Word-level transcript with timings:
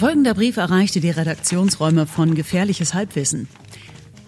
Folgender 0.00 0.32
Brief 0.32 0.56
erreichte 0.56 1.00
die 1.00 1.10
Redaktionsräume 1.10 2.06
von 2.06 2.34
Gefährliches 2.34 2.94
Halbwissen. 2.94 3.48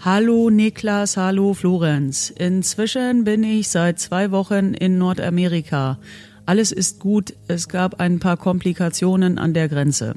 Hallo 0.02 0.50
Niklas, 0.50 1.16
hallo 1.16 1.54
Florenz. 1.54 2.29
Inzwischen 2.29 3.25
bin 3.25 3.43
ich 3.43 3.71
seit 3.71 3.98
zwei 3.98 4.32
Wochen 4.32 4.74
in 4.74 4.98
Nordamerika. 4.98 5.98
Alles 6.45 6.72
ist 6.72 7.00
gut, 7.00 7.32
es 7.48 7.71
gab 7.71 8.00
ein 8.00 8.18
paar 8.18 8.36
Komplikationen 8.36 9.39
an 9.39 9.54
der 9.54 9.71
Grenze. 9.71 10.16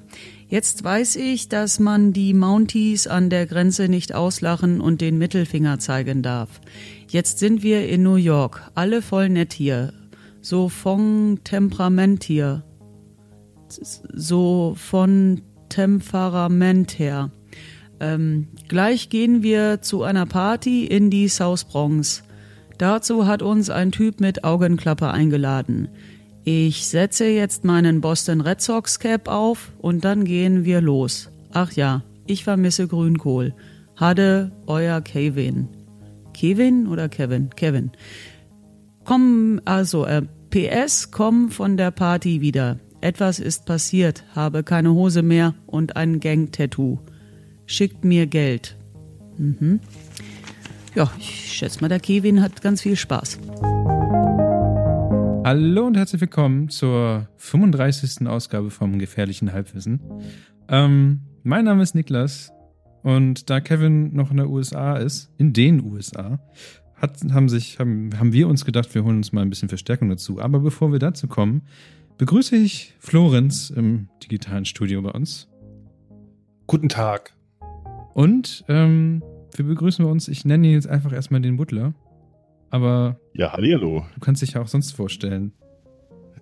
Jetzt 0.49 0.83
weiß 0.83 1.15
ich, 1.15 1.47
dass 1.47 1.79
man 1.79 2.11
die 2.11 2.33
Mounties 2.33 3.07
an 3.07 3.29
der 3.29 3.45
Grenze 3.45 3.87
nicht 3.87 4.13
auslachen 4.13 4.81
und 4.81 4.99
den 4.99 5.17
Mittelfinger 5.17 5.79
zeigen 5.79 6.21
darf. 6.21 6.49
Jetzt 7.07 7.39
sind 7.39 7.63
wir 7.63 7.87
in 7.87 8.03
New 8.03 8.15
York, 8.15 8.69
alle 8.75 9.01
voll 9.01 9.29
nett 9.29 9.53
hier. 9.53 9.93
So 10.41 10.67
von 10.67 11.39
Temperament 11.45 12.25
hier. 12.25 12.63
So 13.69 14.75
von 14.77 15.41
Temperament 15.69 16.99
her. 16.99 17.31
Ähm, 17.99 18.47
gleich 18.67 19.09
gehen 19.09 19.43
wir 19.43 19.81
zu 19.81 20.03
einer 20.03 20.25
Party 20.25 20.85
in 20.85 21.09
die 21.09 21.27
South 21.27 21.65
Bronx. 21.65 22.23
Dazu 22.77 23.25
hat 23.25 23.41
uns 23.41 23.69
ein 23.69 23.91
Typ 23.91 24.19
mit 24.19 24.43
Augenklappe 24.43 25.09
eingeladen. 25.09 25.89
Ich 26.43 26.87
setze 26.87 27.25
jetzt 27.25 27.63
meinen 27.63 28.01
Boston 28.01 28.41
Red 28.41 28.61
Sox 28.61 28.99
Cap 28.99 29.27
auf 29.27 29.71
und 29.79 30.05
dann 30.05 30.25
gehen 30.25 30.65
wir 30.65 30.81
los. 30.81 31.29
Ach 31.53 31.71
ja, 31.71 32.03
ich 32.27 32.43
vermisse 32.43 32.87
Grünkohl. 32.87 33.55
Hade 33.95 34.51
euer 34.67 35.01
Kevin. 35.01 35.69
Kevin 36.33 36.87
oder 36.87 37.07
Kevin? 37.07 37.49
Kevin. 37.55 37.91
Komm, 39.05 39.61
also, 39.63 40.05
äh, 40.05 40.23
PS, 40.49 41.11
komm 41.11 41.49
von 41.49 41.77
der 41.77 41.91
Party 41.91 42.41
wieder. 42.41 42.77
Etwas 43.05 43.37
ist 43.37 43.67
passiert, 43.67 44.23
habe 44.33 44.63
keine 44.63 44.91
Hose 44.91 45.21
mehr 45.21 45.53
und 45.67 45.95
ein 45.95 46.19
Gang-Tattoo. 46.19 46.97
Schickt 47.67 48.03
mir 48.03 48.25
Geld. 48.25 48.75
Mhm. 49.37 49.79
Ja, 50.95 51.11
ich 51.19 51.53
schätze 51.53 51.81
mal, 51.81 51.87
der 51.87 51.99
Kevin 51.99 52.41
hat 52.41 52.63
ganz 52.63 52.81
viel 52.81 52.95
Spaß. 52.95 53.37
Hallo 55.43 55.85
und 55.85 55.95
herzlich 55.95 56.19
willkommen 56.19 56.69
zur 56.69 57.29
35. 57.37 58.27
Ausgabe 58.27 58.71
vom 58.71 58.97
Gefährlichen 58.97 59.53
Halbwissen. 59.53 60.01
Ähm, 60.67 61.21
mein 61.43 61.65
Name 61.65 61.83
ist 61.83 61.93
Niklas 61.93 62.51
und 63.03 63.51
da 63.51 63.59
Kevin 63.59 64.15
noch 64.15 64.31
in 64.31 64.37
der 64.37 64.49
USA 64.49 64.97
ist, 64.97 65.29
in 65.37 65.53
den 65.53 65.83
USA, 65.83 66.39
hat, 66.95 67.19
haben, 67.31 67.49
sich, 67.49 67.77
haben, 67.77 68.17
haben 68.17 68.33
wir 68.33 68.47
uns 68.47 68.65
gedacht, 68.65 68.95
wir 68.95 69.03
holen 69.03 69.17
uns 69.17 69.31
mal 69.31 69.41
ein 69.41 69.51
bisschen 69.51 69.69
Verstärkung 69.69 70.09
dazu. 70.09 70.41
Aber 70.41 70.59
bevor 70.59 70.91
wir 70.91 70.97
dazu 70.97 71.27
kommen, 71.27 71.61
begrüße 72.17 72.55
ich 72.55 72.93
Florenz 72.99 73.69
im 73.69 74.07
digitalen 74.23 74.65
Studio 74.65 75.01
bei 75.01 75.11
uns. 75.11 75.47
Guten 76.67 76.89
Tag. 76.89 77.33
Und 78.13 78.63
ähm, 78.67 79.21
wir 79.55 79.65
begrüßen 79.65 80.05
wir 80.05 80.09
uns, 80.09 80.27
ich 80.27 80.45
nenne 80.45 80.67
ihn 80.67 80.73
jetzt 80.73 80.87
einfach 80.87 81.11
erstmal 81.13 81.41
den 81.41 81.57
Butler. 81.57 81.93
Aber. 82.69 83.19
Ja, 83.33 83.53
hallo. 83.53 84.05
Du 84.13 84.19
kannst 84.19 84.41
dich 84.41 84.53
ja 84.53 84.61
auch 84.61 84.67
sonst 84.67 84.91
vorstellen. 84.93 85.53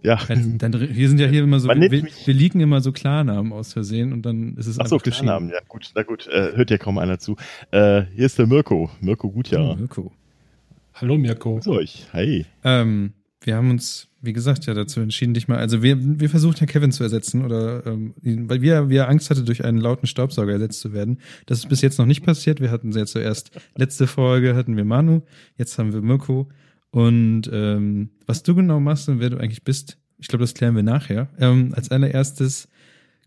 Ja. 0.01 0.19
Dann, 0.27 0.57
dann, 0.57 0.73
wir 0.73 1.09
sind 1.09 1.19
ja 1.19 1.27
hier 1.27 1.43
immer 1.43 1.59
so, 1.61 1.69
wir, 1.69 1.91
wir 1.91 2.33
liegen 2.33 2.59
immer 2.59 2.81
so 2.81 2.91
Klarnamen 2.91 3.53
aus 3.53 3.71
Versehen 3.71 4.11
und 4.11 4.23
dann 4.23 4.57
ist 4.57 4.67
es 4.67 4.77
Ach 4.77 4.87
so, 4.87 4.95
einfach 4.95 5.09
Klarnamen, 5.09 5.49
ja 5.49 5.59
gut, 5.65 5.91
na 5.95 6.03
gut, 6.03 6.27
äh, 6.27 6.51
hört 6.55 6.71
ja 6.71 6.77
kaum 6.77 6.97
einer 6.97 7.19
zu. 7.19 7.37
Äh, 7.71 8.03
hier 8.13 8.25
ist 8.25 8.37
der 8.37 8.45
Mirko, 8.47 8.89
Mirko 8.99 9.31
Gutjahr. 9.31 9.71
Oh, 9.71 9.75
Mirko. 9.75 10.11
Hallo 10.93 11.17
Mirko. 11.17 11.55
Grüß 11.55 11.67
euch, 11.69 12.07
hi. 12.11 12.45
Ähm, 12.65 13.13
wir 13.45 13.55
haben 13.55 13.69
uns, 13.69 14.07
wie 14.21 14.33
gesagt, 14.33 14.65
ja 14.65 14.73
dazu 14.73 14.99
entschieden, 14.99 15.33
dich 15.33 15.47
mal, 15.47 15.57
also 15.57 15.83
wir, 15.83 15.97
wir 15.99 16.29
versuchen 16.29 16.55
ja 16.59 16.65
Kevin 16.65 16.91
zu 16.91 17.03
ersetzen 17.03 17.43
oder 17.43 17.85
ähm, 17.85 18.13
weil 18.21 18.61
wir, 18.61 18.89
wir 18.89 19.09
Angst 19.09 19.29
hatte, 19.29 19.43
durch 19.43 19.63
einen 19.63 19.77
lauten 19.77 20.07
Staubsauger 20.07 20.53
ersetzt 20.53 20.79
zu 20.79 20.93
werden. 20.93 21.19
Das 21.45 21.59
ist 21.59 21.69
bis 21.69 21.81
jetzt 21.81 21.99
noch 21.99 22.05
nicht 22.05 22.23
passiert. 22.23 22.61
Wir 22.61 22.71
hatten 22.71 22.91
ja 22.91 23.05
zuerst 23.05 23.51
letzte 23.75 24.07
Folge 24.07 24.55
hatten 24.55 24.77
wir 24.77 24.85
Manu, 24.85 25.21
jetzt 25.57 25.77
haben 25.77 25.93
wir 25.93 26.01
Mirko. 26.01 26.49
Und 26.91 27.49
ähm, 27.51 28.11
was 28.27 28.43
du 28.43 28.55
genau 28.55 28.79
machst 28.79 29.09
und 29.09 29.19
wer 29.19 29.29
du 29.29 29.37
eigentlich 29.37 29.63
bist, 29.63 29.97
ich 30.19 30.27
glaube, 30.27 30.43
das 30.43 30.53
klären 30.53 30.75
wir 30.75 30.83
nachher. 30.83 31.27
Ähm, 31.39 31.73
als 31.75 31.89
allererstes, 31.91 32.69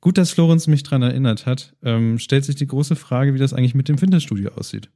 gut, 0.01 0.19
dass 0.19 0.31
Florenz 0.31 0.67
mich 0.67 0.83
dran 0.83 1.03
erinnert 1.03 1.47
hat, 1.47 1.75
ähm, 1.83 2.19
stellt 2.19 2.45
sich 2.45 2.55
die 2.55 2.67
große 2.67 2.97
Frage, 2.97 3.35
wie 3.35 3.39
das 3.39 3.53
eigentlich 3.53 3.75
mit 3.75 3.89
dem 3.89 3.99
Fitnessstudio 3.99 4.53
aussieht. 4.53 4.89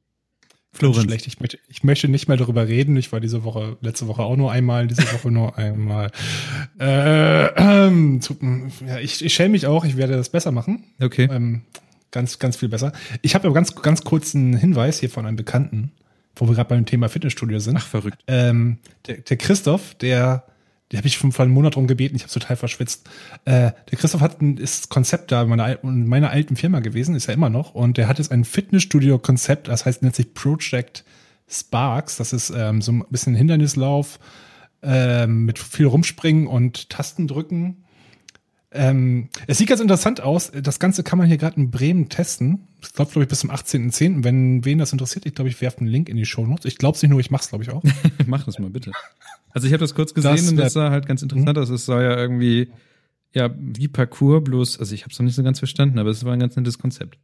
Florenz. 0.73 1.05
Schlecht. 1.05 1.27
Ich 1.27 1.41
möchte, 1.41 1.59
ich 1.69 1.83
möchte 1.83 2.09
nicht 2.09 2.29
mehr 2.29 2.37
darüber 2.37 2.69
reden. 2.69 2.97
Ich 2.97 3.11
war 3.13 3.21
diese 3.21 3.43
Woche, 3.43 3.77
letzte 3.81 4.07
Woche 4.07 4.23
auch 4.23 4.37
nur 4.37 4.53
einmal, 4.53 4.87
diese 4.87 5.03
Woche 5.13 5.31
nur 5.31 5.59
einmal. 5.59 6.11
Äh, 6.79 7.47
ähm, 7.87 8.21
ja, 8.87 8.99
ich, 8.99 9.25
ich 9.25 9.35
schäme 9.35 9.51
mich 9.51 9.67
auch. 9.67 9.85
Ich 9.85 9.97
werde 9.97 10.17
das 10.17 10.29
besser 10.29 10.53
machen. 10.53 10.85
Okay. 11.01 11.29
Ähm, 11.31 11.63
ganz, 12.13 12.39
ganz 12.39 12.57
viel 12.57 12.69
besser. 12.69 12.93
Ich 13.23 13.35
habe 13.35 13.47
aber 13.47 13.55
ganz, 13.55 13.75
ganz 13.75 14.03
kurzen 14.05 14.57
Hinweis 14.57 15.01
hier 15.01 15.11
von 15.11 15.27
einem 15.27 15.37
Bekannten, 15.37 15.93
wo 16.37 16.47
wir 16.49 16.55
gerade 16.55 16.69
beim 16.69 16.87
Thema 16.87 17.09
Fitnessstudio 17.09 17.59
sind. 17.59 17.77
Ach, 17.77 17.87
verrückt. 17.87 18.23
Ähm, 18.29 18.79
der, 19.07 19.19
der 19.19 19.37
Christoph, 19.37 19.95
der 19.95 20.45
die 20.93 20.97
habe 20.97 21.06
ich 21.06 21.19
vor 21.19 21.31
einem 21.39 21.55
Monat 21.55 21.77
drum 21.77 21.87
gebeten, 21.87 22.17
ich 22.17 22.23
habe 22.23 22.33
total 22.33 22.56
verschwitzt. 22.56 23.09
Äh, 23.45 23.73
der 23.91 23.99
Christoph 23.99 24.21
hat 24.21 24.41
ein 24.41 24.56
ist 24.56 24.89
Konzept 24.89 25.31
da 25.31 25.43
in 25.43 25.49
meiner, 25.49 25.83
in 25.84 26.09
meiner 26.09 26.31
alten 26.31 26.56
Firma 26.56 26.81
gewesen, 26.81 27.15
ist 27.15 27.27
ja 27.27 27.34
immer 27.34 27.51
noch, 27.51 27.75
und 27.75 27.97
der 27.97 28.09
hat 28.09 28.19
jetzt 28.19 28.33
ein 28.33 28.45
Fitnessstudio-Konzept, 28.45 29.69
das 29.69 29.87
heißt, 29.87 30.03
nennt 30.03 30.17
sich 30.17 30.34
Project 30.34 31.05
Sparks. 31.51 32.17
Das 32.17 32.33
ist 32.33 32.51
ähm, 32.51 32.81
so 32.81 32.93
ein 32.93 33.05
bisschen 33.11 33.34
Hindernislauf 33.34 34.19
ähm, 34.83 35.45
mit 35.45 35.59
viel 35.59 35.87
Rumspringen 35.87 36.47
und 36.47 36.89
Tastendrücken. 36.89 37.84
Ähm, 38.73 39.29
es 39.47 39.59
sieht 39.59 39.69
ganz 39.69 39.81
interessant 39.81 40.21
aus. 40.21 40.53
Das 40.53 40.79
Ganze 40.79 41.03
kann 41.03 41.19
man 41.19 41.27
hier 41.27 41.39
gerade 41.39 41.57
in 41.57 41.71
Bremen 41.71 42.09
testen. 42.09 42.69
Das 42.81 42.97
läuft, 42.97 43.13
glaube 43.13 43.25
ich, 43.25 43.29
bis 43.29 43.41
zum 43.41 43.51
18.10. 43.51 44.23
Wenn 44.23 44.65
wen 44.65 44.79
das 44.79 44.93
interessiert, 44.93 45.27
ich 45.27 45.35
glaube, 45.35 45.49
ich 45.49 45.61
werfe 45.61 45.79
einen 45.79 45.89
Link 45.89 46.09
in 46.09 46.17
die 46.17 46.25
Show 46.25 46.47
Notes. 46.47 46.67
Ich 46.67 46.79
glaube 46.79 46.97
es 46.97 47.03
nicht 47.03 47.11
nur, 47.11 47.21
ich 47.21 47.31
mache 47.31 47.43
es, 47.43 47.49
glaube 47.49 47.65
ich, 47.65 47.71
auch. 47.71 47.83
Mach 48.27 48.45
das 48.45 48.59
mal, 48.59 48.71
bitte. 48.71 48.93
Also 49.53 49.67
ich 49.67 49.73
habe 49.73 49.81
das 49.81 49.95
kurz 49.95 50.15
gesehen 50.15 50.37
das 50.37 50.49
und 50.49 50.57
das 50.57 50.73
sah 50.73 50.91
halt 50.91 51.07
ganz 51.07 51.23
interessant 51.23 51.57
mhm. 51.57 51.63
aus. 51.63 51.69
Es 51.69 51.87
sah 51.87 52.01
ja 52.01 52.17
irgendwie, 52.17 52.69
ja, 53.33 53.51
wie 53.59 53.89
Parcours, 53.89 54.45
bloß, 54.45 54.79
also 54.79 54.95
ich 54.95 55.03
habe 55.03 55.13
es 55.13 55.19
noch 55.19 55.25
nicht 55.25 55.35
so 55.35 55.43
ganz 55.43 55.59
verstanden, 55.59 55.99
aber 55.99 56.11
es 56.11 56.25
war 56.25 56.33
ein 56.33 56.41
ganz 56.41 56.55
nettes 56.55 56.79
Konzept. 56.79 57.19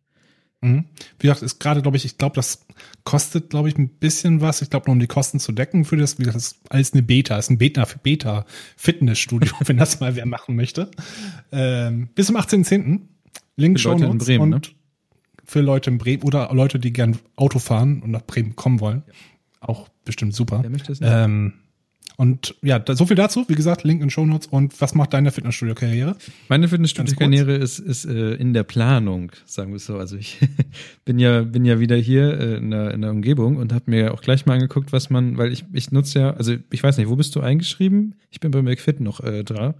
Mhm. 0.62 0.86
Wie 1.18 1.26
gesagt, 1.26 1.42
ist 1.42 1.58
gerade, 1.58 1.82
glaube 1.82 1.96
ich, 1.96 2.04
ich 2.04 2.18
glaube, 2.18 2.34
das 2.34 2.66
kostet, 3.04 3.50
glaube 3.50 3.68
ich, 3.68 3.78
ein 3.78 3.88
bisschen 3.88 4.40
was. 4.40 4.62
Ich 4.62 4.70
glaube, 4.70 4.86
nur 4.86 4.92
um 4.94 5.00
die 5.00 5.06
Kosten 5.06 5.38
zu 5.38 5.52
decken 5.52 5.84
für 5.84 5.96
das, 5.96 6.18
wie 6.18 6.22
gesagt, 6.22 6.36
das 6.36 6.46
ist 6.52 6.60
alles 6.70 6.92
eine 6.92 7.02
Beta, 7.02 7.36
ist 7.36 7.50
ein 7.50 7.58
Beta, 7.58 7.86
Beta 8.02 8.46
Fitnessstudio, 8.76 9.52
wenn 9.64 9.76
das 9.76 10.00
mal 10.00 10.16
wer 10.16 10.26
machen 10.26 10.56
möchte. 10.56 10.90
Ähm, 11.52 12.08
bis 12.14 12.26
zum 12.26 12.36
18.10. 12.36 13.00
Link 13.56 13.80
für 13.80 13.88
Leute 13.90 14.04
in 14.04 14.18
Bremen, 14.18 14.52
und 14.54 14.68
ne? 14.68 14.74
für 15.44 15.60
Leute 15.60 15.90
in 15.90 15.98
Bremen 15.98 16.22
oder 16.22 16.52
Leute, 16.52 16.78
die 16.78 16.92
gern 16.92 17.18
Auto 17.36 17.58
fahren 17.58 18.02
und 18.02 18.10
nach 18.10 18.22
Bremen 18.22 18.56
kommen 18.56 18.80
wollen. 18.80 19.02
Ja. 19.06 19.12
Auch 19.60 19.88
bestimmt 20.04 20.34
super. 20.34 20.62
Wer 20.62 20.70
möchte 20.70 20.92
es 20.92 21.00
nicht? 21.00 21.10
Ähm, 21.10 21.54
und 22.16 22.54
ja, 22.62 22.78
da, 22.78 22.96
so 22.96 23.04
viel 23.04 23.16
dazu. 23.16 23.44
Wie 23.48 23.54
gesagt, 23.54 23.84
Link 23.84 24.02
in 24.02 24.08
Show 24.08 24.24
Notes. 24.24 24.46
Und 24.46 24.80
was 24.80 24.94
macht 24.94 25.12
deine 25.12 25.30
Fitnessstudio-Karriere? 25.30 26.16
Meine 26.48 26.68
Fitnessstudio-Karriere 26.68 27.54
ist, 27.54 27.78
ist 27.78 28.06
äh, 28.06 28.34
in 28.34 28.54
der 28.54 28.62
Planung, 28.62 29.32
sagen 29.44 29.70
wir 29.70 29.76
es 29.76 29.84
so. 29.84 29.98
Also 29.98 30.16
ich 30.16 30.38
bin 31.04 31.18
ja 31.18 31.42
bin 31.42 31.66
ja 31.66 31.78
wieder 31.78 31.96
hier 31.96 32.38
äh, 32.40 32.56
in, 32.56 32.70
der, 32.70 32.92
in 32.94 33.02
der 33.02 33.10
Umgebung 33.10 33.56
und 33.56 33.74
habe 33.74 33.90
mir 33.90 34.14
auch 34.14 34.22
gleich 34.22 34.46
mal 34.46 34.54
angeguckt, 34.54 34.92
was 34.92 35.10
man, 35.10 35.36
weil 35.36 35.52
ich 35.52 35.64
ich 35.72 35.92
nutze 35.92 36.20
ja, 36.20 36.30
also 36.30 36.54
ich 36.70 36.82
weiß 36.82 36.96
nicht, 36.96 37.08
wo 37.08 37.16
bist 37.16 37.36
du 37.36 37.40
eingeschrieben? 37.40 38.14
Ich 38.30 38.40
bin 38.40 38.50
bei 38.50 38.62
McFit 38.62 39.00
noch 39.00 39.20
äh, 39.20 39.44
dran. 39.44 39.74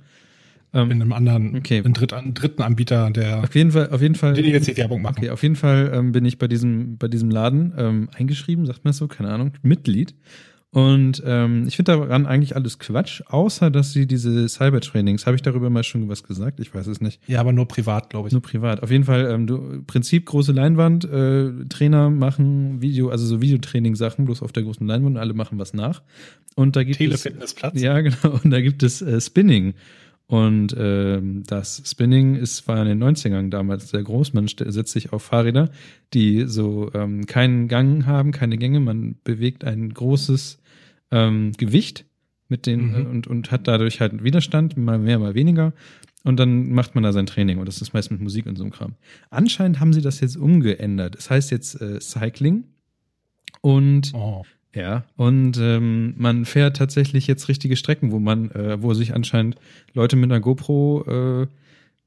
Ähm, 0.75 0.91
in 0.91 1.01
einem 1.01 1.13
anderen, 1.15 1.57
okay. 1.57 1.81
in 1.83 1.95
dritt, 1.95 2.13
dritten 2.35 2.61
Anbieter, 2.61 3.11
der. 3.11 3.45
Auf 3.45 3.55
jeden 3.55 3.71
Fall, 3.71 3.89
auf 3.91 4.03
jeden 4.03 4.15
Fall. 4.15 4.35
Den 4.35 4.45
ich 4.45 4.53
jetzt 4.53 4.69
die 4.69 4.77
Werbung 4.77 5.01
machen. 5.01 5.17
Okay, 5.19 5.31
auf 5.31 5.43
jeden 5.43 5.57
Fall 5.57 5.91
ähm, 5.95 6.13
bin 6.13 6.27
ich 6.27 6.39
bei 6.39 6.49
diesem, 6.49 6.99
bei 6.99 7.09
diesem 7.09 7.31
Laden 7.31 7.73
ähm, 7.79 8.09
eingeschrieben, 8.15 8.67
sagt 8.67 8.85
man 8.85 8.93
so, 8.93 9.09
keine 9.09 9.31
Ahnung, 9.31 9.53
Mitglied. 9.63 10.15
Und 10.77 11.23
ähm, 11.25 11.65
ich 11.67 11.77
finde 11.77 11.93
daran 11.93 12.27
eigentlich 12.27 12.55
alles 12.55 12.79
Quatsch, 12.79 13.23
außer 13.25 13.71
dass 13.71 13.95
sie 13.95 14.07
diese 14.07 14.47
Cybertrainings, 14.47 15.25
habe 15.25 15.35
ich 15.35 15.41
darüber 15.41 15.71
mal 15.71 15.83
schon 15.85 16.11
was 16.11 16.23
gesagt? 16.23 16.61
Ich 16.61 16.75
weiß 16.75 16.87
es 16.89 17.01
nicht. 17.01 17.19
Ja, 17.27 17.41
aber 17.41 17.55
nur 17.55 17.67
privat, 17.67 18.11
glaube 18.11 18.29
ich. 18.29 18.33
Nur 18.33 18.43
privat. 18.43 18.83
Auf 18.83 18.91
jeden 18.91 19.05
Fall, 19.05 19.25
ähm, 19.31 19.47
du, 19.47 19.83
Prinzip 19.87 20.27
große 20.27 20.53
Leinwand, 20.53 21.07
äh, 21.07 21.65
Trainer 21.71 22.11
machen 22.11 22.83
Video, 22.83 23.09
also 23.09 23.25
so 23.25 23.41
Videotraining-Sachen, 23.41 24.27
bloß 24.27 24.43
auf 24.43 24.53
der 24.53 24.65
großen 24.65 24.87
Leinwand 24.87 25.17
und 25.17 25.23
alle 25.23 25.33
machen 25.33 25.59
was 25.59 25.73
nach. 25.73 26.03
Und 26.57 26.77
da 26.77 26.85
gibt 26.85 26.99
Telefitnessplatz. 26.99 27.75
es. 27.75 27.81
Ja, 27.81 27.99
genau. 28.03 28.39
Und 28.45 28.51
da 28.51 28.61
gibt 28.61 28.83
es 28.83 29.01
äh, 29.01 29.19
Spinning. 29.19 29.73
Und 30.27 30.77
ähm, 30.79 31.45
das 31.47 31.85
Spinning 31.87 32.35
ist 32.35 32.69
war 32.69 32.83
in 32.83 32.99
den 32.99 33.03
90ern 33.03 33.49
damals 33.49 33.89
sehr 33.89 34.03
groß. 34.03 34.35
Man 34.35 34.47
setzt 34.47 34.93
sich 34.93 35.15
auf 35.15 35.23
Fahrräder, 35.23 35.71
die 36.13 36.45
so 36.47 36.91
ähm, 36.93 37.25
keinen 37.25 37.67
Gang 37.67 38.05
haben, 38.05 38.33
keine 38.33 38.59
Gänge. 38.59 38.81
Man 38.81 39.17
bewegt 39.25 39.65
ein 39.65 39.95
großes 39.95 40.59
ähm, 41.11 41.53
Gewicht 41.57 42.05
mit 42.49 42.67
den 42.67 42.91
mhm. 42.91 43.07
und, 43.07 43.27
und 43.27 43.51
hat 43.51 43.67
dadurch 43.67 44.01
halt 44.01 44.23
Widerstand, 44.23 44.77
mal 44.77 44.99
mehr, 44.99 45.19
mal 45.19 45.35
weniger. 45.35 45.73
Und 46.25 46.41
dann 46.41 46.73
macht 46.73 46.95
man 46.95 47.05
da 47.05 47.13
sein 47.13 47.27
Training 47.27 47.59
und 47.59 47.67
das 47.67 47.81
ist 47.81 47.93
meist 47.95 48.11
mit 48.11 48.21
Musik 48.21 48.47
und 48.47 48.57
so 48.57 48.65
einem 48.65 48.73
Kram. 48.73 48.95
Anscheinend 49.31 49.79
haben 49.79 49.93
sie 49.93 50.03
das 50.03 50.21
jetzt 50.21 50.37
umgeändert. 50.37 51.15
Es 51.15 51.25
das 51.25 51.31
heißt 51.31 51.51
jetzt 51.53 51.81
äh, 51.81 52.01
Cycling 52.01 52.65
und 53.61 54.13
oh. 54.13 54.43
ja, 54.75 55.05
und 55.17 55.57
ähm, 55.59 56.15
man 56.17 56.45
fährt 56.45 56.77
tatsächlich 56.77 57.29
jetzt 57.29 57.49
richtige 57.49 57.77
Strecken, 57.77 58.11
wo 58.11 58.19
man, 58.19 58.51
äh, 58.51 58.83
wo 58.83 58.93
sich 58.93 59.15
anscheinend 59.15 59.57
Leute 59.95 60.17
mit 60.17 60.31
einer 60.31 60.41
GoPro 60.41 61.43
äh, 61.43 61.47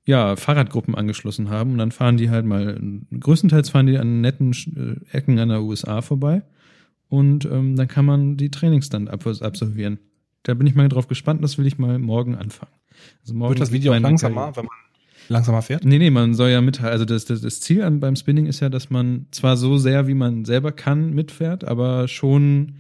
ja, 0.06 0.36
Fahrradgruppen 0.36 0.96
angeschlossen 0.96 1.50
haben 1.50 1.74
und 1.74 1.78
dann 1.78 1.92
fahren 1.92 2.18
die 2.18 2.30
halt 2.30 2.46
mal, 2.46 2.78
größtenteils 3.18 3.70
fahren 3.70 3.88
die 3.88 3.98
an 3.98 4.22
netten 4.22 4.52
äh, 5.12 5.16
Ecken 5.18 5.40
an 5.40 5.50
der 5.50 5.62
USA 5.62 6.02
vorbei 6.02 6.42
und 7.10 7.46
ähm, 7.46 7.76
dann 7.76 7.88
kann 7.88 8.06
man 8.06 8.38
die 8.38 8.50
Trainings 8.50 8.90
dann 8.90 9.08
ab 9.08 9.26
absolvieren. 9.28 10.00
Da 10.44 10.54
bin 10.54 10.68
ich 10.68 10.76
mal 10.76 10.88
drauf 10.88 11.08
gespannt, 11.08 11.44
das 11.44 11.58
will 11.58 11.68
ich 11.68 11.78
mal 11.78 12.00
morgen 12.00 12.36
anfangen. 12.36 12.72
Also 13.22 13.34
morgen 13.34 13.52
Wird 13.52 13.62
das 13.62 13.72
Video 13.72 13.94
auch 13.94 14.00
langsamer, 14.00 14.56
wenn 14.56 14.66
man 14.66 14.76
langsamer 15.28 15.62
fährt? 15.62 15.84
Nee, 15.84 16.00
nee, 16.00 16.10
man 16.10 16.34
soll 16.34 16.50
ja 16.50 16.62
mit, 16.62 16.82
also 16.82 17.06
das, 17.06 17.26
das, 17.26 17.42
das 17.42 17.62
Ziel 17.62 17.84
an, 17.84 18.00
beim 18.00 18.16
Spinning 18.16 18.46
ist 18.46 18.60
ja, 18.62 18.70
dass 18.70 18.90
man 18.90 19.28
zwar 19.32 19.58
so 19.58 19.78
sehr, 19.78 20.08
wie 20.08 20.14
man 20.14 20.46
selber 20.46 20.72
kann, 20.72 21.14
mitfährt, 21.14 21.66
aber 21.66 22.08
schon 22.08 22.76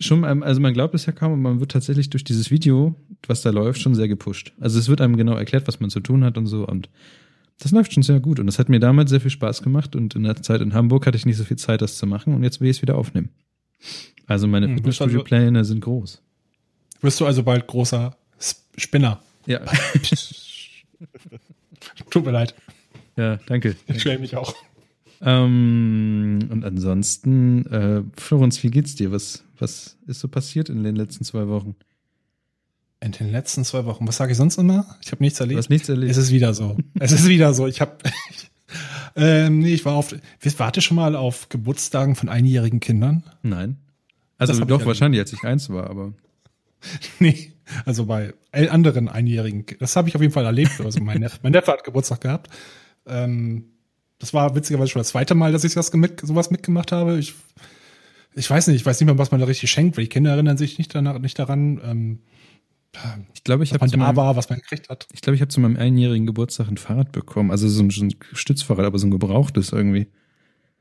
schon, 0.00 0.24
also 0.24 0.60
man 0.60 0.72
glaubt 0.72 0.94
es 0.94 1.06
ja 1.06 1.12
kaum, 1.12 1.32
aber 1.32 1.40
man 1.42 1.60
wird 1.60 1.72
tatsächlich 1.72 2.10
durch 2.10 2.24
dieses 2.24 2.50
Video, 2.50 2.94
was 3.26 3.42
da 3.42 3.50
läuft, 3.50 3.80
schon 3.80 3.94
sehr 3.94 4.08
gepusht. 4.08 4.54
Also 4.58 4.78
es 4.78 4.88
wird 4.88 5.00
einem 5.00 5.16
genau 5.16 5.34
erklärt, 5.34 5.68
was 5.68 5.78
man 5.78 5.90
zu 5.90 6.00
tun 6.00 6.24
hat 6.24 6.38
und 6.38 6.46
so 6.46 6.66
und 6.66 6.88
das 7.60 7.72
läuft 7.72 7.92
schon 7.92 8.02
sehr 8.02 8.20
gut 8.20 8.40
und 8.40 8.46
das 8.46 8.58
hat 8.58 8.68
mir 8.68 8.80
damals 8.80 9.10
sehr 9.10 9.20
viel 9.20 9.30
Spaß 9.30 9.62
gemacht 9.62 9.94
und 9.94 10.16
in 10.16 10.24
der 10.24 10.36
Zeit 10.42 10.60
in 10.62 10.74
Hamburg 10.74 11.06
hatte 11.06 11.16
ich 11.16 11.26
nicht 11.26 11.36
so 11.36 11.44
viel 11.44 11.58
Zeit, 11.58 11.82
das 11.82 11.96
zu 11.96 12.06
machen 12.06 12.34
und 12.34 12.42
jetzt 12.42 12.60
will 12.60 12.68
ich 12.70 12.78
es 12.78 12.82
wieder 12.82 12.96
aufnehmen. 12.96 13.28
Also 14.26 14.46
meine 14.46 14.66
hm, 14.66 14.76
Fitnessstudio-Pläne 14.76 15.58
also, 15.58 15.68
sind 15.68 15.80
groß. 15.80 16.22
Wirst 17.02 17.20
du 17.20 17.26
also 17.26 17.42
bald 17.42 17.66
großer 17.66 18.16
Spinner? 18.76 19.22
Ja. 19.46 19.60
Tut 22.10 22.24
mir 22.24 22.30
leid. 22.30 22.54
Ja, 23.16 23.38
danke. 23.46 23.76
Ich 23.86 24.02
schäme 24.02 24.20
mich 24.20 24.36
auch. 24.36 24.54
Ähm, 25.20 26.48
und 26.50 26.64
ansonsten, 26.64 27.66
äh, 27.66 28.02
Florenz, 28.16 28.62
wie 28.62 28.70
geht's 28.70 28.94
dir? 28.94 29.12
Was, 29.12 29.44
was 29.58 29.98
ist 30.06 30.20
so 30.20 30.28
passiert 30.28 30.70
in 30.70 30.82
den 30.82 30.96
letzten 30.96 31.24
zwei 31.24 31.46
Wochen? 31.48 31.74
In 33.02 33.12
den 33.12 33.32
letzten 33.32 33.64
zwei 33.64 33.86
Wochen. 33.86 34.06
Was 34.06 34.18
sage 34.18 34.32
ich 34.32 34.38
sonst 34.38 34.58
immer? 34.58 34.84
Ich 35.02 35.10
habe 35.10 35.22
nichts 35.22 35.40
erlebt. 35.40 35.56
Du 35.56 35.62
hast 35.62 35.70
nichts 35.70 35.88
erlebt. 35.88 36.12
Es 36.12 36.18
ist 36.18 36.30
wieder 36.30 36.52
so. 36.52 36.76
es 36.98 37.12
ist 37.12 37.26
wieder 37.28 37.54
so. 37.54 37.66
Ich 37.66 37.80
habe. 37.80 37.96
ähm, 39.16 39.60
nee, 39.60 39.72
ich 39.72 39.86
war 39.86 39.94
auf. 39.94 40.14
Warte 40.58 40.82
schon 40.82 40.96
mal 40.96 41.16
auf 41.16 41.48
Geburtstagen 41.48 42.14
von 42.14 42.28
einjährigen 42.28 42.80
Kindern? 42.80 43.24
Nein. 43.42 43.78
Also 44.36 44.64
doch 44.64 44.84
wahrscheinlich, 44.84 45.20
als 45.20 45.32
ich 45.32 45.42
eins 45.44 45.70
war, 45.70 45.88
aber. 45.88 46.12
nee, 47.18 47.52
also 47.86 48.04
bei 48.04 48.34
anderen 48.52 49.08
einjährigen. 49.08 49.64
Das 49.78 49.96
habe 49.96 50.08
ich 50.08 50.14
auf 50.14 50.20
jeden 50.20 50.32
Fall 50.32 50.44
erlebt. 50.44 50.80
Also 50.80 51.00
mein 51.00 51.20
Neffe, 51.20 51.38
mein 51.42 51.52
Neffe 51.52 51.72
hat 51.72 51.84
Geburtstag 51.84 52.20
gehabt. 52.20 52.50
Ähm, 53.06 53.64
das 54.18 54.34
war 54.34 54.54
witzigerweise 54.54 54.90
schon 54.90 55.00
das 55.00 55.08
zweite 55.08 55.34
Mal, 55.34 55.52
dass 55.52 55.64
ich 55.64 55.72
das 55.72 55.92
mit, 55.94 56.20
sowas 56.20 56.50
mitgemacht 56.50 56.92
habe. 56.92 57.18
Ich, 57.18 57.34
ich 58.34 58.48
weiß 58.48 58.66
nicht, 58.66 58.76
ich 58.76 58.86
weiß 58.86 59.00
nicht 59.00 59.06
mehr, 59.06 59.18
was 59.18 59.30
man 59.30 59.40
da 59.40 59.46
richtig 59.46 59.70
schenkt, 59.70 59.96
weil 59.96 60.04
die 60.04 60.10
Kinder 60.10 60.32
erinnern 60.32 60.58
sich 60.58 60.76
nicht, 60.78 60.94
danach, 60.94 61.18
nicht 61.18 61.38
daran. 61.38 61.80
Ähm, 61.82 62.18
ich 63.34 63.44
glaube, 63.44 63.64
ich 63.64 63.72
habe 63.72 63.86
da 63.88 63.96
meinem, 63.96 64.16
war, 64.16 64.36
was 64.36 64.50
man 64.50 64.58
gekriegt 64.58 64.88
hat. 64.88 65.06
Ich 65.12 65.20
glaube, 65.20 65.36
ich 65.36 65.40
habe 65.40 65.48
zu 65.48 65.60
meinem 65.60 65.76
einjährigen 65.76 66.26
Geburtstag 66.26 66.68
ein 66.68 66.76
Fahrrad 66.76 67.12
bekommen, 67.12 67.50
also 67.50 67.68
so 67.68 67.82
ein, 67.82 67.90
so 67.90 68.04
ein 68.04 68.14
Stützfahrrad, 68.32 68.84
aber 68.84 68.98
so 68.98 69.06
ein 69.06 69.10
gebrauchtes 69.10 69.72
irgendwie. 69.72 70.08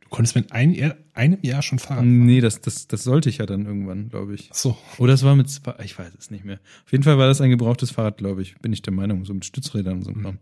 Du 0.01 0.09
konntest 0.09 0.35
mit 0.35 0.51
ein, 0.51 0.93
einem 1.13 1.37
Jahr 1.43 1.61
schon 1.61 1.77
Fahrrad 1.77 1.99
fahren? 1.99 2.25
Nee, 2.25 2.41
das, 2.41 2.61
das, 2.61 2.87
das 2.87 3.03
sollte 3.03 3.29
ich 3.29 3.37
ja 3.37 3.45
dann 3.45 3.65
irgendwann, 3.65 4.09
glaube 4.09 4.33
ich. 4.33 4.49
Ach 4.51 4.55
so. 4.55 4.77
Oder 4.97 5.13
es 5.13 5.23
war 5.23 5.35
mit 5.35 5.49
zwei, 5.49 5.75
ich 5.83 5.97
weiß 5.97 6.13
es 6.17 6.31
nicht 6.31 6.45
mehr. 6.45 6.59
Auf 6.85 6.91
jeden 6.91 7.03
Fall 7.03 7.17
war 7.17 7.27
das 7.27 7.41
ein 7.41 7.51
gebrauchtes 7.51 7.91
Fahrrad, 7.91 8.17
glaube 8.17 8.41
ich, 8.41 8.57
bin 8.59 8.73
ich 8.73 8.81
der 8.81 8.93
Meinung, 8.93 9.25
so 9.25 9.33
mit 9.33 9.45
Stützrädern 9.45 9.99
und 9.99 10.03
so. 10.03 10.11
Mhm. 10.11 10.39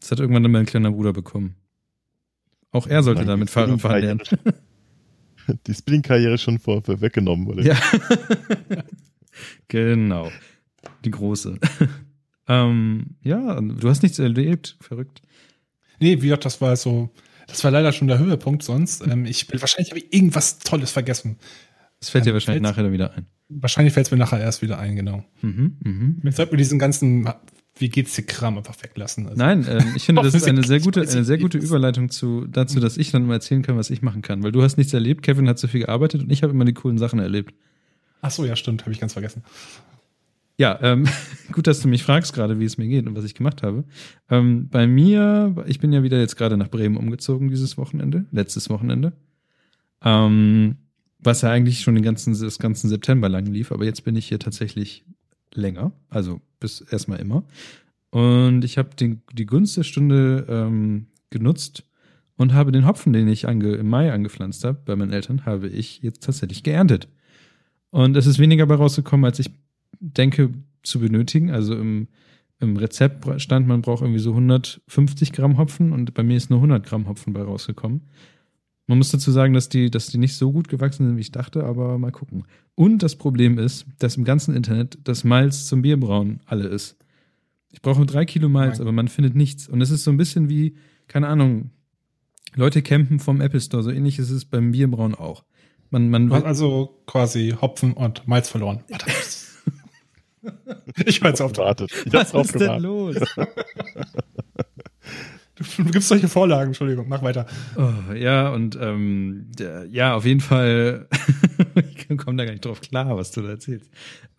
Das 0.00 0.10
hat 0.10 0.20
irgendwann 0.20 0.42
dann 0.42 0.52
mein 0.52 0.66
kleiner 0.66 0.90
Bruder 0.90 1.12
bekommen. 1.12 1.54
Auch 2.70 2.86
er 2.86 3.02
sollte 3.02 3.24
damit 3.24 3.50
Fahrrad 3.50 3.80
fahren 3.80 4.00
lernen. 4.00 4.22
Die 5.66 5.74
Spinning-Karriere 5.74 6.38
schon 6.38 6.58
vor, 6.58 6.82
vor 6.82 7.00
weggenommen, 7.00 7.46
oder? 7.46 7.62
Ja. 7.62 7.76
genau. 9.68 10.30
Die 11.04 11.10
große. 11.10 11.58
ähm, 12.48 13.16
ja, 13.22 13.60
du 13.60 13.88
hast 13.88 14.02
nichts 14.02 14.18
erlebt. 14.18 14.76
Verrückt. 14.80 15.22
Nee, 16.00 16.20
wie 16.22 16.26
gesagt, 16.26 16.44
das 16.44 16.60
war 16.60 16.76
so, 16.76 17.10
das 17.46 17.62
war 17.64 17.70
leider 17.70 17.92
schon 17.92 18.08
der 18.08 18.18
Höhepunkt 18.18 18.62
sonst. 18.62 19.06
Ähm, 19.06 19.26
ich, 19.26 19.48
wahrscheinlich 19.60 19.90
habe 19.90 19.98
ich 19.98 20.12
irgendwas 20.12 20.58
Tolles 20.58 20.90
vergessen. 20.90 21.38
Das 22.00 22.10
fällt 22.10 22.26
dir 22.26 22.30
ähm, 22.30 22.34
wahrscheinlich 22.34 22.62
nachher 22.62 22.90
wieder 22.92 23.12
ein. 23.14 23.26
Wahrscheinlich 23.48 23.94
fällt 23.94 24.06
es 24.06 24.10
mir 24.10 24.18
nachher 24.18 24.40
erst 24.40 24.62
wieder 24.62 24.78
ein, 24.78 24.96
genau. 24.96 25.24
Mhm, 25.42 25.76
mh. 25.80 26.14
Jetzt 26.24 26.36
sollten 26.36 26.52
wir 26.52 26.58
diesen 26.58 26.78
ganzen 26.78 27.28
wie 27.76 27.88
geht's 27.88 28.14
dir 28.14 28.22
Kram 28.22 28.56
einfach 28.56 28.76
weglassen. 28.82 29.26
Also. 29.26 29.38
Nein, 29.38 29.66
ähm, 29.68 29.92
ich 29.96 30.04
finde, 30.04 30.22
das 30.22 30.34
ist 30.34 30.46
eine 30.46 30.62
sehr 30.62 30.80
gute, 30.80 31.00
eine 31.00 31.24
sehr 31.24 31.38
gute 31.38 31.58
Überleitung 31.58 32.10
zu, 32.10 32.46
dazu, 32.46 32.80
dass 32.80 32.96
ich 32.96 33.10
dann 33.10 33.26
mal 33.26 33.34
erzählen 33.34 33.62
kann, 33.62 33.76
was 33.76 33.90
ich 33.90 34.02
machen 34.02 34.22
kann. 34.22 34.42
Weil 34.42 34.52
du 34.52 34.62
hast 34.62 34.76
nichts 34.76 34.92
erlebt, 34.92 35.22
Kevin 35.22 35.48
hat 35.48 35.58
so 35.58 35.66
viel 35.66 35.80
gearbeitet 35.80 36.22
und 36.22 36.30
ich 36.30 36.42
habe 36.42 36.52
immer 36.52 36.64
die 36.64 36.74
coolen 36.74 36.98
Sachen 36.98 37.18
erlebt. 37.18 37.54
Ach 38.20 38.30
so, 38.30 38.44
ja, 38.44 38.56
stimmt, 38.56 38.82
habe 38.82 38.92
ich 38.92 39.00
ganz 39.00 39.12
vergessen. 39.12 39.42
Ja, 40.56 40.78
ähm, 40.82 41.06
gut, 41.52 41.66
dass 41.66 41.80
du 41.80 41.88
mich 41.88 42.04
fragst 42.04 42.32
gerade, 42.32 42.60
wie 42.60 42.64
es 42.64 42.78
mir 42.78 42.86
geht 42.86 43.06
und 43.06 43.16
was 43.16 43.24
ich 43.24 43.34
gemacht 43.34 43.62
habe. 43.62 43.84
Ähm, 44.30 44.68
bei 44.68 44.86
mir, 44.86 45.64
ich 45.66 45.80
bin 45.80 45.92
ja 45.92 46.02
wieder 46.02 46.18
jetzt 46.18 46.36
gerade 46.36 46.56
nach 46.56 46.68
Bremen 46.68 46.96
umgezogen 46.96 47.48
dieses 47.48 47.76
Wochenende, 47.76 48.24
letztes 48.30 48.70
Wochenende. 48.70 49.12
Ähm, 50.02 50.76
was 51.18 51.42
ja 51.42 51.50
eigentlich 51.50 51.80
schon 51.80 51.94
den 51.94 52.04
ganzen, 52.04 52.38
das 52.38 52.58
ganzen 52.58 52.88
September 52.88 53.28
lang 53.28 53.46
lief, 53.46 53.72
aber 53.72 53.84
jetzt 53.84 54.04
bin 54.04 54.14
ich 54.14 54.28
hier 54.28 54.38
tatsächlich 54.38 55.04
länger, 55.54 55.92
also 56.10 56.40
bis 56.60 56.80
erstmal 56.82 57.20
immer. 57.20 57.44
Und 58.10 58.64
ich 58.64 58.78
habe 58.78 58.90
die 58.96 59.46
Gunst 59.46 59.76
der 59.76 59.82
Stunde 59.82 60.46
ähm, 60.48 61.06
genutzt 61.30 61.84
und 62.36 62.52
habe 62.52 62.72
den 62.72 62.86
Hopfen, 62.86 63.12
den 63.12 63.26
ich 63.28 63.48
ange, 63.48 63.72
im 63.72 63.88
Mai 63.88 64.12
angepflanzt 64.12 64.64
habe, 64.64 64.78
bei 64.84 64.94
meinen 64.94 65.12
Eltern, 65.12 65.46
habe 65.46 65.68
ich 65.68 66.00
jetzt 66.02 66.24
tatsächlich 66.24 66.62
geerntet. 66.62 67.08
Und 67.90 68.16
es 68.16 68.26
ist 68.26 68.38
weniger 68.38 68.66
bei 68.66 68.74
rausgekommen, 68.74 69.24
als 69.24 69.38
ich 69.38 69.50
denke 70.00 70.50
zu 70.82 71.00
benötigen. 71.00 71.50
Also 71.50 71.74
im, 71.74 72.08
im 72.60 72.76
Rezept 72.76 73.26
stand, 73.40 73.66
man 73.66 73.82
braucht 73.82 74.02
irgendwie 74.02 74.20
so 74.20 74.30
150 74.30 75.32
Gramm 75.32 75.58
Hopfen 75.58 75.92
und 75.92 76.14
bei 76.14 76.22
mir 76.22 76.36
ist 76.36 76.50
nur 76.50 76.58
100 76.58 76.84
Gramm 76.84 77.08
Hopfen 77.08 77.32
bei 77.32 77.42
rausgekommen. 77.42 78.02
Man 78.86 78.98
muss 78.98 79.10
dazu 79.10 79.30
sagen, 79.30 79.54
dass 79.54 79.70
die, 79.70 79.90
dass 79.90 80.08
die 80.08 80.18
nicht 80.18 80.36
so 80.36 80.52
gut 80.52 80.68
gewachsen 80.68 81.06
sind, 81.06 81.16
wie 81.16 81.22
ich 81.22 81.32
dachte, 81.32 81.64
aber 81.64 81.98
mal 81.98 82.12
gucken. 82.12 82.44
Und 82.74 83.02
das 83.02 83.16
Problem 83.16 83.58
ist, 83.58 83.86
dass 83.98 84.16
im 84.16 84.24
ganzen 84.24 84.54
Internet 84.54 84.98
das 85.04 85.24
Malz 85.24 85.66
zum 85.66 85.80
Bierbrauen 85.80 86.40
alle 86.44 86.68
ist. 86.68 86.96
Ich 87.72 87.80
brauche 87.80 88.04
drei 88.04 88.24
Kilo 88.24 88.48
Malz, 88.48 88.80
aber 88.80 88.92
man 88.92 89.08
findet 89.08 89.34
nichts. 89.34 89.68
Und 89.68 89.80
es 89.80 89.90
ist 89.90 90.04
so 90.04 90.10
ein 90.10 90.16
bisschen 90.18 90.48
wie, 90.48 90.76
keine 91.08 91.28
Ahnung, 91.28 91.70
Leute 92.54 92.82
campen 92.82 93.18
vom 93.18 93.40
Apple 93.40 93.60
Store. 93.60 93.82
So 93.82 93.90
ähnlich 93.90 94.18
ist 94.18 94.30
es 94.30 94.44
beim 94.44 94.72
Bierbrauen 94.72 95.14
auch. 95.14 95.44
Man, 95.90 96.08
man 96.10 96.30
also 96.30 97.02
quasi 97.06 97.54
Hopfen 97.60 97.92
und 97.94 98.28
Malz 98.28 98.48
verloren. 98.48 98.82
ich 101.06 101.20
war 101.22 101.30
jetzt 101.30 101.40
auf 101.40 101.56
wartet. 101.56 101.90
Was 102.12 102.32
ist 102.34 102.58
denn 102.58 102.82
los? 102.82 103.16
Du 105.76 105.84
gibst 105.84 106.08
solche 106.08 106.26
Vorlagen, 106.26 106.68
Entschuldigung, 106.70 107.06
mach 107.08 107.22
weiter. 107.22 107.46
Oh, 107.76 108.12
ja, 108.12 108.48
und 108.52 108.76
ähm, 108.80 109.46
der, 109.56 109.86
ja, 109.86 110.16
auf 110.16 110.26
jeden 110.26 110.40
Fall, 110.40 111.06
ich 111.96 112.18
komme 112.18 112.36
da 112.36 112.44
gar 112.44 112.50
nicht 112.50 112.64
drauf 112.64 112.80
klar, 112.80 113.16
was 113.16 113.30
du 113.30 113.40
da 113.42 113.50
erzählst. 113.50 113.88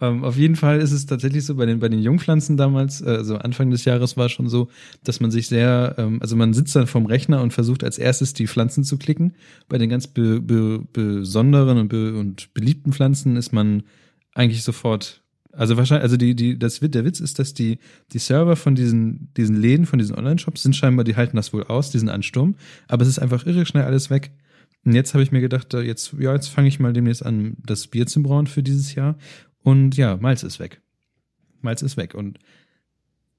Ähm, 0.01 0.25
auf 0.25 0.35
jeden 0.35 0.57
Fall 0.57 0.81
ist 0.81 0.91
es 0.91 1.05
tatsächlich 1.05 1.45
so, 1.45 1.55
bei 1.55 1.65
den, 1.65 1.79
bei 1.79 1.87
den 1.87 2.01
Jungpflanzen 2.01 2.57
damals, 2.57 3.01
äh, 3.01 3.11
also 3.11 3.37
Anfang 3.37 3.71
des 3.71 3.85
Jahres 3.85 4.17
war 4.17 4.27
schon 4.27 4.49
so, 4.49 4.67
dass 5.05 5.21
man 5.21 5.31
sich 5.31 5.47
sehr, 5.47 5.95
ähm, 5.97 6.21
also 6.21 6.35
man 6.35 6.53
sitzt 6.53 6.75
dann 6.75 6.85
vorm 6.85 7.05
Rechner 7.05 7.41
und 7.41 7.53
versucht 7.53 7.85
als 7.85 7.97
erstes 7.97 8.33
die 8.33 8.47
Pflanzen 8.47 8.83
zu 8.83 8.97
klicken. 8.97 9.35
Bei 9.69 9.77
den 9.77 9.89
ganz 9.89 10.07
be, 10.07 10.41
be, 10.41 10.83
besonderen 10.91 11.77
und, 11.77 11.87
be, 11.87 12.13
und 12.17 12.53
beliebten 12.53 12.91
Pflanzen 12.91 13.37
ist 13.37 13.53
man 13.53 13.83
eigentlich 14.33 14.63
sofort 14.63 15.23
also 15.55 15.77
wahrscheinlich, 15.77 16.03
also 16.03 16.17
die, 16.17 16.35
die, 16.35 16.59
das, 16.59 16.79
der 16.79 17.05
Witz 17.05 17.19
ist, 17.19 17.39
dass 17.39 17.53
die, 17.53 17.79
die 18.11 18.19
Server 18.19 18.55
von 18.55 18.75
diesen, 18.75 19.33
diesen 19.35 19.55
Läden, 19.55 19.85
von 19.85 19.99
diesen 19.99 20.15
Online-Shops 20.15 20.63
sind 20.63 20.75
scheinbar, 20.75 21.03
die 21.03 21.15
halten 21.15 21.37
das 21.37 21.53
wohl 21.53 21.63
aus, 21.63 21.91
diesen 21.91 22.09
Ansturm. 22.09 22.55
Aber 22.87 23.03
es 23.03 23.07
ist 23.07 23.19
einfach 23.19 23.45
irre 23.45 23.65
schnell 23.65 23.83
alles 23.83 24.09
weg. 24.09 24.31
Und 24.83 24.93
jetzt 24.93 25.13
habe 25.13 25.23
ich 25.23 25.31
mir 25.31 25.41
gedacht, 25.41 25.73
jetzt, 25.73 26.13
ja, 26.19 26.33
jetzt 26.33 26.49
fange 26.49 26.67
ich 26.67 26.79
mal 26.79 26.93
demnächst 26.93 27.25
an, 27.25 27.57
das 27.65 27.87
Bier 27.87 28.05
zu 28.05 28.21
brauen 28.21 28.47
für 28.47 28.61
dieses 28.61 28.93
Jahr. 28.95 29.17
Und 29.63 29.97
ja, 29.97 30.17
Malz 30.17 30.43
ist 30.43 30.59
weg. 30.59 30.81
Malz 31.61 31.81
ist 31.81 31.97
weg. 31.97 32.13
Und 32.13 32.39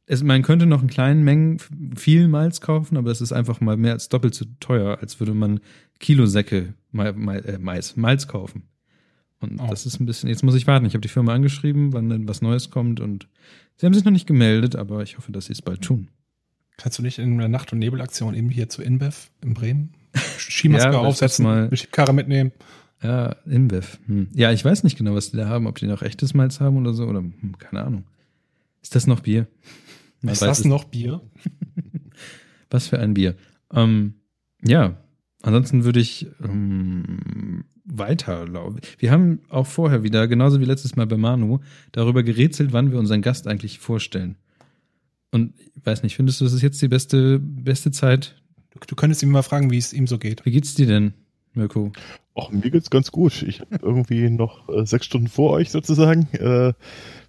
es, 0.06 0.22
man 0.22 0.42
könnte 0.42 0.66
noch 0.66 0.82
in 0.82 0.88
kleinen 0.88 1.22
Mengen 1.22 1.58
viel 1.96 2.28
Malz 2.28 2.60
kaufen, 2.60 2.96
aber 2.96 3.10
es 3.10 3.20
ist 3.20 3.32
einfach 3.32 3.60
mal 3.60 3.76
mehr 3.76 3.92
als 3.92 4.08
doppelt 4.08 4.34
so 4.34 4.44
teuer, 4.60 4.98
als 5.00 5.20
würde 5.20 5.34
man 5.34 5.60
Kilosäcke 6.00 6.74
Ma, 6.92 7.12
Ma, 7.12 7.36
äh, 7.36 7.58
Mais, 7.58 7.96
Malz 7.96 8.26
kaufen. 8.26 8.64
Und 9.40 9.60
oh. 9.60 9.66
das 9.68 9.86
ist 9.86 10.00
ein 10.00 10.06
bisschen, 10.06 10.28
jetzt 10.28 10.42
muss 10.42 10.54
ich 10.54 10.66
warten. 10.66 10.86
Ich 10.86 10.94
habe 10.94 11.02
die 11.02 11.08
Firma 11.08 11.34
angeschrieben, 11.34 11.92
wann 11.92 12.08
denn 12.08 12.28
was 12.28 12.42
Neues 12.42 12.70
kommt 12.70 13.00
und 13.00 13.28
sie 13.76 13.86
haben 13.86 13.94
sich 13.94 14.04
noch 14.04 14.12
nicht 14.12 14.26
gemeldet, 14.26 14.76
aber 14.76 15.02
ich 15.02 15.18
hoffe, 15.18 15.32
dass 15.32 15.46
sie 15.46 15.52
es 15.52 15.62
bald 15.62 15.82
tun. 15.82 16.08
Kannst 16.78 16.98
du 16.98 17.02
nicht 17.02 17.18
in 17.18 17.34
einer 17.34 17.48
Nacht- 17.48 17.72
und 17.72 17.78
Nebelaktion 17.78 18.34
eben 18.34 18.50
hier 18.50 18.68
zu 18.68 18.82
InBev 18.82 19.30
in 19.42 19.54
Bremen 19.54 19.94
Skimaske 20.38 20.90
ja, 20.92 20.98
aufsetzen, 20.98 21.44
mal 21.44 21.70
Karre 21.90 22.12
mitnehmen? 22.12 22.52
Ja, 23.02 23.32
InBev. 23.46 23.98
Hm. 24.06 24.28
Ja, 24.32 24.52
ich 24.52 24.64
weiß 24.64 24.84
nicht 24.84 24.96
genau, 24.96 25.14
was 25.14 25.30
die 25.30 25.36
da 25.36 25.48
haben, 25.48 25.66
ob 25.66 25.78
die 25.78 25.86
noch 25.86 26.02
echtes 26.02 26.34
Malz 26.34 26.60
haben 26.60 26.78
oder 26.78 26.94
so, 26.94 27.04
oder 27.04 27.20
hm, 27.20 27.58
keine 27.58 27.84
Ahnung. 27.84 28.04
Ist 28.82 28.94
das 28.94 29.06
noch 29.06 29.20
Bier? 29.20 29.46
Man 30.22 30.32
ist 30.32 30.42
das 30.42 30.64
noch 30.64 30.84
Bier? 30.84 31.20
was 32.70 32.88
für 32.88 32.98
ein 32.98 33.14
Bier. 33.14 33.36
Ähm, 33.72 34.14
ja, 34.62 34.96
ansonsten 35.42 35.84
würde 35.84 36.00
ich 36.00 36.26
ähm, 36.42 37.64
weiterlaufen. 37.86 38.80
Wir 38.98 39.10
haben 39.10 39.40
auch 39.48 39.66
vorher 39.66 40.02
wieder, 40.02 40.26
genauso 40.28 40.60
wie 40.60 40.64
letztes 40.64 40.96
Mal 40.96 41.06
bei 41.06 41.16
Manu, 41.16 41.60
darüber 41.92 42.22
gerätselt, 42.22 42.72
wann 42.72 42.90
wir 42.90 42.98
unseren 42.98 43.22
Gast 43.22 43.46
eigentlich 43.46 43.78
vorstellen. 43.78 44.36
Und 45.30 45.54
ich 45.58 45.84
weiß 45.84 46.02
nicht, 46.02 46.16
findest 46.16 46.40
du, 46.40 46.44
das 46.44 46.52
ist 46.52 46.62
jetzt 46.62 46.80
die 46.82 46.88
beste, 46.88 47.38
beste 47.38 47.90
Zeit? 47.90 48.36
Du, 48.70 48.80
du 48.86 48.94
könntest 48.96 49.22
ihn 49.22 49.30
mal 49.30 49.42
fragen, 49.42 49.70
wie 49.70 49.78
es 49.78 49.92
ihm 49.92 50.06
so 50.06 50.18
geht. 50.18 50.44
Wie 50.44 50.50
geht's 50.50 50.74
dir 50.74 50.86
denn, 50.86 51.14
Mirko? 51.54 51.92
Ach, 52.34 52.50
mir 52.50 52.70
geht's 52.70 52.90
ganz 52.90 53.10
gut. 53.10 53.42
Ich 53.42 53.60
habe 53.60 53.78
irgendwie 53.80 54.28
noch 54.30 54.68
äh, 54.68 54.84
sechs 54.84 55.06
Stunden 55.06 55.28
vor 55.28 55.52
euch 55.52 55.70
sozusagen. 55.70 56.28
Äh, 56.32 56.72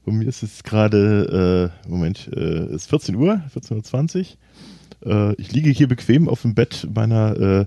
bei 0.05 0.11
mir 0.11 0.27
ist 0.27 0.43
es 0.43 0.63
gerade, 0.63 1.71
äh, 1.85 1.89
Moment, 1.89 2.29
äh, 2.33 2.73
ist 2.73 2.89
14 2.89 3.15
Uhr, 3.15 3.41
14.20 3.53 4.37
Uhr. 5.05 5.31
Äh, 5.31 5.35
ich 5.37 5.51
liege 5.51 5.69
hier 5.69 5.87
bequem 5.87 6.29
auf 6.29 6.41
dem 6.41 6.55
Bett 6.55 6.87
meiner, 6.93 7.37
äh, 7.37 7.65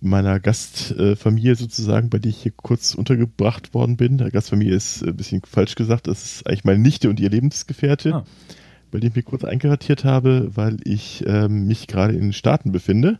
meiner 0.00 0.40
Gastfamilie 0.40 1.56
sozusagen, 1.56 2.10
bei 2.10 2.18
der 2.18 2.30
ich 2.30 2.42
hier 2.42 2.52
kurz 2.56 2.94
untergebracht 2.94 3.74
worden 3.74 3.96
bin. 3.96 4.18
Der 4.18 4.30
Gastfamilie 4.30 4.74
ist 4.74 5.02
ein 5.02 5.16
bisschen 5.16 5.42
falsch 5.46 5.74
gesagt, 5.74 6.06
das 6.06 6.24
ist 6.24 6.46
eigentlich 6.46 6.64
meine 6.64 6.78
Nichte 6.78 7.10
und 7.10 7.20
ihr 7.20 7.30
Lebensgefährte. 7.30 8.14
Ah. 8.14 8.24
bei 8.90 8.98
dem 8.98 9.10
ich 9.10 9.16
mich 9.16 9.24
kurz 9.24 9.44
einkartiert 9.44 10.04
habe, 10.04 10.50
weil 10.54 10.78
ich 10.84 11.22
ähm, 11.26 11.66
mich 11.66 11.86
gerade 11.86 12.14
in 12.14 12.20
den 12.22 12.32
Staaten 12.32 12.72
befinde. 12.72 13.18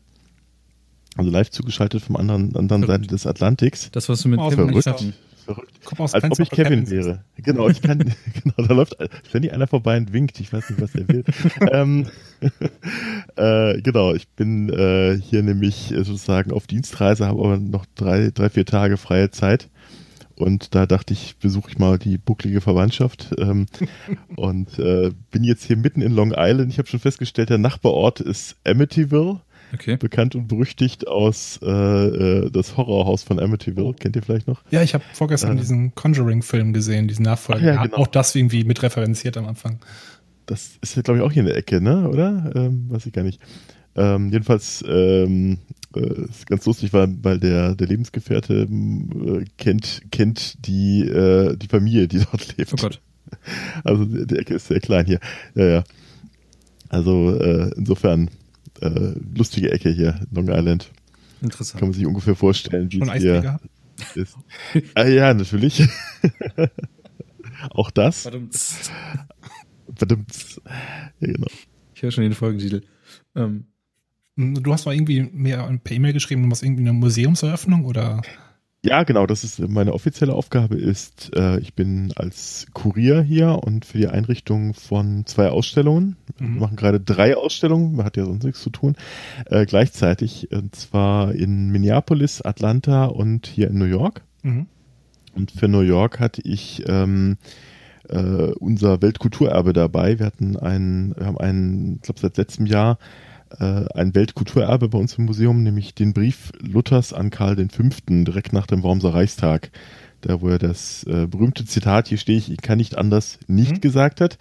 Also 1.16 1.30
live 1.30 1.50
zugeschaltet 1.50 2.02
vom 2.02 2.16
anderen, 2.16 2.56
anderen 2.56 2.84
Verrückt. 2.84 3.04
Seite 3.04 3.14
des 3.14 3.26
Atlantiks. 3.26 3.90
Das, 3.92 4.08
was 4.08 4.22
du 4.22 4.28
mit 4.28 4.40
Oh, 4.40 4.48
Kevin 4.48 4.66
nicht 4.66 4.82
verrückt. 4.82 5.14
Verrückt. 5.54 5.80
Komm 5.84 5.98
aus 5.98 6.14
Als 6.14 6.24
ob 6.24 6.38
ich 6.38 6.50
Kevin 6.50 6.88
wäre. 6.88 7.24
Genau, 7.36 7.68
ich 7.68 7.82
kann, 7.82 7.98
genau, 8.42 8.68
da 8.68 8.72
läuft 8.72 8.96
ständig 9.28 9.52
einer 9.52 9.66
vorbei 9.66 9.96
und 9.96 10.12
winkt. 10.12 10.38
Ich 10.38 10.52
weiß 10.52 10.70
nicht, 10.70 10.80
was 10.80 10.92
der 10.92 11.08
will. 11.08 11.24
ähm, 11.72 12.06
äh, 13.36 13.80
genau, 13.80 14.14
ich 14.14 14.28
bin 14.28 14.68
äh, 14.68 15.18
hier 15.20 15.42
nämlich 15.42 15.90
äh, 15.90 16.04
sozusagen 16.04 16.52
auf 16.52 16.68
Dienstreise, 16.68 17.26
habe 17.26 17.40
aber 17.40 17.56
noch 17.56 17.84
drei, 17.96 18.30
drei, 18.30 18.48
vier 18.48 18.64
Tage 18.64 18.96
freie 18.96 19.32
Zeit. 19.32 19.68
Und 20.36 20.74
da 20.76 20.86
dachte 20.86 21.14
ich, 21.14 21.36
besuche 21.38 21.70
ich 21.70 21.78
mal 21.78 21.98
die 21.98 22.16
bucklige 22.16 22.60
Verwandtschaft 22.60 23.34
ähm, 23.38 23.66
und 24.36 24.78
äh, 24.78 25.10
bin 25.32 25.42
jetzt 25.42 25.64
hier 25.64 25.76
mitten 25.76 26.00
in 26.00 26.12
Long 26.12 26.32
Island. 26.34 26.70
Ich 26.72 26.78
habe 26.78 26.88
schon 26.88 27.00
festgestellt, 27.00 27.50
der 27.50 27.58
Nachbarort 27.58 28.20
ist 28.20 28.56
Amityville, 28.64 29.40
Okay. 29.72 29.96
bekannt 29.96 30.34
und 30.34 30.48
berüchtigt 30.48 31.06
aus 31.06 31.58
äh, 31.62 31.66
äh, 31.66 32.50
das 32.50 32.76
Horrorhaus 32.76 33.22
von 33.22 33.38
Amityville. 33.38 33.94
Kennt 33.94 34.16
ihr 34.16 34.22
vielleicht 34.22 34.48
noch? 34.48 34.62
Ja, 34.70 34.82
ich 34.82 34.94
habe 34.94 35.04
vorgestern 35.12 35.56
Äh. 35.56 35.60
diesen 35.60 35.94
Conjuring-Film 35.94 36.72
gesehen, 36.72 37.08
diesen 37.08 37.24
Nachfolger. 37.24 37.60
Ach 37.60 37.76
ja, 37.76 37.82
genau. 37.84 37.96
Auch 37.98 38.06
das 38.06 38.34
irgendwie 38.34 38.64
mit 38.64 38.82
referenziert 38.82 39.36
am 39.36 39.46
Anfang. 39.46 39.78
Das 40.46 40.78
ist 40.80 40.96
ja, 40.96 41.02
glaube 41.02 41.18
ich, 41.18 41.24
auch 41.24 41.32
hier 41.32 41.40
in 41.42 41.46
der 41.46 41.56
Ecke, 41.56 41.80
ne? 41.80 42.08
Oder? 42.08 42.50
Ähm, 42.54 42.86
weiß 42.90 43.06
ich 43.06 43.12
gar 43.12 43.22
nicht. 43.22 43.40
Ähm, 43.94 44.30
jedenfalls 44.30 44.84
ähm, 44.88 45.58
äh, 45.94 46.22
ist 46.28 46.46
ganz 46.46 46.64
lustig, 46.66 46.92
weil, 46.92 47.14
weil 47.22 47.38
der, 47.38 47.74
der 47.74 47.86
Lebensgefährte 47.86 48.62
äh, 48.68 49.44
kennt, 49.58 50.02
kennt 50.10 50.66
die, 50.66 51.02
äh, 51.02 51.56
die 51.56 51.66
Familie, 51.68 52.08
die 52.08 52.18
dort 52.30 52.56
lebt. 52.56 52.72
Oh 52.72 52.76
Gott. 52.76 53.00
Also 53.84 54.04
die, 54.04 54.26
die 54.26 54.36
Ecke 54.36 54.54
ist 54.54 54.66
sehr 54.68 54.80
klein 54.80 55.06
hier. 55.06 55.20
Ja, 55.54 55.64
ja. 55.66 55.84
Also 56.88 57.36
äh, 57.38 57.70
insofern 57.76 58.28
äh, 58.80 59.14
lustige 59.36 59.70
Ecke 59.72 59.90
hier, 59.90 60.26
Long 60.32 60.48
Island. 60.48 60.90
Kann 61.40 61.48
Interessant. 61.48 61.82
man 61.82 61.92
sich 61.92 62.06
ungefähr 62.06 62.34
vorstellen, 62.36 62.90
wie 62.92 62.98
Schon 62.98 63.08
es 63.08 63.22
hier 63.22 63.40
gehabt? 63.40 63.66
ist. 64.14 64.36
ah, 64.94 65.06
ja, 65.06 65.32
natürlich. 65.34 65.86
auch 67.70 67.90
das. 67.90 68.22
Verdammt. 68.22 68.56
Verdammt. 69.96 70.60
Ja, 71.20 71.32
genau. 71.32 71.46
Ich 71.94 72.02
höre 72.02 72.10
schon 72.10 72.24
den 72.24 72.34
Folgentitel. 72.34 72.82
Ähm, 73.34 73.64
Hm, 74.36 74.62
Du 74.62 74.72
hast 74.72 74.86
mal 74.86 74.94
irgendwie 74.94 75.22
mehr 75.32 75.66
per 75.82 75.96
E-Mail 75.96 76.12
geschrieben, 76.12 76.42
du 76.42 76.48
machst 76.48 76.62
irgendwie 76.62 76.82
eine 76.82 76.92
Museumseröffnung 76.92 77.84
oder? 77.84 78.22
Ja, 78.82 79.02
genau, 79.02 79.26
das 79.26 79.44
ist 79.44 79.58
meine 79.58 79.92
offizielle 79.92 80.32
Aufgabe 80.32 80.76
ist, 80.76 81.36
äh, 81.36 81.58
ich 81.60 81.74
bin 81.74 82.14
als 82.16 82.66
Kurier 82.72 83.20
hier 83.20 83.60
und 83.62 83.84
für 83.84 83.98
die 83.98 84.08
Einrichtung 84.08 84.72
von 84.72 85.26
zwei 85.26 85.50
Ausstellungen. 85.50 86.16
Mhm. 86.38 86.54
Wir 86.54 86.60
machen 86.60 86.76
gerade 86.76 86.98
drei 86.98 87.36
Ausstellungen, 87.36 87.94
man 87.94 88.06
hat 88.06 88.16
ja 88.16 88.24
sonst 88.24 88.44
nichts 88.44 88.62
zu 88.62 88.70
tun, 88.70 88.96
äh, 89.44 89.66
gleichzeitig, 89.66 90.50
und 90.50 90.74
zwar 90.74 91.34
in 91.34 91.68
Minneapolis, 91.68 92.40
Atlanta 92.40 93.04
und 93.04 93.46
hier 93.46 93.68
in 93.68 93.78
New 93.78 93.84
York. 93.84 94.22
Mhm. 94.42 94.66
Und 95.34 95.50
für 95.50 95.68
New 95.68 95.82
York 95.82 96.18
hatte 96.18 96.40
ich 96.40 96.82
ähm, 96.88 97.36
äh, 98.08 98.16
unser 98.16 99.02
Weltkulturerbe 99.02 99.74
dabei. 99.74 100.18
Wir 100.18 100.24
hatten 100.24 100.56
einen, 100.56 101.14
wir 101.16 101.26
haben 101.26 101.38
einen, 101.38 101.96
ich 101.96 102.02
glaube 102.02 102.20
seit 102.20 102.38
letztem 102.38 102.64
Jahr 102.64 102.98
ein 103.58 104.14
Weltkulturerbe 104.14 104.88
bei 104.88 104.98
uns 104.98 105.18
im 105.18 105.24
Museum, 105.26 105.62
nämlich 105.62 105.94
den 105.94 106.12
Brief 106.12 106.52
Luthers 106.60 107.12
an 107.12 107.30
Karl 107.30 107.56
V. 107.56 107.82
direkt 108.08 108.52
nach 108.52 108.66
dem 108.66 108.82
Wormser 108.82 109.14
Reichstag. 109.14 109.70
Da, 110.22 110.40
wo 110.42 110.48
er 110.48 110.58
das 110.58 111.04
äh, 111.04 111.26
berühmte 111.26 111.64
Zitat, 111.64 112.08
hier 112.08 112.18
stehe 112.18 112.36
ich, 112.36 112.50
ich 112.50 112.60
kann 112.60 112.76
nicht 112.76 112.98
anders, 112.98 113.38
nicht 113.46 113.72
Mhm. 113.76 113.80
gesagt 113.80 114.20
hat. 114.20 114.36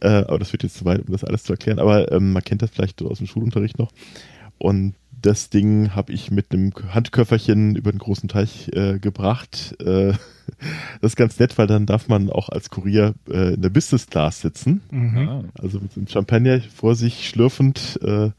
Äh, 0.00 0.08
aber 0.08 0.38
das 0.38 0.52
wird 0.52 0.62
jetzt 0.62 0.78
zu 0.78 0.84
weit, 0.86 1.00
um 1.00 1.12
das 1.12 1.24
alles 1.24 1.44
zu 1.44 1.52
erklären. 1.52 1.78
Aber 1.78 2.10
ähm, 2.10 2.32
man 2.32 2.42
kennt 2.42 2.62
das 2.62 2.70
vielleicht 2.70 3.02
aus 3.02 3.18
dem 3.18 3.26
Schulunterricht 3.26 3.78
noch. 3.78 3.92
Und 4.56 4.94
das 5.22 5.50
Ding 5.50 5.94
habe 5.94 6.12
ich 6.12 6.30
mit 6.30 6.52
einem 6.52 6.72
Handköfferchen 6.88 7.76
über 7.76 7.92
den 7.92 7.98
großen 7.98 8.28
Teich 8.28 8.68
äh, 8.72 8.98
gebracht. 8.98 9.76
Äh, 9.80 10.12
das 11.00 11.12
ist 11.12 11.16
ganz 11.16 11.38
nett, 11.38 11.58
weil 11.58 11.66
dann 11.66 11.86
darf 11.86 12.08
man 12.08 12.30
auch 12.30 12.48
als 12.48 12.70
Kurier 12.70 13.14
äh, 13.28 13.54
in 13.54 13.62
der 13.62 13.70
Business 13.70 14.06
Class 14.06 14.40
sitzen. 14.40 14.82
Mhm. 14.90 15.50
Also 15.54 15.80
mit 15.80 15.92
so 15.92 16.00
einem 16.00 16.08
Champagner 16.08 16.60
vor 16.60 16.94
sich 16.94 17.28
schlürfend 17.28 17.98
äh, 18.02 18.30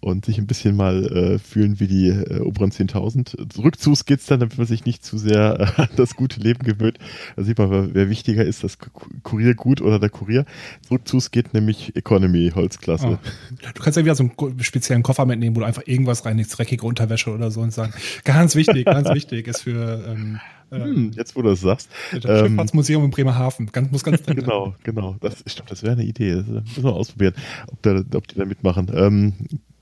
und 0.00 0.24
sich 0.24 0.38
ein 0.38 0.46
bisschen 0.46 0.76
mal 0.76 1.04
äh, 1.06 1.38
fühlen 1.38 1.78
wie 1.78 1.86
die 1.86 2.08
äh, 2.08 2.40
oberen 2.40 2.70
10.000. 2.70 3.58
Rückzugs 3.62 4.06
geht's 4.06 4.26
dann, 4.26 4.40
damit 4.40 4.56
man 4.56 4.66
sich 4.66 4.86
nicht 4.86 5.04
zu 5.04 5.18
sehr 5.18 5.74
äh, 5.76 5.82
an 5.82 5.88
das 5.96 6.16
gute 6.16 6.40
Leben 6.40 6.64
gewöhnt. 6.64 6.98
Da 7.36 7.42
sieht 7.42 7.58
man, 7.58 7.70
wer- 7.70 7.94
wer 7.94 8.08
wichtiger 8.10 8.44
ist, 8.44 8.64
das 8.64 8.78
Ku- 8.78 8.88
Kuriergut 9.22 9.80
oder 9.82 9.98
der 9.98 10.08
Kurier. 10.08 10.46
Rückzugs 10.90 11.30
geht 11.30 11.52
nämlich 11.52 11.94
Economy, 11.96 12.50
Holzklasse. 12.54 13.18
Ah. 13.22 13.70
Du 13.74 13.82
kannst 13.82 13.96
ja 13.98 14.04
wieder 14.04 14.14
so 14.14 14.24
einen 14.24 14.60
speziellen 14.60 15.02
Koffer 15.02 15.26
mitnehmen, 15.26 15.54
wo 15.54 15.60
du 15.60 15.66
einfach 15.66 15.82
irgendwas 15.86 16.24
reinlegst, 16.24 16.56
dreckige 16.58 16.86
Unterwäsche 16.86 17.30
oder 17.30 17.50
so 17.50 17.60
und 17.60 17.72
sagen, 17.72 17.92
ganz 18.24 18.54
wichtig, 18.54 18.86
ganz 18.86 19.08
wichtig 19.10 19.48
ist 19.48 19.62
für 19.62 20.04
ähm, 20.08 20.36
äh, 20.36 20.38
Hm, 20.70 21.10
jetzt, 21.16 21.34
wo 21.36 21.42
du 21.42 21.50
das 21.50 21.60
sagst. 21.60 21.88
das 22.12 22.24
ähm, 22.24 22.48
Schifffahrtsmuseum 22.48 23.04
in 23.04 23.10
Bremerhaven. 23.10 23.66
Ganz, 23.72 23.90
muss 23.90 24.04
ganz 24.04 24.22
dringend. 24.22 24.44
Genau, 24.44 24.74
genau. 24.84 25.16
Das, 25.20 25.42
ich 25.44 25.54
glaube, 25.56 25.68
das 25.70 25.82
wäre 25.82 25.92
eine 25.92 26.04
Idee. 26.04 26.36
Das 26.36 26.46
müssen 26.46 26.84
wir 26.84 26.92
ausprobieren, 26.92 27.34
ob, 27.72 27.82
da, 27.82 28.02
ob 28.14 28.28
die 28.28 28.36
da 28.36 28.44
mitmachen. 28.44 28.90
Ähm, 28.94 29.32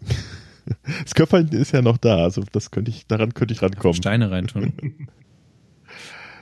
das 1.04 1.14
Köpferchen 1.14 1.52
ist 1.52 1.72
ja 1.72 1.82
noch 1.82 1.98
da, 1.98 2.16
also 2.18 2.42
das 2.52 2.70
könnte 2.70 2.90
ich, 2.90 3.06
daran 3.06 3.34
könnte 3.34 3.52
ich 3.54 3.62
rankommen. 3.62 3.94
Steine 3.94 4.30
reintun. 4.30 4.72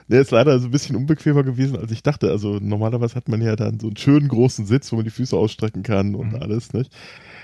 Der 0.08 0.20
ist 0.20 0.30
leider 0.30 0.56
so 0.60 0.68
ein 0.68 0.70
bisschen 0.70 0.94
unbequemer 0.94 1.42
gewesen, 1.42 1.76
als 1.76 1.90
ich 1.90 2.00
dachte. 2.02 2.30
Also 2.30 2.58
normalerweise 2.60 3.16
hat 3.16 3.28
man 3.28 3.42
ja 3.42 3.56
dann 3.56 3.80
so 3.80 3.88
einen 3.88 3.96
schönen 3.96 4.28
großen 4.28 4.64
Sitz, 4.64 4.92
wo 4.92 4.96
man 4.96 5.04
die 5.04 5.10
Füße 5.10 5.36
ausstrecken 5.36 5.82
kann 5.82 6.14
und 6.14 6.28
Mhm. 6.34 6.36
alles, 6.42 6.72
nicht? 6.72 6.92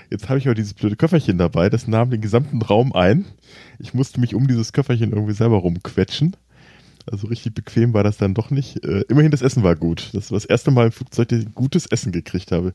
Jetzt 0.09 0.29
habe 0.29 0.39
ich 0.39 0.45
aber 0.47 0.55
dieses 0.55 0.73
blöde 0.73 0.95
Köfferchen 0.95 1.37
dabei, 1.37 1.69
das 1.69 1.87
nahm 1.89 2.09
den 2.09 2.21
gesamten 2.21 2.61
Raum 2.61 2.93
ein. 2.93 3.25
Ich 3.79 3.93
musste 3.93 4.21
mich 4.21 4.33
um 4.33 4.47
dieses 4.47 4.71
Köfferchen 4.71 5.11
irgendwie 5.11 5.33
selber 5.33 5.57
rumquetschen. 5.57 6.37
Also 7.11 7.27
richtig 7.27 7.53
bequem 7.53 7.93
war 7.93 8.03
das 8.03 8.17
dann 8.17 8.33
doch 8.33 8.49
nicht. 8.49 8.83
Äh, 8.83 9.01
immerhin 9.09 9.31
das 9.31 9.41
Essen 9.41 9.63
war 9.63 9.75
gut. 9.75 10.09
Das 10.13 10.31
war 10.31 10.37
das 10.37 10.45
erste 10.45 10.71
Mal 10.71 10.85
im 10.87 10.91
Flugzeug, 10.91 11.27
dass 11.29 11.39
ich 11.39 11.53
gutes 11.53 11.85
Essen 11.85 12.11
gekriegt 12.11 12.51
habe. 12.51 12.73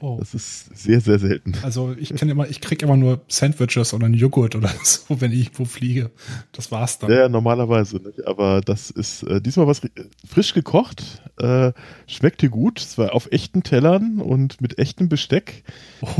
Oh. 0.00 0.16
Das 0.18 0.34
ist 0.34 0.76
sehr, 0.76 1.00
sehr 1.00 1.18
selten. 1.18 1.54
Also 1.62 1.94
ich 1.98 2.14
kenne 2.14 2.32
immer, 2.32 2.46
ich 2.50 2.60
krieg 2.60 2.82
immer 2.82 2.98
nur 2.98 3.22
Sandwiches 3.28 3.94
oder 3.94 4.04
einen 4.04 4.14
Joghurt 4.14 4.54
oder 4.54 4.68
so, 4.82 5.20
wenn 5.22 5.32
ich 5.32 5.44
irgendwo 5.44 5.64
fliege. 5.64 6.10
Das 6.52 6.70
war's 6.70 6.98
dann. 6.98 7.10
Ja, 7.10 7.20
ja, 7.20 7.28
normalerweise. 7.30 7.96
Nicht? 7.96 8.26
Aber 8.26 8.60
das 8.60 8.90
ist 8.90 9.22
äh, 9.22 9.40
diesmal 9.40 9.66
was 9.66 9.82
ri- 9.82 9.90
frisch 10.28 10.52
gekocht, 10.52 11.22
äh, 11.38 11.72
schmeckte 12.06 12.50
gut. 12.50 12.80
Es 12.80 12.98
war 12.98 13.14
auf 13.14 13.28
echten 13.32 13.62
Tellern 13.62 14.20
und 14.20 14.60
mit 14.60 14.78
echtem 14.78 15.08
Besteck. 15.08 15.64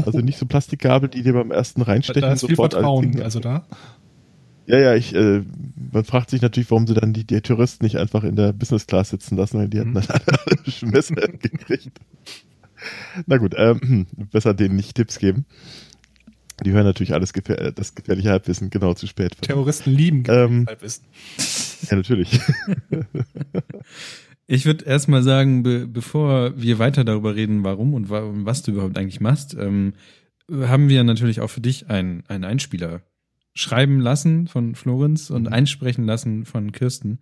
Also 0.06 0.18
nicht 0.22 0.38
so 0.38 0.46
Plastikgabel, 0.46 1.10
die 1.10 1.22
dir 1.22 1.34
beim 1.34 1.50
ersten 1.50 1.82
reinstechen 1.82 2.22
da 2.22 2.32
ist 2.32 2.40
viel 2.40 2.50
sofort 2.50 2.74
als 2.74 2.82
Vertrauen, 2.82 3.22
also 3.22 3.40
da. 3.40 3.66
Ja, 4.66 4.78
ja, 4.78 4.94
ich, 4.94 5.14
äh, 5.14 5.42
man 5.92 6.04
fragt 6.04 6.30
sich 6.30 6.42
natürlich, 6.42 6.70
warum 6.70 6.86
sie 6.86 6.94
dann 6.94 7.12
die, 7.12 7.24
die 7.24 7.40
Touristen 7.40 7.84
nicht 7.84 7.96
einfach 7.96 8.24
in 8.24 8.34
der 8.36 8.52
Business 8.52 8.86
Class 8.86 9.10
sitzen 9.10 9.36
lassen, 9.36 9.58
weil 9.58 9.68
die 9.68 9.78
Mhm. 9.78 9.96
hatten 9.98 10.08
dann 10.08 10.38
alle 10.46 10.70
schon 10.70 10.90
Messer 10.90 11.14
gekriegt. 11.14 11.98
Na 13.26 13.36
gut, 13.38 13.54
ähm, 13.56 14.06
besser 14.32 14.54
denen 14.54 14.76
nicht 14.76 14.94
Tipps 14.96 15.18
geben. 15.18 15.46
Die 16.64 16.72
hören 16.72 16.84
natürlich 16.84 17.12
alles 17.14 17.32
gefähr 17.32 17.60
äh, 17.60 17.72
das 17.72 17.94
gefährliche 17.94 18.30
Halbwissen 18.30 18.70
genau 18.70 18.94
zu 18.94 19.06
spät. 19.06 19.36
Terroristen 19.42 19.90
lieben 19.92 20.24
Ähm, 20.28 20.66
Halbwissen. 20.66 21.04
Ja, 21.90 21.96
natürlich. 21.96 22.40
Ich 24.48 24.64
würde 24.64 24.84
erstmal 24.84 25.24
sagen, 25.24 25.64
be 25.64 25.88
bevor 25.88 26.52
wir 26.56 26.78
weiter 26.78 27.02
darüber 27.02 27.34
reden, 27.34 27.64
warum 27.64 27.94
und 27.94 28.10
wa 28.10 28.22
was 28.32 28.62
du 28.62 28.70
überhaupt 28.70 28.96
eigentlich 28.96 29.20
machst, 29.20 29.56
ähm, 29.58 29.94
haben 30.48 30.88
wir 30.88 31.02
natürlich 31.02 31.40
auch 31.40 31.50
für 31.50 31.60
dich 31.60 31.90
einen, 31.90 32.22
einen 32.28 32.44
Einspieler 32.44 33.02
schreiben 33.56 33.98
lassen 34.00 34.46
von 34.46 34.74
Florenz 34.74 35.30
und 35.30 35.42
Mhm. 35.44 35.52
einsprechen 35.52 36.04
lassen 36.04 36.44
von 36.44 36.72
Kirsten. 36.72 37.18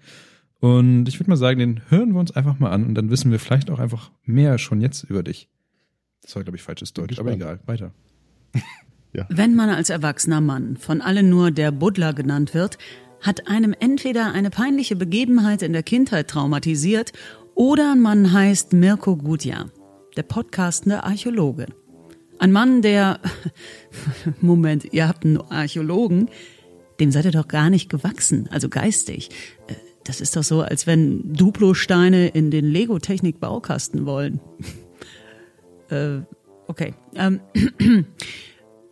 Und 0.60 1.06
ich 1.08 1.18
würde 1.20 1.30
mal 1.30 1.36
sagen, 1.36 1.58
den 1.60 1.80
hören 1.90 2.12
wir 2.12 2.20
uns 2.20 2.32
einfach 2.32 2.58
mal 2.58 2.70
an 2.70 2.84
und 2.86 2.94
dann 2.94 3.10
wissen 3.10 3.30
wir 3.30 3.38
vielleicht 3.38 3.70
auch 3.70 3.78
einfach 3.78 4.10
mehr 4.24 4.58
schon 4.58 4.80
jetzt 4.80 5.04
über 5.04 5.22
dich. 5.22 5.48
Das 6.22 6.34
war, 6.36 6.42
glaube 6.42 6.56
ich, 6.56 6.62
falsches 6.62 6.92
Deutsch, 6.92 7.18
aber 7.18 7.32
egal, 7.32 7.60
weiter. 7.66 7.92
Wenn 9.28 9.54
man 9.54 9.68
als 9.70 9.90
erwachsener 9.90 10.40
Mann 10.40 10.76
von 10.76 11.00
allen 11.00 11.28
nur 11.28 11.50
der 11.52 11.70
Buddler 11.70 12.14
genannt 12.14 12.52
wird, 12.54 12.78
hat 13.20 13.46
einem 13.46 13.74
entweder 13.78 14.32
eine 14.32 14.50
peinliche 14.50 14.96
Begebenheit 14.96 15.62
in 15.62 15.72
der 15.72 15.82
Kindheit 15.84 16.28
traumatisiert 16.28 17.12
oder 17.54 17.94
man 17.94 18.32
heißt 18.32 18.72
Mirko 18.72 19.16
Gutjahr. 19.16 19.70
der 20.16 20.22
podcastende 20.24 21.04
Archäologe. 21.04 21.66
Ein 22.38 22.52
Mann, 22.52 22.82
der. 22.82 23.20
Moment, 24.40 24.92
ihr 24.92 25.08
habt 25.08 25.24
einen 25.24 25.38
Archäologen, 25.38 26.28
dem 27.00 27.10
seid 27.10 27.24
ihr 27.24 27.30
doch 27.30 27.48
gar 27.48 27.70
nicht 27.70 27.88
gewachsen, 27.88 28.48
also 28.50 28.68
geistig. 28.68 29.30
Äh, 29.68 29.74
das 30.04 30.20
ist 30.20 30.36
doch 30.36 30.42
so, 30.42 30.60
als 30.60 30.86
wenn 30.86 31.32
Duplo-Steine 31.32 32.28
in 32.28 32.50
den 32.50 32.66
Lego-Technik-Baukasten 32.66 34.04
wollen. 34.04 34.40
äh, 35.90 36.20
okay. 36.66 36.94
Ähm, 37.14 37.40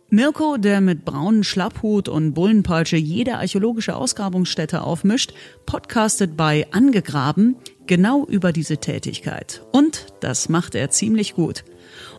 Mirko, 0.09 0.57
der 0.57 0.81
mit 0.81 1.05
braunen 1.05 1.43
Schlapphut 1.43 2.07
und 2.07 2.33
Bullenpeitsche 2.33 2.97
jede 2.97 3.37
archäologische 3.37 3.95
Ausgrabungsstätte 3.95 4.81
aufmischt, 4.81 5.33
podcastet 5.65 6.37
bei 6.37 6.67
Angegraben 6.71 7.55
genau 7.87 8.25
über 8.25 8.51
diese 8.51 8.77
Tätigkeit. 8.77 9.63
Und 9.71 10.07
das 10.19 10.49
macht 10.49 10.75
er 10.75 10.89
ziemlich 10.91 11.33
gut. 11.33 11.63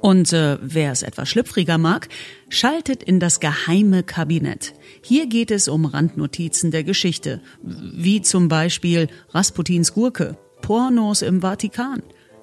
Und 0.05 0.35
äh, 0.35 0.59
wer 0.61 0.93
es 0.93 1.03
etwas 1.03 1.31
schlüpfriger 1.31 1.79
mag, 1.79 2.11
schaltet 2.51 3.03
in 3.03 3.21
das 3.21 3.41
geheime 3.41 4.03
Kabinett. 4.03 4.75
Hier 5.01 5.27
geht 5.27 5.51
es 5.51 5.67
um 5.67 5.87
Randnotizen 5.87 6.71
der 6.71 6.85
Geschichte, 6.85 7.41
wie 7.63 8.21
zum 8.21 8.49
Beispiel 8.49 9.09
Rasputins 9.31 9.95
Gurke, 9.95 10.37
Pornos 10.61 11.23
im 11.23 11.41
Vatikan, 11.41 12.03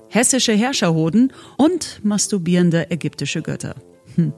hessische 0.10 0.54
Herrscherhoden 0.54 1.34
und 1.56 2.00
masturbierende 2.04 2.90
ägyptische 2.90 3.44
Götter. 3.44 3.76
Hm. 4.16 4.34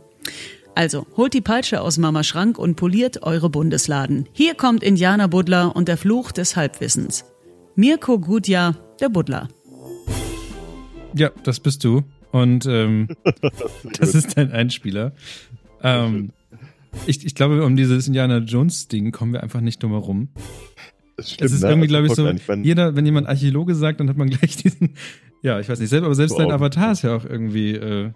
Also, 0.75 1.08
holt 1.15 1.34
die 1.34 1.39
Peitsche 1.39 1.80
aus 1.80 1.98
Mamas 1.98 2.27
Schrank 2.27 2.58
und 2.58 2.75
poliert 2.75 3.24
eure 3.24 3.50
Bundesladen. 3.50 4.27
Hier 4.34 4.53
kommt 4.53 4.84
Indianer 4.84 5.30
Buddler 5.30 5.77
und 5.77 5.88
der 5.88 5.96
Fluch 5.96 6.34
des 6.34 6.58
Halbwissens. 6.58 7.24
Mirko 7.75 8.20
Gudja, 8.20 8.75
der 9.00 9.08
Buddler. 9.08 9.48
Ja, 11.15 11.32
das 11.46 11.62
bist 11.62 11.86
du. 11.86 12.03
Und 12.34 12.66
ähm, 12.66 13.10
das 14.00 14.16
ist 14.16 14.38
dein 14.38 14.52
Einspieler. 14.52 15.13
Ähm, 15.84 16.32
ich, 17.06 17.24
ich 17.24 17.36
glaube, 17.36 17.63
um 17.63 17.75
dieses 17.75 18.08
Indiana 18.08 18.40
Jones-Ding 18.40 19.12
kommen 19.12 19.34
wir 19.34 19.44
einfach 19.44 19.62
nicht 19.62 19.84
drum 19.84 19.92
herum. 19.92 20.30
Das, 21.16 21.30
stimmt, 21.30 21.42
das 21.42 21.52
ist 21.52 21.62
ne? 21.62 21.70
irgendwie, 21.70 21.88
glaube 21.88 22.08
ich, 22.08 22.13
so, 22.13 22.28
jeder, 22.63 22.96
wenn 22.96 23.06
jemand 23.06 23.28
Archäologe 23.28 23.75
sagt, 23.75 24.00
dann 24.00 24.10
hat 24.10 24.18
man 24.18 24.32
gleich 24.32 24.58
diesen, 24.63 24.96
ja, 25.44 25.60
ich 25.60 25.70
weiß 25.70 25.80
nicht, 25.80 25.90
selber, 25.90 26.08
aber 26.08 26.16
selbst 26.16 26.40
dein 26.40 26.52
Avatar 26.52 26.94
ist 26.94 27.04
ja 27.04 27.16
auch 27.16 27.24
irgendwie. 27.24 27.75
Äh, 27.75 28.12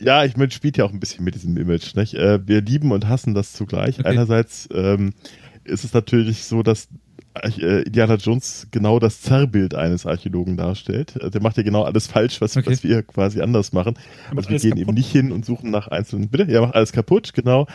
ja, 0.00 0.26
ich 0.26 0.36
meine, 0.36 0.50
spielt 0.50 0.76
ja 0.76 0.84
auch 0.84 0.92
ein 0.92 1.00
bisschen 1.00 1.24
mit 1.24 1.34
diesem 1.34 1.56
Image. 1.56 1.94
Nicht? 1.94 2.12
Äh, 2.12 2.46
wir 2.46 2.60
lieben 2.60 2.92
und 2.92 3.08
hassen 3.08 3.32
das 3.32 3.54
zugleich. 3.54 3.98
Okay. 3.98 4.08
Einerseits 4.08 4.68
ähm, 4.70 5.14
ist 5.64 5.84
es 5.84 5.94
natürlich 5.94 6.44
so, 6.44 6.62
dass 6.62 6.88
Indiana 7.44 8.14
Jones 8.16 8.68
genau 8.70 8.98
das 8.98 9.22
Zerrbild 9.22 9.74
eines 9.74 10.06
Archäologen 10.06 10.56
darstellt. 10.56 11.16
Äh, 11.16 11.30
der 11.30 11.42
macht 11.42 11.56
ja 11.56 11.62
genau 11.62 11.82
alles 11.82 12.06
falsch, 12.06 12.40
was, 12.40 12.56
okay. 12.56 12.70
was 12.70 12.84
wir 12.84 13.02
quasi 13.02 13.40
anders 13.40 13.72
machen. 13.72 13.94
Also 14.34 14.50
wir 14.50 14.58
gehen 14.58 14.70
kaputt. 14.70 14.82
eben 14.82 14.94
nicht 14.94 15.10
hin 15.10 15.32
und 15.32 15.44
suchen 15.44 15.70
nach 15.70 15.88
einzelnen, 15.88 16.28
bitte, 16.28 16.50
ja, 16.50 16.60
macht 16.60 16.74
alles 16.74 16.92
kaputt, 16.92 17.32
genau. 17.34 17.66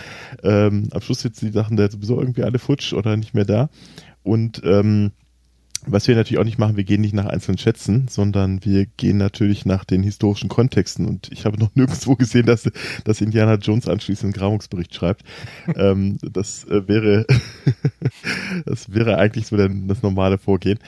Ähm, 0.43 0.89
am 0.91 1.01
Schluss 1.01 1.21
sitzen 1.21 1.45
die 1.47 1.51
Sachen 1.51 1.77
da 1.77 1.89
sowieso 1.89 2.19
irgendwie 2.19 2.43
alle 2.43 2.59
futsch 2.59 2.93
oder 2.93 3.17
nicht 3.17 3.33
mehr 3.33 3.45
da. 3.45 3.69
Und 4.23 4.61
ähm, 4.63 5.11
was 5.85 6.07
wir 6.07 6.15
natürlich 6.15 6.39
auch 6.39 6.45
nicht 6.45 6.59
machen, 6.59 6.77
wir 6.77 6.83
gehen 6.83 7.01
nicht 7.01 7.13
nach 7.13 7.25
einzelnen 7.25 7.57
Schätzen, 7.57 8.07
sondern 8.09 8.63
wir 8.63 8.85
gehen 8.85 9.17
natürlich 9.17 9.65
nach 9.65 9.85
den 9.85 10.03
historischen 10.03 10.49
Kontexten. 10.49 11.05
Und 11.05 11.29
ich 11.31 11.45
habe 11.45 11.59
noch 11.59 11.69
nirgendwo 11.75 12.15
gesehen, 12.15 12.45
dass, 12.45 12.69
dass 13.03 13.21
Indiana 13.21 13.55
Jones 13.55 13.87
anschließend 13.87 14.33
einen 14.33 14.41
Grabungsbericht 14.41 14.93
schreibt. 14.93 15.23
ähm, 15.75 16.17
das 16.21 16.65
äh, 16.65 16.87
wäre, 16.87 17.25
das 18.65 18.93
wäre 18.93 19.17
eigentlich 19.17 19.47
so 19.47 19.57
der, 19.57 19.69
das 19.69 20.01
normale 20.01 20.37
Vorgehen. 20.37 20.79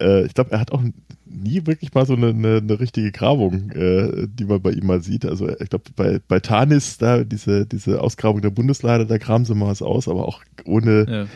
Äh, 0.00 0.26
ich 0.26 0.34
glaube, 0.34 0.52
er 0.52 0.60
hat 0.60 0.72
auch 0.72 0.82
nie 1.24 1.66
wirklich 1.66 1.92
mal 1.92 2.06
so 2.06 2.14
eine, 2.14 2.28
eine, 2.28 2.58
eine 2.58 2.80
richtige 2.80 3.12
Grabung, 3.12 3.70
äh, 3.70 4.26
die 4.28 4.44
man 4.44 4.62
bei 4.62 4.70
ihm 4.70 4.86
mal 4.86 5.02
sieht. 5.02 5.24
Also 5.26 5.48
ich 5.48 5.70
glaube, 5.70 5.84
bei, 5.96 6.20
bei 6.26 6.40
Tanis, 6.40 6.98
da 6.98 7.24
diese, 7.24 7.66
diese 7.66 8.00
Ausgrabung 8.00 8.42
der 8.42 8.50
Bundeslade, 8.50 9.06
da 9.06 9.18
graben 9.18 9.44
sie 9.44 9.54
mal 9.54 9.68
was 9.68 9.82
aus, 9.82 10.08
aber 10.08 10.26
auch 10.26 10.42
ohne 10.64 11.06
ja 11.08 11.26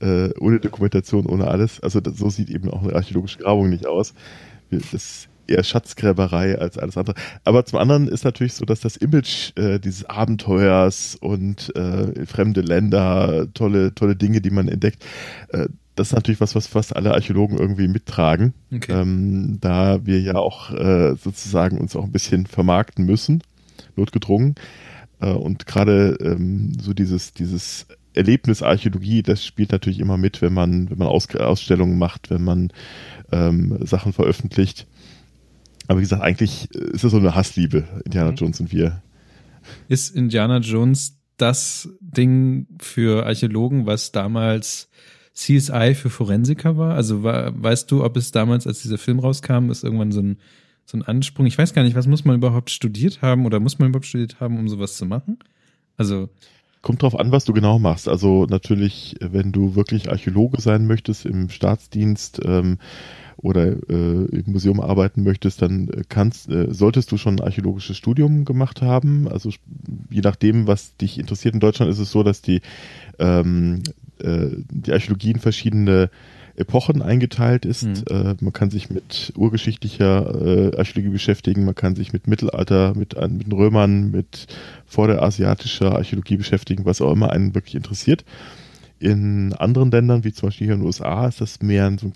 äh, 0.00 0.30
ohne 0.38 0.60
Dokumentation, 0.60 1.26
ohne 1.26 1.48
alles. 1.48 1.80
Also 1.80 2.00
das, 2.00 2.16
so 2.16 2.30
sieht 2.30 2.50
eben 2.50 2.70
auch 2.70 2.82
eine 2.82 2.94
archäologische 2.94 3.38
Grabung 3.38 3.70
nicht 3.70 3.86
aus. 3.86 4.14
Das 4.70 4.92
ist 4.92 5.28
eher 5.46 5.64
Schatzgräberei 5.64 6.58
als 6.58 6.78
alles 6.78 6.96
andere. 6.96 7.16
Aber 7.44 7.64
zum 7.64 7.78
anderen 7.78 8.08
ist 8.08 8.24
natürlich 8.24 8.54
so, 8.54 8.64
dass 8.64 8.80
das 8.80 8.96
Image 8.96 9.56
äh, 9.56 9.78
dieses 9.78 10.04
Abenteuers 10.04 11.16
und 11.20 11.74
äh, 11.76 12.24
fremde 12.24 12.60
Länder, 12.60 13.48
tolle, 13.52 13.94
tolle 13.94 14.16
Dinge, 14.16 14.40
die 14.40 14.50
man 14.50 14.68
entdeckt, 14.68 15.04
äh, 15.48 15.68
das 15.96 16.08
ist 16.08 16.14
natürlich 16.14 16.40
was, 16.40 16.54
was 16.54 16.66
fast 16.66 16.96
alle 16.96 17.12
Archäologen 17.12 17.58
irgendwie 17.58 17.88
mittragen. 17.88 18.54
Okay. 18.72 18.92
Ähm, 18.92 19.58
da 19.60 20.06
wir 20.06 20.20
ja 20.20 20.36
auch 20.36 20.70
äh, 20.72 21.14
sozusagen 21.16 21.78
uns 21.78 21.94
auch 21.94 22.04
ein 22.04 22.12
bisschen 22.12 22.46
vermarkten 22.46 23.04
müssen, 23.04 23.42
notgedrungen. 23.96 24.54
Äh, 25.20 25.32
und 25.32 25.66
gerade 25.66 26.16
ähm, 26.22 26.72
so 26.80 26.94
dieses, 26.94 27.34
dieses 27.34 27.86
Erlebnisarchäologie, 28.14 29.22
das 29.22 29.44
spielt 29.44 29.72
natürlich 29.72 30.00
immer 30.00 30.16
mit, 30.16 30.42
wenn 30.42 30.52
man, 30.52 30.90
wenn 30.90 30.98
man 30.98 31.08
Aus 31.08 31.34
Ausstellungen 31.34 31.98
macht, 31.98 32.30
wenn 32.30 32.42
man 32.42 32.72
ähm, 33.30 33.78
Sachen 33.86 34.12
veröffentlicht. 34.12 34.86
Aber 35.86 35.98
wie 35.98 36.02
gesagt, 36.02 36.22
eigentlich 36.22 36.70
ist 36.70 37.04
das 37.04 37.12
so 37.12 37.18
eine 37.18 37.34
Hassliebe, 37.34 38.02
Indiana 38.04 38.30
mhm. 38.30 38.36
Jones 38.36 38.60
und 38.60 38.72
wir. 38.72 39.02
Ist 39.88 40.14
Indiana 40.14 40.58
Jones 40.58 41.18
das 41.36 41.88
Ding 42.00 42.66
für 42.80 43.26
Archäologen, 43.26 43.86
was 43.86 44.12
damals 44.12 44.90
CSI 45.32 45.94
für 45.94 46.10
Forensiker 46.10 46.76
war? 46.76 46.94
Also 46.94 47.22
war, 47.22 47.60
weißt 47.60 47.90
du, 47.90 48.04
ob 48.04 48.16
es 48.16 48.30
damals, 48.30 48.66
als 48.66 48.82
dieser 48.82 48.98
Film 48.98 49.18
rauskam, 49.18 49.70
ist 49.70 49.84
irgendwann 49.84 50.12
so 50.12 50.20
ein, 50.20 50.38
so 50.84 50.98
ein 50.98 51.02
Ansprung? 51.02 51.46
Ich 51.46 51.56
weiß 51.56 51.72
gar 51.72 51.82
nicht, 51.82 51.96
was 51.96 52.06
muss 52.06 52.24
man 52.24 52.36
überhaupt 52.36 52.70
studiert 52.70 53.22
haben 53.22 53.46
oder 53.46 53.60
muss 53.60 53.78
man 53.78 53.88
überhaupt 53.88 54.06
studiert 54.06 54.40
haben, 54.40 54.58
um 54.58 54.68
sowas 54.68 54.96
zu 54.96 55.06
machen? 55.06 55.38
Also 55.96 56.28
Kommt 56.82 57.02
drauf 57.02 57.18
an, 57.18 57.30
was 57.30 57.44
du 57.44 57.52
genau 57.52 57.78
machst. 57.78 58.08
Also 58.08 58.46
natürlich, 58.48 59.16
wenn 59.20 59.52
du 59.52 59.74
wirklich 59.74 60.10
Archäologe 60.10 60.60
sein 60.60 60.86
möchtest 60.86 61.26
im 61.26 61.50
Staatsdienst 61.50 62.40
ähm, 62.44 62.78
oder 63.36 63.72
äh, 63.88 64.24
im 64.24 64.44
Museum 64.46 64.80
arbeiten 64.80 65.22
möchtest, 65.22 65.60
dann 65.60 65.90
kannst, 66.08 66.48
äh, 66.48 66.72
solltest 66.72 67.12
du 67.12 67.18
schon 67.18 67.36
ein 67.36 67.44
archäologisches 67.44 67.96
Studium 67.96 68.44
gemacht 68.44 68.80
haben. 68.80 69.28
Also 69.28 69.50
je 70.10 70.20
nachdem, 70.22 70.66
was 70.66 70.96
dich 70.96 71.18
interessiert. 71.18 71.54
In 71.54 71.60
Deutschland 71.60 71.90
ist 71.90 71.98
es 71.98 72.10
so, 72.10 72.22
dass 72.22 72.40
die 72.40 72.62
ähm, 73.18 73.82
äh, 74.22 74.48
die 74.70 74.92
Archäologie 74.92 75.32
in 75.32 75.38
verschiedene 75.38 76.10
Epochen 76.56 77.02
eingeteilt 77.02 77.64
ist. 77.64 77.84
Mhm. 77.84 78.04
Äh, 78.10 78.34
man 78.40 78.52
kann 78.52 78.70
sich 78.70 78.90
mit 78.90 79.32
urgeschichtlicher 79.36 80.34
äh, 80.34 80.76
Archäologie 80.76 81.12
beschäftigen, 81.12 81.64
man 81.64 81.74
kann 81.74 81.96
sich 81.96 82.12
mit 82.12 82.26
Mittelalter, 82.26 82.94
mit, 82.94 83.14
mit 83.14 83.46
den 83.46 83.52
Römern, 83.52 84.10
mit 84.10 84.46
vorderasiatischer 84.86 85.96
Archäologie 85.96 86.36
beschäftigen, 86.36 86.84
was 86.84 87.00
auch 87.00 87.12
immer 87.12 87.30
einen 87.30 87.54
wirklich 87.54 87.74
interessiert. 87.74 88.24
In 88.98 89.54
anderen 89.54 89.90
Ländern, 89.90 90.24
wie 90.24 90.32
zum 90.32 90.48
Beispiel 90.48 90.66
hier 90.66 90.74
in 90.74 90.80
den 90.80 90.86
USA, 90.86 91.26
ist 91.26 91.40
das 91.40 91.62
mehr 91.62 91.86
ein 91.86 91.96
so 91.96 92.06
ein 92.06 92.12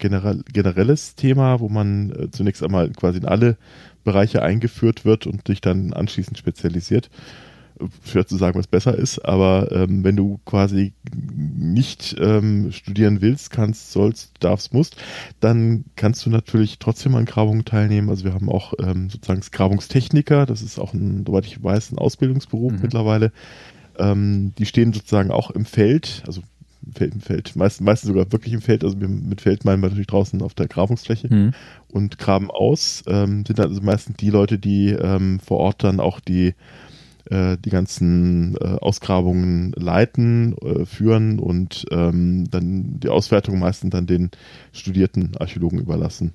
generelles 0.52 1.14
Thema, 1.14 1.60
wo 1.60 1.70
man 1.70 2.10
äh, 2.10 2.30
zunächst 2.30 2.62
einmal 2.62 2.90
quasi 2.90 3.18
in 3.18 3.24
alle 3.24 3.56
Bereiche 4.04 4.42
eingeführt 4.42 5.06
wird 5.06 5.26
und 5.26 5.46
sich 5.46 5.62
dann 5.62 5.94
anschließend 5.94 6.36
spezialisiert 6.36 7.08
schwer 8.04 8.26
zu 8.26 8.36
sagen, 8.36 8.58
was 8.58 8.66
besser 8.66 8.96
ist, 8.96 9.18
aber 9.24 9.70
ähm, 9.72 10.04
wenn 10.04 10.16
du 10.16 10.40
quasi 10.44 10.92
nicht 11.14 12.16
ähm, 12.18 12.70
studieren 12.72 13.20
willst, 13.20 13.50
kannst, 13.50 13.92
sollst, 13.92 14.32
darfst, 14.40 14.72
musst, 14.72 14.96
dann 15.40 15.84
kannst 15.96 16.24
du 16.24 16.30
natürlich 16.30 16.78
trotzdem 16.78 17.14
an 17.14 17.24
Grabungen 17.24 17.64
teilnehmen. 17.64 18.10
Also 18.10 18.24
wir 18.24 18.34
haben 18.34 18.48
auch 18.48 18.74
ähm, 18.78 19.10
sozusagen 19.10 19.40
Grabungstechniker, 19.40 20.46
das 20.46 20.62
ist 20.62 20.78
auch 20.78 20.94
ein, 20.94 21.24
soweit 21.26 21.46
ich 21.46 21.62
weiß, 21.62 21.92
ein 21.92 21.98
Ausbildungsberuf 21.98 22.72
mhm. 22.72 22.80
mittlerweile. 22.82 23.32
Ähm, 23.98 24.52
die 24.58 24.66
stehen 24.66 24.92
sozusagen 24.92 25.30
auch 25.30 25.50
im 25.50 25.64
Feld, 25.64 26.22
also 26.26 26.42
im 27.00 27.20
Feld, 27.20 27.56
meistens, 27.56 27.84
meistens 27.84 28.08
sogar 28.08 28.30
wirklich 28.30 28.52
im 28.52 28.60
Feld, 28.60 28.84
also 28.84 28.96
mit 28.96 29.40
Feld 29.40 29.64
meinen 29.64 29.82
wir 29.82 29.88
natürlich 29.88 30.06
draußen 30.06 30.42
auf 30.42 30.54
der 30.54 30.68
Grabungsfläche 30.68 31.32
mhm. 31.32 31.52
und 31.88 32.18
graben 32.18 32.50
aus, 32.50 33.02
ähm, 33.06 33.44
sind 33.46 33.58
dann 33.58 33.68
also 33.68 33.80
meistens 33.80 34.16
die 34.16 34.30
Leute, 34.30 34.58
die 34.58 34.90
ähm, 34.90 35.40
vor 35.40 35.58
Ort 35.58 35.82
dann 35.82 35.98
auch 35.98 36.20
die 36.20 36.54
die 37.30 37.70
ganzen 37.70 38.56
äh, 38.56 38.76
Ausgrabungen 38.80 39.72
leiten, 39.72 40.56
äh, 40.58 40.84
führen 40.84 41.38
und 41.38 41.86
ähm, 41.90 42.50
dann 42.50 43.00
die 43.00 43.08
Auswertung 43.08 43.58
meistens 43.58 43.90
dann 43.90 44.06
den 44.06 44.30
studierten 44.72 45.36
Archäologen 45.38 45.78
überlassen. 45.78 46.32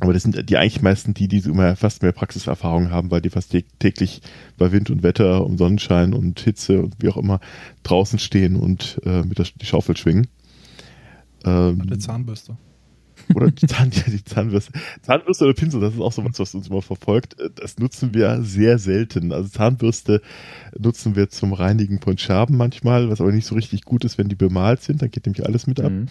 Aber 0.00 0.12
das 0.12 0.24
sind 0.24 0.48
die 0.50 0.56
eigentlich 0.56 0.82
meisten 0.82 1.14
die, 1.14 1.28
die 1.28 1.38
immer 1.48 1.76
fast 1.76 2.02
mehr 2.02 2.12
Praxiserfahrung 2.12 2.90
haben, 2.90 3.10
weil 3.10 3.20
die 3.20 3.30
fast 3.30 3.56
täglich 3.78 4.20
bei 4.58 4.72
Wind 4.72 4.90
und 4.90 5.02
Wetter 5.02 5.44
und 5.44 5.58
Sonnenschein 5.58 6.12
und 6.12 6.40
Hitze 6.40 6.82
und 6.82 6.96
wie 6.98 7.08
auch 7.08 7.16
immer 7.16 7.40
draußen 7.84 8.18
stehen 8.18 8.56
und 8.56 9.00
äh, 9.04 9.22
mit 9.22 9.38
der 9.38 9.46
die 9.60 9.66
Schaufel 9.66 9.96
schwingen. 9.96 10.26
Ähm, 11.44 11.80
Eine 11.82 11.98
Zahnbürste. 11.98 12.56
Oder 13.34 13.50
die, 13.50 13.66
Zahn, 13.66 13.90
die 13.90 14.24
Zahnbürste. 14.24 14.72
Zahnbürste 15.02 15.44
oder 15.44 15.54
Pinsel, 15.54 15.80
das 15.80 15.94
ist 15.94 16.00
auch 16.00 16.12
so 16.12 16.24
was, 16.24 16.38
was 16.38 16.54
uns 16.54 16.68
immer 16.68 16.82
verfolgt. 16.82 17.36
Das 17.56 17.78
nutzen 17.78 18.14
wir 18.14 18.42
sehr 18.42 18.78
selten. 18.78 19.32
Also 19.32 19.48
Zahnbürste 19.48 20.22
nutzen 20.78 21.16
wir 21.16 21.28
zum 21.28 21.52
Reinigen 21.52 22.00
von 22.00 22.18
Scherben 22.18 22.56
manchmal, 22.56 23.10
was 23.10 23.20
aber 23.20 23.32
nicht 23.32 23.46
so 23.46 23.54
richtig 23.54 23.84
gut 23.84 24.04
ist, 24.04 24.18
wenn 24.18 24.28
die 24.28 24.36
bemalt 24.36 24.82
sind. 24.82 25.02
Da 25.02 25.08
geht 25.08 25.26
nämlich 25.26 25.46
alles 25.46 25.66
mit 25.66 25.80
ab. 25.80 25.92
Mhm. 25.92 26.06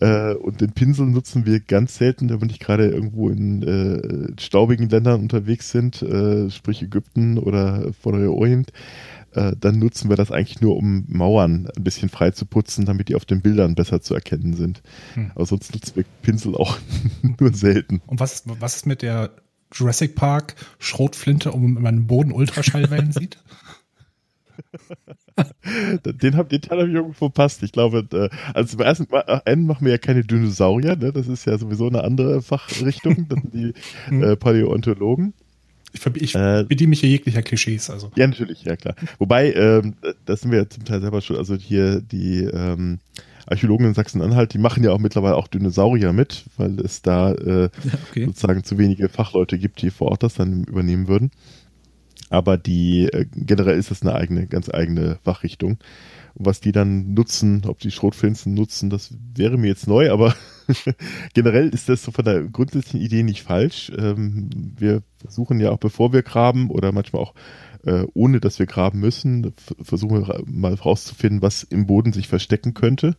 Äh, 0.00 0.34
und 0.34 0.60
den 0.60 0.72
Pinsel 0.72 1.06
nutzen 1.06 1.44
wir 1.44 1.60
ganz 1.60 1.96
selten, 1.96 2.28
wenn 2.28 2.40
wir 2.40 2.46
nicht 2.46 2.60
gerade 2.60 2.88
irgendwo 2.88 3.30
in 3.30 3.62
äh, 3.62 4.40
staubigen 4.40 4.88
Ländern 4.88 5.20
unterwegs 5.20 5.70
sind, 5.70 6.02
äh, 6.02 6.50
sprich 6.50 6.82
Ägypten 6.82 7.38
oder 7.38 7.92
Vorderer 8.00 8.32
Orient. 8.32 8.72
Äh, 9.38 9.54
dann 9.58 9.78
nutzen 9.78 10.08
wir 10.08 10.16
das 10.16 10.32
eigentlich 10.32 10.60
nur, 10.60 10.76
um 10.76 11.04
Mauern 11.06 11.68
ein 11.76 11.84
bisschen 11.84 12.08
frei 12.08 12.32
zu 12.32 12.44
putzen, 12.44 12.86
damit 12.86 13.08
die 13.08 13.14
auf 13.14 13.24
den 13.24 13.40
Bildern 13.40 13.76
besser 13.76 14.00
zu 14.00 14.14
erkennen 14.14 14.54
sind. 14.54 14.82
Hm. 15.14 15.30
Aber 15.34 15.46
sonst 15.46 15.72
nutzen 15.72 15.94
wir 15.94 16.04
Pinsel 16.22 16.56
auch 16.56 16.76
nur 17.40 17.54
selten. 17.54 18.02
Und 18.06 18.18
was, 18.18 18.42
was 18.46 18.76
ist 18.76 18.86
mit 18.86 19.02
der 19.02 19.30
Jurassic 19.72 20.16
Park 20.16 20.56
Schrotflinte, 20.80 21.52
um 21.52 21.74
man 21.74 21.96
den 21.96 22.06
Boden 22.08 22.32
Ultraschallwellen 22.32 23.12
sieht? 23.12 23.38
den 26.04 26.36
habe 26.36 26.48
den 26.48 26.62
Teil 26.62 26.80
hab 26.80 26.88
ich 26.88 26.94
irgendwo 26.94 27.12
verpasst. 27.12 27.62
Ich 27.62 27.70
glaube, 27.70 28.08
äh, 28.12 28.28
also 28.54 28.76
zum 28.76 28.80
ersten 28.80 29.06
Mal, 29.08 29.42
äh, 29.44 29.54
machen 29.54 29.84
wir 29.84 29.92
ja 29.92 29.98
keine 29.98 30.24
Dinosaurier, 30.24 30.96
ne? 30.96 31.12
das 31.12 31.28
ist 31.28 31.44
ja 31.44 31.56
sowieso 31.58 31.86
eine 31.86 32.02
andere 32.02 32.42
Fachrichtung, 32.42 33.26
das 33.28 33.40
sind 33.40 33.54
die 33.54 33.72
hm. 34.06 34.24
äh, 34.24 34.36
Paläontologen. 34.36 35.32
Ich, 35.92 36.04
ich 36.06 36.34
äh, 36.34 36.64
bediene 36.68 36.90
mich 36.90 37.00
hier 37.00 37.08
jeglicher 37.08 37.42
Klischees. 37.42 37.90
Also. 37.90 38.10
Ja, 38.16 38.26
natürlich, 38.26 38.62
ja 38.64 38.76
klar. 38.76 38.94
Wobei, 39.18 39.52
ähm, 39.52 39.94
das 40.26 40.42
sind 40.42 40.50
wir 40.50 40.58
ja 40.58 40.68
zum 40.68 40.84
Teil 40.84 41.00
selber 41.00 41.20
schon, 41.20 41.36
also 41.36 41.54
hier 41.54 42.00
die 42.00 42.44
ähm, 42.44 42.98
Archäologen 43.46 43.86
in 43.86 43.94
Sachsen-Anhalt, 43.94 44.52
die 44.52 44.58
machen 44.58 44.84
ja 44.84 44.92
auch 44.92 44.98
mittlerweile 44.98 45.36
auch 45.36 45.48
Dinosaurier 45.48 46.12
mit, 46.12 46.44
weil 46.56 46.78
es 46.80 47.02
da 47.02 47.32
äh, 47.32 47.70
okay. 48.10 48.26
sozusagen 48.26 48.64
zu 48.64 48.78
wenige 48.78 49.08
Fachleute 49.08 49.58
gibt, 49.58 49.80
die 49.80 49.90
vor 49.90 50.08
Ort 50.08 50.22
das 50.22 50.34
dann 50.34 50.64
übernehmen 50.64 51.08
würden. 51.08 51.30
Aber 52.30 52.58
die 52.58 53.04
äh, 53.04 53.26
generell 53.32 53.78
ist 53.78 53.90
das 53.90 54.02
eine 54.02 54.14
eigene, 54.14 54.46
ganz 54.46 54.68
eigene 54.68 55.18
Fachrichtung. 55.24 55.78
Und 56.34 56.46
was 56.46 56.60
die 56.60 56.72
dann 56.72 57.14
nutzen, 57.14 57.62
ob 57.66 57.78
die 57.78 57.90
Schrotflinzen 57.90 58.52
nutzen, 58.52 58.90
das 58.90 59.14
wäre 59.34 59.56
mir 59.56 59.68
jetzt 59.68 59.86
neu, 59.86 60.12
aber 60.12 60.34
generell 61.34 61.68
ist 61.68 61.88
das 61.88 62.02
so 62.02 62.10
von 62.10 62.24
der 62.24 62.42
grundsätzlichen 62.42 63.00
Idee 63.00 63.22
nicht 63.22 63.42
falsch. 63.42 63.90
Ähm, 63.96 64.50
wir 64.76 65.02
versuchen 65.20 65.60
ja 65.60 65.70
auch, 65.70 65.78
bevor 65.78 66.12
wir 66.12 66.22
graben 66.22 66.70
oder 66.70 66.92
manchmal 66.92 67.22
auch 67.22 67.34
äh, 67.84 68.06
ohne 68.14 68.40
dass 68.40 68.58
wir 68.58 68.66
graben 68.66 69.00
müssen, 69.00 69.54
versuchen 69.80 70.26
wir 70.26 70.42
mal 70.46 70.74
rauszufinden, 70.74 71.42
was 71.42 71.62
im 71.62 71.86
Boden 71.86 72.12
sich 72.12 72.28
verstecken 72.28 72.74
könnte. 72.74 73.16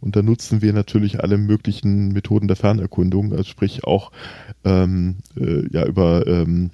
Und 0.00 0.14
da 0.14 0.22
nutzen 0.22 0.62
wir 0.62 0.72
natürlich 0.72 1.20
alle 1.20 1.38
möglichen 1.38 2.08
Methoden 2.08 2.48
der 2.48 2.56
Fernerkundung, 2.56 3.32
also 3.32 3.44
sprich 3.44 3.84
auch 3.84 4.12
ähm, 4.64 5.16
äh, 5.36 5.66
ja 5.70 5.86
über 5.86 6.26
ähm, 6.26 6.70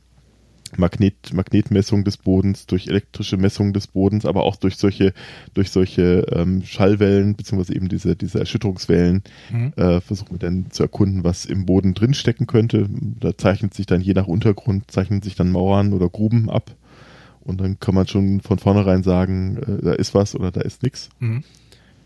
Magnet, 0.77 1.33
Magnetmessung 1.33 2.05
des 2.05 2.17
Bodens, 2.17 2.67
durch 2.67 2.89
elektrische 2.89 3.37
Messung 3.37 3.73
des 3.73 3.87
Bodens, 3.87 4.25
aber 4.25 4.45
auch 4.45 4.57
durch 4.57 4.77
solche, 4.77 5.13
durch 5.55 5.71
solche 5.71 6.27
ähm, 6.33 6.63
Schallwellen, 6.65 7.35
beziehungsweise 7.37 7.75
eben 7.75 7.89
diese, 7.89 8.17
diese 8.17 8.39
Erschütterungswellen, 8.39 9.23
mhm. 9.51 9.73
äh, 9.77 10.01
versuchen 10.01 10.33
wir 10.33 10.39
dann 10.39 10.71
zu 10.71 10.83
erkunden, 10.83 11.25
was 11.25 11.45
im 11.45 11.67
Boden 11.67 11.95
drinstecken 11.95 12.47
könnte. 12.47 12.89
Da 13.21 13.37
zeichnet 13.37 13.75
sich 13.75 13.87
dann 13.87 14.01
je 14.01 14.15
nach 14.15 14.27
Untergrund, 14.27 14.91
zeichnen 14.91 15.23
sich 15.23 15.35
dann 15.35 15.51
Mauern 15.51 15.93
oder 15.93 16.09
Gruben 16.09 16.51
ab. 16.51 16.75
Und 17.41 17.61
dann 17.61 17.81
kann 17.81 17.95
man 17.95 18.07
schon 18.07 18.41
von 18.41 18.59
vornherein 18.59 19.03
sagen, 19.03 19.57
äh, 19.59 19.85
da 19.85 19.93
ist 19.93 20.15
was 20.15 20.35
oder 20.35 20.51
da 20.51 20.61
ist 20.61 20.83
nichts. 20.83 21.11
Mhm. 21.19 21.45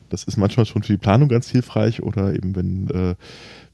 Das 0.08 0.24
ist 0.24 0.36
manchmal 0.36 0.66
schon 0.66 0.82
für 0.82 0.92
die 0.92 0.98
Planung 0.98 1.28
ganz 1.28 1.50
hilfreich 1.50 2.02
oder 2.02 2.34
eben 2.34 2.54
wenn, 2.54 2.88
äh, 2.90 3.14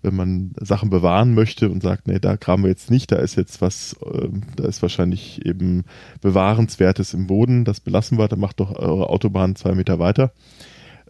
wenn 0.03 0.15
man 0.15 0.53
Sachen 0.61 0.91
bewahren 0.91 1.35
möchte 1.35 1.71
und 1.71 1.83
sagt, 1.83 2.09
nee, 2.09 2.19
da 2.19 2.37
graben 2.37 2.65
wir 2.65 2.71
jetzt 2.71 2.91
nicht, 2.91 3.13
da 3.13 3.17
ist 3.17 3.37
jetzt 3.37 3.61
was, 3.61 3.97
äh, 4.05 4.29
da 4.57 4.65
ist 4.65 4.83
wahrscheinlich 4.83 5.45
eben 5.47 5.85
bewahrenswertes 6.21 7.15
im 7.15 7.27
Boden, 7.27 7.65
das 7.65 7.81
belassen 7.81 8.19
wir, 8.19 8.29
dann 8.29 8.41
macht 8.41 8.61
doch 8.61 8.75
eure 8.75 9.09
Autobahn 9.09 9.57
zwei 9.57 9.75
Meter 9.75 9.99
weiter. 9.99 10.33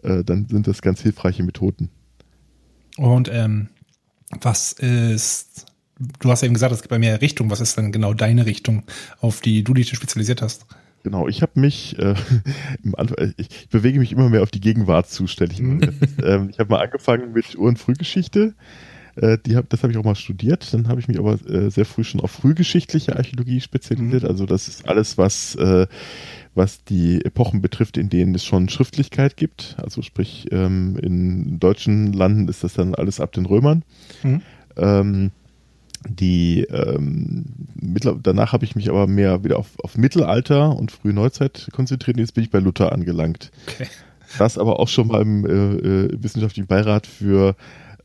Äh, 0.03 0.23
dann 0.23 0.47
sind 0.47 0.67
das 0.67 0.81
ganz 0.81 1.01
hilfreiche 1.01 1.43
Methoden. 1.43 1.89
Und 2.97 3.29
ähm, 3.31 3.69
was 4.41 4.71
ist 4.73 5.65
du 6.19 6.31
hast 6.31 6.43
eben 6.43 6.53
gesagt, 6.53 6.73
es 6.73 6.81
gibt 6.81 6.89
bei 6.89 6.99
mir 6.99 7.21
Richtung. 7.21 7.49
Was 7.49 7.61
ist 7.61 7.77
dann 7.77 7.91
genau 7.91 8.13
deine 8.13 8.45
Richtung, 8.45 8.83
auf 9.21 9.41
die 9.41 9.63
du 9.63 9.73
dich 9.73 9.89
spezialisiert 9.89 10.41
hast? 10.41 10.65
Genau, 11.03 11.27
ich 11.27 11.41
habe 11.41 11.59
mich, 11.59 11.99
äh, 11.99 12.15
Anfang, 12.97 13.33
ich 13.37 13.69
bewege 13.69 13.99
mich 13.99 14.13
immer 14.13 14.29
mehr 14.29 14.41
auf 14.41 14.51
die 14.51 14.61
Gegenwart 14.61 15.09
zu, 15.09 15.27
stelle 15.27 15.51
ich 15.51 15.61
mal. 15.61 15.79
Ähm, 16.23 16.49
ich 16.49 16.59
habe 16.59 16.69
mal 16.69 16.81
angefangen 16.81 17.33
mit 17.33 17.57
Ur- 17.57 17.67
und 17.67 17.77
Frühgeschichte. 17.77 18.53
Äh, 19.15 19.37
die 19.45 19.55
hab, 19.57 19.69
das 19.69 19.83
habe 19.83 19.91
ich 19.91 19.97
auch 19.97 20.03
mal 20.03 20.15
studiert. 20.15 20.73
Dann 20.73 20.87
habe 20.87 20.99
ich 21.01 21.07
mich 21.07 21.19
aber 21.19 21.33
äh, 21.47 21.69
sehr 21.69 21.85
früh 21.85 22.03
schon 22.03 22.21
auf 22.21 22.31
frühgeschichtliche 22.31 23.15
Archäologie 23.15 23.59
spezialisiert. 23.59 24.23
Mhm. 24.23 24.29
Also 24.29 24.45
das 24.45 24.67
ist 24.67 24.87
alles, 24.87 25.17
was, 25.17 25.55
äh, 25.55 25.87
was 26.55 26.83
die 26.85 27.23
Epochen 27.25 27.61
betrifft, 27.61 27.97
in 27.97 28.09
denen 28.09 28.33
es 28.35 28.45
schon 28.45 28.69
Schriftlichkeit 28.69 29.35
gibt. 29.35 29.75
Also 29.77 30.01
sprich, 30.01 30.47
ähm, 30.51 30.97
in 31.01 31.59
deutschen 31.59 32.13
Landen 32.13 32.47
ist 32.47 32.63
das 32.63 32.73
dann 32.73 32.95
alles 32.95 33.19
ab 33.19 33.33
den 33.33 33.45
Römern. 33.45 33.83
Mhm. 34.23 34.41
Ähm, 34.77 35.31
die 36.07 36.61
ähm, 36.63 37.45
danach 38.21 38.53
habe 38.53 38.65
ich 38.65 38.75
mich 38.75 38.89
aber 38.89 39.07
mehr 39.07 39.43
wieder 39.43 39.57
auf, 39.57 39.71
auf 39.83 39.97
Mittelalter 39.97 40.75
und 40.75 40.91
frühe 40.91 41.13
Neuzeit 41.13 41.69
konzentriert. 41.73 42.17
Jetzt 42.17 42.33
bin 42.33 42.43
ich 42.43 42.51
bei 42.51 42.59
Luther 42.59 42.91
angelangt. 42.91 43.51
Okay. 43.67 43.87
Das 44.37 44.57
aber 44.57 44.79
auch 44.79 44.87
schon 44.87 45.07
mal 45.07 45.21
im 45.21 45.45
äh, 45.45 45.49
äh, 45.51 46.23
wissenschaftlichen 46.23 46.67
Beirat 46.67 47.05
für, 47.07 47.55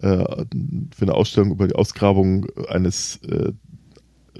äh, 0.01 0.05
für 0.07 1.03
eine 1.03 1.15
Ausstellung 1.15 1.53
über 1.53 1.67
die 1.67 1.75
Ausgrabung 1.75 2.47
eines 2.69 3.17
äh, 3.25 3.53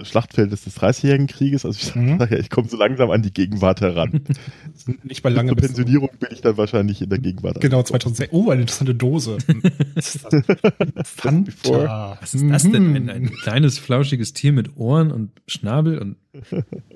Schlachtfeldes 0.01 0.63
des 0.63 0.75
Dreißigjährigen 0.75 1.27
Krieges. 1.27 1.65
Also 1.65 1.79
ich 1.81 1.95
mhm. 1.95 2.19
sage 2.19 2.35
ja, 2.35 2.41
ich 2.41 2.49
komme 2.49 2.67
so 2.67 2.77
langsam 2.77 3.11
an 3.11 3.21
die 3.21 3.33
Gegenwart 3.33 3.81
heran. 3.81 4.21
Nicht 5.03 5.23
bei 5.23 5.29
langer 5.29 5.55
Pensionierung 5.55 6.09
bin 6.19 6.29
ich 6.31 6.41
dann 6.41 6.57
wahrscheinlich 6.57 7.01
in 7.01 7.09
der 7.09 7.19
Gegenwart. 7.19 7.61
Genau, 7.61 7.83
2006. 7.83 8.33
Oh, 8.33 8.49
eine 8.49 8.61
interessante 8.61 8.95
Dose. 8.95 9.37
Fanta. 11.03 12.17
Was 12.21 12.33
ist 12.33 12.49
das 12.49 12.63
denn? 12.63 12.95
Ein, 12.95 13.09
ein, 13.09 13.31
kleines, 13.31 13.77
flauschiges 13.77 14.33
Tier 14.33 14.53
mit 14.53 14.77
Ohren 14.77 15.11
und 15.11 15.31
Schnabel 15.47 15.97
und. 15.99 16.15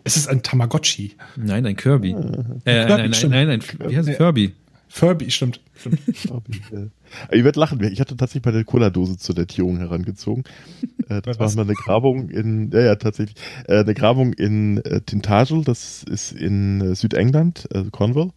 Es 0.04 0.16
ist 0.16 0.28
ein 0.28 0.44
Tamagotchi. 0.44 1.14
Nein, 1.36 1.66
ein 1.66 1.76
Kirby. 1.76 2.14
Ah. 2.14 2.60
Äh, 2.66 2.86
nein, 2.86 3.10
nein, 3.10 3.30
nein, 3.30 3.50
ein, 3.50 3.64
wie 3.90 3.98
heißt 3.98 4.10
es? 4.10 4.20
Furby. 4.88 5.32
Stimmt. 5.32 5.60
stimmt. 5.76 6.00
Furby. 6.16 6.62
Ihr 7.32 7.44
werdet 7.44 7.56
lachen. 7.56 7.82
Ich 7.84 8.00
hatte 8.00 8.16
tatsächlich 8.16 8.44
bei 8.44 8.52
der 8.52 8.64
Cola-Dose 8.64 9.18
zur 9.18 9.36
Datierung 9.36 9.78
herangezogen. 9.78 10.44
Äh, 11.10 11.22
das 11.22 11.40
war 11.40 11.54
mal 11.56 11.64
eine 11.64 11.74
Grabung 11.74 12.30
in, 12.30 12.72
ja, 12.72 12.82
ja, 12.82 12.96
tatsächlich, 12.96 13.36
äh, 13.68 13.80
eine 13.80 13.94
Grabung 13.94 14.34
in 14.34 14.78
äh, 14.78 15.02
Tintagel, 15.02 15.64
das 15.64 16.04
ist 16.04 16.32
in 16.32 16.82
äh, 16.82 16.96
Südengland, 16.96 17.68
also 17.74 17.92
Cornwall. 17.92 18.32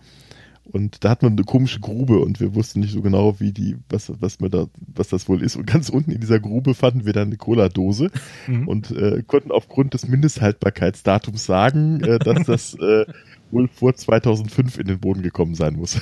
Und 0.72 1.04
da 1.04 1.10
hat 1.10 1.22
man 1.22 1.32
eine 1.32 1.44
komische 1.44 1.78
Grube 1.78 2.18
und 2.18 2.40
wir 2.40 2.54
wussten 2.56 2.80
nicht 2.80 2.92
so 2.92 3.00
genau, 3.00 3.38
wie 3.38 3.52
die, 3.52 3.76
was, 3.88 4.12
was 4.20 4.40
man 4.40 4.50
da, 4.50 4.66
was 4.94 5.08
das 5.08 5.28
wohl 5.28 5.42
ist. 5.42 5.54
Und 5.54 5.66
ganz 5.66 5.88
unten 5.90 6.10
in 6.10 6.20
dieser 6.20 6.40
Grube 6.40 6.74
fanden 6.74 7.06
wir 7.06 7.12
dann 7.12 7.28
eine 7.28 7.36
Cola-Dose 7.36 8.10
mhm. 8.48 8.66
und 8.66 8.90
äh, 8.90 9.22
konnten 9.24 9.52
aufgrund 9.52 9.94
des 9.94 10.08
Mindesthaltbarkeitsdatums 10.08 11.46
sagen, 11.46 12.00
äh, 12.00 12.18
dass 12.18 12.46
das 12.46 12.74
äh, 12.74 13.06
wohl 13.50 13.68
vor 13.68 13.94
2005 13.94 14.78
in 14.78 14.86
den 14.86 15.00
Boden 15.00 15.22
gekommen 15.22 15.54
sein 15.54 15.76
muss. 15.76 16.00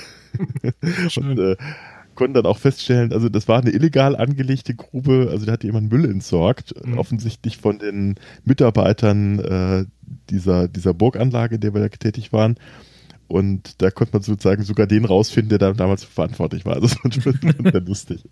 und 1.17 1.39
äh, 1.39 1.57
konnten 2.15 2.35
dann 2.35 2.47
auch 2.47 2.59
feststellen, 2.59 3.13
also 3.13 3.29
das 3.29 3.49
war 3.49 3.61
eine 3.61 3.71
illegal 3.71 4.17
angelegte 4.17 4.75
Grube, 4.75 5.29
also 5.31 5.47
da 5.47 5.53
hat 5.53 5.65
jemand 5.65 5.91
Müll 5.91 6.05
entsorgt, 6.05 6.75
mhm. 6.85 6.99
offensichtlich 6.99 7.57
von 7.59 7.79
den 7.79 8.17
Mitarbeitern 8.45 9.39
äh, 9.41 9.85
dieser, 10.31 10.69
dieser 10.69 10.95
Burganlage, 10.95 11.57
in 11.57 11.61
der 11.61 11.75
wir 11.75 11.81
da 11.81 11.89
tätig 11.89 12.33
waren. 12.33 12.57
Und 13.27 13.81
da 13.83 13.91
konnte 13.91 14.13
man 14.13 14.23
sozusagen 14.23 14.63
sogar 14.63 14.87
den 14.87 15.05
rausfinden, 15.05 15.49
der 15.49 15.59
da 15.59 15.73
damals 15.73 16.05
verantwortlich 16.05 16.67
war. 16.67 16.81
Das 16.81 16.97
war 17.03 17.11
schon 17.11 17.35
sehr 17.43 17.81
lustig. 17.87 18.25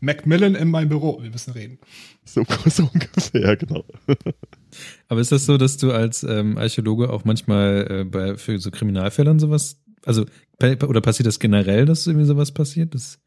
Macmillan 0.00 0.54
in 0.54 0.70
meinem 0.70 0.88
Büro, 0.88 1.22
wir 1.22 1.30
müssen 1.30 1.52
reden. 1.52 1.78
So, 2.24 2.44
so 2.66 2.90
ungefähr, 2.94 3.56
genau. 3.56 3.84
Aber 5.08 5.20
ist 5.20 5.32
das 5.32 5.46
so, 5.46 5.56
dass 5.56 5.76
du 5.76 5.92
als 5.92 6.22
ähm, 6.22 6.58
Archäologe 6.58 7.10
auch 7.10 7.24
manchmal 7.24 7.86
äh, 7.90 8.04
bei, 8.04 8.36
für 8.36 8.58
so 8.58 8.70
Kriminalfälle 8.70 9.30
und 9.30 9.38
sowas, 9.38 9.80
also 10.04 10.24
oder 10.60 11.00
passiert 11.00 11.26
das 11.26 11.38
generell, 11.38 11.86
dass 11.86 12.06
irgendwie 12.06 12.26
sowas 12.26 12.52
passiert? 12.52 12.94
Das, 12.94 13.20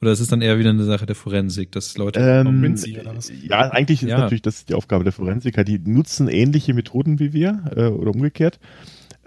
oder 0.00 0.12
ist 0.12 0.20
es 0.20 0.28
dann 0.28 0.42
eher 0.42 0.58
wieder 0.58 0.70
eine 0.70 0.84
Sache 0.84 1.06
der 1.06 1.16
Forensik, 1.16 1.72
dass 1.72 1.96
Leute 1.96 2.20
ähm, 2.20 2.46
oder 2.46 3.16
was? 3.16 3.32
Ja, 3.42 3.70
eigentlich 3.70 4.02
ist 4.02 4.10
ja. 4.10 4.18
natürlich 4.18 4.42
das 4.42 4.64
die 4.64 4.74
Aufgabe 4.74 5.04
der 5.04 5.12
Forensiker. 5.12 5.64
Die 5.64 5.78
nutzen 5.78 6.28
ähnliche 6.28 6.72
Methoden 6.72 7.18
wie 7.18 7.32
wir 7.32 7.64
äh, 7.74 7.86
oder 7.86 8.12
umgekehrt. 8.12 8.60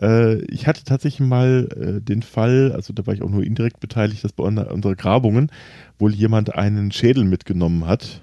Äh, 0.02 0.42
ich 0.46 0.68
hatte 0.68 0.84
tatsächlich 0.84 1.28
mal 1.28 1.70
äh, 1.76 2.02
den 2.02 2.24
Fall, 2.24 2.72
also 2.74 2.94
da 2.94 3.06
war 3.06 3.14
ich 3.14 3.22
auch 3.22 3.30
nur 3.30 3.44
indirekt 3.44 3.80
beteiligt, 3.80 4.24
dass 4.24 4.34
bei 4.34 4.44
unseren 4.44 4.98
Grabungen 4.98 5.52
wohl 6.00 6.14
jemand 6.14 6.56
einen 6.56 6.92
Schädel 6.92 7.24
mitgenommen 7.24 7.86
hat 7.86 8.22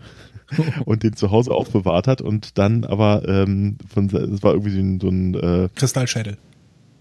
und 0.85 1.03
den 1.03 1.15
zu 1.15 1.31
Hause 1.31 1.53
aufbewahrt 1.53 2.09
hat 2.09 2.21
und 2.21 2.59
dann 2.59 2.85
aber 2.85 3.27
ähm, 3.29 3.77
von 3.89 4.09
das 4.09 4.43
war 4.43 4.53
irgendwie 4.53 4.73
so 4.73 4.81
ein, 4.81 5.01
so 5.01 5.09
ein 5.09 5.35
äh, 5.35 5.69
Kristallschädel. 5.75 6.37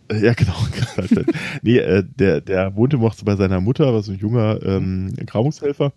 Äh, 0.10 0.26
ja, 0.26 0.34
genau. 0.34 0.56
Kristallschädel. 0.72 1.26
nee, 1.64 1.78
äh, 1.78 2.04
der, 2.04 2.42
der 2.42 2.76
wohnte 2.76 2.98
noch 2.98 3.16
bei 3.24 3.36
seiner 3.36 3.62
Mutter, 3.62 3.94
war 3.94 4.04
so 4.04 4.12
ein 4.12 4.20
junger 4.20 4.62
ähm, 4.64 5.14
Grabungshelfer. 5.26 5.92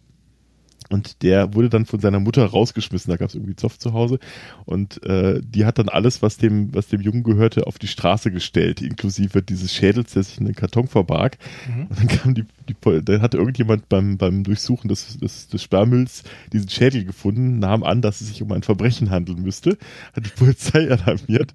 Und 0.91 1.23
der 1.23 1.55
wurde 1.55 1.71
dann 1.71 1.87
von 1.87 2.01
seiner 2.01 2.19
Mutter 2.19 2.45
rausgeschmissen. 2.45 3.11
Da 3.11 3.17
gab 3.17 3.29
es 3.29 3.37
irgendwie 3.37 3.55
Zoff 3.55 3.79
zu 3.79 3.93
Hause. 3.93 4.19
Und 4.65 5.03
äh, 5.05 5.41
die 5.43 5.65
hat 5.65 5.79
dann 5.79 5.89
alles, 5.89 6.21
was 6.21 6.37
dem, 6.37 6.75
was 6.75 6.89
dem 6.89 7.01
Jungen 7.01 7.23
gehörte, 7.23 7.69
auf 7.69 7.79
die 7.79 7.87
Straße 7.87 8.33
gestellt, 8.33 8.83
inklusive 8.83 9.41
dieses 9.41 9.73
Schädels, 9.73 10.13
der 10.13 10.25
sich 10.25 10.39
in 10.39 10.47
den 10.47 10.57
Karton 10.57 10.89
verbarg. 10.89 11.39
Mhm. 11.69 11.87
Und 11.87 11.99
dann 11.99 12.09
kam 12.09 12.35
die, 12.35 12.45
die 12.69 13.03
dann 13.05 13.23
hatte 13.23 13.39
irgendjemand 13.39 13.89
beim, 13.89 14.19
beim 14.19 14.43
Durchsuchen 14.43 14.89
des, 14.89 15.17
des, 15.19 15.49
des 15.49 15.63
Sperrmülls 15.63 16.25
diesen 16.53 16.69
Schädel 16.69 17.05
gefunden, 17.05 17.61
nahm 17.61 17.85
an, 17.85 18.03
dass 18.03 18.21
es 18.21 18.29
sich 18.29 18.43
um 18.43 18.51
ein 18.51 18.63
Verbrechen 18.63 19.11
handeln 19.11 19.43
müsste, 19.43 19.79
hat 20.13 20.27
die 20.27 20.31
Polizei 20.31 20.91
alarmiert. 20.91 21.55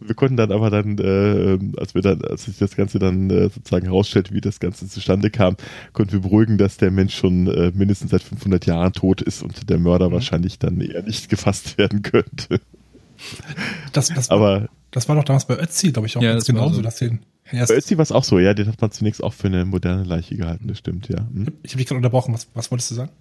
Wir 0.00 0.14
konnten 0.14 0.36
dann 0.36 0.52
aber 0.52 0.70
dann, 0.70 0.98
äh, 0.98 1.58
als 1.78 1.94
wir 1.94 2.02
dann, 2.02 2.22
als 2.22 2.44
sich 2.44 2.58
das 2.58 2.76
Ganze 2.76 2.98
dann 2.98 3.30
äh, 3.30 3.48
sozusagen 3.48 3.86
herausstellte, 3.86 4.34
wie 4.34 4.40
das 4.40 4.60
Ganze 4.60 4.88
zustande 4.88 5.30
kam, 5.30 5.56
konnten 5.92 6.12
wir 6.12 6.20
beruhigen, 6.20 6.58
dass 6.58 6.76
der 6.76 6.90
Mensch 6.90 7.14
schon 7.14 7.46
äh, 7.46 7.72
mindestens 7.74 8.10
seit 8.10 8.22
500 8.22 8.66
Jahren 8.66 8.92
tot 8.92 9.22
ist 9.22 9.42
und 9.42 9.68
der 9.68 9.78
Mörder 9.78 10.08
mhm. 10.08 10.14
wahrscheinlich 10.14 10.58
dann 10.58 10.80
eher 10.80 11.02
nicht 11.02 11.28
gefasst 11.28 11.78
werden 11.78 12.02
könnte. 12.02 12.60
Das, 13.92 14.08
das, 14.08 14.30
aber, 14.30 14.60
war, 14.60 14.68
das 14.90 15.08
war 15.08 15.16
doch 15.16 15.24
damals 15.24 15.46
bei 15.46 15.58
Ötzi, 15.58 15.92
glaube 15.92 16.06
ich, 16.06 16.16
auch 16.16 16.22
ja, 16.22 16.32
ganz 16.32 16.46
genauso. 16.46 16.76
So. 16.76 16.82
Dass 16.82 16.96
den, 16.96 17.20
bei 17.50 17.76
Ötzi 17.76 17.96
war 17.96 18.02
es 18.02 18.12
auch 18.12 18.24
so, 18.24 18.38
ja, 18.38 18.54
den 18.54 18.68
hat 18.68 18.80
man 18.80 18.90
zunächst 18.90 19.22
auch 19.22 19.32
für 19.32 19.46
eine 19.46 19.64
moderne 19.64 20.04
Leiche 20.04 20.36
gehalten, 20.36 20.68
das 20.68 20.78
stimmt, 20.78 21.08
ja. 21.08 21.18
Hm? 21.18 21.52
Ich 21.62 21.72
habe 21.72 21.78
dich 21.78 21.86
gerade 21.86 21.96
unterbrochen, 21.96 22.34
was, 22.34 22.48
was 22.54 22.70
wolltest 22.70 22.90
du 22.90 22.94
sagen? 22.96 23.12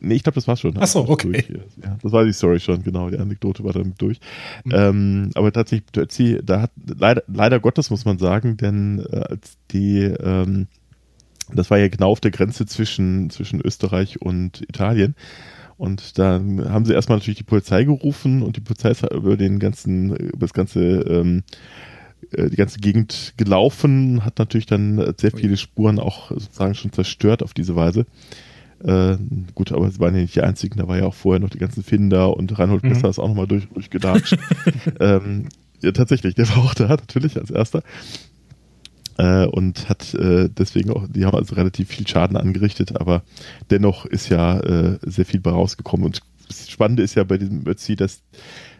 Nee, 0.00 0.14
ich 0.14 0.22
glaube, 0.22 0.36
das 0.36 0.46
war's 0.46 0.60
schon. 0.60 0.74
Ach 0.78 0.86
so, 0.86 1.08
okay. 1.08 1.44
Ja, 1.82 1.98
das 2.02 2.12
war 2.12 2.24
die 2.24 2.32
Story 2.32 2.60
schon, 2.60 2.82
genau. 2.82 3.10
Die 3.10 3.18
Anekdote 3.18 3.64
war 3.64 3.72
damit 3.72 4.00
durch. 4.00 4.20
Mhm. 4.64 4.72
Ähm, 4.72 5.30
aber 5.34 5.52
tatsächlich, 5.52 5.88
Ötzi, 5.96 6.38
da 6.44 6.62
hat 6.62 6.70
leider, 6.86 7.24
leider 7.26 7.58
Gottes 7.58 7.90
muss 7.90 8.04
man 8.04 8.18
sagen, 8.18 8.56
denn 8.56 9.04
äh, 9.10 9.16
als 9.16 9.58
die, 9.72 10.02
ähm, 10.02 10.68
das 11.52 11.70
war 11.70 11.78
ja 11.78 11.88
genau 11.88 12.10
auf 12.10 12.20
der 12.20 12.30
Grenze 12.30 12.66
zwischen, 12.66 13.30
zwischen 13.30 13.60
Österreich 13.60 14.20
und 14.20 14.62
Italien. 14.62 15.16
Und 15.78 16.18
da 16.18 16.34
haben 16.34 16.84
sie 16.84 16.92
erstmal 16.92 17.18
natürlich 17.18 17.38
die 17.38 17.44
Polizei 17.44 17.84
gerufen 17.84 18.42
und 18.42 18.56
die 18.56 18.60
Polizei 18.60 18.90
ist 18.90 19.04
über 19.12 19.36
den 19.36 19.58
ganzen, 19.58 20.14
über 20.14 20.40
das 20.40 20.52
ganze, 20.52 20.80
ähm, 20.80 21.44
äh, 22.32 22.50
die 22.50 22.56
ganze 22.56 22.80
Gegend 22.80 23.34
gelaufen, 23.36 24.24
hat 24.24 24.38
natürlich 24.38 24.66
dann 24.66 25.14
sehr 25.18 25.30
viele 25.30 25.56
Spuren 25.56 26.00
auch 26.00 26.30
sozusagen 26.30 26.74
schon 26.74 26.92
zerstört 26.92 27.42
auf 27.42 27.54
diese 27.54 27.76
Weise. 27.76 28.06
Äh, 28.84 29.16
gut, 29.54 29.72
aber 29.72 29.90
sie 29.90 29.98
waren 29.98 30.14
ja 30.14 30.22
nicht 30.22 30.36
die 30.36 30.42
einzigen, 30.42 30.78
da 30.78 30.86
war 30.86 30.98
ja 30.98 31.06
auch 31.06 31.14
vorher 31.14 31.40
noch 31.40 31.50
die 31.50 31.58
ganzen 31.58 31.82
Finder 31.82 32.36
und 32.36 32.56
Reinhold 32.58 32.84
mhm. 32.84 32.92
ist 32.92 33.04
auch 33.04 33.28
nochmal 33.28 33.48
durch, 33.48 33.68
durchgedatscht. 33.68 34.38
ähm, 35.00 35.48
ja, 35.80 35.92
tatsächlich, 35.92 36.34
der 36.34 36.48
war 36.50 36.58
auch 36.58 36.74
da, 36.74 36.88
natürlich, 36.88 37.36
als 37.36 37.50
erster. 37.50 37.82
Äh, 39.16 39.46
und 39.46 39.88
hat 39.88 40.14
äh, 40.14 40.48
deswegen 40.48 40.90
auch, 40.90 41.06
die 41.08 41.24
haben 41.24 41.36
also 41.36 41.56
relativ 41.56 41.88
viel 41.88 42.06
Schaden 42.06 42.36
angerichtet, 42.36 43.00
aber 43.00 43.22
dennoch 43.70 44.06
ist 44.06 44.28
ja 44.28 44.60
äh, 44.60 44.98
sehr 45.02 45.24
viel 45.24 45.40
bei 45.40 45.50
rausgekommen. 45.50 46.06
Und 46.06 46.20
das 46.46 46.70
Spannende 46.70 47.02
ist 47.02 47.16
ja 47.16 47.24
bei 47.24 47.36
diesem 47.36 47.66
Ötzi, 47.66 47.96
dass 47.96 48.22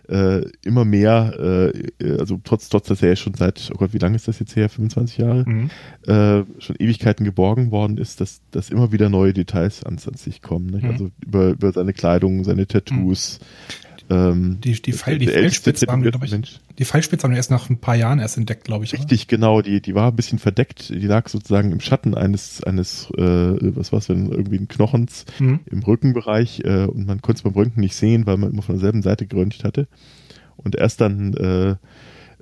äh, 0.08 0.42
immer 0.64 0.84
mehr, 0.84 1.70
äh, 2.00 2.18
also 2.18 2.40
trotz, 2.42 2.68
trotz, 2.68 2.88
dass 2.88 3.02
er 3.02 3.16
schon 3.16 3.34
seit, 3.34 3.70
oh 3.72 3.78
Gott, 3.78 3.92
wie 3.92 3.98
lange 3.98 4.16
ist 4.16 4.28
das 4.28 4.38
jetzt 4.38 4.56
her? 4.56 4.68
25 4.68 5.18
Jahre? 5.18 5.44
Mhm. 5.46 5.70
Äh, 6.06 6.44
schon 6.60 6.76
Ewigkeiten 6.78 7.24
geborgen 7.24 7.70
worden 7.70 7.98
ist, 7.98 8.20
dass, 8.20 8.40
dass 8.50 8.70
immer 8.70 8.92
wieder 8.92 9.08
neue 9.08 9.32
Details 9.32 9.84
ans, 9.84 10.06
ans 10.06 10.24
sich 10.24 10.42
kommen. 10.42 10.80
Mhm. 10.80 10.90
Also 10.90 11.10
über, 11.24 11.50
über 11.50 11.72
seine 11.72 11.92
Kleidung, 11.92 12.44
seine 12.44 12.66
Tattoos, 12.66 13.40
mhm. 13.40 13.87
Ähm, 14.10 14.58
die 14.62 14.80
die, 14.80 14.92
Pfeil, 14.92 15.18
die 15.18 15.26
Pfeilspitze 15.26 15.86
haben 15.86 16.02
wir, 16.02 16.12
ich, 16.22 16.60
die 16.78 16.84
Pfeilspitze 16.84 17.24
haben 17.24 17.32
wir 17.32 17.36
erst 17.36 17.50
nach 17.50 17.68
ein 17.68 17.78
paar 17.78 17.94
Jahren 17.94 18.18
erst 18.18 18.38
entdeckt, 18.38 18.64
glaube 18.64 18.84
ich. 18.84 18.94
Richtig, 18.94 19.22
oder? 19.22 19.28
genau. 19.28 19.62
Die, 19.62 19.82
die 19.82 19.94
war 19.94 20.10
ein 20.10 20.16
bisschen 20.16 20.38
verdeckt. 20.38 20.88
Die 20.88 21.06
lag 21.06 21.28
sozusagen 21.28 21.72
im 21.72 21.80
Schatten 21.80 22.14
eines, 22.14 22.62
eines 22.64 23.10
äh, 23.16 23.76
was 23.76 23.92
war 23.92 23.98
es 23.98 24.06
denn, 24.06 24.30
irgendwie 24.30 24.56
ein 24.56 24.68
Knochens 24.68 25.26
mhm. 25.38 25.60
im 25.66 25.82
Rückenbereich 25.82 26.62
äh, 26.64 26.84
und 26.84 27.06
man 27.06 27.20
konnte 27.20 27.40
es 27.40 27.42
beim 27.42 27.52
Röntgen 27.52 27.80
nicht 27.82 27.96
sehen, 27.96 28.26
weil 28.26 28.38
man 28.38 28.50
immer 28.50 28.62
von 28.62 28.76
derselben 28.76 29.02
Seite 29.02 29.26
geröntgt 29.26 29.64
hatte. 29.64 29.88
Und 30.56 30.74
erst 30.74 31.02
dann 31.02 31.34
äh, 31.34 31.70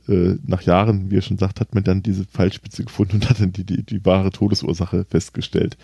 äh, 0.08 0.38
nach 0.46 0.62
Jahren, 0.62 1.10
wie 1.10 1.18
er 1.18 1.22
schon 1.22 1.38
sagt, 1.38 1.60
hat 1.60 1.74
man 1.74 1.82
dann 1.82 2.02
diese 2.02 2.24
Pfeilspitze 2.24 2.84
gefunden 2.84 3.16
und 3.16 3.28
hat 3.28 3.40
dann 3.40 3.52
die, 3.52 3.64
die, 3.64 3.82
die 3.82 4.04
wahre 4.04 4.30
Todesursache 4.30 5.04
festgestellt 5.04 5.76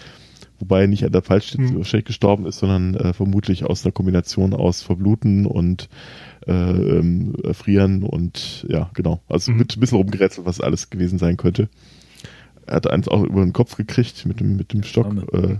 wobei 0.62 0.82
er 0.82 0.86
nicht 0.86 1.04
an 1.04 1.10
der 1.10 1.22
Fallstelle 1.22 1.64
mhm. 1.64 2.04
gestorben 2.04 2.46
ist, 2.46 2.60
sondern 2.60 2.94
äh, 2.94 3.12
vermutlich 3.12 3.64
aus 3.64 3.84
einer 3.84 3.90
Kombination 3.90 4.54
aus 4.54 4.80
Verbluten 4.80 5.44
und 5.44 5.88
äh, 6.46 6.52
ähm, 6.52 7.34
Erfrieren 7.42 8.04
und 8.04 8.64
ja, 8.68 8.88
genau. 8.94 9.20
Also 9.28 9.50
mhm. 9.50 9.58
mit 9.58 9.76
ein 9.76 9.80
bisschen 9.80 9.98
rumgerätselt, 9.98 10.46
was 10.46 10.60
alles 10.60 10.88
gewesen 10.88 11.18
sein 11.18 11.36
könnte. 11.36 11.68
Er 12.64 12.76
hat 12.76 12.88
eins 12.88 13.08
auch 13.08 13.24
über 13.24 13.40
den 13.40 13.52
Kopf 13.52 13.76
gekriegt 13.76 14.24
mit 14.24 14.38
dem, 14.38 14.56
mit 14.56 14.72
dem 14.72 14.84
Stock. 14.84 15.08
Äh, 15.32 15.56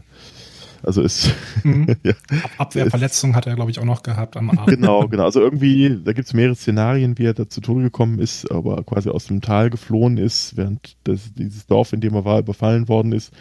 also 0.84 1.02
ist 1.02 1.34
mhm. 1.64 1.96
ja. 2.04 2.12
Abwehrverletzung 2.58 3.34
hat 3.34 3.48
er, 3.48 3.56
glaube 3.56 3.72
ich, 3.72 3.80
auch 3.80 3.84
noch 3.84 4.04
gehabt 4.04 4.36
am 4.36 4.50
Arm. 4.50 4.66
Genau, 4.66 5.08
genau. 5.08 5.24
Also 5.24 5.40
irgendwie, 5.40 5.98
da 6.04 6.12
gibt 6.12 6.28
es 6.28 6.32
mehrere 6.32 6.54
Szenarien, 6.54 7.18
wie 7.18 7.24
er 7.24 7.34
da 7.34 7.48
zu 7.48 7.60
Tode 7.60 7.82
gekommen 7.82 8.20
ist, 8.20 8.52
aber 8.52 8.84
quasi 8.84 9.08
aus 9.08 9.26
dem 9.26 9.40
Tal 9.40 9.68
geflohen 9.68 10.16
ist, 10.16 10.56
während 10.56 10.94
das, 11.02 11.34
dieses 11.34 11.66
Dorf, 11.66 11.92
in 11.92 12.00
dem 12.00 12.14
er 12.14 12.24
war, 12.24 12.38
überfallen 12.38 12.86
worden 12.86 13.10
ist 13.10 13.32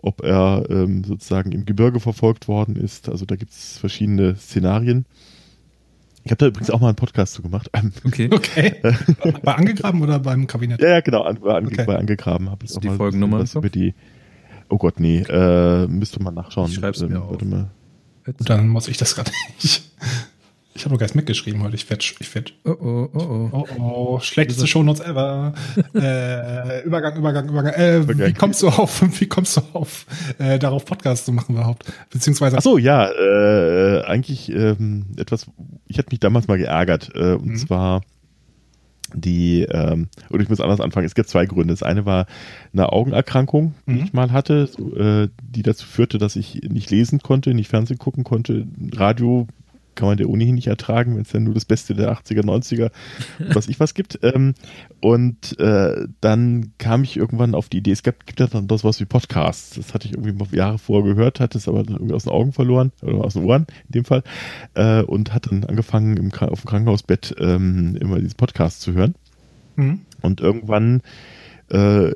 ob 0.00 0.22
er 0.22 0.64
ähm, 0.70 1.04
sozusagen 1.04 1.52
im 1.52 1.64
Gebirge 1.64 2.00
verfolgt 2.00 2.48
worden 2.48 2.76
ist. 2.76 3.08
Also 3.08 3.24
da 3.24 3.36
gibt 3.36 3.52
es 3.52 3.78
verschiedene 3.78 4.36
Szenarien. 4.36 5.06
Ich 6.24 6.30
habe 6.30 6.38
da 6.38 6.46
übrigens 6.46 6.70
auch 6.70 6.80
mal 6.80 6.88
einen 6.88 6.96
Podcast 6.96 7.34
zu 7.34 7.42
gemacht. 7.42 7.70
Okay. 8.04 8.28
okay. 8.32 8.74
bei 9.42 9.54
Angegraben 9.54 10.02
oder 10.02 10.18
beim 10.18 10.46
Kabinett? 10.46 10.80
Ja, 10.80 10.90
ja, 10.90 11.00
genau. 11.00 11.24
Bei, 11.34 11.54
Ange 11.54 11.68
okay. 11.68 11.84
bei 11.86 11.96
Angegraben 11.96 12.50
habe 12.50 12.64
ich 12.64 12.76
auch 12.76 12.80
die 12.80 12.88
mal 12.88 12.96
Folgennummer 12.96 13.40
was 13.40 13.54
über 13.54 13.70
die. 13.70 13.94
Oh 14.68 14.76
Gott, 14.76 15.00
nee. 15.00 15.20
Äh, 15.20 15.86
müsste 15.86 16.22
man 16.22 16.34
nachschauen. 16.34 16.70
Ich 16.70 16.76
schreib's 16.76 17.00
ähm, 17.00 17.10
mir 17.10 17.22
auf. 17.22 17.40
Mal. 17.42 17.70
Und 18.26 18.50
dann 18.50 18.68
muss 18.68 18.88
ich 18.88 18.98
das 18.98 19.14
gerade 19.14 19.30
nicht. 19.62 19.90
Ich 20.78 20.84
habe 20.84 20.94
noch 20.94 21.00
gar 21.00 21.06
nichts 21.06 21.16
mitgeschrieben 21.16 21.60
heute. 21.64 21.74
Ich 21.74 21.90
werde, 21.90 22.04
ich 22.20 22.34
werd, 22.36 22.54
oh 22.64 22.70
oh, 22.70 23.08
oh 23.12 23.18
oh. 23.18 23.50
Oh 23.52 23.80
oh, 23.80 24.20
schlechteste 24.20 24.64
Shownotes 24.68 25.00
ever. 25.00 25.52
äh, 25.94 26.84
Übergang, 26.84 27.16
Übergang, 27.16 27.48
Übergang. 27.48 27.74
Äh, 27.74 28.06
Wie 28.06 28.32
kommst 28.32 28.62
du 28.62 28.68
auf, 28.68 29.02
wie 29.20 29.26
kommst 29.26 29.56
du 29.56 29.62
auf, 29.72 30.06
äh, 30.38 30.56
darauf 30.56 30.84
Podcast 30.84 31.26
zu 31.26 31.32
machen 31.32 31.56
überhaupt? 31.56 31.92
Beziehungsweise. 32.10 32.58
Ach 32.58 32.62
so, 32.62 32.78
ja, 32.78 33.10
äh, 33.10 34.04
eigentlich 34.04 34.52
ähm, 34.52 35.06
etwas, 35.16 35.46
ich 35.88 35.98
hatte 35.98 36.10
mich 36.12 36.20
damals 36.20 36.46
mal 36.46 36.58
geärgert. 36.58 37.10
Äh, 37.12 37.32
und 37.32 37.46
mhm. 37.46 37.56
zwar 37.56 38.02
die, 39.12 39.62
ähm, 39.62 40.06
oder 40.30 40.42
ich 40.44 40.48
muss 40.48 40.60
anders 40.60 40.80
anfangen, 40.80 41.06
es 41.06 41.16
gibt 41.16 41.28
zwei 41.28 41.46
Gründe. 41.46 41.74
Das 41.74 41.82
eine 41.82 42.06
war 42.06 42.26
eine 42.72 42.92
Augenerkrankung, 42.92 43.74
die 43.88 43.94
mhm. 43.94 44.04
ich 44.04 44.12
mal 44.12 44.30
hatte, 44.30 44.68
so, 44.68 44.94
äh, 44.94 45.28
die 45.42 45.64
dazu 45.64 45.86
führte, 45.86 46.18
dass 46.18 46.36
ich 46.36 46.60
nicht 46.68 46.88
lesen 46.92 47.18
konnte, 47.18 47.52
nicht 47.52 47.68
Fernsehen 47.68 47.98
gucken 47.98 48.22
konnte, 48.22 48.68
Radio 48.92 49.48
kann 49.98 50.08
man 50.08 50.16
der 50.16 50.30
ohnehin 50.30 50.54
nicht 50.54 50.68
ertragen, 50.68 51.16
wenn 51.16 51.22
es 51.22 51.30
dann 51.30 51.42
nur 51.42 51.54
das 51.54 51.64
Beste 51.64 51.94
der 51.94 52.12
80er, 52.12 52.42
90er, 52.42 52.92
was 53.52 53.68
ich 53.68 53.80
was 53.80 53.94
gibt. 53.94 54.20
Ähm, 54.22 54.54
und 55.00 55.58
äh, 55.58 56.06
dann 56.20 56.72
kam 56.78 57.02
ich 57.02 57.16
irgendwann 57.16 57.56
auf 57.56 57.68
die 57.68 57.78
Idee, 57.78 57.90
es 57.90 58.04
gibt, 58.04 58.24
gibt 58.26 58.38
ja 58.38 58.46
dann 58.46 58.68
das 58.68 58.84
was 58.84 59.00
wie 59.00 59.06
Podcasts. 59.06 59.70
Das 59.74 59.92
hatte 59.94 60.06
ich 60.06 60.14
irgendwie 60.14 60.32
mal 60.32 60.46
Jahre 60.52 60.78
vorher 60.78 61.12
gehört, 61.14 61.40
hatte 61.40 61.58
es 61.58 61.66
aber 61.66 61.80
irgendwie 61.80 62.14
aus 62.14 62.22
den 62.22 62.32
Augen 62.32 62.52
verloren, 62.52 62.92
oder 63.02 63.24
aus 63.24 63.32
den 63.32 63.44
Ohren 63.44 63.66
in 63.88 63.92
dem 63.92 64.04
Fall, 64.04 64.22
äh, 64.74 65.02
und 65.02 65.34
hat 65.34 65.50
dann 65.50 65.64
angefangen, 65.64 66.16
im, 66.16 66.32
auf 66.32 66.60
dem 66.60 66.68
Krankenhausbett 66.68 67.34
ähm, 67.40 67.96
immer 68.00 68.20
diese 68.20 68.36
Podcasts 68.36 68.78
zu 68.80 68.92
hören. 68.92 69.16
Mhm. 69.74 70.02
Und 70.22 70.40
irgendwann 70.40 71.02
äh, 71.70 72.12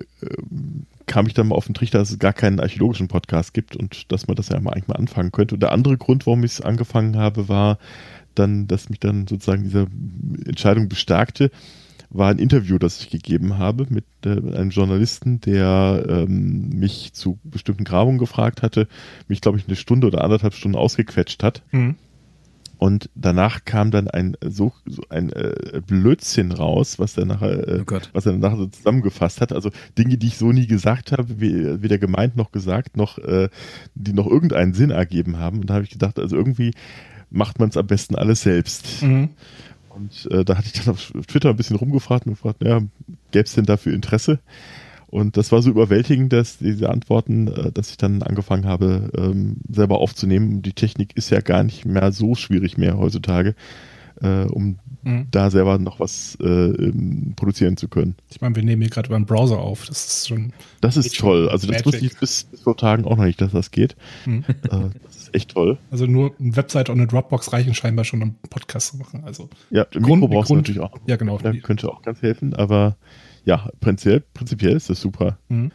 kam 1.06 1.26
ich 1.26 1.34
dann 1.34 1.48
mal 1.48 1.54
auf 1.56 1.66
den 1.66 1.74
Trichter, 1.74 1.98
dass 1.98 2.10
es 2.10 2.18
gar 2.18 2.32
keinen 2.32 2.60
archäologischen 2.60 3.08
Podcast 3.08 3.54
gibt 3.54 3.76
und 3.76 4.10
dass 4.12 4.26
man 4.26 4.36
das 4.36 4.48
ja 4.48 4.60
mal 4.60 4.72
eigentlich 4.72 4.88
mal 4.88 4.96
anfangen 4.96 5.32
könnte. 5.32 5.54
Und 5.54 5.62
der 5.62 5.72
andere 5.72 5.96
Grund, 5.96 6.26
warum 6.26 6.44
ich 6.44 6.52
es 6.52 6.60
angefangen 6.60 7.16
habe, 7.16 7.48
war 7.48 7.78
dann, 8.34 8.66
dass 8.66 8.88
mich 8.88 9.00
dann 9.00 9.26
sozusagen 9.26 9.64
diese 9.64 9.86
Entscheidung 10.46 10.88
bestärkte, 10.88 11.50
war 12.10 12.30
ein 12.30 12.38
Interview, 12.38 12.78
das 12.78 13.00
ich 13.00 13.10
gegeben 13.10 13.58
habe 13.58 13.86
mit 13.88 14.04
äh, 14.24 14.30
einem 14.30 14.70
Journalisten, 14.70 15.40
der 15.40 16.04
ähm, 16.06 16.68
mich 16.68 17.12
zu 17.14 17.38
bestimmten 17.42 17.84
Grabungen 17.84 18.18
gefragt 18.18 18.62
hatte, 18.62 18.86
mich, 19.28 19.40
glaube 19.40 19.58
ich, 19.58 19.66
eine 19.66 19.76
Stunde 19.76 20.06
oder 20.06 20.22
anderthalb 20.22 20.54
Stunden 20.54 20.76
ausgequetscht 20.76 21.42
hat. 21.42 21.62
Mhm. 21.72 21.96
Und 22.82 23.10
danach 23.14 23.64
kam 23.64 23.92
dann 23.92 24.08
ein 24.08 24.36
so, 24.44 24.72
so 24.86 25.04
ein 25.08 25.30
äh, 25.30 25.80
Blödsinn 25.86 26.50
raus, 26.50 26.98
was 26.98 27.16
er 27.16 27.26
nachher, 27.26 27.68
äh, 27.68 27.84
oh 27.88 27.98
was 28.12 28.26
er 28.26 28.32
nachher 28.32 28.56
so 28.56 28.66
zusammengefasst 28.66 29.40
hat. 29.40 29.52
Also 29.52 29.70
Dinge, 29.96 30.18
die 30.18 30.26
ich 30.26 30.36
so 30.36 30.50
nie 30.50 30.66
gesagt 30.66 31.12
habe, 31.12 31.38
weder 31.38 31.98
gemeint 31.98 32.36
noch 32.36 32.50
gesagt, 32.50 32.96
noch 32.96 33.18
äh, 33.18 33.50
die 33.94 34.12
noch 34.12 34.26
irgendeinen 34.26 34.74
Sinn 34.74 34.90
ergeben 34.90 35.38
haben. 35.38 35.60
Und 35.60 35.70
da 35.70 35.74
habe 35.74 35.84
ich 35.84 35.90
gedacht, 35.90 36.18
also 36.18 36.34
irgendwie 36.34 36.72
macht 37.30 37.60
man 37.60 37.68
es 37.68 37.76
am 37.76 37.86
besten 37.86 38.16
alles 38.16 38.40
selbst. 38.40 39.00
Mhm. 39.00 39.28
Und 39.90 40.28
äh, 40.32 40.44
da 40.44 40.56
hatte 40.58 40.66
ich 40.66 40.72
dann 40.72 40.94
auf 40.94 41.12
Twitter 41.28 41.50
ein 41.50 41.56
bisschen 41.56 41.76
rumgefragt 41.76 42.26
und 42.26 42.32
gefragt, 42.32 42.64
ja, 42.64 42.80
gäbe 43.30 43.44
es 43.44 43.54
denn 43.54 43.64
dafür 43.64 43.94
Interesse? 43.94 44.40
Und 45.12 45.36
das 45.36 45.52
war 45.52 45.60
so 45.62 45.68
überwältigend, 45.70 46.32
dass 46.32 46.56
diese 46.58 46.88
Antworten, 46.88 47.46
äh, 47.46 47.70
dass 47.70 47.90
ich 47.90 47.98
dann 47.98 48.22
angefangen 48.22 48.64
habe, 48.64 49.10
ähm, 49.16 49.58
selber 49.70 49.98
aufzunehmen. 49.98 50.62
Die 50.62 50.72
Technik 50.72 51.16
ist 51.16 51.28
ja 51.30 51.40
gar 51.40 51.62
nicht 51.62 51.84
mehr 51.84 52.10
so 52.12 52.34
schwierig 52.34 52.76
mehr 52.78 52.98
heutzutage. 52.98 53.54
äh, 54.20 54.44
um 54.44 54.78
Mhm. 55.04 55.26
da 55.32 55.50
selber 55.50 55.78
noch 55.78 55.98
was 55.98 56.38
äh, 56.40 56.46
ähm, 56.46 57.32
produzieren 57.34 57.76
zu 57.76 57.88
können. 57.88 58.14
Ich 58.30 58.40
meine, 58.40 58.54
wir 58.54 58.62
nehmen 58.62 58.82
hier 58.82 58.90
gerade 58.90 59.08
über 59.08 59.16
einen 59.16 59.26
Browser 59.26 59.58
auf. 59.58 59.84
Das 59.86 60.06
ist 60.06 60.28
schon. 60.28 60.52
Das 60.80 60.96
ist 60.96 61.18
toll. 61.18 61.48
Also 61.48 61.66
das 61.66 61.84
wusste 61.84 62.06
ich 62.06 62.16
bis, 62.20 62.44
bis 62.44 62.60
vor 62.60 62.76
Tagen 62.76 63.04
auch 63.04 63.16
noch 63.16 63.24
nicht, 63.24 63.40
dass 63.40 63.50
das 63.50 63.72
geht. 63.72 63.96
Mhm. 64.26 64.44
Das 64.62 65.16
ist 65.16 65.34
echt 65.34 65.50
toll. 65.50 65.76
Also 65.90 66.06
nur 66.06 66.32
eine 66.38 66.54
Webseite 66.54 66.92
und 66.92 66.98
eine 67.00 67.08
Dropbox 67.08 67.52
reichen 67.52 67.74
scheinbar 67.74 68.04
schon, 68.04 68.20
um 68.22 68.28
einen 68.28 68.36
Podcast 68.48 68.92
zu 68.92 68.96
machen. 68.98 69.24
Also 69.24 69.48
Ja, 69.70 69.86
im 69.90 70.02
Grund- 70.04 70.20
Mikro 70.22 70.34
brauchst 70.36 70.50
du 70.50 70.54
natürlich 70.56 70.80
auch. 70.80 70.92
ja, 71.08 71.16
genau. 71.16 71.38
Da 71.38 71.52
könnte 71.54 71.88
auch 71.90 72.02
ganz 72.02 72.22
helfen, 72.22 72.54
aber 72.54 72.96
ja, 73.44 73.68
prinzipiell, 73.80 74.22
prinzipiell 74.34 74.76
ist 74.76 74.90
das 74.90 75.00
super. 75.00 75.38
Mhm. 75.48 75.70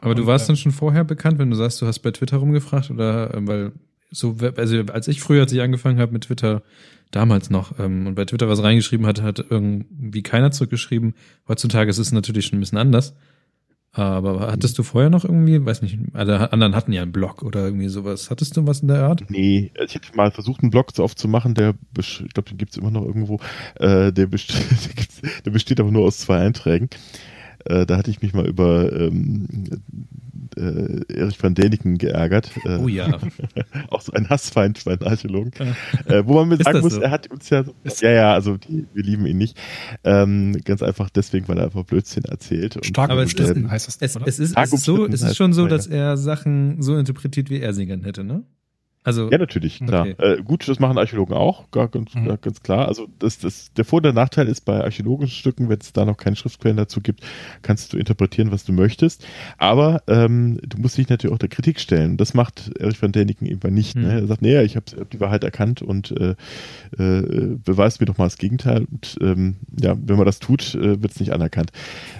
Aber 0.00 0.14
du 0.14 0.22
Und, 0.22 0.28
warst 0.28 0.46
äh, 0.46 0.48
dann 0.48 0.56
schon 0.56 0.72
vorher 0.72 1.04
bekannt, 1.04 1.38
wenn 1.38 1.50
du 1.50 1.56
sagst, 1.56 1.80
du 1.82 1.86
hast 1.86 2.00
bei 2.00 2.10
Twitter 2.10 2.38
rumgefragt 2.38 2.90
oder 2.90 3.34
äh, 3.34 3.46
weil 3.46 3.72
so, 4.10 4.36
also 4.56 4.76
als 4.92 5.08
ich 5.08 5.20
früher, 5.20 5.42
als 5.42 5.52
ich 5.52 5.60
angefangen 5.60 5.98
habe 5.98 6.12
mit 6.12 6.24
Twitter, 6.24 6.62
damals 7.10 7.50
noch, 7.50 7.78
ähm, 7.78 8.06
und 8.06 8.14
bei 8.14 8.24
Twitter 8.24 8.48
was 8.48 8.62
reingeschrieben 8.62 9.06
hatte, 9.06 9.22
hat 9.22 9.44
irgendwie 9.48 10.22
keiner 10.22 10.50
zurückgeschrieben. 10.50 11.14
Heutzutage 11.48 11.90
ist 11.90 11.98
es 11.98 12.12
natürlich 12.12 12.46
schon 12.46 12.58
ein 12.58 12.60
bisschen 12.60 12.78
anders. 12.78 13.14
Aber 13.96 14.50
hattest 14.50 14.76
du 14.76 14.82
vorher 14.82 15.08
noch 15.08 15.24
irgendwie, 15.24 15.64
weiß 15.64 15.80
nicht, 15.82 15.98
alle 16.14 16.52
anderen 16.52 16.74
hatten 16.74 16.92
ja 16.92 17.02
einen 17.02 17.12
Blog 17.12 17.44
oder 17.44 17.64
irgendwie 17.64 17.88
sowas. 17.88 18.28
Hattest 18.28 18.56
du 18.56 18.66
was 18.66 18.80
in 18.80 18.88
der 18.88 19.04
Art? 19.04 19.22
Nee, 19.28 19.70
ich 19.86 19.94
hätte 19.94 20.16
mal 20.16 20.32
versucht, 20.32 20.62
einen 20.62 20.72
Blog 20.72 20.90
so 20.92 21.04
aufzumachen, 21.04 21.54
der, 21.54 21.74
ich 21.96 22.24
glaube, 22.34 22.50
den 22.50 22.58
gibt's 22.58 22.76
immer 22.76 22.90
noch 22.90 23.04
irgendwo, 23.04 23.38
äh, 23.76 24.12
der, 24.12 24.26
best 24.26 24.52
der, 25.22 25.30
der 25.44 25.50
besteht 25.52 25.78
aber 25.78 25.92
nur 25.92 26.04
aus 26.04 26.18
zwei 26.18 26.40
Einträgen. 26.40 26.90
Äh, 27.66 27.86
da 27.86 27.96
hatte 27.96 28.10
ich 28.10 28.20
mich 28.20 28.34
mal 28.34 28.46
über 28.46 28.92
ähm, 28.92 29.46
äh, 30.56 31.12
Erich 31.12 31.42
van 31.42 31.54
Däniken 31.54 31.98
geärgert. 31.98 32.50
Äh, 32.64 32.78
Oh 32.78 32.88
ja. 32.88 33.18
auch 33.90 34.00
so 34.00 34.12
ein 34.12 34.28
Hassfeind 34.28 34.84
bei 34.84 34.96
den 34.96 35.06
Archäologen. 35.06 35.52
äh, 36.06 36.22
wo 36.24 36.34
man 36.34 36.48
mir 36.48 36.56
sagen 36.56 36.80
muss, 36.80 36.94
so? 36.94 37.00
er 37.00 37.10
hat 37.10 37.30
uns 37.30 37.50
ja, 37.50 37.64
ja, 38.00 38.10
ja, 38.10 38.32
also 38.34 38.56
die, 38.56 38.86
wir 38.92 39.02
lieben 39.02 39.26
ihn 39.26 39.38
nicht. 39.38 39.58
Ähm, 40.04 40.56
ganz 40.64 40.82
einfach 40.82 41.10
deswegen, 41.10 41.48
weil 41.48 41.58
er 41.58 41.64
einfach 41.64 41.84
Blödsinn 41.84 42.24
erzählt. 42.24 42.76
Und, 42.76 42.86
Stark 42.86 43.10
Aber 43.10 43.22
es 43.22 43.34
umstritten 43.34 43.64
ist- 43.66 43.70
heißt 43.70 43.86
das, 43.88 43.98
Es, 44.00 44.16
oder? 44.16 44.26
es, 44.26 44.38
ist, 44.38 44.56
es, 44.56 44.72
ist 44.72 44.84
so, 44.84 45.06
es 45.06 45.22
ist 45.22 45.36
schon 45.36 45.52
so, 45.52 45.66
dass 45.66 45.86
er 45.86 46.16
Sachen 46.16 46.82
so 46.82 46.96
interpretiert, 46.96 47.50
wie 47.50 47.60
er 47.60 47.72
sie 47.72 47.86
gern 47.86 48.02
hätte, 48.02 48.24
ne? 48.24 48.42
Also, 49.04 49.30
Ja, 49.30 49.36
natürlich, 49.36 49.80
klar. 49.80 50.08
Okay. 50.08 50.14
Äh, 50.38 50.42
gut, 50.42 50.66
das 50.66 50.80
machen 50.80 50.96
Archäologen 50.96 51.36
auch, 51.36 51.70
gar, 51.70 51.88
ganz, 51.88 52.14
Mhm. 52.14 52.38
ganz 52.40 52.62
klar. 52.62 52.88
Also 52.88 53.06
das, 53.18 53.38
das, 53.38 53.70
der 53.74 53.84
Vor- 53.84 53.98
und 53.98 54.04
der 54.04 54.14
Nachteil 54.14 54.48
ist 54.48 54.62
bei 54.62 54.82
archäologischen 54.82 55.34
Stücken, 55.36 55.68
wenn 55.68 55.78
es 55.78 55.92
da 55.92 56.06
noch 56.06 56.16
keine 56.16 56.36
Schriftquellen 56.36 56.78
dazu 56.78 57.02
gibt, 57.02 57.20
kannst 57.60 57.92
du 57.92 57.98
interpretieren, 57.98 58.50
was 58.50 58.64
du 58.64 58.72
möchtest. 58.72 59.26
Aber 59.58 60.02
ähm, 60.08 60.58
du 60.66 60.78
musst 60.78 60.96
dich 60.96 61.08
natürlich 61.10 61.34
auch 61.34 61.38
der 61.38 61.50
Kritik 61.50 61.80
stellen. 61.80 62.16
Das 62.16 62.32
macht 62.32 62.72
Erich 62.78 63.00
van 63.02 63.12
Däniken 63.12 63.46
eben 63.46 63.74
nicht. 63.74 63.94
Mhm. 63.94 64.02
Ne? 64.02 64.12
Er 64.20 64.26
sagt, 64.26 64.40
nee, 64.40 64.62
ich 64.62 64.74
habe 64.74 64.86
hab 64.98 65.10
die 65.10 65.20
Wahrheit 65.20 65.44
erkannt 65.44 65.82
und 65.82 66.10
äh, 66.18 66.34
äh, 66.98 67.56
beweist 67.62 68.00
mir 68.00 68.06
doch 68.06 68.16
mal 68.16 68.24
das 68.24 68.38
Gegenteil. 68.38 68.86
Und 68.90 69.18
ähm, 69.20 69.56
ja, 69.78 69.96
wenn 70.02 70.16
man 70.16 70.24
das 70.24 70.38
tut, 70.38 70.74
äh, 70.74 71.02
wird 71.02 71.12
es 71.12 71.20
nicht 71.20 71.32
anerkannt. 71.34 71.72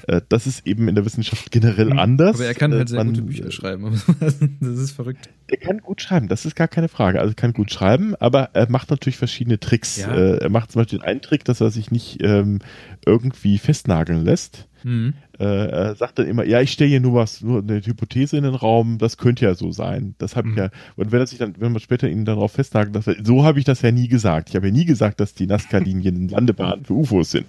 Äh, 0.06 0.20
das 0.28 0.46
ist 0.46 0.66
eben 0.66 0.88
in 0.88 0.94
der 0.94 1.06
Wissenschaft 1.06 1.50
generell 1.50 1.86
Mhm. 1.94 1.98
anders. 1.98 2.36
aber 2.36 2.44
er 2.46 2.54
kann 2.54 2.72
Äh, 2.72 2.76
halt 2.76 2.88
sehr 2.90 2.98
man- 2.98 3.08
gute 3.14 3.22
Bücher 3.22 3.50
schreiben. 3.50 4.00
das 4.60 4.78
ist 4.78 4.92
verrückt. 4.92 5.30
Er 5.46 5.56
kann 5.58 5.78
gut 5.78 6.00
schreiben, 6.00 6.28
das 6.28 6.46
ist 6.46 6.56
gar 6.56 6.68
keine 6.68 6.88
Frage. 6.88 7.20
Also 7.20 7.32
er 7.32 7.36
kann 7.36 7.52
gut 7.52 7.70
schreiben, 7.70 8.14
aber 8.16 8.50
er 8.54 8.70
macht 8.70 8.90
natürlich 8.90 9.16
verschiedene 9.16 9.60
Tricks. 9.60 9.98
Ja. 9.98 10.14
Äh, 10.14 10.38
er 10.38 10.48
macht 10.48 10.72
zum 10.72 10.82
Beispiel 10.82 11.02
einen 11.02 11.20
Trick, 11.20 11.44
dass 11.44 11.60
er 11.60 11.70
sich 11.70 11.90
nicht 11.90 12.22
ähm, 12.22 12.60
irgendwie 13.04 13.58
festnageln 13.58 14.24
lässt. 14.24 14.68
Mhm. 14.84 15.14
Äh, 15.38 15.44
er 15.44 15.94
sagt 15.96 16.18
dann 16.18 16.26
immer, 16.26 16.44
ja, 16.44 16.60
ich 16.60 16.72
stelle 16.72 16.90
hier 16.90 17.00
nur 17.00 17.14
was, 17.14 17.40
nur 17.40 17.62
eine 17.62 17.80
Hypothese 17.80 18.36
in 18.36 18.44
den 18.44 18.54
Raum, 18.54 18.98
das 18.98 19.16
könnte 19.16 19.44
ja 19.44 19.54
so 19.54 19.72
sein. 19.72 20.14
Das 20.18 20.36
habe 20.36 20.48
ich 20.48 20.54
Mhm. 20.54 20.58
ja. 20.58 20.70
Und 20.96 21.12
wenn 21.12 21.20
er 21.20 21.26
sich 21.26 21.38
dann, 21.38 21.54
wenn 21.58 21.72
man 21.72 21.80
später 21.80 22.08
ihn 22.08 22.24
darauf 22.24 22.52
festnagelt, 22.52 22.94
dass 22.94 23.06
er, 23.06 23.16
so 23.22 23.44
habe 23.44 23.58
ich 23.58 23.64
das 23.64 23.82
ja 23.82 23.90
nie 23.90 24.08
gesagt. 24.08 24.50
Ich 24.50 24.56
habe 24.56 24.66
ja 24.66 24.72
nie 24.72 24.84
gesagt, 24.84 25.20
dass 25.20 25.34
die 25.34 25.46
Nazca-Linien 25.46 26.28
Landebahnen 26.28 26.84
für 26.84 26.94
UFOs 26.94 27.30
sind. 27.30 27.46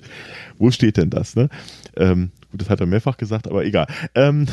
Wo 0.57 0.71
steht 0.71 0.97
denn 0.97 1.09
das, 1.09 1.35
ne? 1.35 1.49
Ähm, 1.95 2.31
gut, 2.51 2.61
das 2.61 2.69
hat 2.69 2.79
er 2.79 2.85
mehrfach 2.85 3.17
gesagt, 3.17 3.47
aber 3.47 3.65
egal. 3.65 3.87
Ähm, 4.13 4.47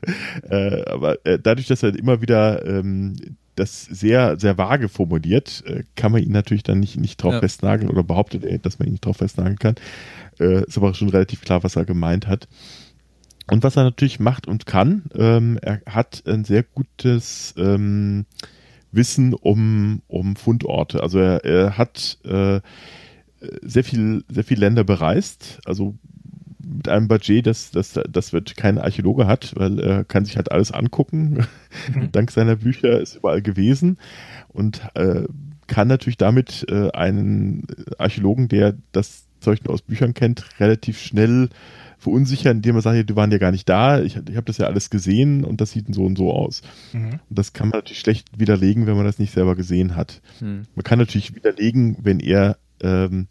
äh, 0.50 0.82
aber 0.90 1.24
äh, 1.26 1.38
dadurch, 1.38 1.66
dass 1.66 1.82
er 1.82 1.94
immer 1.96 2.20
wieder 2.20 2.64
ähm, 2.66 3.16
das 3.56 3.84
sehr, 3.84 4.38
sehr 4.38 4.56
vage 4.56 4.88
formuliert, 4.88 5.64
äh, 5.66 5.82
kann 5.96 6.12
man 6.12 6.22
ihn 6.22 6.32
natürlich 6.32 6.62
dann 6.62 6.80
nicht, 6.80 6.96
nicht 6.96 7.22
drauf 7.22 7.34
Ja. 7.34 7.40
festnageln 7.40 7.90
oder 7.90 8.04
behauptet 8.04 8.44
er, 8.44 8.58
dass 8.58 8.78
man 8.78 8.86
ihn 8.88 8.92
nicht 8.92 9.04
drauf 9.04 9.16
festnageln 9.16 9.58
kann. 9.58 9.74
Äh, 10.38 10.64
ist 10.64 10.76
aber 10.78 10.94
schon 10.94 11.08
relativ 11.08 11.40
klar, 11.42 11.64
was 11.64 11.76
er 11.76 11.84
gemeint 11.84 12.26
hat. 12.28 12.48
Und 13.50 13.62
was 13.64 13.76
er 13.76 13.84
natürlich 13.84 14.20
macht 14.20 14.46
und 14.46 14.66
kann, 14.66 15.04
ähm, 15.14 15.58
er 15.62 15.80
hat 15.86 16.22
ein 16.26 16.44
sehr 16.44 16.62
gutes 16.62 17.54
ähm, 17.56 18.26
Wissen 18.92 19.34
um, 19.34 20.02
um 20.06 20.36
Fundorte. 20.36 21.02
Also 21.02 21.18
er, 21.18 21.44
er 21.44 21.78
hat 21.78 22.18
äh, 22.24 22.60
sehr 23.62 23.84
viel, 23.84 24.24
sehr 24.28 24.44
viel 24.44 24.58
Länder 24.58 24.84
bereist, 24.84 25.60
also 25.64 25.94
mit 26.76 26.88
einem 26.88 27.08
Budget, 27.08 27.46
das, 27.46 27.70
das, 27.70 27.98
das 28.08 28.32
wird 28.32 28.56
kein 28.56 28.78
Archäologe 28.78 29.26
hat, 29.26 29.52
weil 29.56 29.78
er 29.78 30.04
kann 30.04 30.24
sich 30.24 30.36
halt 30.36 30.52
alles 30.52 30.72
angucken. 30.72 31.46
Mhm. 31.94 32.12
Dank 32.12 32.30
seiner 32.30 32.56
Bücher 32.56 33.00
ist 33.00 33.16
überall 33.16 33.42
gewesen 33.42 33.98
und 34.48 34.82
äh, 34.94 35.24
kann 35.66 35.88
natürlich 35.88 36.16
damit 36.16 36.66
äh, 36.68 36.90
einen 36.92 37.66
Archäologen, 37.98 38.48
der 38.48 38.74
das 38.92 39.26
Zeug 39.40 39.64
nur 39.64 39.74
aus 39.74 39.82
Büchern 39.82 40.14
kennt, 40.14 40.60
relativ 40.60 40.98
schnell 40.98 41.48
verunsichern, 41.98 42.58
indem 42.58 42.76
er 42.76 42.82
sagt, 42.82 42.96
ja, 42.96 43.02
die 43.02 43.16
waren 43.16 43.32
ja 43.32 43.38
gar 43.38 43.50
nicht 43.50 43.68
da, 43.68 44.00
ich, 44.00 44.16
ich 44.16 44.36
habe 44.36 44.44
das 44.44 44.58
ja 44.58 44.66
alles 44.66 44.88
gesehen 44.88 45.44
und 45.44 45.60
das 45.60 45.72
sieht 45.72 45.92
so 45.94 46.04
und 46.04 46.16
so 46.16 46.32
aus. 46.32 46.62
Mhm. 46.92 47.20
Und 47.28 47.38
das 47.38 47.52
kann 47.52 47.68
man 47.68 47.78
natürlich 47.78 48.00
schlecht 48.00 48.38
widerlegen, 48.38 48.86
wenn 48.86 48.96
man 48.96 49.04
das 49.04 49.18
nicht 49.18 49.32
selber 49.32 49.56
gesehen 49.56 49.96
hat. 49.96 50.20
Hm. 50.38 50.66
Man 50.74 50.84
kann 50.84 50.98
natürlich 50.98 51.34
widerlegen, 51.34 51.96
wenn 52.02 52.20
er 52.20 52.56
ähm, 52.80 53.26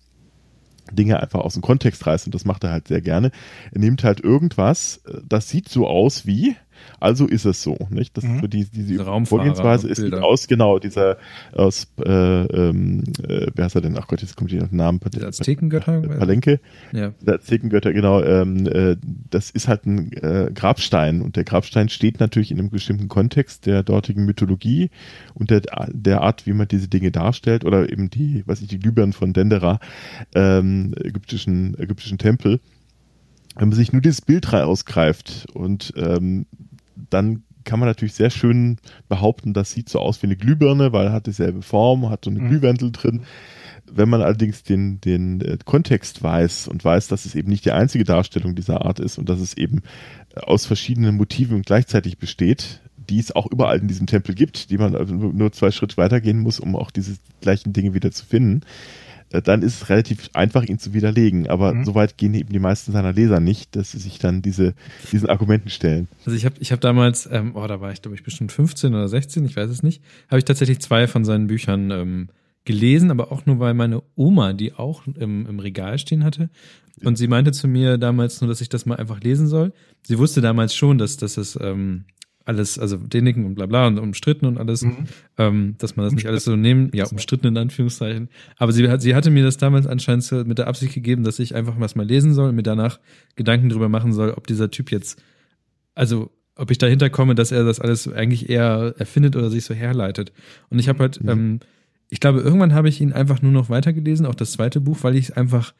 Dinge 0.91 1.19
einfach 1.19 1.39
aus 1.39 1.53
dem 1.53 1.61
Kontext 1.61 2.05
reißt 2.05 2.25
und 2.25 2.35
das 2.35 2.45
macht 2.45 2.63
er 2.63 2.71
halt 2.71 2.87
sehr 2.87 3.01
gerne. 3.01 3.31
Er 3.71 3.79
nimmt 3.79 4.03
halt 4.03 4.19
irgendwas, 4.19 5.01
äh, 5.07 5.19
das 5.27 5.49
sieht 5.49 5.69
so 5.69 5.87
aus 5.87 6.25
wie, 6.25 6.55
also 6.99 7.27
ist 7.27 7.45
es 7.45 7.61
so, 7.63 7.77
nicht? 7.89 8.15
Das 8.17 8.23
Mhm. 8.23 8.41
so 8.41 8.47
die, 8.47 8.65
diese 8.65 8.87
Diese 8.87 9.03
Raumfahrer- 9.05 9.25
Vorgehensweise 9.27 9.87
ist 9.87 10.01
Bilder. 10.01 10.23
aus, 10.23 10.47
genau, 10.47 10.79
dieser 10.79 11.17
aus, 11.53 11.87
äh, 12.03 12.09
ähm, 12.11 13.03
äh, 13.27 13.47
wer 13.55 13.65
heißt 13.65 13.75
er 13.75 13.81
denn? 13.81 13.97
Ach 13.97 14.07
Gott, 14.07 14.21
jetzt 14.21 14.35
kommt 14.35 14.51
die 14.51 14.61
Namen. 14.71 14.99
Die 15.13 15.23
Aztekengötter? 15.23 16.01
Palenke. 16.01 16.59
Ja. 16.93 17.13
Der 17.21 17.35
Aztekengötter, 17.35 17.93
genau, 17.93 18.21
ähm, 18.23 18.67
äh, 18.67 18.95
das 19.29 19.49
ist 19.49 19.67
halt 19.67 19.85
ein 19.85 20.11
äh, 20.13 20.51
Grabstein 20.53 21.21
und 21.21 21.35
der 21.35 21.43
Grabstein 21.43 21.89
steht 21.89 22.19
natürlich 22.19 22.51
in 22.51 22.59
einem 22.59 22.69
bestimmten 22.69 23.07
Kontext 23.07 23.65
der 23.65 23.83
dortigen 23.83 24.25
Mythologie 24.25 24.89
und 25.33 25.49
der, 25.51 25.61
der 25.91 26.21
Art, 26.21 26.45
wie 26.47 26.53
man 26.53 26.67
diese 26.67 26.87
Dinge 26.87 27.11
darstellt 27.11 27.65
oder 27.65 27.91
eben 27.91 28.09
die, 28.09 28.43
was 28.45 28.61
ich, 28.61 28.67
die 28.67 28.79
Glühbirnen 28.79 29.13
von 29.13 29.33
Dendera, 29.33 29.79
ähm, 30.35 30.93
ägyptischen, 31.01 31.77
ägyptischen 31.79 32.17
Tempel. 32.17 32.59
Wenn 33.55 33.69
man 33.69 33.75
sich 33.75 33.91
nur 33.91 34.01
dieses 34.01 34.21
Bild 34.21 34.53
rausgreift 34.53 35.47
und 35.53 35.91
ähm, 35.97 36.45
dann 37.09 37.43
kann 37.63 37.79
man 37.79 37.89
natürlich 37.89 38.13
sehr 38.13 38.29
schön 38.29 38.77
behaupten, 39.09 39.53
das 39.53 39.71
sieht 39.71 39.89
so 39.89 39.99
aus 39.99 40.21
wie 40.21 40.27
eine 40.27 40.37
Glühbirne, 40.37 40.93
weil 40.93 41.07
er 41.07 41.11
hat 41.13 41.27
dieselbe 41.27 41.61
Form, 41.61 42.09
hat 42.09 42.23
so 42.25 42.31
eine 42.31 42.39
Mhm. 42.39 42.47
Glühwendel 42.49 42.91
drin. 42.91 43.23
Wenn 43.89 44.09
man 44.09 44.21
allerdings 44.21 44.63
den, 44.63 44.99
den 45.01 45.41
äh, 45.41 45.57
Kontext 45.63 46.23
weiß 46.23 46.67
und 46.69 46.83
weiß, 46.83 47.07
dass 47.07 47.25
es 47.25 47.35
eben 47.35 47.49
nicht 47.49 47.65
die 47.65 47.71
einzige 47.71 48.03
Darstellung 48.03 48.55
dieser 48.55 48.85
Art 48.85 48.99
ist 48.99 49.17
und 49.17 49.27
dass 49.29 49.39
es 49.39 49.55
eben 49.55 49.81
äh, 50.35 50.39
aus 50.41 50.65
verschiedenen 50.65 51.15
Motiven 51.15 51.61
gleichzeitig 51.61 52.17
besteht, 52.17 52.81
die 53.09 53.19
es 53.19 53.33
auch 53.33 53.47
überall 53.49 53.79
in 53.79 53.87
diesem 53.87 54.07
Tempel 54.07 54.35
gibt, 54.35 54.69
die 54.69 54.77
man 54.77 54.95
also 54.95 55.13
nur 55.13 55.51
zwei 55.53 55.71
Schritte 55.71 55.97
weitergehen 55.97 56.39
muss, 56.39 56.59
um 56.59 56.75
auch 56.75 56.91
diese 56.91 57.15
gleichen 57.41 57.71
Dinge 57.73 57.93
wieder 57.93 58.11
zu 58.11 58.25
finden, 58.25 58.61
dann 59.29 59.61
ist 59.61 59.81
es 59.81 59.89
relativ 59.89 60.29
einfach, 60.33 60.63
ihn 60.63 60.79
zu 60.79 60.93
widerlegen. 60.93 61.47
Aber 61.47 61.73
Mhm. 61.73 61.85
soweit 61.85 62.17
gehen 62.17 62.33
eben 62.33 62.51
die 62.53 62.59
meisten 62.59 62.91
seiner 62.91 63.13
Leser 63.13 63.39
nicht, 63.39 63.75
dass 63.75 63.91
sie 63.91 63.99
sich 63.99 64.19
dann 64.19 64.41
diese, 64.41 64.73
diesen 65.11 65.29
Argumenten 65.29 65.69
stellen. 65.69 66.07
Also 66.25 66.35
ich 66.37 66.45
habe 66.45 66.55
ich 66.59 66.71
hab 66.71 66.81
damals, 66.81 67.27
ähm, 67.31 67.51
oh, 67.55 67.67
da 67.67 67.81
war 67.81 67.91
ich 67.91 68.01
glaube 68.01 68.15
ich 68.15 68.23
bestimmt 68.23 68.51
15 68.51 68.93
oder 68.93 69.07
16, 69.07 69.45
ich 69.45 69.55
weiß 69.55 69.69
es 69.69 69.83
nicht, 69.83 70.01
habe 70.29 70.39
ich 70.39 70.45
tatsächlich 70.45 70.79
zwei 70.79 71.07
von 71.07 71.25
seinen 71.25 71.47
Büchern 71.47 71.91
ähm, 71.91 72.29
gelesen, 72.65 73.11
aber 73.11 73.31
auch 73.31 73.45
nur, 73.45 73.59
weil 73.59 73.73
meine 73.73 74.01
Oma 74.15 74.53
die 74.53 74.73
auch 74.73 75.03
im, 75.07 75.45
im 75.45 75.59
Regal 75.59 75.97
stehen 75.99 76.23
hatte. 76.23 76.49
Und 77.03 77.15
sie 77.17 77.27
meinte 77.27 77.51
zu 77.51 77.67
mir 77.67 77.97
damals 77.97 78.41
nur, 78.41 78.47
dass 78.49 78.59
ich 78.59 78.69
das 78.69 78.85
mal 78.85 78.95
einfach 78.95 79.19
lesen 79.21 79.47
soll. 79.47 79.71
Sie 80.01 80.17
wusste 80.17 80.41
damals 80.41 80.73
schon, 80.73 80.97
dass, 80.97 81.15
dass 81.17 81.37
es 81.37 81.57
ähm, 81.61 82.05
alles, 82.47 82.79
also 82.79 82.97
Däniken 82.97 83.45
und 83.45 83.55
bla 83.55 83.65
bla 83.65 83.87
und 83.87 83.99
umstritten 83.99 84.45
und 84.45 84.57
alles, 84.57 84.81
Mhm. 84.83 84.97
ähm, 85.37 85.75
dass 85.77 85.95
man 85.95 86.05
das 86.05 86.13
nicht 86.13 86.27
alles 86.27 86.45
so 86.45 86.55
nehmen, 86.55 86.89
ja, 86.93 87.05
umstritten 87.05 87.47
in 87.47 87.57
Anführungszeichen. 87.57 88.29
Aber 88.57 88.71
sie, 88.71 88.87
hat, 88.89 89.01
sie 89.01 89.13
hatte 89.15 89.29
mir 89.29 89.43
das 89.43 89.57
damals 89.57 89.85
anscheinend 89.85 90.23
so 90.23 90.43
mit 90.45 90.57
der 90.57 90.67
Absicht 90.67 90.93
gegeben, 90.93 91.23
dass 91.23 91.39
ich 91.39 91.53
einfach 91.55 91.75
was 91.79 91.95
mal 91.95 92.05
lesen 92.05 92.33
soll 92.33 92.49
und 92.49 92.55
mir 92.55 92.63
danach 92.63 92.99
Gedanken 93.35 93.69
drüber 93.69 93.89
machen 93.89 94.13
soll, 94.13 94.31
ob 94.31 94.47
dieser 94.47 94.71
Typ 94.71 94.91
jetzt, 94.91 95.21
also 95.93 96.31
ob 96.55 96.71
ich 96.71 96.77
dahinter 96.77 97.09
komme, 97.09 97.35
dass 97.35 97.51
er 97.51 97.63
das 97.63 97.79
alles 97.79 98.07
eigentlich 98.11 98.49
eher 98.49 98.95
erfindet 98.97 99.35
oder 99.35 99.49
sich 99.49 99.63
so 99.65 99.73
herleitet. 99.73 100.31
Und 100.69 100.79
ich 100.79 100.89
habe 100.89 100.99
halt, 100.99 101.21
Mhm. 101.23 101.29
ähm, 101.29 101.59
ich 102.09 102.19
glaube, 102.21 102.39
irgendwann 102.39 102.73
habe 102.73 102.87
ich 102.89 103.01
ihn 103.01 103.11
einfach 103.13 103.41
nur 103.41 103.51
noch 103.51 103.69
weitergelesen, 103.69 104.25
auch 104.25 104.35
das 104.35 104.53
zweite 104.53 104.79
Buch, 104.79 104.99
weil 105.01 105.15
ich 105.15 105.25
es 105.25 105.31
einfach 105.31 105.73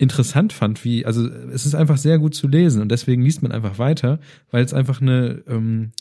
interessant 0.00 0.54
fand, 0.54 0.82
wie, 0.82 1.04
also 1.04 1.28
es 1.52 1.66
ist 1.66 1.74
einfach 1.74 1.98
sehr 1.98 2.18
gut 2.18 2.34
zu 2.34 2.48
lesen 2.48 2.80
und 2.80 2.90
deswegen 2.90 3.22
liest 3.22 3.42
man 3.42 3.52
einfach 3.52 3.78
weiter, 3.78 4.18
weil 4.50 4.64
es 4.64 4.72
einfach 4.72 5.02
eine, 5.02 5.42
ähm, 5.46 5.92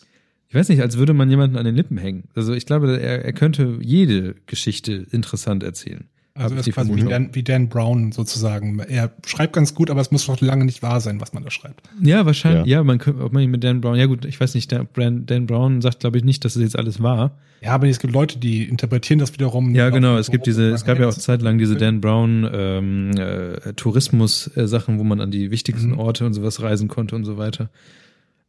ich 0.47 0.55
weiß 0.55 0.69
nicht, 0.69 0.81
als 0.81 0.97
würde 0.97 1.13
man 1.13 1.29
jemanden 1.29 1.57
an 1.57 1.65
den 1.65 1.75
Lippen 1.75 1.97
hängen. 1.97 2.29
Also 2.33 2.53
ich 2.53 2.65
glaube, 2.65 2.97
er, 2.97 3.25
er 3.25 3.33
könnte 3.33 3.77
jede 3.81 4.35
Geschichte 4.45 5.05
interessant 5.11 5.63
erzählen. 5.63 6.07
Also 6.39 6.55
er 6.55 6.61
ist 6.61 6.71
quasi 6.71 6.95
wie 6.95 7.03
Dan, 7.03 7.29
wie 7.33 7.43
Dan, 7.43 7.67
Brown 7.67 8.13
sozusagen. 8.13 8.79
Er 8.79 9.11
schreibt 9.25 9.53
ganz 9.53 9.75
gut, 9.75 9.89
aber 9.91 9.99
es 9.99 10.09
muss 10.09 10.25
doch 10.25 10.39
lange 10.39 10.63
nicht 10.63 10.81
wahr 10.81 11.01
sein, 11.01 11.19
was 11.19 11.33
man 11.33 11.43
da 11.43 11.51
schreibt. 11.51 11.81
Ja, 12.01 12.25
wahrscheinlich. 12.25 12.65
Ja, 12.65 12.77
ja 12.77 12.83
man 12.83 12.97
könnte, 12.97 13.21
ob 13.23 13.33
man 13.33 13.43
ihn 13.43 13.51
mit 13.51 13.63
Dan 13.63 13.81
Brown. 13.81 13.95
Ja 13.95 14.05
gut, 14.05 14.23
ich 14.23 14.39
weiß 14.39 14.55
nicht. 14.55 14.71
Dan, 14.71 15.25
Dan 15.25 15.45
Brown 15.47 15.81
sagt, 15.81 15.99
glaube 15.99 16.17
ich, 16.17 16.23
nicht, 16.23 16.45
dass 16.45 16.55
es 16.55 16.61
jetzt 16.61 16.77
alles 16.77 17.03
war. 17.03 17.37
Ja, 17.61 17.71
aber 17.71 17.89
es 17.89 17.99
gibt 17.99 18.13
Leute, 18.13 18.39
die 18.39 18.63
interpretieren 18.63 19.19
das 19.19 19.33
wiederum. 19.33 19.75
Ja, 19.75 19.89
genau. 19.89 20.17
Es 20.17 20.31
gibt 20.31 20.47
diese. 20.47 20.69
Es 20.69 20.85
gab 20.85 20.97
ja 20.97 21.09
auch 21.09 21.13
zeitlang 21.13 21.57
diese 21.57 21.75
Dan 21.75 21.99
Brown 21.99 22.49
ähm, 22.53 23.11
äh, 23.17 23.73
Tourismus-Sachen, 23.73 24.97
wo 24.97 25.03
man 25.03 25.19
an 25.19 25.31
die 25.31 25.51
wichtigsten 25.51 25.91
mhm. 25.91 25.99
Orte 25.99 26.25
und 26.25 26.33
sowas 26.33 26.61
reisen 26.61 26.87
konnte 26.87 27.15
und 27.15 27.25
so 27.25 27.37
weiter. 27.37 27.69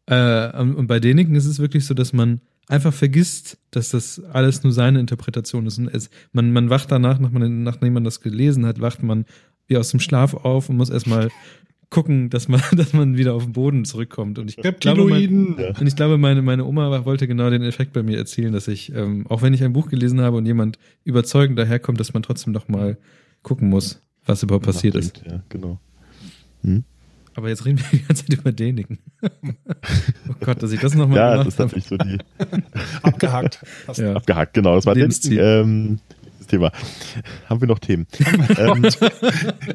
Äh, 0.07 0.62
und 0.62 0.86
bei 0.86 1.01
denigen 1.01 1.34
ist 1.34 1.47
es 1.47 1.59
wirklich 1.59 1.86
so, 1.86 1.95
dass 1.95 2.12
man 2.12 2.41
einfach 2.70 2.94
vergisst, 2.94 3.58
dass 3.70 3.90
das 3.90 4.22
alles 4.32 4.62
nur 4.62 4.72
seine 4.72 5.00
Interpretation 5.00 5.66
ist. 5.66 5.78
Und 5.78 5.88
es, 5.88 6.10
man, 6.32 6.52
man 6.52 6.70
wacht 6.70 6.90
danach, 6.90 7.18
nachdem 7.18 7.92
man 7.92 8.04
das 8.04 8.20
gelesen 8.20 8.64
hat, 8.66 8.80
wacht 8.80 9.02
man 9.02 9.24
wie 9.66 9.76
aus 9.76 9.90
dem 9.90 10.00
Schlaf 10.00 10.34
auf 10.34 10.68
und 10.68 10.76
muss 10.76 10.90
erstmal 10.90 11.30
gucken, 11.90 12.30
dass 12.30 12.48
man, 12.48 12.62
dass 12.72 12.92
man 12.92 13.16
wieder 13.16 13.34
auf 13.34 13.44
den 13.44 13.52
Boden 13.52 13.84
zurückkommt. 13.84 14.38
Und 14.38 14.48
ich 14.48 14.56
glaube, 14.56 15.04
mein, 15.04 15.54
und 15.54 15.86
ich 15.86 15.96
glaube, 15.96 16.16
meine, 16.16 16.42
meine 16.42 16.64
Oma 16.64 17.04
wollte 17.04 17.26
genau 17.26 17.50
den 17.50 17.62
Effekt 17.62 17.92
bei 17.92 18.02
mir 18.02 18.16
erzielen, 18.16 18.52
dass 18.52 18.68
ich, 18.68 18.94
ähm, 18.94 19.26
auch 19.28 19.42
wenn 19.42 19.52
ich 19.52 19.62
ein 19.62 19.72
Buch 19.72 19.88
gelesen 19.88 20.20
habe 20.20 20.36
und 20.36 20.46
jemand 20.46 20.78
überzeugend 21.04 21.58
daherkommt, 21.58 22.00
dass 22.00 22.14
man 22.14 22.22
trotzdem 22.22 22.52
noch 22.52 22.68
mal 22.68 22.96
gucken 23.42 23.68
muss, 23.68 24.00
was 24.24 24.42
überhaupt 24.42 24.66
passiert 24.66 24.94
ist. 24.94 25.22
Ja, 25.26 25.42
genau. 25.48 25.80
Hm? 26.62 26.84
Aber 27.35 27.49
jetzt 27.49 27.64
reden 27.64 27.78
wir 27.78 27.87
die 27.99 28.05
ganze 28.05 28.26
Zeit 28.26 28.39
über 28.39 28.53
Däniken. 28.53 28.99
oh 29.22 30.35
Gott, 30.41 30.62
dass 30.62 30.72
ich 30.72 30.81
das 30.81 30.95
nochmal 30.95 31.16
ja, 31.16 31.43
gemacht 31.43 31.59
habe. 31.59 31.72
Ja, 31.72 31.72
das 31.72 31.72
habe 31.72 31.78
ich 31.78 31.85
so 31.85 31.97
die. 31.97 32.18
Abgehakt. 33.03 33.64
Ja. 33.97 34.14
Abgehakt, 34.14 34.55
genau. 34.55 34.74
Das 34.74 34.87
war 34.87 34.95
das 34.95 35.24
ähm, 35.26 36.01
Thema. 36.51 36.72
Haben 37.49 37.61
wir 37.61 37.68
noch 37.68 37.78
Themen? 37.78 38.07
ähm, 38.59 38.85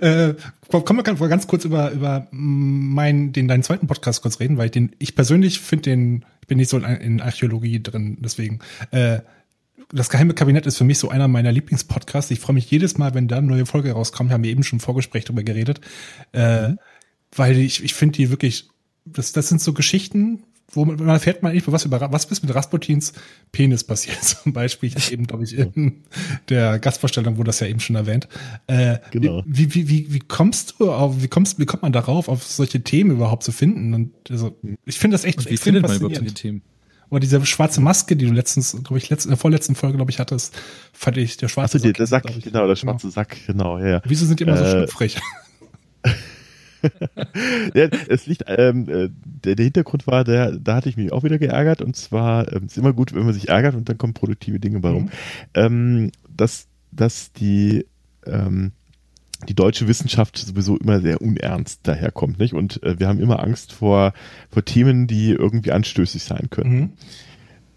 äh, 0.01 0.33
kommen 0.69 1.05
wir 1.05 1.29
ganz 1.29 1.47
kurz 1.47 1.65
über, 1.65 1.91
über 1.91 2.27
meinen, 2.31 3.31
den, 3.31 3.47
deinen 3.47 3.63
zweiten 3.63 3.87
Podcast 3.87 4.21
kurz 4.21 4.39
reden, 4.39 4.57
weil 4.57 4.65
ich 4.65 4.71
den, 4.71 4.91
ich 4.99 5.15
persönlich 5.15 5.59
finde 5.59 5.83
den, 5.83 6.25
ich 6.41 6.47
bin 6.47 6.57
nicht 6.57 6.69
so 6.69 6.77
in, 6.77 7.21
Archäologie 7.21 7.81
drin, 7.81 8.17
deswegen, 8.19 8.59
äh, 8.91 9.19
das 9.91 10.09
geheime 10.09 10.33
Kabinett 10.33 10.65
ist 10.65 10.77
für 10.77 10.83
mich 10.83 10.97
so 10.97 11.09
einer 11.09 11.27
meiner 11.27 11.51
Lieblingspodcasts. 11.51 12.31
Ich 12.31 12.39
freue 12.39 12.55
mich 12.55 12.69
jedes 12.71 12.97
Mal, 12.97 13.13
wenn 13.13 13.27
da 13.27 13.37
eine 13.37 13.47
neue 13.47 13.67
Folge 13.67 13.91
rauskommt. 13.91 14.31
Haben 14.31 14.43
wir 14.43 14.49
eben 14.49 14.63
schon 14.63 14.77
im 14.77 14.81
Vorgespräch 14.81 15.25
drüber 15.25 15.43
geredet. 15.43 15.79
Äh, 16.33 16.69
mhm 16.69 16.77
weil 17.35 17.57
ich, 17.57 17.83
ich 17.83 17.93
finde 17.93 18.17
die 18.17 18.29
wirklich, 18.29 18.69
das, 19.05 19.31
das 19.33 19.49
sind 19.49 19.61
so 19.61 19.73
Geschichten, 19.73 20.43
wo 20.71 20.85
man, 20.85 20.97
man 20.97 21.09
erfährt 21.09 21.43
man 21.43 21.53
nicht, 21.53 21.71
was 21.71 21.85
über 21.85 22.11
was 22.11 22.25
ist 22.25 22.43
mit 22.43 22.53
Rasputins 22.53 23.13
Penis 23.51 23.83
passiert. 23.83 24.21
Zum 24.23 24.53
Beispiel, 24.53 24.91
ich 24.95 25.11
eben, 25.11 25.27
glaube 25.27 25.43
ich, 25.43 25.57
in 25.57 26.03
der 26.49 26.79
Gastvorstellung 26.79 27.37
wurde 27.37 27.47
das 27.47 27.59
ja 27.59 27.67
eben 27.67 27.79
schon 27.79 27.95
erwähnt. 27.95 28.27
Äh, 28.67 28.97
genau. 29.11 29.43
Wie, 29.45 29.73
wie, 29.73 29.89
wie, 29.89 30.13
wie 30.13 30.19
kommst 30.19 30.75
du 30.79 30.91
auf, 30.91 31.21
wie 31.21 31.27
kommst, 31.27 31.59
wie 31.59 31.65
kommt 31.65 31.83
man 31.83 31.93
darauf, 31.93 32.27
auf 32.27 32.43
solche 32.43 32.81
Themen 32.81 33.11
überhaupt 33.11 33.43
zu 33.43 33.51
finden? 33.51 33.93
Und 33.93 34.13
also, 34.29 34.57
ich 34.85 34.97
finde 34.97 35.15
das 35.15 35.25
echt 35.25 35.39
Und 35.39 35.49
wie 35.49 35.57
findet 35.57 35.83
man 35.83 35.95
überhaupt 35.95 36.17
solche 36.17 36.33
Themen? 36.33 36.61
Oder 37.11 37.19
diese 37.19 37.45
schwarze 37.45 37.81
Maske, 37.81 38.15
die 38.15 38.25
du 38.25 38.33
letztens, 38.33 38.71
glaube 38.71 38.97
ich, 38.97 39.09
letzten, 39.09 39.29
in 39.29 39.33
der 39.33 39.37
vorletzten 39.37 39.75
Folge, 39.75 39.95
glaube 39.97 40.09
ich, 40.09 40.19
hattest, 40.19 40.55
fand 40.91 41.17
ich 41.17 41.37
der 41.37 41.49
schwarze 41.49 41.77
Achso, 41.77 41.91
der 41.91 42.07
Sack, 42.07 42.23
genau, 42.41 42.67
der 42.67 42.75
schwarze 42.75 43.07
genau. 43.07 43.13
Sack, 43.13 43.37
genau, 43.45 43.77
ja. 43.77 44.01
Wieso 44.05 44.25
sind 44.25 44.39
die 44.39 44.43
immer 44.43 44.59
äh, 44.59 44.65
so 44.65 44.71
schlüpfrig? 44.71 45.19
ja, 47.73 47.87
es 48.09 48.27
liegt, 48.27 48.43
ähm, 48.47 48.87
äh, 48.89 49.09
der, 49.43 49.55
der 49.55 49.63
Hintergrund 49.63 50.07
war, 50.07 50.23
der, 50.23 50.51
da 50.51 50.75
hatte 50.75 50.89
ich 50.89 50.97
mich 50.97 51.11
auch 51.11 51.23
wieder 51.23 51.37
geärgert 51.37 51.81
und 51.81 51.95
zwar 51.95 52.51
ähm, 52.53 52.65
ist 52.65 52.77
immer 52.77 52.93
gut, 52.93 53.13
wenn 53.13 53.25
man 53.25 53.33
sich 53.33 53.49
ärgert 53.49 53.75
und 53.75 53.89
dann 53.89 53.97
kommen 53.97 54.13
produktive 54.13 54.59
Dinge 54.59 54.79
bei 54.79 54.89
rum. 54.89 55.03
Mhm. 55.03 55.09
Ähm, 55.53 56.11
dass, 56.35 56.67
dass 56.91 57.31
die, 57.33 57.85
ähm, 58.25 58.71
die 59.47 59.55
deutsche 59.55 59.87
Wissenschaft 59.87 60.37
sowieso 60.37 60.77
immer 60.77 61.01
sehr 61.01 61.21
unernst 61.21 61.81
daherkommt, 61.83 62.39
nicht? 62.39 62.53
Und 62.53 62.81
äh, 62.83 62.99
wir 62.99 63.07
haben 63.07 63.19
immer 63.19 63.41
Angst 63.41 63.73
vor, 63.73 64.13
vor 64.49 64.65
Themen, 64.65 65.07
die 65.07 65.31
irgendwie 65.31 65.71
anstößig 65.71 66.23
sein 66.23 66.49
können. 66.49 66.79
Mhm. 66.79 66.89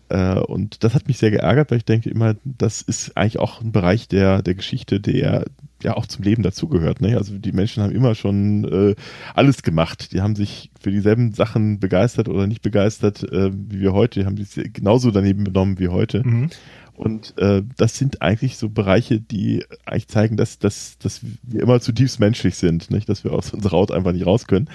Äh, 0.09 0.39
und 0.41 0.85
das 0.85 0.95
hat 0.95 1.09
mich 1.09 1.19
sehr 1.19 1.31
geärgert, 1.31 1.71
weil 1.71 1.79
ich 1.79 1.85
denke 1.85 2.11
immer, 2.11 2.37
das 2.45 2.83
ist 2.83 3.17
eigentlich 3.17 3.39
auch 3.39 3.61
ein 3.61 3.73
Bereich 3.73 4.09
der, 4.09 4.43
der 4.43 4.55
Geschichte, 4.55 5.01
der 5.01 5.45
ja 5.83 5.97
auch 5.97 6.07
zum 6.07 6.25
Leben 6.25 6.43
dazugehört. 6.43 7.01
Ne? 7.01 7.17
Also 7.17 7.39
die 7.39 7.53
Menschen 7.53 7.83
haben 7.83 7.93
immer 7.93 8.15
schon 8.15 8.65
äh, 8.65 8.95
alles 9.35 9.63
gemacht. 9.63 10.13
Die 10.13 10.21
haben 10.21 10.37
sich 10.37 10.71
für 10.81 10.91
dieselben 10.91 11.33
Sachen 11.33 11.79
begeistert 11.81 12.29
oder 12.29 12.47
nicht 12.47 12.63
begeistert 12.63 13.23
äh, 13.23 13.51
wie 13.53 13.81
wir 13.81 13.93
heute. 13.93 14.21
Die 14.21 14.27
haben 14.27 14.37
sich 14.37 14.73
genauso 14.73 15.11
daneben 15.11 15.45
benommen 15.45 15.79
wie 15.79 15.89
heute. 15.89 16.27
Mhm. 16.27 16.51
Und 16.99 17.39
äh, 17.39 17.63
das 17.77 17.97
sind 17.97 18.23
eigentlich 18.23 18.57
so 18.57 18.69
Bereiche, 18.69 19.21
die 19.21 19.65
eigentlich 19.87 20.09
zeigen, 20.09 20.37
dass, 20.37 20.59
dass, 20.59 20.99
dass 20.99 21.21
wir 21.45 21.63
immer 21.63 21.81
zutiefst 21.81 22.19
menschlich 22.19 22.57
sind, 22.57 22.91
nicht? 22.91 23.09
dass 23.09 23.23
wir 23.23 23.33
aus 23.33 23.53
unserer 23.53 23.77
Haut 23.77 23.93
einfach 23.93 24.11
nicht 24.11 24.27
raus 24.27 24.49
können. 24.49 24.69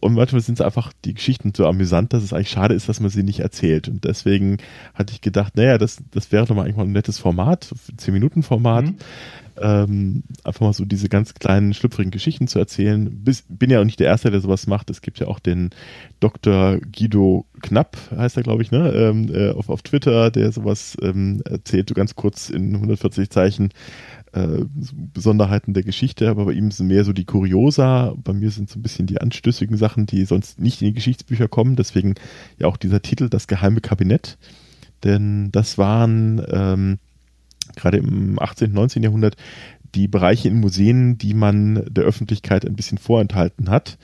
Und 0.00 0.14
manchmal 0.14 0.40
sind 0.40 0.58
es 0.58 0.64
einfach 0.64 0.94
die 1.04 1.12
Geschichten 1.12 1.52
so 1.54 1.66
amüsant, 1.66 2.14
dass 2.14 2.22
es 2.22 2.32
eigentlich 2.32 2.48
schade 2.48 2.72
ist, 2.72 2.88
dass 2.88 3.00
man 3.00 3.10
sie 3.10 3.22
nicht 3.22 3.40
erzählt. 3.40 3.86
Und 3.86 4.04
deswegen 4.04 4.56
hatte 4.94 5.12
ich 5.12 5.20
gedacht, 5.20 5.58
naja, 5.58 5.76
das, 5.76 5.98
das 6.10 6.32
wäre 6.32 6.46
doch 6.46 6.54
mal 6.54 6.62
eigentlich 6.62 6.76
mal 6.76 6.84
ein 6.84 6.92
nettes 6.92 7.18
Format, 7.18 7.70
10-Minuten-Format. 7.98 8.86
Mhm 8.86 8.96
ähm, 9.60 10.22
einfach 10.44 10.60
mal 10.60 10.72
so 10.72 10.84
diese 10.84 11.08
ganz 11.08 11.34
kleinen, 11.34 11.74
schlüpfrigen 11.74 12.10
Geschichten 12.10 12.48
zu 12.48 12.58
erzählen. 12.58 13.10
Bis, 13.24 13.44
bin 13.48 13.70
ja 13.70 13.80
auch 13.80 13.84
nicht 13.84 14.00
der 14.00 14.08
Erste, 14.08 14.30
der 14.30 14.40
sowas 14.40 14.66
macht. 14.66 14.90
Es 14.90 15.00
gibt 15.00 15.18
ja 15.18 15.26
auch 15.26 15.38
den 15.38 15.70
Dr. 16.20 16.78
Guido 16.78 17.46
Knapp, 17.60 17.96
heißt 18.16 18.36
er, 18.36 18.42
glaube 18.42 18.62
ich, 18.62 18.70
ne? 18.70 18.92
Ähm, 18.92 19.32
äh, 19.32 19.50
auf, 19.50 19.68
auf 19.68 19.82
Twitter, 19.82 20.30
der 20.30 20.52
sowas 20.52 20.96
ähm, 21.02 21.42
erzählt, 21.44 21.88
so 21.88 21.94
ganz 21.94 22.14
kurz 22.14 22.50
in 22.50 22.74
140 22.74 23.30
Zeichen. 23.30 23.70
Äh, 24.32 24.64
Besonderheiten 25.14 25.72
der 25.72 25.82
Geschichte, 25.82 26.28
aber 26.28 26.44
bei 26.44 26.52
ihm 26.52 26.70
sind 26.70 26.88
mehr 26.88 27.04
so 27.04 27.12
die 27.12 27.24
Kuriosa. 27.24 28.14
Bei 28.22 28.32
mir 28.32 28.50
sind 28.50 28.68
so 28.68 28.78
ein 28.78 28.82
bisschen 28.82 29.06
die 29.06 29.20
anstößigen 29.20 29.76
Sachen, 29.76 30.04
die 30.06 30.24
sonst 30.26 30.60
nicht 30.60 30.82
in 30.82 30.88
die 30.88 30.94
Geschichtsbücher 30.94 31.48
kommen. 31.48 31.76
Deswegen 31.76 32.14
ja 32.58 32.66
auch 32.66 32.76
dieser 32.76 33.00
Titel, 33.00 33.28
das 33.28 33.46
geheime 33.46 33.80
Kabinett. 33.80 34.36
Denn 35.04 35.50
das 35.52 35.78
waren 35.78 36.42
ähm, 36.50 36.98
gerade 37.76 37.98
im 37.98 38.38
18., 38.38 38.72
19. 38.72 39.02
Jahrhundert 39.02 39.36
die 39.94 40.08
Bereiche 40.08 40.48
in 40.48 40.60
Museen, 40.60 41.18
die 41.18 41.34
man 41.34 41.86
der 41.90 42.04
Öffentlichkeit 42.04 42.66
ein 42.66 42.76
bisschen 42.76 42.98
vorenthalten 42.98 43.70
hat, 43.70 43.98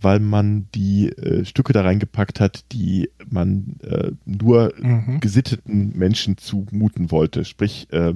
weil 0.00 0.20
man 0.20 0.66
die 0.74 1.08
äh, 1.08 1.44
Stücke 1.44 1.72
da 1.72 1.82
reingepackt 1.82 2.40
hat, 2.40 2.64
die 2.72 3.10
man 3.28 3.76
äh, 3.82 4.12
nur 4.24 4.72
mhm. 4.78 5.20
gesitteten 5.20 5.92
Menschen 5.96 6.36
zumuten 6.36 7.10
wollte, 7.10 7.44
sprich 7.44 7.88
äh, 7.92 8.14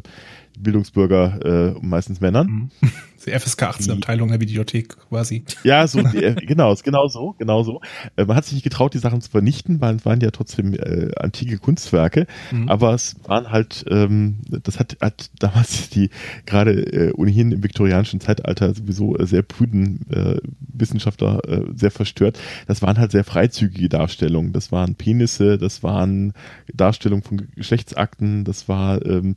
Bildungsbürger, 0.59 1.75
äh, 1.77 1.79
meistens 1.81 2.21
Männern. 2.21 2.71
Mhm. 2.81 2.91
Die 3.27 3.39
FSK 3.39 3.65
18 3.65 3.93
Abteilung 3.93 4.31
der 4.31 4.41
Videothek 4.41 4.97
quasi. 5.09 5.45
Ja, 5.63 5.87
so, 5.87 5.99
äh, 5.99 6.35
genau, 6.47 6.75
genau 6.83 7.07
so, 7.07 7.35
genau 7.39 7.63
so. 7.63 7.83
Äh, 8.17 8.25
man 8.25 8.35
hat 8.35 8.47
sich 8.47 8.55
nicht 8.55 8.65
getraut, 8.65 8.95
die 8.95 8.99
Sachen 8.99 9.21
zu 9.21 9.31
vernichten, 9.31 9.81
weil 9.83 9.97
es 9.97 10.07
waren 10.07 10.21
ja 10.23 10.31
trotzdem 10.31 10.73
äh, 10.73 11.11
antike 11.17 11.59
Kunstwerke, 11.59 12.27
mhm. 12.51 12.71
aber 12.71 12.95
es 12.95 13.17
waren 13.25 13.51
halt, 13.51 13.85
ähm, 13.91 14.39
das 14.49 14.79
hat, 14.79 14.97
hat 15.03 15.31
damals 15.39 15.91
die 15.91 16.09
gerade 16.47 16.73
äh, 16.73 17.13
ohnehin 17.13 17.53
im 17.53 17.63
viktorianischen 17.63 18.21
Zeitalter 18.21 18.75
sowieso 18.75 19.19
äh, 19.19 19.27
sehr 19.27 19.43
prüden 19.43 20.07
äh, 20.11 20.39
Wissenschaftler 20.73 21.43
äh, 21.47 21.65
sehr 21.75 21.91
verstört. 21.91 22.39
Das 22.69 22.81
waren 22.81 22.97
halt 22.97 23.13
sehr 23.13 23.25
freizügige 23.25 23.91
Darstellungen. 23.91 24.55
Das 24.55 24.73
waren 24.73 24.95
Penisse, 24.95 25.59
das 25.59 25.83
waren 25.83 26.33
Darstellungen 26.73 27.23
von 27.23 27.49
Geschlechtsakten, 27.55 28.45
das 28.45 28.67
war 28.67 29.05
ähm, 29.05 29.35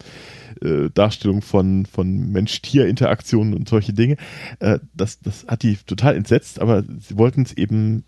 äh, 0.61 0.89
Darstellung 0.93 1.41
von, 1.41 1.85
von 1.85 2.31
Mensch-Tier-Interaktionen 2.31 3.53
und 3.53 3.69
solche 3.69 3.93
Dinge. 3.93 4.17
Äh, 4.59 4.79
das, 4.93 5.19
das 5.19 5.45
hat 5.47 5.63
die 5.63 5.77
total 5.77 6.15
entsetzt, 6.15 6.59
aber 6.59 6.83
sie 6.99 7.17
wollten 7.17 7.43
es 7.43 7.53
eben 7.53 8.03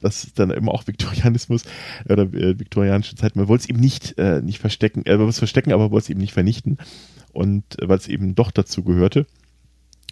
das 0.00 0.24
ist 0.24 0.38
dann 0.38 0.50
eben 0.50 0.68
auch 0.68 0.86
Viktorianismus 0.86 1.64
oder 2.08 2.24
äh, 2.24 2.58
viktorianische 2.58 3.16
Zeit. 3.16 3.34
Man 3.34 3.48
wollte 3.48 3.62
es 3.62 3.68
eben 3.70 3.80
nicht, 3.80 4.18
äh, 4.18 4.42
nicht 4.42 4.58
verstecken, 4.58 5.04
äh, 5.06 5.12
man 5.12 5.20
wollte 5.20 5.30
es 5.30 5.38
verstecken, 5.38 5.72
aber 5.72 5.90
wollte 5.90 6.04
es 6.04 6.10
eben 6.10 6.20
nicht 6.20 6.34
vernichten. 6.34 6.78
Und 7.32 7.80
äh, 7.80 7.88
weil 7.88 7.98
es 7.98 8.06
eben 8.06 8.34
doch 8.34 8.50
dazu 8.50 8.82
gehörte. 8.82 9.26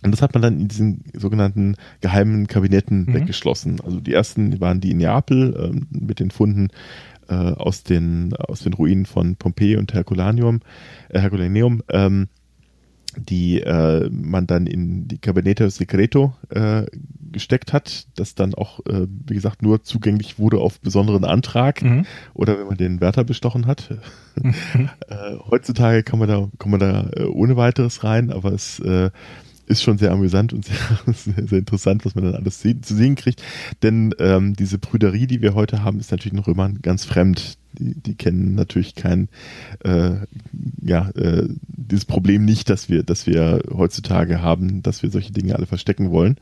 Und 0.03 0.11
das 0.11 0.21
hat 0.21 0.35
man 0.35 0.43
dann 0.43 0.61
in 0.61 0.69
diesen 0.69 1.05
sogenannten 1.15 1.77
geheimen 2.03 2.47
Kabinetten 2.47 3.07
mhm. 3.07 3.15
weggeschlossen. 3.15 3.81
Also 3.81 4.01
die 4.01 4.13
ersten 4.13 4.61
waren 4.61 4.81
die 4.81 4.91
in 4.91 4.99
Neapel 4.99 5.57
ähm, 5.59 5.87
mit 5.91 6.21
den 6.21 6.31
Funden 6.31 6.69
äh, 7.29 7.35
aus, 7.35 7.83
den, 7.83 8.35
aus 8.35 8.61
den 8.61 8.75
Ruinen 8.75 9.07
von 9.07 9.37
Pompeji 9.37 9.77
und 9.77 9.95
Herculaneum, 9.95 10.61
äh, 11.09 11.21
Herculaneum 11.21 11.83
ähm, 11.89 12.29
die 13.17 13.61
äh, 13.61 14.09
man 14.11 14.47
dann 14.47 14.67
in 14.67 15.09
die 15.09 15.19
Cabinete 15.19 15.71
Secreto 15.71 16.35
äh, 16.51 16.85
gesteckt 17.33 17.73
hat, 17.73 18.07
das 18.17 18.35
dann 18.35 18.55
auch, 18.55 18.81
äh, 18.87 19.07
wie 19.09 19.35
gesagt, 19.35 19.63
nur 19.63 19.83
zugänglich 19.83 20.39
wurde 20.39 20.59
auf 20.59 20.81
besonderen 20.81 21.25
Antrag 21.25 21.83
mhm. 21.83 22.07
oder 22.33 22.59
wenn 22.59 22.67
man 22.67 22.77
den 22.77 23.01
Wärter 23.01 23.25
bestochen 23.25 23.67
hat. 23.67 23.95
Mhm. 24.43 24.91
äh, 25.07 25.37
heutzutage 25.49 26.03
kann 26.03 26.19
man 26.19 26.27
da, 26.27 26.49
kann 26.59 26.73
man 26.73 26.81
da 26.81 27.09
äh, 27.15 27.23
ohne 27.23 27.57
weiteres 27.57 28.03
rein, 28.03 28.33
aber 28.33 28.53
es 28.53 28.81
äh, 28.81 29.11
ist 29.67 29.83
schon 29.83 29.99
sehr 29.99 30.13
amüsant 30.13 30.53
und 30.53 30.65
sehr, 30.65 30.77
sehr, 31.15 31.47
sehr 31.47 31.59
interessant, 31.59 32.05
was 32.05 32.15
man 32.15 32.25
dann 32.25 32.35
alles 32.35 32.61
sehen, 32.61 32.83
zu 32.83 32.95
sehen 32.95 33.15
kriegt. 33.15 33.43
Denn 33.83 34.15
ähm, 34.19 34.55
diese 34.55 34.79
Prüderie, 34.79 35.27
die 35.27 35.43
wir 35.43 35.55
heute 35.55 35.83
haben, 35.83 36.01
ist 36.01 36.11
natürlich 36.11 36.33
den 36.33 36.45
Römern 36.45 36.81
ganz 36.83 37.05
fremd. 37.05 37.59
Die, 37.73 37.95
die 37.95 38.15
kennen 38.15 38.55
natürlich 38.55 38.95
kein, 38.95 39.29
äh, 39.83 40.13
ja, 40.81 41.11
äh, 41.11 41.49
dieses 41.67 42.05
Problem 42.05 42.45
nicht, 42.45 42.71
dass 42.71 42.89
wir, 42.89 43.03
dass 43.03 43.27
wir 43.27 43.63
heutzutage 43.73 44.41
haben, 44.41 44.83
dass 44.83 45.03
wir 45.03 45.11
solche 45.11 45.33
Dinge 45.33 45.57
alle 45.57 45.67
verstecken 45.67 46.11
wollen. 46.11 46.37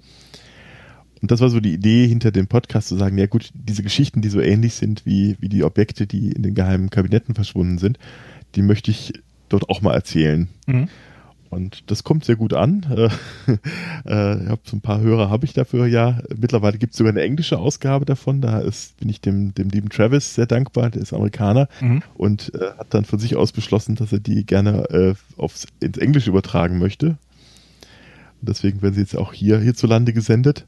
Und 1.23 1.31
das 1.31 1.41
war 1.41 1.51
so 1.51 1.61
die 1.61 1.73
Idee 1.73 2.07
hinter 2.09 2.33
dem 2.33 2.49
Podcast, 2.49 2.89
zu 2.89 2.97
sagen, 2.97 3.16
ja 3.16 3.27
gut, 3.27 3.51
diese 3.55 3.85
Geschichten, 3.85 4.23
die 4.23 4.29
so 4.29 4.41
ähnlich 4.41 4.75
sind 4.75 5.07
wie, 5.07 5.37
wie 5.39 5.49
die 5.49 5.62
Objekte, 5.62 6.07
die 6.07 6.33
in 6.33 6.43
den 6.43 6.55
geheimen 6.55 6.91
Kabinetten 6.91 7.37
verschwunden 7.37 7.79
sind, 7.79 7.99
die 8.57 8.62
möchte 8.62 8.91
ich 8.91 9.12
dort 9.49 9.70
auch 9.70 9.81
mal 9.83 9.95
erzählen. 9.95 10.49
Mhm. 10.66 10.89
Und 11.53 11.90
das 11.90 12.03
kommt 12.03 12.24
sehr 12.24 12.36
gut 12.36 12.55
an. 12.55 12.86
Äh, 12.88 13.05
äh, 14.07 14.42
ich 14.42 14.48
habe 14.48 14.62
so 14.64 14.74
ein 14.74 14.80
paar 14.80 15.03
Hörer 15.03 15.28
habe 15.28 15.44
ich 15.44 15.53
dafür 15.53 15.84
ja. 15.84 16.22
Mittlerweile 16.34 16.78
gibt 16.78 16.94
es 16.94 16.96
sogar 16.96 17.12
eine 17.12 17.20
englische 17.20 17.59
Ausgabe 17.59 18.07
davon. 18.07 18.40
Da 18.40 18.61
ist, 18.61 18.96
bin 18.96 19.11
ich 19.11 19.20
dem, 19.20 19.53
dem 19.53 19.68
lieben 19.68 19.90
Travis 19.90 20.34
sehr 20.34 20.46
dankbar, 20.46 20.88
der 20.88 21.03
ist 21.03 21.12
Amerikaner 21.12 21.68
mhm. 21.82 22.03
und 22.14 22.55
äh, 22.55 22.70
hat 22.78 22.94
dann 22.94 23.05
von 23.05 23.18
sich 23.18 23.36
aus 23.36 23.53
beschlossen, 23.53 23.96
dass 23.96 24.14
er 24.14 24.20
die 24.20 24.46
gerne 24.46 24.88
äh, 24.88 25.14
aufs, 25.36 25.66
ins 25.80 25.98
Englische 25.98 26.30
übertragen 26.30 26.78
möchte. 26.78 27.18
Und 28.40 28.48
deswegen 28.48 28.80
werden 28.80 28.94
sie 28.94 29.03
jetzt 29.03 29.18
auch 29.18 29.34
hier 29.34 29.61
hierzulande 29.61 30.14
gesendet. 30.14 30.64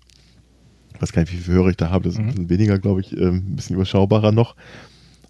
Ich 0.95 1.01
weiß 1.01 1.13
gar 1.15 1.23
nicht, 1.23 1.33
wie 1.33 1.39
viele 1.39 1.57
Hörer 1.57 1.71
ich 1.71 1.79
da 1.79 1.89
habe. 1.89 2.05
Das 2.05 2.13
ist 2.13 2.21
mhm. 2.21 2.27
ein 2.27 2.31
bisschen 2.33 2.51
weniger, 2.51 2.79
glaube 2.79 3.01
ich, 3.01 3.17
äh, 3.17 3.29
ein 3.29 3.57
bisschen 3.57 3.77
überschaubarer 3.77 4.33
noch. 4.33 4.55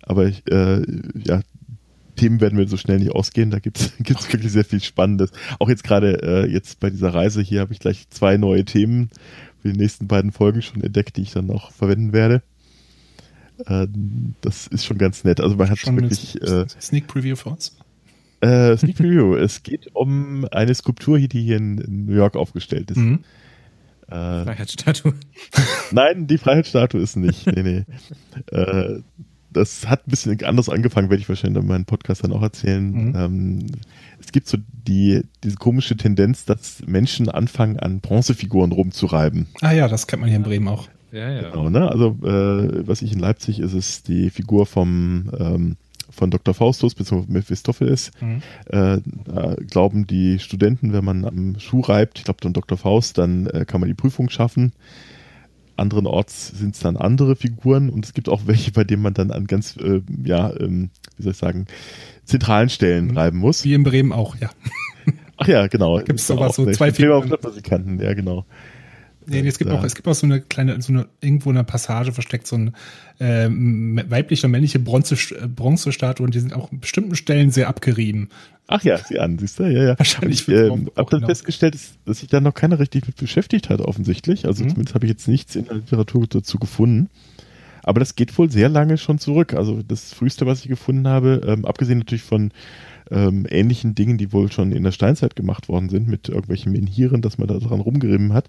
Aber 0.02 0.26
ich, 0.26 0.42
äh, 0.50 0.82
ja, 1.14 1.42
Themen 2.14 2.40
werden 2.40 2.58
wir 2.58 2.68
so 2.68 2.76
schnell 2.76 2.98
nicht 2.98 3.12
ausgehen. 3.12 3.50
Da 3.50 3.58
gibt 3.58 3.78
es 3.80 3.92
wirklich 4.32 4.52
sehr 4.52 4.64
viel 4.64 4.82
Spannendes. 4.82 5.30
Auch 5.58 5.68
jetzt 5.68 5.84
gerade 5.84 6.22
äh, 6.22 6.50
jetzt 6.50 6.80
bei 6.80 6.90
dieser 6.90 7.14
Reise 7.14 7.42
hier 7.42 7.60
habe 7.60 7.72
ich 7.72 7.78
gleich 7.78 8.08
zwei 8.10 8.36
neue 8.36 8.64
Themen 8.64 9.10
für 9.60 9.72
die 9.72 9.78
nächsten 9.78 10.06
beiden 10.06 10.32
Folgen 10.32 10.62
schon 10.62 10.82
entdeckt, 10.82 11.16
die 11.16 11.22
ich 11.22 11.32
dann 11.32 11.50
auch 11.50 11.72
verwenden 11.72 12.12
werde. 12.12 12.42
Äh, 13.66 13.86
das 14.40 14.66
ist 14.66 14.84
schon 14.84 14.98
ganz 14.98 15.24
nett. 15.24 15.40
Also 15.40 15.56
man 15.56 15.70
hat 15.70 15.78
schon 15.78 16.00
wirklich 16.00 16.40
äh, 16.42 16.66
Sneak 16.80 17.06
Preview 17.06 17.36
für 17.36 17.50
uns. 17.50 17.76
Äh, 18.40 18.76
Sneak 18.76 18.96
Preview. 18.96 19.36
es 19.36 19.62
geht 19.62 19.94
um 19.94 20.46
eine 20.50 20.74
Skulptur, 20.74 21.18
die 21.18 21.42
hier 21.42 21.56
in, 21.56 21.78
in 21.78 22.06
New 22.06 22.14
York 22.14 22.36
aufgestellt 22.36 22.90
ist. 22.90 22.98
Mhm. 22.98 23.20
Äh, 24.08 24.44
Freiheitsstatue. 24.44 25.14
Nein, 25.92 26.26
die 26.26 26.38
Freiheitsstatue 26.38 27.00
ist 27.00 27.16
nicht. 27.16 27.46
Nee, 27.46 27.62
nee. 27.62 27.84
Äh, 28.50 29.00
das 29.54 29.88
hat 29.88 30.06
ein 30.06 30.10
bisschen 30.10 30.42
anders 30.44 30.68
angefangen, 30.68 31.10
werde 31.10 31.22
ich 31.22 31.28
wahrscheinlich 31.28 31.62
in 31.62 31.68
meinem 31.68 31.84
Podcast 31.84 32.24
dann 32.24 32.32
auch 32.32 32.42
erzählen. 32.42 32.90
Mhm. 32.90 33.14
Ähm, 33.16 33.66
es 34.20 34.32
gibt 34.32 34.48
so 34.48 34.58
die, 34.86 35.22
diese 35.42 35.56
komische 35.56 35.96
Tendenz, 35.96 36.44
dass 36.44 36.82
Menschen 36.86 37.28
anfangen, 37.28 37.78
an 37.78 38.00
Bronzefiguren 38.00 38.72
rumzureiben. 38.72 39.46
Ah 39.60 39.72
ja, 39.72 39.88
das 39.88 40.06
kennt 40.06 40.20
man 40.20 40.28
hier 40.28 40.38
in 40.38 40.44
Bremen 40.44 40.68
auch. 40.68 40.88
Ja, 41.12 41.30
ja. 41.30 41.50
Genau, 41.50 41.70
ne? 41.70 41.88
Also, 41.88 42.16
äh, 42.24 42.86
was 42.86 43.02
ich 43.02 43.12
in 43.12 43.20
Leipzig 43.20 43.60
ist, 43.60 43.72
ist 43.72 44.08
die 44.08 44.30
Figur 44.30 44.66
vom 44.66 45.30
ähm, 45.38 45.76
von 46.10 46.30
Dr. 46.30 46.54
Faustus 46.54 46.94
bzw. 46.94 47.24
Mephistopheles. 47.28 48.10
Mhm. 48.20 48.42
Äh, 48.66 48.98
da 49.24 49.56
glauben 49.68 50.06
die 50.06 50.38
Studenten, 50.38 50.92
wenn 50.92 51.04
man 51.04 51.24
am 51.24 51.58
Schuh 51.58 51.80
reibt, 51.80 52.18
ich 52.18 52.24
glaube 52.24 52.38
dann 52.42 52.52
Dr. 52.52 52.78
Faust, 52.78 53.18
dann 53.18 53.46
äh, 53.46 53.64
kann 53.64 53.80
man 53.80 53.88
die 53.88 53.94
Prüfung 53.94 54.30
schaffen 54.30 54.72
anderen 55.76 56.06
Orts 56.06 56.48
sind 56.48 56.74
es 56.74 56.80
dann 56.80 56.96
andere 56.96 57.36
Figuren 57.36 57.90
und 57.90 58.04
es 58.04 58.14
gibt 58.14 58.28
auch 58.28 58.42
welche, 58.46 58.72
bei 58.72 58.84
denen 58.84 59.02
man 59.02 59.14
dann 59.14 59.30
an 59.30 59.46
ganz, 59.46 59.76
äh, 59.76 60.00
ja, 60.24 60.52
ähm, 60.58 60.90
wie 61.16 61.22
soll 61.22 61.32
ich 61.32 61.38
sagen, 61.38 61.66
zentralen 62.24 62.68
Stellen 62.68 63.06
mhm. 63.08 63.16
reiben 63.16 63.38
muss. 63.38 63.64
Wie 63.64 63.74
in 63.74 63.84
Bremen 63.84 64.12
auch, 64.12 64.36
ja. 64.36 64.50
Ach 65.36 65.48
ja, 65.48 65.66
genau. 65.66 65.98
Gibt 65.98 66.20
es 66.20 66.26
sowas, 66.26 66.56
so 66.56 66.70
zwei 66.70 66.92
Figuren. 66.92 67.28
Ja, 68.00 68.14
genau. 68.14 68.44
Nee, 69.26 69.42
nee, 69.42 69.48
es 69.48 69.58
gibt 69.58 69.70
auch, 69.70 69.84
es 69.84 69.94
gibt 69.94 70.06
auch 70.08 70.14
so 70.14 70.26
eine 70.26 70.40
kleine, 70.40 70.80
so 70.82 70.92
eine, 70.92 71.06
irgendwo 71.20 71.50
in 71.50 71.56
einer 71.56 71.64
Passage 71.64 72.12
versteckt 72.12 72.46
so 72.46 72.56
ein 72.56 72.74
äh, 73.18 73.48
weibliche 73.48 74.46
und 74.46 74.50
männliche 74.50 74.78
Bronze, 74.78 75.16
Bronzestatue 75.48 76.24
und 76.24 76.34
die 76.34 76.40
sind 76.40 76.52
auch 76.52 76.70
an 76.72 76.80
bestimmten 76.80 77.16
Stellen 77.16 77.50
sehr 77.50 77.68
abgerieben. 77.68 78.28
Ach 78.66 78.82
ja, 78.82 78.98
sieh 78.98 79.18
an, 79.18 79.38
siehst 79.38 79.58
du, 79.58 79.64
ja, 79.64 79.84
ja. 79.84 79.98
Wahrscheinlich. 79.98 80.48
Ich 80.48 80.54
äh, 80.54 80.70
habe 80.70 81.10
dann 81.10 81.26
festgestellt, 81.26 81.74
dass, 81.74 81.92
dass 82.06 82.20
sich 82.20 82.28
da 82.28 82.40
noch 82.40 82.54
keiner 82.54 82.78
richtig 82.78 83.06
mit 83.06 83.16
beschäftigt 83.16 83.68
hat, 83.68 83.80
offensichtlich. 83.80 84.46
Also 84.46 84.64
mhm. 84.64 84.70
zumindest 84.70 84.94
habe 84.94 85.06
ich 85.06 85.10
jetzt 85.10 85.28
nichts 85.28 85.54
in 85.54 85.66
der 85.66 85.76
Literatur 85.76 86.26
dazu 86.28 86.58
gefunden. 86.58 87.10
Aber 87.82 88.00
das 88.00 88.16
geht 88.16 88.36
wohl 88.38 88.50
sehr 88.50 88.70
lange 88.70 88.96
schon 88.96 89.18
zurück. 89.18 89.52
Also 89.52 89.82
das 89.82 90.14
früheste, 90.14 90.46
was 90.46 90.60
ich 90.60 90.68
gefunden 90.68 91.06
habe, 91.06 91.42
ähm, 91.46 91.66
abgesehen 91.66 91.98
natürlich 91.98 92.22
von 92.22 92.50
ähm, 93.10 93.46
ähnlichen 93.48 93.94
Dingen, 93.94 94.18
die 94.18 94.32
wohl 94.32 94.50
schon 94.50 94.72
in 94.72 94.84
der 94.84 94.92
Steinzeit 94.92 95.36
gemacht 95.36 95.68
worden 95.68 95.88
sind, 95.88 96.08
mit 96.08 96.28
irgendwelchen 96.28 96.72
Menhiren, 96.72 97.22
dass 97.22 97.38
man 97.38 97.48
da 97.48 97.58
dran 97.58 97.80
rumgerieben 97.80 98.32
hat, 98.32 98.48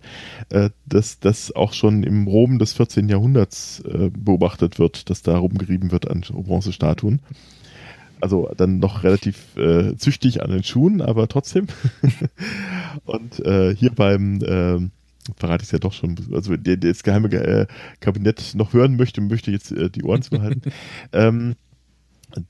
äh, 0.49 0.69
dass 0.85 1.19
das 1.19 1.55
auch 1.55 1.73
schon 1.73 2.03
im 2.03 2.27
Rom 2.27 2.59
des 2.59 2.73
14. 2.73 3.09
Jahrhunderts 3.09 3.81
äh, 3.81 4.09
beobachtet 4.09 4.79
wird, 4.79 5.09
dass 5.09 5.21
da 5.21 5.37
rumgerieben 5.37 5.91
wird 5.91 6.09
an 6.09 6.21
Bronzestatuen. 6.21 7.21
Also 8.21 8.49
dann 8.55 8.79
noch 8.79 9.03
relativ 9.03 9.55
äh, 9.57 9.95
züchtig 9.97 10.41
an 10.41 10.49
den 10.49 10.63
Schuhen, 10.63 11.01
aber 11.01 11.27
trotzdem. 11.27 11.67
Und 13.05 13.39
äh, 13.45 13.75
hier 13.75 13.91
beim 13.91 14.41
äh, 14.41 14.79
verrate 15.37 15.63
ich 15.63 15.67
es 15.67 15.71
ja 15.71 15.79
doch 15.79 15.93
schon, 15.93 16.15
also 16.33 16.55
der, 16.55 16.77
der 16.77 16.91
das 16.91 17.03
geheime 17.03 17.31
äh, 17.31 17.67
Kabinett 17.99 18.53
noch 18.55 18.73
hören 18.73 18.95
möchte, 18.95 19.21
möchte 19.21 19.51
jetzt 19.51 19.71
äh, 19.71 19.89
die 19.89 20.03
Ohren 20.03 20.21
zuhalten. 20.21 20.71
ähm, 21.13 21.55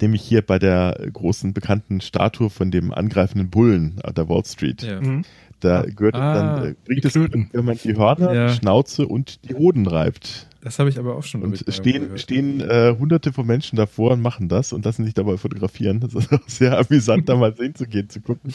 nämlich 0.02 0.22
hier 0.22 0.42
bei 0.42 0.60
der 0.60 1.08
großen 1.12 1.54
bekannten 1.54 2.02
Statue 2.02 2.50
von 2.50 2.72
dem 2.72 2.94
angreifenden 2.94 3.50
Bullen 3.50 4.00
an 4.04 4.14
der 4.14 4.30
Wall 4.30 4.46
Street. 4.46 4.84
Ja. 4.84 5.02
Mhm. 5.02 5.24
Da 5.60 5.84
gehört 5.84 6.16
ah, 6.16 6.60
dann, 6.60 6.72
äh, 6.72 6.76
bringt 6.86 7.06
es, 7.06 7.16
wenn 7.16 7.66
man 7.66 7.78
die 7.84 7.96
Hörner, 7.96 8.34
ja. 8.34 8.48
die 8.48 8.54
Schnauze 8.54 9.08
und 9.08 9.48
die 9.50 9.56
Hoden 9.56 9.88
reibt. 9.88 10.48
Das 10.62 10.80
habe 10.80 10.90
ich 10.90 10.98
aber 10.98 11.16
auch 11.16 11.24
schon 11.24 11.44
Und 11.44 11.64
stehen, 11.70 12.18
stehen 12.18 12.60
äh, 12.60 12.96
hunderte 12.98 13.32
von 13.32 13.46
Menschen 13.46 13.76
davor 13.76 14.12
und 14.12 14.22
machen 14.22 14.50
das 14.50 14.74
und 14.74 14.84
lassen 14.84 15.06
sich 15.06 15.14
dabei 15.14 15.38
fotografieren. 15.38 16.00
Das 16.00 16.14
ist 16.14 16.34
auch 16.34 16.48
sehr 16.48 16.78
amüsant, 16.78 17.30
da 17.30 17.36
mal 17.36 17.56
sehen 17.56 17.76
zu 17.76 17.86
gehen, 17.86 18.10
zu 18.10 18.20
gucken. 18.20 18.54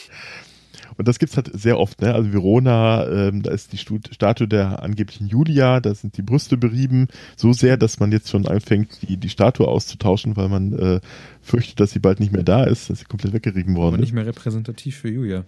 Und 0.97 1.07
das 1.07 1.19
gibt's 1.19 1.37
halt 1.37 1.51
sehr 1.53 1.79
oft, 1.79 2.01
ne? 2.01 2.13
Also 2.13 2.31
Verona, 2.31 3.07
ähm, 3.07 3.43
da 3.43 3.51
ist 3.51 3.73
die 3.73 3.77
Statue 3.77 4.47
der 4.47 4.83
angeblichen 4.83 5.27
Julia, 5.27 5.79
da 5.79 5.93
sind 5.93 6.17
die 6.17 6.21
Brüste 6.21 6.57
berieben, 6.57 7.07
so 7.35 7.53
sehr, 7.53 7.77
dass 7.77 7.99
man 7.99 8.11
jetzt 8.11 8.29
schon 8.29 8.47
anfängt, 8.47 9.01
die, 9.01 9.17
die 9.17 9.29
Statue 9.29 9.67
auszutauschen, 9.67 10.37
weil 10.37 10.49
man 10.49 10.73
äh, 10.73 10.99
fürchtet, 11.41 11.79
dass 11.79 11.91
sie 11.91 11.99
bald 11.99 12.19
nicht 12.19 12.31
mehr 12.31 12.43
da 12.43 12.63
ist, 12.63 12.89
dass 12.89 12.99
sie 12.99 13.05
komplett 13.05 13.33
weggerieben 13.33 13.75
worden 13.75 13.95
ist. 13.95 14.01
Nicht 14.01 14.13
mehr 14.13 14.25
repräsentativ 14.25 14.97
für 14.97 15.09
Julia. 15.09 15.45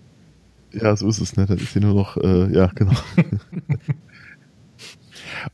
Ja, 0.71 0.95
so 0.95 1.07
ist 1.07 1.19
es, 1.19 1.37
ne? 1.37 1.45
Da 1.45 1.53
ist 1.53 1.73
sie 1.73 1.79
nur 1.79 1.93
noch, 1.93 2.17
äh, 2.17 2.51
ja, 2.51 2.67
genau. 2.73 2.93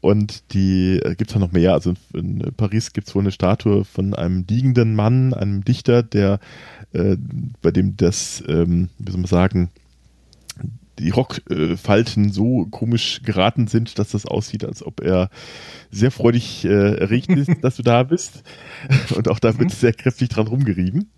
Und 0.01 0.53
die 0.53 0.99
äh, 0.99 1.15
gibt 1.15 1.31
es 1.31 1.35
noch 1.37 1.51
mehr. 1.51 1.73
Also 1.73 1.93
in, 2.13 2.41
in 2.41 2.53
Paris 2.53 2.93
gibt 2.93 3.07
es 3.07 3.15
wohl 3.15 3.23
eine 3.23 3.31
Statue 3.31 3.85
von 3.85 4.13
einem 4.13 4.45
liegenden 4.49 4.95
Mann, 4.95 5.33
einem 5.33 5.63
Dichter, 5.63 6.03
der 6.03 6.39
äh, 6.93 7.17
bei 7.61 7.71
dem 7.71 7.97
das, 7.97 8.43
ähm, 8.47 8.89
wie 8.97 9.11
soll 9.11 9.21
man 9.21 9.27
sagen, 9.27 9.69
die 10.99 11.09
Rockfalten 11.09 12.31
so 12.31 12.67
komisch 12.69 13.21
geraten 13.23 13.67
sind, 13.67 13.97
dass 13.99 14.09
das 14.09 14.25
aussieht, 14.25 14.65
als 14.65 14.85
ob 14.85 15.01
er 15.01 15.29
sehr 15.91 16.11
freudig 16.11 16.65
äh, 16.65 16.97
erregt 16.97 17.29
ist, 17.29 17.49
dass 17.61 17.77
du 17.77 17.83
da 17.83 18.03
bist. 18.03 18.43
Und 19.15 19.29
auch 19.29 19.39
da 19.39 19.57
wird 19.57 19.71
sehr 19.71 19.93
kräftig 19.93 20.29
dran 20.29 20.47
rumgerieben. 20.47 21.09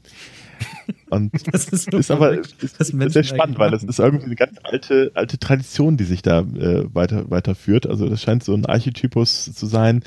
Und 1.09 1.31
das 1.53 1.67
ist, 1.69 1.91
so 1.91 1.97
ist 1.97 2.11
aber 2.11 2.37
ist, 2.37 2.79
ist 2.79 2.87
sehr 3.13 3.23
spannend, 3.23 3.59
weil 3.59 3.71
das 3.71 3.83
ist 3.83 3.99
irgendwie 3.99 4.25
eine 4.25 4.35
ganz 4.35 4.57
alte, 4.63 5.11
alte 5.13 5.37
Tradition, 5.37 5.97
die 5.97 6.05
sich 6.05 6.21
da 6.21 6.39
äh, 6.39 6.85
weiter, 6.93 7.29
weiterführt. 7.29 7.87
Also 7.87 8.07
das 8.09 8.21
scheint 8.21 8.43
so 8.43 8.53
ein 8.53 8.65
Archetypus 8.65 9.53
zu 9.53 9.65
sein. 9.65 10.03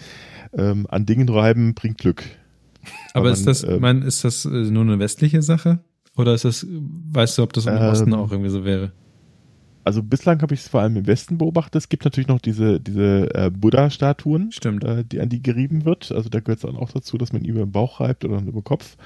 Ähm, 0.56 0.86
an 0.88 1.04
Dingen 1.04 1.28
reiben 1.28 1.74
bringt 1.74 1.98
Glück. 1.98 2.24
Aber 3.12 3.24
man, 3.24 3.32
ist 3.32 3.46
das, 3.46 3.64
ähm, 3.64 3.80
mein, 3.80 4.02
ist 4.02 4.24
das 4.24 4.44
äh, 4.44 4.48
nur 4.48 4.82
eine 4.82 4.98
westliche 4.98 5.42
Sache? 5.42 5.80
Oder 6.16 6.34
ist 6.34 6.44
das, 6.44 6.66
weißt 6.68 7.38
du, 7.38 7.42
ob 7.42 7.52
das 7.52 7.66
im 7.66 7.76
ähm, 7.76 7.82
Osten 7.82 8.14
auch 8.14 8.30
irgendwie 8.30 8.50
so 8.50 8.64
wäre? 8.64 8.92
Also 9.84 10.02
bislang 10.02 10.40
habe 10.40 10.54
ich 10.54 10.60
es 10.60 10.68
vor 10.68 10.80
allem 10.80 10.96
im 10.96 11.06
Westen 11.06 11.36
beobachtet. 11.36 11.76
Es 11.76 11.88
gibt 11.90 12.04
natürlich 12.04 12.28
noch 12.28 12.40
diese, 12.40 12.80
diese 12.80 13.34
äh, 13.34 13.50
Buddha-Statuen, 13.50 14.50
äh, 14.64 15.04
die 15.04 15.20
an 15.20 15.28
die 15.28 15.42
gerieben 15.42 15.84
wird. 15.84 16.10
Also 16.10 16.30
da 16.30 16.40
gehört 16.40 16.58
es 16.58 16.62
dann 16.62 16.76
auch 16.76 16.90
dazu, 16.90 17.18
dass 17.18 17.34
man 17.34 17.42
ihn 17.42 17.50
über 17.50 17.60
den 17.66 17.72
Bauch 17.72 18.00
reibt 18.00 18.24
oder 18.24 18.38
über 18.38 18.52
den 18.52 18.64
Kopf. 18.64 18.96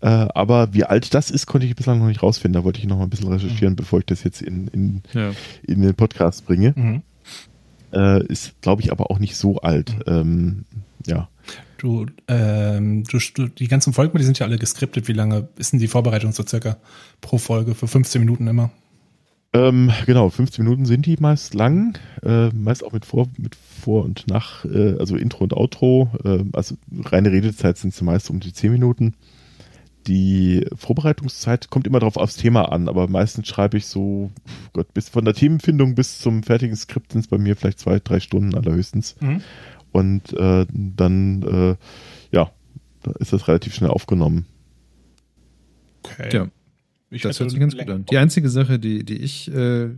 Äh, 0.00 0.06
aber 0.06 0.72
wie 0.74 0.84
alt 0.84 1.12
das 1.14 1.30
ist, 1.30 1.46
konnte 1.46 1.66
ich 1.66 1.74
bislang 1.74 1.98
noch 1.98 2.06
nicht 2.06 2.22
rausfinden. 2.22 2.60
Da 2.60 2.64
wollte 2.64 2.78
ich 2.78 2.86
noch 2.86 2.98
mal 2.98 3.04
ein 3.04 3.10
bisschen 3.10 3.32
recherchieren, 3.32 3.72
mhm. 3.72 3.76
bevor 3.76 3.98
ich 3.98 4.06
das 4.06 4.22
jetzt 4.24 4.42
in, 4.42 4.68
in, 4.68 5.02
ja. 5.12 5.32
in 5.62 5.82
den 5.82 5.94
Podcast 5.94 6.46
bringe. 6.46 6.72
Mhm. 6.76 7.02
Äh, 7.92 8.24
ist, 8.26 8.60
glaube 8.60 8.82
ich, 8.82 8.92
aber 8.92 9.10
auch 9.10 9.18
nicht 9.18 9.36
so 9.36 9.58
alt. 9.58 9.94
Mhm. 10.06 10.12
Ähm, 10.12 10.64
ja. 11.06 11.28
Du, 11.78 12.06
ähm, 12.26 13.04
du, 13.04 13.18
du, 13.34 13.48
die 13.48 13.68
ganzen 13.68 13.92
Folgen, 13.92 14.18
die 14.18 14.24
sind 14.24 14.38
ja 14.38 14.46
alle 14.46 14.58
geskriptet. 14.58 15.08
Wie 15.08 15.12
lange 15.12 15.48
ist 15.56 15.72
denn 15.72 15.78
die 15.78 15.88
Vorbereitung 15.88 16.32
so 16.32 16.44
circa 16.44 16.76
pro 17.20 17.38
Folge? 17.38 17.74
Für 17.74 17.86
15 17.86 18.20
Minuten 18.20 18.46
immer? 18.46 18.70
Ähm, 19.54 19.90
genau, 20.04 20.28
15 20.28 20.62
Minuten 20.64 20.84
sind 20.84 21.06
die 21.06 21.16
meist 21.18 21.54
lang, 21.54 21.96
äh, 22.22 22.48
meist 22.48 22.84
auch 22.84 22.92
mit 22.92 23.06
Vor, 23.06 23.28
mit 23.38 23.54
Vor 23.54 24.04
und 24.04 24.26
Nach, 24.28 24.64
äh, 24.66 24.96
also 24.98 25.16
Intro 25.16 25.44
und 25.44 25.54
Outro. 25.54 26.10
Äh, 26.24 26.44
also 26.52 26.76
reine 27.04 27.32
Redezeit 27.32 27.78
sind 27.78 27.94
sie 27.94 28.04
meist 28.04 28.28
um 28.28 28.40
die 28.40 28.52
10 28.52 28.72
Minuten. 28.72 29.14
Die 30.08 30.66
Vorbereitungszeit 30.74 31.70
kommt 31.70 31.86
immer 31.86 32.00
darauf 32.00 32.16
aufs 32.16 32.36
Thema 32.36 32.72
an, 32.72 32.88
aber 32.88 33.08
meistens 33.08 33.46
schreibe 33.46 33.76
ich 33.76 33.86
so, 33.86 34.30
Gott, 34.72 34.92
bis 34.94 35.08
von 35.08 35.24
der 35.24 35.34
Themenfindung 35.34 35.94
bis 35.94 36.18
zum 36.18 36.42
fertigen 36.42 36.74
Skript 36.74 37.12
sind 37.12 37.20
es 37.20 37.28
bei 37.28 37.38
mir 37.38 37.54
vielleicht 37.54 37.78
zwei, 37.78 38.00
drei 38.00 38.18
Stunden 38.18 38.54
allerhöchstens. 38.54 39.16
Mhm. 39.20 39.42
Und 39.92 40.32
äh, 40.32 40.66
dann, 40.72 41.42
äh, 41.42 41.76
ja, 42.34 42.50
da 43.02 43.12
ist 43.18 43.32
das 43.32 43.46
relativ 43.48 43.74
schnell 43.74 43.90
aufgenommen. 43.90 44.46
Okay. 46.02 46.30
Ja. 46.32 46.48
Ich 47.10 47.22
das 47.22 47.40
hört 47.40 47.50
sich 47.50 47.60
ganz 47.60 47.76
gut 47.76 47.88
an. 47.88 48.04
Die 48.06 48.18
einzige 48.18 48.48
Sache, 48.48 48.78
die, 48.78 49.04
die 49.04 49.16
ich 49.16 49.52
äh, 49.52 49.90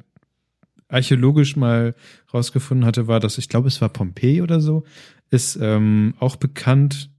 archäologisch 0.88 1.56
mal 1.56 1.94
rausgefunden 2.32 2.86
hatte, 2.86 3.06
war, 3.06 3.20
dass 3.20 3.38
ich 3.38 3.48
glaube, 3.48 3.68
es 3.68 3.80
war 3.80 3.88
Pompeji 3.88 4.42
oder 4.42 4.60
so, 4.60 4.84
ist 5.30 5.58
ähm, 5.60 6.14
auch 6.18 6.36
bekannt, 6.36 7.10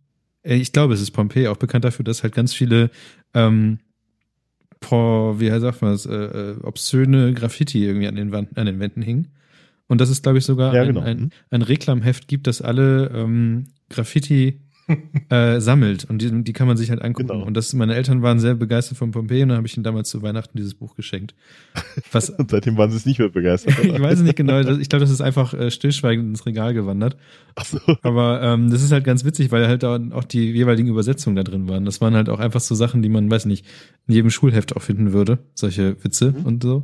ich 0.43 0.71
glaube, 0.71 0.93
es 0.93 1.01
ist 1.01 1.11
Pompeji 1.11 1.47
auch 1.47 1.57
bekannt 1.57 1.85
dafür, 1.85 2.03
dass 2.03 2.23
halt 2.23 2.33
ganz 2.33 2.53
viele 2.53 2.89
ähm, 3.33 3.79
por, 4.81 5.39
wie 5.39 5.49
sagt 5.49 5.81
man 5.81 5.91
das, 5.91 6.05
äh, 6.05 6.13
äh, 6.13 6.55
obszöne 6.63 7.33
Graffiti 7.33 7.85
irgendwie 7.85 8.07
an 8.07 8.15
den, 8.15 8.31
Wand, 8.31 8.57
an 8.57 8.65
den 8.65 8.79
Wänden 8.79 9.01
hingen. 9.01 9.27
Und 9.87 10.01
dass 10.01 10.09
es, 10.09 10.21
glaube 10.21 10.39
ich, 10.39 10.45
sogar 10.45 10.73
ja, 10.73 10.83
genau. 10.83 11.01
ein, 11.01 11.07
ein, 11.07 11.19
mhm. 11.19 11.29
ein 11.51 11.61
Reklamheft 11.61 12.27
gibt, 12.27 12.47
das 12.47 12.61
alle 12.61 13.11
ähm, 13.13 13.67
Graffiti 13.89 14.61
äh, 15.29 15.59
sammelt 15.59 16.05
und 16.05 16.21
die, 16.21 16.43
die 16.43 16.53
kann 16.53 16.67
man 16.67 16.77
sich 16.77 16.89
halt 16.89 17.01
angucken. 17.01 17.29
Genau. 17.29 17.45
Und 17.45 17.55
das, 17.55 17.73
meine 17.73 17.95
Eltern 17.95 18.21
waren 18.21 18.39
sehr 18.39 18.55
begeistert 18.55 18.97
von 18.97 19.11
Pompeji 19.11 19.43
und 19.43 19.49
dann 19.49 19.57
habe 19.57 19.67
ich 19.67 19.75
ihnen 19.75 19.83
damals 19.83 20.09
zu 20.09 20.21
Weihnachten 20.21 20.57
dieses 20.57 20.75
Buch 20.75 20.95
geschenkt. 20.95 21.35
Was, 22.11 22.29
und 22.39 22.51
seitdem 22.51 22.77
waren 22.77 22.91
sie 22.91 22.97
es 22.97 23.05
nicht 23.05 23.19
mehr 23.19 23.29
begeistert. 23.29 23.75
ich 23.83 24.01
weiß 24.01 24.21
nicht 24.21 24.35
genau, 24.35 24.59
ich 24.59 24.89
glaube, 24.89 25.01
das 25.01 25.11
ist 25.11 25.21
einfach 25.21 25.53
äh, 25.53 25.71
stillschweigend 25.71 26.27
ins 26.29 26.45
Regal 26.45 26.73
gewandert. 26.73 27.17
Ach 27.55 27.65
so. 27.65 27.79
Aber 28.01 28.41
ähm, 28.41 28.69
das 28.69 28.83
ist 28.83 28.91
halt 28.91 29.03
ganz 29.03 29.25
witzig, 29.25 29.51
weil 29.51 29.67
halt 29.67 29.83
auch 29.83 30.23
die 30.23 30.51
jeweiligen 30.51 30.89
Übersetzungen 30.89 31.35
da 31.35 31.43
drin 31.43 31.67
waren. 31.69 31.85
Das 31.85 32.01
waren 32.01 32.15
halt 32.15 32.29
auch 32.29 32.39
einfach 32.39 32.61
so 32.61 32.75
Sachen, 32.75 33.01
die 33.01 33.09
man, 33.09 33.29
weiß 33.29 33.45
nicht, 33.45 33.65
in 34.07 34.15
jedem 34.15 34.29
Schulheft 34.29 34.75
auch 34.75 34.81
finden 34.81 35.13
würde, 35.13 35.39
solche 35.53 36.03
Witze 36.03 36.31
mhm. 36.31 36.45
und 36.45 36.63
so. 36.63 36.83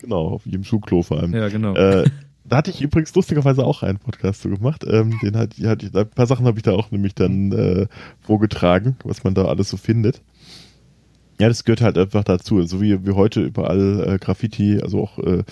Genau, 0.00 0.28
auf 0.28 0.44
jedem 0.44 0.64
Schulklo 0.64 1.02
vor 1.02 1.20
allem. 1.20 1.32
Ja, 1.32 1.48
genau. 1.48 1.74
Äh, 1.74 2.04
da 2.44 2.58
hatte 2.58 2.70
ich 2.70 2.82
übrigens 2.82 3.14
lustigerweise 3.14 3.64
auch 3.64 3.82
einen 3.82 3.98
Podcast 3.98 4.42
so 4.42 4.50
gemacht. 4.50 4.84
Ähm, 4.86 5.18
den 5.22 5.36
hat, 5.36 5.54
hat, 5.64 5.82
ein 5.82 6.10
paar 6.10 6.26
Sachen 6.26 6.46
habe 6.46 6.58
ich 6.58 6.62
da 6.62 6.72
auch 6.72 6.90
nämlich 6.90 7.14
dann 7.14 7.52
äh, 7.52 7.86
vorgetragen, 8.20 8.96
was 9.04 9.24
man 9.24 9.34
da 9.34 9.46
alles 9.46 9.70
so 9.70 9.76
findet. 9.76 10.20
Ja, 11.40 11.48
das 11.48 11.64
gehört 11.64 11.80
halt 11.80 11.98
einfach 11.98 12.22
dazu. 12.22 12.62
So 12.62 12.80
wie 12.80 13.04
wir 13.04 13.16
heute 13.16 13.40
überall 13.40 14.14
äh, 14.14 14.18
Graffiti, 14.18 14.78
also 14.80 15.02
auch, 15.02 15.18
äh, 15.18 15.42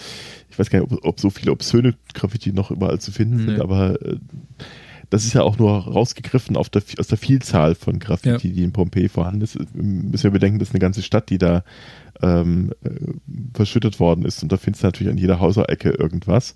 ich 0.50 0.58
weiß 0.58 0.70
gar 0.70 0.80
nicht, 0.80 0.92
ob, 0.92 1.04
ob 1.04 1.20
so 1.20 1.30
viele 1.30 1.50
obszöne 1.50 1.94
Graffiti 2.14 2.52
noch 2.52 2.70
überall 2.70 3.00
zu 3.00 3.10
finden 3.10 3.36
nee. 3.36 3.44
sind, 3.52 3.60
aber 3.60 4.00
äh, 4.02 4.16
das 5.10 5.24
ist 5.24 5.34
ja 5.34 5.42
auch 5.42 5.58
nur 5.58 5.70
rausgegriffen 5.70 6.54
der, 6.54 6.82
aus 6.98 7.06
der 7.06 7.18
Vielzahl 7.18 7.74
von 7.74 7.98
Graffiti, 7.98 8.48
ja. 8.48 8.54
die 8.54 8.62
in 8.62 8.72
Pompeji 8.72 9.10
vorhanden 9.10 9.42
ist. 9.42 9.58
Müssen 9.74 10.22
wir 10.24 10.30
bedenken, 10.30 10.58
das 10.58 10.68
ist 10.68 10.74
eine 10.74 10.80
ganze 10.80 11.02
Stadt, 11.02 11.28
die 11.28 11.36
da 11.36 11.64
ähm, 12.20 12.72
äh, 12.84 12.90
verschüttet 13.54 14.00
worden 14.00 14.24
ist. 14.24 14.42
Und 14.42 14.52
da 14.52 14.56
findest 14.56 14.82
du 14.82 14.86
natürlich 14.88 15.12
an 15.12 15.18
jeder 15.18 15.40
Hauserecke 15.40 15.90
irgendwas. 15.90 16.54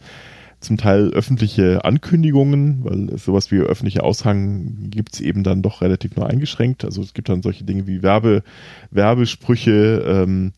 Zum 0.61 0.79
Teil 0.79 1.11
öffentliche 1.11 1.85
Ankündigungen, 1.85 2.85
weil 2.85 3.19
sowas 3.19 3.51
wie 3.51 3.59
öffentliche 3.59 4.03
Aushang 4.03 4.89
gibt 4.91 5.15
es 5.15 5.21
eben 5.21 5.43
dann 5.43 5.63
doch 5.63 5.83
relativ 5.83 6.17
nur 6.17 6.27
eingeschränkt. 6.27 6.85
Also 6.85 7.03
es 7.03 7.13
gibt 7.13 7.29
dann 7.29 7.43
solche 7.43 7.65
Dinge 7.65 7.87
wie 7.87 8.03
Werbe, 8.03 8.43
Werbesprüche, 8.91 10.03
ähm, 10.07 10.53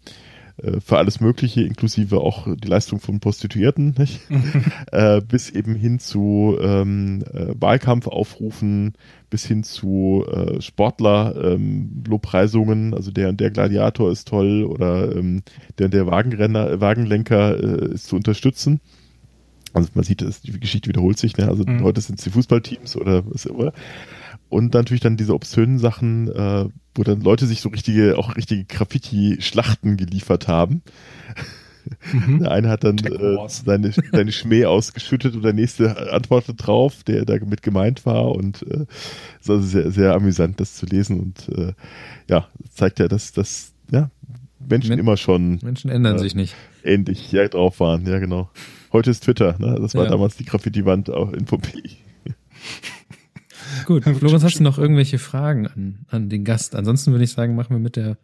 äh, 0.62 0.80
für 0.80 0.98
alles 0.98 1.20
Mögliche, 1.20 1.62
inklusive 1.62 2.20
auch 2.20 2.46
die 2.54 2.68
Leistung 2.68 3.00
von 3.00 3.18
Prostituierten, 3.20 3.94
nicht? 3.98 4.20
äh, 4.92 5.20
bis 5.20 5.50
eben 5.50 5.74
hin 5.74 5.98
zu 5.98 6.56
ähm, 6.61 7.24
äh, 7.32 7.48
Wahlkampfaufrufen, 7.59 8.94
bis 9.30 9.46
hin 9.46 9.64
zu 9.64 10.26
äh, 10.30 10.61
Sportler-Lobpreisungen, 10.61 12.88
ähm, 12.88 12.94
also 12.94 13.11
der 13.11 13.30
und 13.30 13.40
der 13.40 13.50
Gladiator 13.50 14.11
ist 14.11 14.28
toll 14.28 14.64
oder 14.64 15.16
ähm, 15.16 15.42
der 15.78 15.86
und 15.86 15.94
der 15.94 16.06
Wagenrenner, 16.06 16.78
Wagenlenker 16.80 17.59
äh, 17.59 17.94
ist 17.94 18.06
zu 18.06 18.16
unterstützen. 18.16 18.80
Also 19.74 19.90
man 19.94 20.04
sieht, 20.04 20.22
dass 20.22 20.40
die 20.40 20.59
Geschichte 20.59 20.88
wiederholt 20.88 21.18
sich, 21.18 21.36
ne? 21.36 21.46
Also 21.48 21.64
mhm. 21.64 21.82
heute 21.82 22.00
sind 22.00 22.18
es 22.18 22.24
die 22.24 22.30
Fußballteams 22.30 22.96
oder 22.96 23.22
was 23.26 23.44
immer. 23.46 23.72
Und 24.49 24.74
natürlich 24.74 25.03
dann 25.03 25.16
diese 25.16 25.34
obszönen 25.34 25.78
Sachen, 25.78 26.28
äh, 26.28 26.68
wo 26.94 27.03
dann 27.03 27.20
Leute 27.20 27.46
sich 27.46 27.61
so 27.61 27.68
richtige, 27.68 28.16
auch 28.16 28.36
richtige 28.36 28.64
Graffiti-Schlachten 28.64 29.96
geliefert 29.96 30.49
haben. 30.49 30.82
Mhm. 32.12 32.38
Der 32.40 32.51
eine 32.51 32.68
hat 32.68 32.84
dann 32.84 32.99
äh, 32.99 33.36
seine, 33.49 33.92
seine 34.12 34.32
Schmäh 34.32 34.64
ausgeschüttet 34.66 35.34
und 35.34 35.42
der 35.42 35.53
nächste 35.53 36.12
antwortet 36.12 36.66
drauf, 36.66 37.03
der 37.05 37.24
damit 37.24 37.62
gemeint 37.62 38.07
war. 38.07 38.32
Und 38.32 38.62
äh, 38.62 38.86
es 39.40 39.42
ist 39.42 39.51
also 39.51 39.66
sehr, 39.66 39.90
sehr 39.90 40.14
amüsant, 40.14 40.61
das 40.61 40.74
zu 40.74 40.86
lesen. 40.86 41.20
Und 41.20 41.49
äh, 41.57 41.72
ja, 42.28 42.49
zeigt 42.70 42.99
ja, 43.01 43.09
dass, 43.09 43.32
dass 43.32 43.72
ja, 43.90 44.11
Menschen 44.59 44.90
Men 44.90 44.99
immer 44.99 45.16
schon 45.16 45.59
Menschen 45.62 45.90
ändern 45.90 46.16
äh, 46.16 46.18
sich 46.18 46.34
nicht. 46.34 46.55
Ähnlich 46.84 47.32
ja, 47.32 47.46
drauf 47.49 47.80
waren, 47.80 48.07
ja 48.07 48.18
genau. 48.18 48.51
Heute 48.92 49.11
ist 49.11 49.24
Twitter, 49.24 49.57
ne? 49.59 49.78
Das 49.80 49.94
war 49.94 50.05
ja. 50.05 50.11
damals 50.11 50.36
die 50.36 50.44
Graffiti-Wand 50.44 51.11
auch 51.11 51.32
in 51.32 51.44
Pompeji. 51.44 51.99
Gut, 53.87 54.05
Florenz, 54.05 54.45
hast 54.45 54.59
du 54.59 54.62
noch 54.62 54.79
irgendwelche 54.79 55.18
Fragen 55.18 55.66
an, 55.66 55.99
an 56.09 56.29
den 56.29 56.45
Gast? 56.45 56.74
Ansonsten 56.74 57.12
würde 57.12 57.24
ich 57.24 57.33
sagen, 57.33 57.55
machen 57.55 57.70
wir 57.70 57.79
mit 57.79 57.97
der 57.97 58.18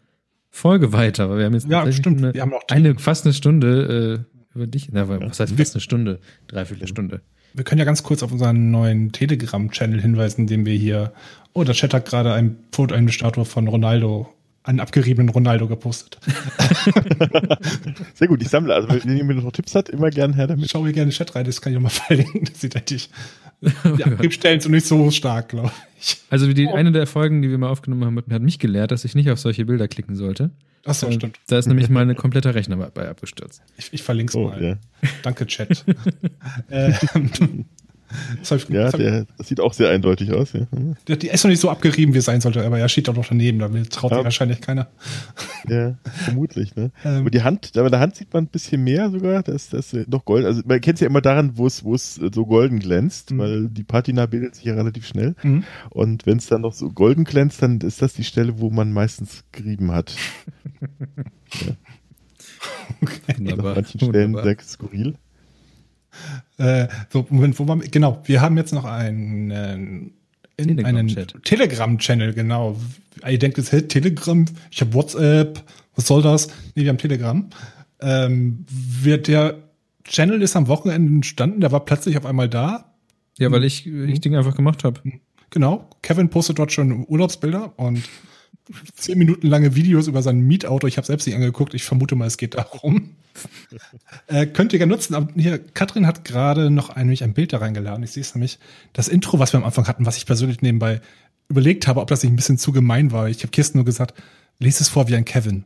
Folge 0.50 0.92
weiter, 0.92 1.30
weil 1.30 1.38
wir 1.38 1.44
haben 1.46 1.54
jetzt 1.54 1.68
ja, 1.68 1.90
stimmt. 1.92 2.18
Eine, 2.18 2.34
wir 2.34 2.42
haben 2.42 2.50
noch 2.50 2.62
eine 2.68 2.96
fast 2.98 3.24
eine 3.24 3.34
Stunde 3.34 4.24
äh, 4.26 4.54
über 4.54 4.66
dich. 4.66 4.88
Na, 4.92 5.08
was 5.08 5.40
heißt 5.40 5.54
fast 5.56 5.74
eine 5.74 5.80
Stunde? 5.80 6.20
Dreiviertel 6.46 6.86
Stunde. 6.86 7.20
Wir 7.54 7.64
können 7.64 7.78
ja 7.78 7.84
ganz 7.84 8.02
kurz 8.02 8.22
auf 8.22 8.32
unseren 8.32 8.70
neuen 8.70 9.12
Telegram-Channel 9.12 10.00
hinweisen, 10.00 10.46
den 10.46 10.66
wir 10.66 10.74
hier. 10.74 11.12
Oh, 11.52 11.62
der 11.62 11.74
Chat 11.74 11.94
hat 11.94 12.06
gerade 12.06 12.32
ein 12.32 12.56
Foto, 12.72 12.94
eine 12.94 13.12
Statue 13.12 13.44
von 13.44 13.68
Ronaldo 13.68 14.33
einen 14.64 14.80
abgeriebenen 14.80 15.28
Ronaldo 15.28 15.68
gepostet. 15.68 16.18
Sehr 18.14 18.28
gut, 18.28 18.42
ich 18.42 18.48
sammle. 18.48 18.74
Also, 18.74 18.88
wenn 18.88 19.16
ihr 19.16 19.24
mir 19.24 19.34
noch 19.34 19.52
Tipps 19.52 19.74
hat, 19.74 19.90
immer 19.90 20.10
gerne 20.10 20.34
her 20.34 20.46
damit. 20.46 20.70
Schau 20.70 20.80
mir 20.80 20.92
gerne 20.92 21.04
in 21.04 21.08
den 21.10 21.14
Chat 21.14 21.34
rein, 21.34 21.44
das 21.44 21.60
kann 21.60 21.72
ich 21.72 21.76
auch 21.76 21.82
mal 21.82 21.90
verlinken. 21.90 22.46
Das 22.46 22.60
sieht 22.62 22.74
eigentlich, 22.74 23.10
die 23.60 24.04
Abgriebstellen 24.04 24.60
sind 24.60 24.72
nicht 24.72 24.86
so 24.86 25.10
stark, 25.10 25.50
glaube 25.50 25.70
ich. 26.00 26.16
Also, 26.30 26.50
die, 26.52 26.66
eine 26.68 26.92
der 26.92 27.06
Folgen, 27.06 27.42
die 27.42 27.50
wir 27.50 27.58
mal 27.58 27.68
aufgenommen 27.68 28.04
haben, 28.04 28.16
hat 28.16 28.42
mich 28.42 28.58
gelehrt, 28.58 28.90
dass 28.90 29.04
ich 29.04 29.14
nicht 29.14 29.30
auf 29.30 29.38
solche 29.38 29.66
Bilder 29.66 29.86
klicken 29.86 30.16
sollte. 30.16 30.50
Ach 30.86 30.94
so, 30.94 31.10
stimmt. 31.12 31.38
Da 31.46 31.58
ist 31.58 31.66
nämlich 31.66 31.88
mal 31.90 32.08
ein 32.08 32.16
kompletter 32.16 32.54
Rechner 32.54 32.76
bei 32.76 33.08
abgestürzt. 33.08 33.62
Ich, 33.76 33.92
ich 33.92 34.02
verlinke 34.02 34.30
es 34.30 34.34
oh, 34.34 34.48
mal. 34.48 34.62
Ja. 34.62 34.76
Danke, 35.22 35.46
Chat. 35.46 35.84
ähm, 36.70 37.66
das 38.48 38.68
ja, 38.68 38.90
der, 38.90 39.26
das 39.36 39.48
sieht 39.48 39.60
auch 39.60 39.72
sehr 39.72 39.90
eindeutig 39.90 40.32
aus. 40.32 40.52
Ja. 40.52 40.66
Die, 41.08 41.28
ist 41.28 41.44
noch 41.44 41.50
nicht 41.50 41.60
so 41.60 41.70
abgerieben, 41.70 42.14
wie 42.14 42.18
es 42.18 42.24
sein 42.24 42.40
sollte, 42.40 42.64
aber 42.64 42.78
er 42.78 42.88
steht 42.88 43.08
doch 43.08 43.14
noch 43.14 43.26
daneben, 43.26 43.58
da 43.58 43.68
traut 43.68 44.10
ja. 44.10 44.18
sich 44.18 44.24
wahrscheinlich 44.24 44.60
keiner. 44.60 44.88
Ja, 45.68 45.96
vermutlich. 46.24 46.74
Ne? 46.76 46.90
Ähm. 47.04 47.20
Aber 47.20 47.30
die 47.30 47.42
Hand, 47.42 47.72
bei 47.74 47.88
der 47.88 48.00
Hand 48.00 48.16
sieht 48.16 48.32
man 48.32 48.44
ein 48.44 48.48
bisschen 48.48 48.82
mehr 48.84 49.10
sogar, 49.10 49.42
das 49.42 49.72
ist 49.72 50.08
noch 50.08 50.24
Gold. 50.24 50.44
Also 50.44 50.62
man 50.64 50.80
kennt 50.80 50.96
es 50.96 51.00
ja 51.00 51.06
immer 51.06 51.20
daran, 51.20 51.56
wo 51.56 51.66
es, 51.66 51.84
wo 51.84 51.94
es 51.94 52.14
so 52.14 52.46
golden 52.46 52.78
glänzt, 52.78 53.30
mhm. 53.30 53.38
weil 53.38 53.68
die 53.68 53.84
Patina 53.84 54.26
bildet 54.26 54.54
sich 54.56 54.64
ja 54.64 54.74
relativ 54.74 55.06
schnell. 55.06 55.34
Mhm. 55.42 55.64
Und 55.90 56.26
wenn 56.26 56.38
es 56.38 56.46
dann 56.46 56.62
noch 56.62 56.72
so 56.72 56.90
golden 56.90 57.24
glänzt, 57.24 57.62
dann 57.62 57.80
ist 57.80 58.02
das 58.02 58.14
die 58.14 58.24
Stelle, 58.24 58.58
wo 58.58 58.70
man 58.70 58.92
meistens 58.92 59.44
gerieben 59.52 59.92
hat. 59.92 60.14
ja. 61.66 61.74
Okay. 63.00 63.38
Wunderbar. 63.38 63.70
An 63.70 63.74
manchen 63.74 64.00
Stellen 64.00 64.34
Wunderbar. 64.34 64.44
sehr 64.44 64.58
skurril. 64.60 65.14
Äh, 66.58 66.88
so, 67.10 67.26
Moment, 67.30 67.58
wo 67.58 67.66
waren 67.66 67.82
wir? 67.82 67.88
Genau, 67.88 68.20
wir 68.24 68.40
haben 68.40 68.56
jetzt 68.56 68.72
noch 68.72 68.84
einen, 68.84 70.12
Telegram 70.56 70.86
einen 70.86 71.08
Telegram-Channel, 71.42 72.32
genau. 72.32 72.76
Ihr 73.28 73.38
denkt 73.38 73.58
jetzt, 73.58 73.72
hey, 73.72 73.82
Telegram, 73.82 74.44
ich 74.70 74.80
habe 74.80 74.94
WhatsApp, 74.94 75.62
was 75.96 76.06
soll 76.06 76.22
das? 76.22 76.48
Nee, 76.74 76.82
wir 76.82 76.90
haben 76.90 76.98
Telegram. 76.98 77.48
Ähm, 78.00 78.64
wird 78.68 79.28
der 79.28 79.58
Channel 80.04 80.42
ist 80.42 80.54
am 80.54 80.68
Wochenende 80.68 81.12
entstanden, 81.12 81.60
der 81.60 81.72
war 81.72 81.84
plötzlich 81.84 82.16
auf 82.18 82.26
einmal 82.26 82.48
da. 82.48 82.92
Ja, 83.38 83.50
weil 83.50 83.64
ich, 83.64 83.86
ich 83.86 84.20
Dinge 84.20 84.38
einfach 84.38 84.54
gemacht 84.54 84.84
habe. 84.84 85.00
Genau. 85.50 85.88
Kevin 86.02 86.28
postet 86.30 86.58
dort 86.58 86.72
schon 86.72 87.04
Urlaubsbilder 87.08 87.72
und 87.76 88.02
zehn 88.94 89.18
Minuten 89.18 89.46
lange 89.46 89.74
Videos 89.74 90.06
über 90.06 90.22
sein 90.22 90.40
Mietauto. 90.40 90.86
Ich 90.86 90.96
habe 90.96 91.06
selbst 91.06 91.26
nicht 91.26 91.36
angeguckt. 91.36 91.74
Ich 91.74 91.84
vermute 91.84 92.14
mal, 92.14 92.26
es 92.26 92.36
geht 92.36 92.54
darum. 92.54 93.10
äh, 94.26 94.46
könnt 94.46 94.72
ihr 94.72 94.78
gerne 94.78 94.92
nutzen. 94.92 95.14
Aber 95.14 95.28
hier, 95.34 95.58
Katrin 95.58 96.06
hat 96.06 96.24
gerade 96.24 96.70
noch 96.70 96.90
ein, 96.90 97.10
ein 97.10 97.34
Bild 97.34 97.52
da 97.52 97.58
reingeladen. 97.58 98.04
Ich 98.04 98.12
sehe 98.12 98.22
es 98.22 98.34
nämlich. 98.34 98.58
Das 98.92 99.08
Intro, 99.08 99.38
was 99.38 99.52
wir 99.52 99.58
am 99.58 99.64
Anfang 99.64 99.88
hatten, 99.88 100.06
was 100.06 100.16
ich 100.16 100.26
persönlich 100.26 100.62
nebenbei 100.62 101.00
überlegt 101.48 101.86
habe, 101.86 102.00
ob 102.00 102.08
das 102.08 102.22
nicht 102.22 102.32
ein 102.32 102.36
bisschen 102.36 102.58
zu 102.58 102.72
gemein 102.72 103.12
war. 103.12 103.28
Ich 103.28 103.38
habe 103.38 103.50
Kirsten 103.50 103.78
nur 103.78 103.84
gesagt, 103.84 104.14
lese 104.58 104.82
es 104.82 104.88
vor 104.88 105.08
wie 105.08 105.16
ein 105.16 105.24
Kevin. 105.24 105.64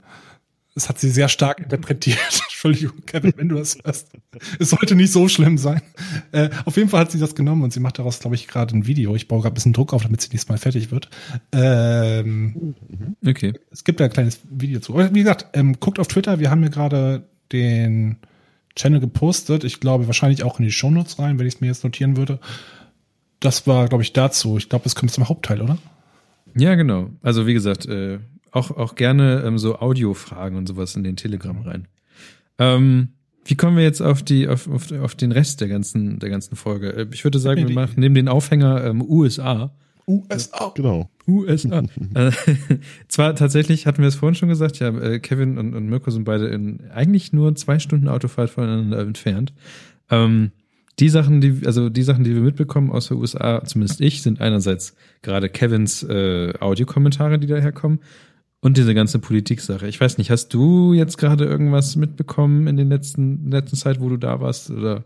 Das 0.79 0.89
hat 0.89 1.01
sie 1.01 1.11
sehr 1.11 1.29
stark 1.29 1.59
interpretiert. 1.59 2.21
Entschuldigung, 2.45 3.05
Kevin, 3.05 3.33
wenn 3.35 3.49
du 3.49 3.57
das 3.57 3.79
hörst. 3.83 4.13
Es 4.61 4.71
sollte 4.71 4.95
nicht 4.95 5.11
so 5.11 5.27
schlimm 5.27 5.59
sein. 5.59 5.83
Äh, 6.31 6.51
auf 6.67 6.77
jeden 6.77 6.89
Fall 6.89 7.01
hat 7.01 7.11
sie 7.11 7.19
das 7.19 7.35
genommen 7.35 7.65
und 7.65 7.73
sie 7.73 7.81
macht 7.81 7.99
daraus, 7.99 8.21
glaube 8.21 8.37
ich, 8.37 8.47
gerade 8.47 8.77
ein 8.77 8.87
Video. 8.87 9.17
Ich 9.17 9.27
baue 9.27 9.41
gerade 9.41 9.55
ein 9.55 9.55
bisschen 9.55 9.73
Druck 9.73 9.93
auf, 9.93 10.05
damit 10.05 10.21
sie 10.21 10.29
nächstes 10.29 10.49
Mal 10.49 10.57
fertig 10.57 10.93
wird. 10.93 11.11
Ähm, 11.51 12.77
okay. 13.27 13.55
Es 13.73 13.83
gibt 13.83 13.99
da 13.99 14.05
ein 14.05 14.13
kleines 14.13 14.39
Video 14.49 14.79
zu. 14.79 14.93
Aber 14.95 15.13
wie 15.13 15.19
gesagt, 15.19 15.47
ähm, 15.55 15.81
guckt 15.81 15.99
auf 15.99 16.07
Twitter. 16.07 16.39
Wir 16.39 16.49
haben 16.49 16.61
hier 16.61 16.71
gerade 16.71 17.27
den 17.51 18.19
Channel 18.77 19.01
gepostet. 19.01 19.65
Ich 19.65 19.81
glaube, 19.81 20.07
wahrscheinlich 20.07 20.45
auch 20.45 20.61
in 20.61 20.65
die 20.65 20.71
Shownotes 20.71 21.19
rein, 21.19 21.41
wenn 21.41 21.47
ich 21.49 21.55
es 21.55 21.61
mir 21.61 21.67
jetzt 21.67 21.83
notieren 21.83 22.17
würde. 22.17 22.39
Das 23.41 23.67
war, 23.67 23.89
glaube 23.89 24.05
ich, 24.05 24.13
dazu. 24.13 24.59
Ich 24.59 24.69
glaube, 24.69 24.87
es 24.87 24.95
kommt 24.95 25.11
zum 25.11 25.29
Hauptteil, 25.29 25.61
oder? 25.61 25.77
Ja, 26.55 26.77
genau. 26.77 27.11
Also 27.21 27.49
wie 27.49 27.55
gesagt, 27.55 27.87
äh, 27.87 28.21
auch, 28.53 28.71
auch 28.71 28.95
gerne 28.95 29.43
ähm, 29.45 29.59
so 29.59 29.79
Audiofragen 29.79 30.57
und 30.57 30.67
sowas 30.67 30.97
in 30.97 31.05
den 31.05 31.17
Telegram 31.17 31.59
rein. 31.61 31.89
Ähm, 32.59 33.09
wie 33.45 33.57
kommen 33.57 33.77
wir 33.77 33.85
jetzt 33.85 34.03
auf 34.03 34.23
die, 34.23 34.47
auf, 34.49 34.69
auf, 34.69 34.93
auf 34.93 35.15
den 35.15 35.33
Rest 35.33 35.61
der 35.61 35.69
ganzen, 35.69 36.19
der 36.19 36.29
ganzen 36.29 36.57
Folge? 36.57 36.91
Äh, 36.91 37.07
Ich 37.13 37.25
würde 37.25 37.39
sagen, 37.39 37.67
wir 37.67 37.75
machen 37.75 37.95
neben 37.97 38.15
den 38.15 38.29
Aufhänger 38.29 38.85
ähm, 38.85 39.03
USA. 39.03 39.73
USA. 40.07 40.73
Genau. 40.75 41.11
USA. 41.27 41.83
äh, 42.15 42.31
zwar 43.09 43.35
tatsächlich 43.35 43.87
hatten 43.87 44.03
wir 44.03 44.09
es 44.09 44.17
vorhin 44.17 44.35
schon 44.35 44.49
gesagt, 44.49 44.79
ja, 44.79 44.89
äh, 44.89 45.19
Kevin 45.19 45.59
und, 45.59 45.75
und 45.75 45.89
Mirko 45.89 46.11
sind 46.11 46.25
beide 46.25 46.49
in 46.49 46.91
eigentlich 46.91 47.33
nur 47.33 47.55
zwei 47.55 47.79
Stunden 47.79 48.09
Autofahrt 48.09 48.51
voneinander 48.51 49.01
entfernt. 49.01 49.53
Ähm, 50.11 50.53
die 50.99 51.09
Sachen, 51.09 51.41
die, 51.41 51.63
also 51.65 51.91
die 51.91 52.03
Sachen, 52.03 52.25
die 52.25 52.35
wir 52.35 52.43
mitbekommen 52.43 52.91
aus 52.91 53.09
den 53.09 53.19
USA, 53.19 53.63
zumindest 53.65 54.01
ich, 54.01 54.23
sind 54.23 54.41
einerseits 54.41 54.95
gerade 55.23 55.49
Kevins 55.49 56.03
äh, 56.03 56.53
Audiokommentare, 56.59 57.39
die 57.39 57.47
daherkommen, 57.47 58.01
und 58.61 58.77
diese 58.77 58.95
ganze 58.95 59.19
Politik-Sache. 59.19 59.87
Ich 59.89 60.01
weiß 60.01 60.19
nicht, 60.19 60.31
hast 60.31 60.49
du 60.55 60.93
jetzt 60.93 61.17
gerade 61.19 61.45
irgendwas 61.45 61.97
mitbekommen 61.97 62.67
in 62.67 62.77
den 62.77 62.89
letzten, 62.89 63.51
letzten 63.51 63.77
Zeit, 63.77 64.01
wo 64.01 64.09
du 64.09 64.17
da 64.17 64.41
warst? 64.41 64.71
Oder? 64.71 65.05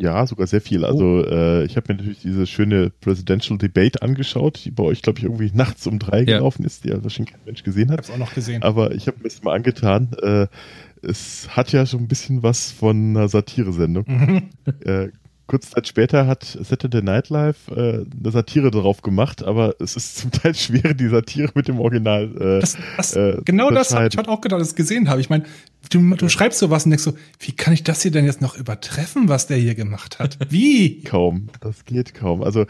Ja, 0.00 0.24
sogar 0.26 0.46
sehr 0.46 0.60
viel. 0.60 0.84
Also 0.84 1.24
äh, 1.24 1.64
ich 1.64 1.76
habe 1.76 1.92
mir 1.92 1.96
natürlich 1.98 2.20
diese 2.20 2.46
schöne 2.46 2.90
Presidential 3.00 3.58
Debate 3.58 4.00
angeschaut, 4.02 4.64
die 4.64 4.70
bei 4.70 4.84
euch, 4.84 5.02
glaube 5.02 5.18
ich, 5.18 5.24
irgendwie 5.24 5.50
nachts 5.52 5.86
um 5.88 5.98
drei 5.98 6.18
Ja. 6.20 6.38
gelaufen 6.38 6.64
ist, 6.64 6.84
die 6.84 6.88
ja 6.90 7.02
wahrscheinlich 7.02 7.32
kein 7.34 7.44
Mensch 7.44 7.62
gesehen 7.64 7.86
Ich 7.86 7.90
hat. 7.90 7.98
hab's 7.98 8.10
auch 8.10 8.16
noch 8.18 8.32
gesehen. 8.34 8.62
Aber 8.62 8.92
ich 8.94 9.06
habe 9.08 9.18
mir 9.18 9.24
das 9.24 9.42
mal 9.42 9.54
angetan. 9.56 10.10
Äh, 10.22 10.46
es 11.02 11.48
hat 11.56 11.72
ja 11.72 11.86
schon 11.86 12.00
ein 12.02 12.08
bisschen 12.08 12.42
was 12.42 12.70
von 12.72 13.16
einer 13.16 13.28
Satire-Sendung. 13.28 14.04
Mhm. 14.06 14.42
Äh, 14.84 15.08
kurz 15.48 15.70
Zeit 15.70 15.88
später 15.88 16.26
hat 16.26 16.44
Saturday 16.44 17.02
Night 17.02 17.30
Live 17.30 17.68
äh, 17.68 18.04
eine 18.04 18.30
Satire 18.30 18.70
darauf 18.70 19.02
gemacht, 19.02 19.42
aber 19.42 19.74
es 19.80 19.96
ist 19.96 20.18
zum 20.18 20.30
Teil 20.30 20.54
schwer, 20.54 20.94
die 20.94 21.08
Satire 21.08 21.50
mit 21.54 21.66
dem 21.66 21.80
Original 21.80 22.30
äh, 22.38 22.60
Das, 22.60 22.76
das, 22.96 23.16
äh, 23.16 23.38
genau 23.44 23.70
das 23.70 23.94
habe 23.94 24.08
ich 24.08 24.16
heute 24.16 24.30
auch 24.30 24.40
gedacht, 24.40 24.60
als 24.60 24.68
ich 24.68 24.72
es 24.72 24.76
gesehen 24.76 25.08
habe. 25.08 25.20
Ich 25.20 25.30
meine, 25.30 25.44
du, 25.90 26.14
du 26.14 26.28
schreibst 26.28 26.58
sowas 26.58 26.84
und 26.84 26.90
denkst 26.90 27.04
so, 27.04 27.14
wie 27.40 27.52
kann 27.52 27.74
ich 27.74 27.82
das 27.82 28.02
hier 28.02 28.10
denn 28.10 28.26
jetzt 28.26 28.40
noch 28.40 28.56
übertreffen, 28.56 29.28
was 29.28 29.46
der 29.46 29.56
hier 29.56 29.74
gemacht 29.74 30.18
hat? 30.18 30.38
Wie? 30.50 31.00
kaum. 31.04 31.48
Das 31.60 31.84
geht 31.84 32.14
kaum. 32.14 32.42
Also 32.42 32.66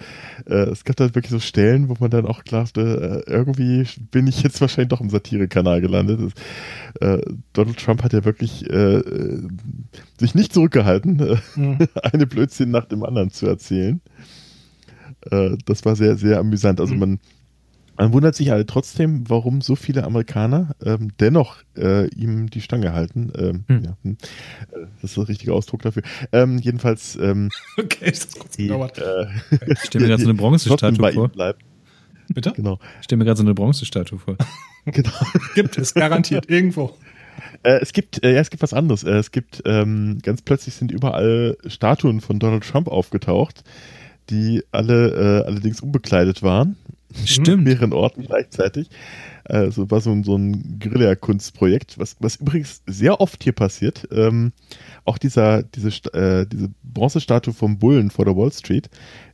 äh, 0.46 0.54
es 0.70 0.84
gab 0.84 0.96
da 0.96 1.14
wirklich 1.14 1.30
so 1.30 1.40
Stellen, 1.40 1.88
wo 1.88 1.96
man 2.00 2.10
dann 2.10 2.26
auch 2.26 2.44
glaubte, 2.44 3.24
äh, 3.26 3.30
irgendwie 3.30 3.86
bin 4.10 4.26
ich 4.26 4.42
jetzt 4.42 4.60
wahrscheinlich 4.60 4.88
doch 4.88 5.00
im 5.00 5.10
Satire-Kanal 5.10 5.80
gelandet. 5.80 6.20
Das, 7.00 7.18
äh, 7.18 7.22
Donald 7.52 7.78
Trump 7.78 8.02
hat 8.02 8.12
ja 8.12 8.24
wirklich 8.24 8.68
äh, 8.70 8.98
äh, 8.98 9.42
sich 10.18 10.34
nicht 10.34 10.54
zurückgehalten, 10.54 11.20
äh, 11.20 11.36
Mhm. 11.58 11.78
eine 12.02 12.26
Blödsinn 12.26 12.67
nach 12.70 12.86
dem 12.86 13.04
anderen 13.04 13.30
zu 13.30 13.46
erzählen. 13.46 14.00
Äh, 15.30 15.56
das 15.66 15.84
war 15.84 15.96
sehr, 15.96 16.16
sehr 16.16 16.38
amüsant. 16.38 16.80
Also 16.80 16.94
man, 16.94 17.18
man 17.96 18.12
wundert 18.12 18.34
sich 18.36 18.52
alle 18.52 18.66
trotzdem, 18.66 19.28
warum 19.28 19.60
so 19.60 19.74
viele 19.74 20.04
Amerikaner 20.04 20.76
ähm, 20.84 21.10
dennoch 21.18 21.56
äh, 21.76 22.06
ihm 22.14 22.48
die 22.50 22.60
Stange 22.60 22.92
halten. 22.92 23.32
Ähm, 23.36 23.64
Hm. 23.66 23.84
ja, 23.84 23.96
hm. 24.02 24.16
Äh, 24.72 24.86
Das 25.02 25.10
ist 25.10 25.16
der 25.16 25.28
richtige 25.28 25.52
Ausdruck 25.52 25.82
dafür. 25.82 26.02
Ähm, 26.32 26.58
jedenfalls 26.58 27.16
ähm, 27.16 27.50
Okay, 27.76 28.10
das 28.10 28.26
hat 28.28 28.38
kurz 28.38 28.56
die, 28.56 28.64
gedauert. 28.68 28.98
äh, 28.98 29.26
Ich 29.72 29.80
stelle 29.80 30.04
mir 30.04 30.08
gerade 30.10 30.22
so 30.22 30.28
eine 30.28 30.38
Bronzestatue 30.38 31.12
vor. 31.12 31.28
bleibt. 31.28 31.62
Bitte? 32.34 32.52
Genau. 32.52 32.78
Ich 32.98 33.04
stelle 33.04 33.18
mir 33.18 33.24
gerade 33.24 33.38
so 33.38 33.42
eine 33.44 33.54
Bronzestatue 33.54 34.18
vor. 34.18 34.36
genau. 34.84 35.10
Gibt 35.54 35.78
es, 35.78 35.94
garantiert, 35.94 36.48
irgendwo. 36.50 36.94
Äh, 37.62 37.80
es 37.80 37.92
gibt, 37.92 38.22
äh, 38.24 38.34
ja, 38.34 38.40
es 38.40 38.50
gibt 38.50 38.62
was 38.62 38.72
anderes. 38.72 39.04
Äh, 39.04 39.16
es 39.18 39.30
gibt, 39.30 39.62
ähm, 39.64 40.18
ganz 40.22 40.42
plötzlich 40.42 40.74
sind 40.74 40.92
überall 40.92 41.56
Statuen 41.66 42.20
von 42.20 42.38
Donald 42.38 42.64
Trump 42.64 42.88
aufgetaucht, 42.88 43.64
die 44.30 44.62
alle 44.70 45.42
äh, 45.42 45.46
allerdings 45.46 45.80
unbekleidet 45.80 46.42
waren. 46.42 46.76
Stimmt. 47.24 47.64
mehreren 47.64 47.92
Orten 47.92 48.24
gleichzeitig. 48.24 48.90
Äh, 49.44 49.70
so 49.70 49.90
war 49.90 50.00
so 50.00 50.10
ein, 50.10 50.24
so 50.24 50.36
ein 50.36 50.78
Guerilla-Kunstprojekt, 50.78 51.98
was, 51.98 52.16
was 52.20 52.36
übrigens 52.36 52.82
sehr 52.86 53.20
oft 53.20 53.42
hier 53.42 53.54
passiert. 53.54 54.06
Ähm, 54.12 54.52
auch 55.04 55.16
dieser, 55.16 55.62
diese, 55.62 55.88
äh, 56.12 56.46
diese 56.46 56.70
Bronzestatue 56.82 57.54
vom 57.54 57.78
Bullen 57.78 58.10
vor 58.10 58.26
der 58.26 58.36
Wall 58.36 58.52
Street 58.52 58.90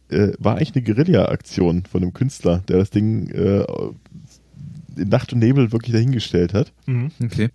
äh, 0.09 0.33
war 0.39 0.57
eigentlich 0.57 0.77
eine 0.77 0.85
Guerilla-Aktion 0.85 1.85
von 1.85 2.03
einem 2.03 2.13
Künstler, 2.13 2.63
der 2.69 2.79
das 2.79 2.91
Ding 2.91 3.29
äh, 3.31 3.65
in 4.97 5.09
Nacht 5.09 5.33
und 5.33 5.41
Nebel 5.41 5.73
wirklich 5.73 5.93
dahingestellt 5.93 6.55
hat. 6.55 6.73
Mhm. 6.87 7.11
Okay. 7.23 7.49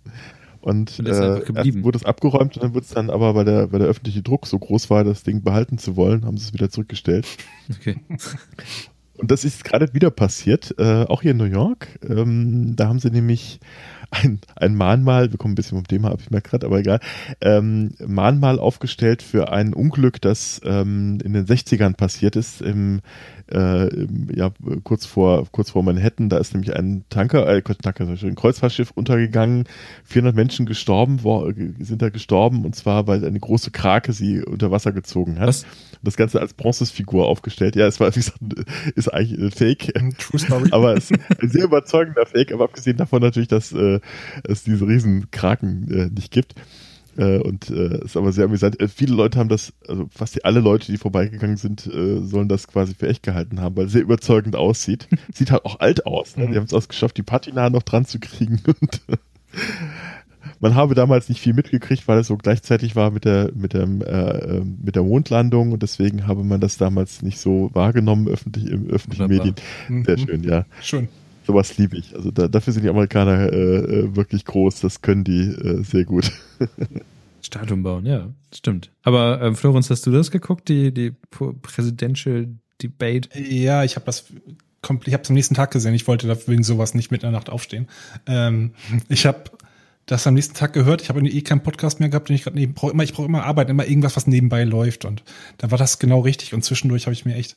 Und 0.60 0.98
Und 0.98 1.06
äh, 1.06 1.42
erst 1.54 1.82
wurde 1.82 1.98
es 1.98 2.04
abgeräumt 2.04 2.56
und 2.56 2.62
dann 2.62 2.74
wurde 2.74 2.84
es 2.84 2.90
dann 2.90 3.08
aber, 3.10 3.34
weil 3.34 3.44
der, 3.44 3.72
weil 3.72 3.78
der 3.78 3.88
öffentliche 3.88 4.22
Druck 4.22 4.46
so 4.46 4.58
groß 4.58 4.90
war, 4.90 5.04
das 5.04 5.22
Ding 5.22 5.42
behalten 5.42 5.78
zu 5.78 5.96
wollen, 5.96 6.26
haben 6.26 6.36
sie 6.36 6.44
es 6.46 6.52
wieder 6.52 6.70
zurückgestellt. 6.70 7.26
Okay. 7.70 7.96
Und 9.20 9.30
das 9.30 9.44
ist 9.44 9.64
gerade 9.64 9.92
wieder 9.92 10.10
passiert, 10.10 10.74
äh, 10.78 11.04
auch 11.04 11.20
hier 11.20 11.32
in 11.32 11.36
New 11.36 11.44
York. 11.44 11.88
Ähm, 12.08 12.74
da 12.74 12.88
haben 12.88 13.00
sie 13.00 13.10
nämlich 13.10 13.60
ein, 14.10 14.40
ein 14.56 14.74
Mahnmal, 14.74 15.30
wir 15.30 15.38
kommen 15.38 15.52
ein 15.52 15.54
bisschen 15.54 15.78
vom 15.78 15.86
Thema 15.86 16.10
ab, 16.10 16.18
ich 16.20 16.30
merke 16.30 16.50
gerade, 16.50 16.66
aber 16.66 16.80
egal, 16.80 17.00
ähm, 17.40 17.92
Mahnmal 18.04 18.58
aufgestellt 18.58 19.22
für 19.22 19.52
ein 19.52 19.72
Unglück, 19.72 20.20
das 20.20 20.60
ähm, 20.64 21.18
in 21.22 21.32
den 21.32 21.46
60ern 21.46 21.94
passiert 21.94 22.34
ist, 22.34 22.60
im, 22.60 23.00
äh, 23.52 23.86
im, 23.88 24.28
ja, 24.34 24.50
kurz 24.82 25.06
vor, 25.06 25.46
kurz 25.52 25.70
vor 25.70 25.82
Manhattan. 25.82 26.28
Da 26.28 26.38
ist 26.38 26.54
nämlich 26.54 26.74
ein 26.74 27.04
Tanker, 27.08 27.46
äh, 27.48 27.62
Tanker, 27.62 28.06
ein 28.08 28.34
Kreuzfahrtschiff 28.34 28.90
untergegangen, 28.90 29.64
400 30.04 30.34
Menschen 30.34 30.66
gestorben, 30.66 31.20
wo, 31.22 31.50
sind 31.78 32.02
da 32.02 32.08
gestorben 32.08 32.64
und 32.64 32.74
zwar, 32.74 33.06
weil 33.06 33.24
eine 33.24 33.40
große 33.40 33.70
Krake 33.70 34.12
sie 34.12 34.42
unter 34.42 34.70
Wasser 34.70 34.92
gezogen 34.92 35.38
hat. 35.38 35.48
Was? 35.48 35.66
Das 36.02 36.16
Ganze 36.16 36.40
als 36.40 36.54
Bronzesfigur 36.54 37.28
aufgestellt. 37.28 37.76
Ja, 37.76 37.86
es 37.86 38.00
war, 38.00 38.14
wie 38.14 38.20
gesagt, 38.20 38.38
ist 38.94 39.09
eigentlich 39.12 39.40
ein 39.40 39.50
Fake. 39.50 39.92
True 40.18 40.38
Story. 40.38 40.68
Aber 40.72 40.96
es 40.96 41.10
ist 41.10 41.20
ein 41.40 41.50
sehr 41.50 41.64
überzeugender 41.64 42.26
Fake, 42.26 42.52
aber 42.52 42.64
abgesehen 42.64 42.96
davon 42.96 43.22
natürlich, 43.22 43.48
dass 43.48 43.72
äh, 43.72 44.00
es 44.44 44.64
diese 44.64 44.86
riesen 44.86 45.30
Kraken 45.30 45.90
äh, 45.90 46.06
nicht 46.14 46.32
gibt. 46.32 46.54
Äh, 47.16 47.38
und 47.38 47.70
äh, 47.70 48.04
ist 48.04 48.16
aber 48.16 48.32
sehr 48.32 48.44
amüsant. 48.44 48.80
Äh, 48.80 48.88
viele 48.88 49.14
Leute 49.14 49.38
haben 49.38 49.48
das, 49.48 49.72
also 49.88 50.08
fast 50.10 50.44
alle 50.44 50.60
Leute, 50.60 50.90
die 50.90 50.96
vorbeigegangen 50.96 51.56
sind, 51.56 51.86
äh, 51.86 52.20
sollen 52.20 52.48
das 52.48 52.68
quasi 52.68 52.94
für 52.94 53.08
echt 53.08 53.22
gehalten 53.22 53.60
haben, 53.60 53.76
weil 53.76 53.86
es 53.86 53.92
sehr 53.92 54.02
überzeugend 54.02 54.56
aussieht. 54.56 55.08
Sieht 55.34 55.50
halt 55.50 55.64
auch 55.64 55.80
alt 55.80 56.06
aus. 56.06 56.36
Ne? 56.36 56.48
Die 56.48 56.56
haben 56.56 56.64
es 56.64 56.72
auch 56.72 56.86
geschafft, 56.86 57.16
die 57.16 57.22
Patina 57.22 57.68
noch 57.68 57.82
dran 57.82 58.04
zu 58.04 58.20
kriegen. 58.20 58.60
Und 58.66 59.00
man 60.60 60.74
habe 60.74 60.94
damals 60.94 61.28
nicht 61.28 61.40
viel 61.40 61.54
mitgekriegt, 61.54 62.06
weil 62.06 62.18
es 62.18 62.26
so 62.28 62.36
gleichzeitig 62.36 62.94
war 62.96 63.10
mit 63.10 63.24
der 63.24 63.50
mit 63.54 63.72
dem 63.74 64.02
äh, 64.02 64.06
äh, 64.06 64.62
mit 64.64 64.94
der 64.94 65.02
Mondlandung 65.02 65.72
und 65.72 65.82
deswegen 65.82 66.26
habe 66.26 66.44
man 66.44 66.60
das 66.60 66.76
damals 66.76 67.22
nicht 67.22 67.38
so 67.38 67.70
wahrgenommen 67.72 68.28
öffentlich 68.28 68.66
im 68.66 68.88
öffentlichen. 68.88 69.26
Medien. 69.28 69.54
Sehr 70.04 70.18
Mhm. 70.18 70.26
schön, 70.26 70.44
ja. 70.44 70.66
Schön. 70.82 71.08
Sowas 71.46 71.78
liebe 71.78 71.96
ich. 71.96 72.14
Also 72.14 72.30
da, 72.30 72.46
dafür 72.48 72.72
sind 72.72 72.82
die 72.84 72.90
Amerikaner 72.90 73.52
äh, 73.52 73.56
äh, 73.56 74.16
wirklich 74.16 74.44
groß. 74.44 74.80
Das 74.80 75.00
können 75.02 75.24
die 75.24 75.40
äh, 75.48 75.82
sehr 75.82 76.04
gut. 76.04 76.30
Statuen 77.42 77.82
bauen, 77.82 78.04
ja, 78.04 78.28
stimmt. 78.54 78.90
Aber 79.02 79.40
ähm, 79.40 79.56
Florenz, 79.56 79.88
hast 79.88 80.06
du 80.06 80.10
das 80.10 80.30
geguckt, 80.30 80.68
die, 80.68 80.92
die 80.92 81.12
Presidential 81.62 82.48
Debate? 82.82 83.30
Ja, 83.38 83.82
ich 83.84 83.96
habe 83.96 84.04
das 84.06 84.26
ich 85.04 85.12
habe 85.12 85.22
es 85.22 85.28
am 85.30 85.34
nächsten 85.34 85.54
Tag 85.54 85.70
gesehen. 85.72 85.94
Ich 85.94 86.06
wollte 86.06 86.26
dafür 86.26 86.52
wegen 86.52 86.62
sowas 86.62 86.94
nicht 86.94 87.10
mit 87.10 87.22
in 87.22 87.30
der 87.30 87.38
Nacht 87.38 87.50
aufstehen. 87.50 87.86
Ähm, 88.26 88.72
ich 89.08 89.26
habe 89.26 89.44
das 90.06 90.26
am 90.26 90.34
nächsten 90.34 90.54
Tag 90.54 90.72
gehört. 90.72 91.02
Ich 91.02 91.08
habe 91.08 91.26
eh 91.26 91.42
keinen 91.42 91.62
Podcast 91.62 92.00
mehr 92.00 92.08
gehabt, 92.08 92.28
den 92.28 92.36
ich 92.36 92.42
gerade 92.42 92.56
neben 92.56 92.74
brauche 92.74 92.92
immer. 92.92 93.04
Ich 93.04 93.12
brauche 93.12 93.26
immer 93.26 93.44
Arbeit, 93.44 93.70
immer 93.70 93.86
irgendwas, 93.86 94.16
was 94.16 94.26
nebenbei 94.26 94.64
läuft. 94.64 95.04
Und 95.04 95.22
da 95.58 95.70
war 95.70 95.78
das 95.78 95.98
genau 95.98 96.20
richtig. 96.20 96.54
Und 96.54 96.64
zwischendurch 96.64 97.06
habe 97.06 97.12
ich 97.14 97.24
mir 97.24 97.34
echt, 97.34 97.56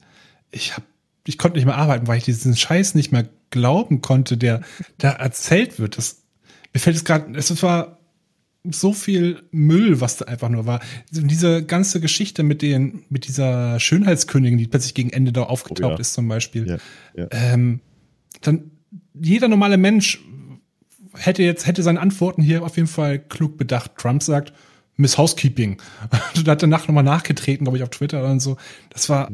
ich 0.52 0.74
habe, 0.74 0.86
ich 1.26 1.38
konnte 1.38 1.58
nicht 1.58 1.66
mehr 1.66 1.78
arbeiten, 1.78 2.08
weil 2.08 2.18
ich 2.18 2.26
diesen 2.26 2.56
Scheiß 2.56 2.96
nicht 2.96 3.12
mehr 3.12 3.28
glauben 3.50 4.02
konnte, 4.02 4.38
der 4.38 4.62
da 4.98 5.12
erzählt 5.12 5.80
wird. 5.80 5.98
Das 5.98 6.24
mir 6.74 6.80
fällt 6.80 6.96
es 6.96 7.06
gerade, 7.06 7.38
es 7.38 7.64
war 7.64 8.00
so 8.70 8.94
viel 8.94 9.44
Müll, 9.52 10.02
was 10.02 10.18
da 10.18 10.26
einfach 10.26 10.50
nur 10.50 10.66
war. 10.66 10.80
Diese 11.12 11.64
ganze 11.64 12.00
Geschichte 12.00 12.44
mit 12.44 12.62
den, 12.62 13.04
mit 13.10 13.28
dieser 13.28 13.80
Schönheitskönigin, 13.80 14.58
die 14.58 14.68
plötzlich 14.68 14.94
gegen 14.94 15.10
Ende 15.10 15.34
da 15.34 15.44
aufgetaucht 15.44 15.92
Oh 15.92 15.96
ja. 15.96 16.00
ist 16.00 16.14
zum 16.14 16.28
Beispiel. 16.28 16.68
Ja, 16.68 16.78
ja. 17.16 17.28
Ähm, 17.32 17.82
dann 18.42 18.72
jeder 19.14 19.50
normale 19.50 19.78
Mensch 19.78 20.24
hätte 21.18 21.44
jetzt 21.44 21.68
hätte 21.68 21.84
seine 21.84 22.00
Antworten 22.00 22.42
hier 22.42 22.64
auf 22.64 22.76
jeden 22.76 22.88
Fall 22.88 23.20
klug 23.20 23.58
bedacht. 23.58 23.92
Trump 23.98 24.24
sagt 24.24 24.54
Miss 24.96 25.18
Housekeeping. 25.18 25.82
da 26.44 26.52
hat 26.52 26.64
danach 26.64 26.88
nochmal 26.88 27.04
nachgetreten, 27.04 27.66
glaube 27.66 27.78
ich, 27.78 27.84
auf 27.84 27.90
Twitter 27.90 28.26
und 28.26 28.40
so. 28.40 28.58
Das 28.90 29.10
war 29.10 29.30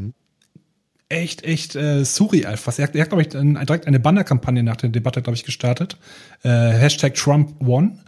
echt, 1.09 1.43
echt 1.43 1.75
äh, 1.75 2.05
surreal 2.05 2.57
fast. 2.57 2.79
Er 2.79 2.87
hat, 2.87 2.95
er 2.95 3.01
hat 3.01 3.09
glaube 3.09 3.23
ich, 3.23 3.35
ein, 3.35 3.55
direkt 3.65 3.87
eine 3.87 3.99
Bannerkampagne 3.99 4.63
nach 4.63 4.77
der 4.77 4.89
Debatte, 4.89 5.21
glaube 5.21 5.35
ich, 5.35 5.43
gestartet. 5.43 5.97
Äh, 6.43 6.49
Hashtag 6.49 7.15
Trump 7.15 7.55
won. 7.59 7.99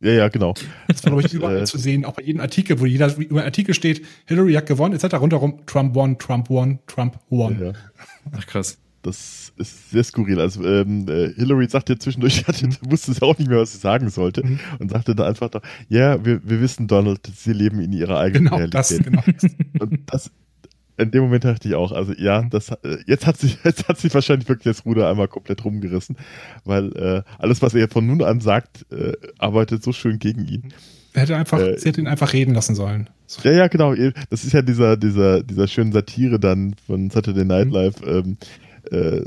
ja, 0.00 0.12
ja, 0.12 0.28
genau. 0.28 0.54
Das 0.88 1.04
war, 1.04 1.12
glaube 1.12 1.26
ich, 1.26 1.32
überall 1.34 1.62
äh, 1.62 1.64
zu 1.64 1.78
sehen, 1.78 2.04
auch 2.04 2.14
bei 2.14 2.22
jedem 2.22 2.40
Artikel, 2.40 2.80
wo 2.80 2.86
jeder 2.86 3.14
über 3.16 3.40
einen 3.40 3.46
Artikel 3.46 3.74
steht, 3.74 4.04
Hillary 4.26 4.54
hat 4.54 4.66
gewonnen, 4.66 4.98
etc. 4.98 5.16
Rundherum, 5.16 5.66
Trump 5.66 5.94
won, 5.94 6.18
Trump 6.18 6.48
won, 6.48 6.78
Trump 6.86 7.18
won. 7.28 7.60
Ja. 7.60 7.72
Ach 8.32 8.46
krass. 8.46 8.78
Das 9.08 9.52
ist 9.56 9.90
sehr 9.90 10.04
skurril. 10.04 10.40
Also 10.40 10.64
ähm, 10.64 11.06
äh, 11.08 11.32
Hillary 11.34 11.68
sagte 11.68 11.98
zwischendurch, 11.98 12.44
hatte, 12.46 12.68
wusste 12.82 13.12
sie 13.12 13.22
auch 13.22 13.36
nicht 13.38 13.48
mehr, 13.48 13.58
was 13.58 13.72
sie 13.72 13.78
sagen 13.78 14.08
sollte 14.10 14.42
und 14.78 14.90
sagte 14.90 15.14
dann 15.14 15.26
einfach 15.26 15.48
doch, 15.50 15.62
ja, 15.88 16.24
wir, 16.24 16.40
wir 16.48 16.60
wissen, 16.60 16.86
Donald, 16.86 17.20
sie 17.34 17.52
leben 17.52 17.80
in 17.80 17.92
ihrer 17.92 18.18
eigenen 18.20 18.44
Genau, 18.44 18.56
Realität. 18.56 18.74
das, 18.74 18.98
genau. 18.98 19.22
Und 19.80 20.00
das, 20.06 20.30
in 20.96 21.10
dem 21.10 21.22
Moment 21.22 21.44
dachte 21.44 21.68
ich 21.68 21.74
auch, 21.74 21.92
also 21.92 22.12
ja, 22.12 22.42
Mhm. 22.42 22.50
das 22.50 22.70
äh, 22.70 22.98
jetzt 23.06 23.26
hat 23.26 23.36
sich 23.38 23.58
jetzt 23.64 23.88
hat 23.88 23.98
sich 23.98 24.12
wahrscheinlich 24.14 24.48
wirklich 24.48 24.64
das 24.76 24.84
Ruder 24.84 25.08
einmal 25.10 25.28
komplett 25.28 25.64
rumgerissen, 25.64 26.16
weil 26.64 26.92
äh, 26.96 27.22
alles, 27.38 27.62
was 27.62 27.74
er 27.74 27.88
von 27.88 28.06
nun 28.06 28.22
an 28.22 28.40
sagt, 28.40 28.86
äh, 28.92 29.12
arbeitet 29.38 29.82
so 29.82 29.92
schön 29.92 30.18
gegen 30.18 30.44
ihn. 30.46 30.72
Er 31.14 31.22
hätte 31.22 31.36
einfach, 31.36 31.58
Äh, 31.58 31.78
sie 31.78 31.88
hätte 31.88 32.00
ihn 32.00 32.06
einfach 32.06 32.32
reden 32.32 32.54
lassen 32.54 32.74
sollen. 32.74 33.08
So. 33.26 33.42
Ja, 33.48 33.52
ja, 33.56 33.66
genau. 33.68 33.94
Das 34.30 34.44
ist 34.44 34.52
ja 34.52 34.62
dieser 34.62 34.96
dieser 34.96 35.42
dieser 35.42 35.66
schönen 35.68 35.92
Satire 35.92 36.38
dann 36.38 36.74
von 36.86 37.10
Saturday 37.10 37.44
Night 37.44 37.66
Mhm. 37.68 37.72
Live. 37.72 37.94
Ähm, 38.06 38.36
äh, 38.90 39.22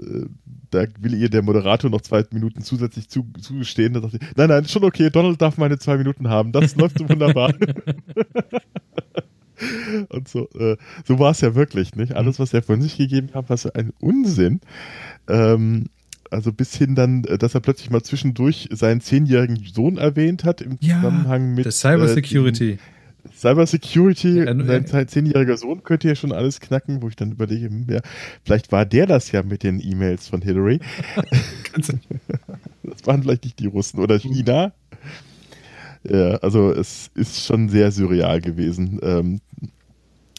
da 0.72 0.86
will 1.00 1.14
ihr 1.14 1.30
der 1.30 1.42
Moderator 1.44 1.90
noch 1.90 2.02
zwei 2.02 2.26
Minuten 2.32 2.62
zusätzlich 2.62 3.10
zu, 3.10 3.26
zugestehen. 3.40 3.94
Da 3.94 4.02
sagt 4.02 4.14
sie, 4.14 4.20
nein, 4.36 4.50
nein, 4.50 4.66
schon 4.66 4.84
okay, 4.84 5.10
Donald 5.10 5.42
darf 5.42 5.58
meine 5.58 5.78
zwei 5.78 5.98
Minuten 5.98 6.30
haben. 6.30 6.52
Das 6.52 6.76
läuft 6.78 7.00
so 7.00 7.08
wunderbar. 7.08 7.54
Und 10.10 10.28
so, 10.28 10.50
äh, 10.58 10.76
so 11.06 11.20
war 11.20 11.32
es 11.32 11.42
ja 11.42 11.54
wirklich, 11.54 11.96
nicht? 11.96 12.16
Alles, 12.16 12.40
was 12.40 12.52
er 12.54 12.64
von 12.64 12.82
sich 12.82 12.98
gegeben 12.98 13.30
hat, 13.34 13.50
war 13.50 13.58
so 13.58 13.72
ein 13.74 13.94
Unsinn. 14.00 14.60
Ähm, 15.28 15.86
also 16.32 16.52
bis 16.52 16.76
hin 16.76 16.96
dann, 16.96 17.26
äh, 17.26 17.38
dass 17.38 17.54
er 17.54 17.60
plötzlich 17.60 17.92
mal 17.92 18.02
zwischendurch 18.02 18.70
seinen 18.72 19.02
zehnjährigen 19.02 19.58
Sohn 19.72 19.98
erwähnt 19.98 20.46
hat 20.46 20.62
im 20.62 20.78
Ja, 20.80 20.96
Zusammenhang 20.96 21.54
mit 21.54 21.66
Das 21.66 21.80
Cyber 21.80 22.06
äh, 22.06 22.78
Cyber 23.36 23.66
Security. 23.68 24.40
Ja, 24.40 24.46
äh, 24.46 24.88
sein 24.88 25.08
zehnjähriger 25.08 25.58
Sohn 25.58 25.84
könnte 25.84 26.08
ja 26.08 26.16
schon 26.16 26.32
alles 26.32 26.60
knacken, 26.60 27.02
wo 27.02 27.08
ich 27.08 27.16
dann 27.16 27.32
überlege, 27.32 27.68
hm, 27.68 27.88
ja, 27.90 28.00
vielleicht 28.44 28.72
war 28.72 28.86
der 28.86 29.06
das 29.06 29.32
ja 29.32 29.44
mit 29.44 29.64
den 29.64 29.80
E-Mails 29.80 30.28
von 30.28 30.42
Hillary. 30.42 30.80
Das 32.84 33.06
waren 33.06 33.22
vielleicht 33.24 33.46
nicht 33.46 33.60
die 33.60 33.68
Russen 33.68 34.00
oder 34.00 34.20
China. 34.20 34.74
Ja, 36.04 36.36
also 36.38 36.72
es 36.72 37.12
ist 37.16 37.46
schon 37.46 37.70
sehr 37.70 37.92
surreal 37.92 38.42
gewesen. 38.42 39.00
Ähm, 39.04 39.40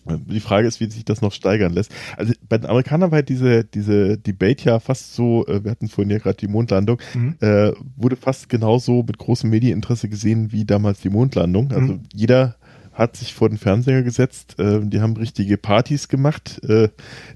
die 0.05 0.41
Frage 0.41 0.67
ist, 0.67 0.81
wie 0.81 0.91
sich 0.91 1.05
das 1.05 1.23
noch 1.23 1.33
steigern 1.33 1.73
lässt. 1.73 1.93
Also 2.17 2.33
bei 2.49 2.59
den 2.59 2.69
Amerikanern 2.69 3.13
war 3.13 3.23
diese, 3.23 3.65
diese 3.65 4.19
Debate 4.19 4.65
ja 4.65 4.81
fast 4.81 5.15
so, 5.15 5.47
äh, 5.47 5.63
wir 5.63 5.71
hatten 5.71 5.89
vorhin 5.89 6.11
ja 6.11 6.19
gerade 6.19 6.37
die 6.37 6.49
Mondlandung, 6.49 6.99
Mhm. 7.15 7.37
äh, 7.41 7.73
wurde 7.97 8.17
fast 8.17 8.49
genauso 8.49 9.05
mit 9.05 9.19
großem 9.19 9.49
Medieninteresse 9.49 10.09
gesehen 10.09 10.51
wie 10.51 10.65
damals 10.65 11.01
die 11.01 11.11
Mondlandung. 11.11 11.71
Also 11.71 11.95
Mhm. 11.95 12.01
jeder 12.13 12.57
hat 12.93 13.17
sich 13.17 13.33
vor 13.35 13.49
den 13.49 13.59
Fernseher 13.59 14.03
gesetzt, 14.03 14.59
äh, 14.59 14.81
die 14.83 15.01
haben 15.01 15.17
richtige 15.17 15.57
Partys 15.57 16.09
gemacht, 16.09 16.61
äh, 16.69 16.89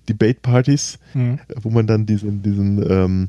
Debate-Partys, 0.08 0.98
Mhm. 1.14 1.38
wo 1.62 1.70
man 1.70 1.86
dann 1.86 2.06
diesen, 2.06 2.42
diesen 2.42 2.84
ähm, 2.90 3.28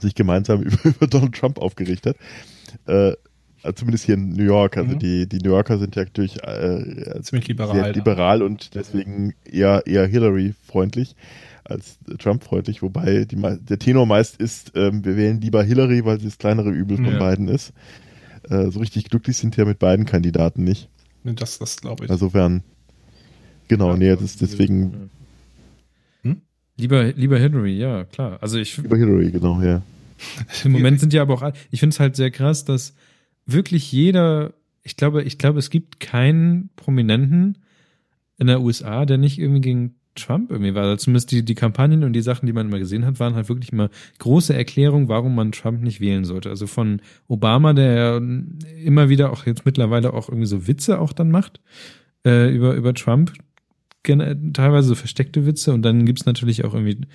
sich 0.00 0.14
gemeinsam 0.14 0.62
über, 0.62 0.78
über 0.84 1.06
Donald 1.06 1.34
Trump 1.34 1.58
aufgeregt 1.58 2.06
hat. 2.06 2.16
Äh, 2.86 3.12
also 3.62 3.76
zumindest 3.76 4.04
hier 4.04 4.14
in 4.16 4.30
New 4.30 4.44
York. 4.44 4.76
Also 4.76 4.94
Mhm. 4.94 4.98
die, 4.98 5.28
die 5.28 5.38
New 5.38 5.50
Yorker 5.50 5.78
sind 5.78 5.96
ja 5.96 6.04
durch 6.04 6.36
äh, 6.42 7.20
Ziemlich 7.22 7.48
liberal. 7.48 7.74
sehr 7.84 7.92
liberal 7.92 8.42
und 8.42 8.74
deswegen 8.74 9.34
eher, 9.44 9.82
eher 9.86 10.06
Hillary-freundlich 10.06 11.16
als 11.64 11.98
Trump-freundlich, 12.18 12.82
wobei 12.82 13.24
die, 13.24 13.36
der 13.36 13.78
Tenor 13.78 14.04
meist 14.04 14.36
ist, 14.36 14.72
ähm, 14.74 15.02
wir 15.02 15.16
wählen 15.16 15.40
lieber 15.40 15.62
Hillary, 15.64 16.04
weil 16.04 16.18
sie 16.20 16.26
das 16.26 16.36
kleinere 16.36 16.68
Übel 16.70 16.98
von 16.98 17.12
Ja. 17.12 17.18
beiden 17.18 17.48
ist. 17.48 17.72
Äh, 18.50 18.70
so 18.70 18.80
richtig 18.80 19.04
glücklich 19.08 19.38
sind 19.38 19.56
ja 19.56 19.64
mit 19.64 19.78
beiden 19.78 20.04
Kandidaten 20.04 20.62
nicht. 20.64 20.90
Nee, 21.24 21.34
Das, 21.34 21.58
das 21.58 21.80
glaube 21.80 22.04
ich. 22.04 22.10
Insofern, 22.10 22.62
genau, 23.66 23.90
Ja, 23.90 23.96
nee, 23.96 24.10
das 24.10 24.22
ist 24.22 24.40
deswegen 24.40 25.10
Lieber, 26.76 27.12
lieber 27.12 27.38
Hillary, 27.38 27.78
ja, 27.78 28.04
klar. 28.04 28.38
Also 28.40 28.58
ich, 28.58 28.78
über 28.78 28.96
Hillary, 28.96 29.30
genau, 29.30 29.60
ja. 29.62 29.82
Im 30.64 30.72
Moment 30.72 30.98
sind 31.00 31.12
ja 31.12 31.22
aber 31.22 31.34
auch, 31.34 31.52
ich 31.70 31.80
finde 31.80 31.94
es 31.94 32.00
halt 32.00 32.16
sehr 32.16 32.30
krass, 32.30 32.64
dass 32.64 32.94
wirklich 33.46 33.92
jeder, 33.92 34.54
ich 34.82 34.96
glaube, 34.96 35.22
ich 35.22 35.38
glaube, 35.38 35.58
es 35.58 35.70
gibt 35.70 36.00
keinen 36.00 36.70
Prominenten 36.76 37.58
in 38.38 38.48
der 38.48 38.60
USA, 38.60 39.06
der 39.06 39.18
nicht 39.18 39.38
irgendwie 39.38 39.60
gegen 39.60 39.94
Trump 40.14 40.50
irgendwie 40.50 40.74
war. 40.74 40.84
Also 40.84 40.96
zumindest 40.96 41.30
die, 41.30 41.44
die 41.44 41.54
Kampagnen 41.54 42.04
und 42.04 42.12
die 42.12 42.22
Sachen, 42.22 42.46
die 42.46 42.52
man 42.52 42.68
immer 42.68 42.78
gesehen 42.78 43.04
hat, 43.04 43.20
waren 43.20 43.34
halt 43.34 43.48
wirklich 43.48 43.72
immer 43.72 43.90
große 44.18 44.54
Erklärungen, 44.54 45.08
warum 45.08 45.34
man 45.34 45.52
Trump 45.52 45.82
nicht 45.82 46.00
wählen 46.00 46.24
sollte. 46.24 46.50
Also 46.50 46.66
von 46.66 47.00
Obama, 47.28 47.72
der 47.72 47.94
ja 47.94 48.16
immer 48.84 49.08
wieder 49.08 49.32
auch 49.32 49.46
jetzt 49.46 49.64
mittlerweile 49.64 50.12
auch 50.12 50.28
irgendwie 50.28 50.46
so 50.46 50.66
Witze 50.66 51.00
auch 51.00 51.12
dann 51.12 51.30
macht 51.30 51.60
äh, 52.26 52.54
über, 52.54 52.74
über 52.74 52.94
Trump, 52.94 53.32
teilweise 54.02 54.88
so 54.88 54.94
versteckte 54.94 55.46
Witze 55.46 55.72
und 55.72 55.82
dann 55.82 56.04
gibt's 56.04 56.26
natürlich 56.26 56.64
auch 56.64 56.74
irgendwie 56.74 57.06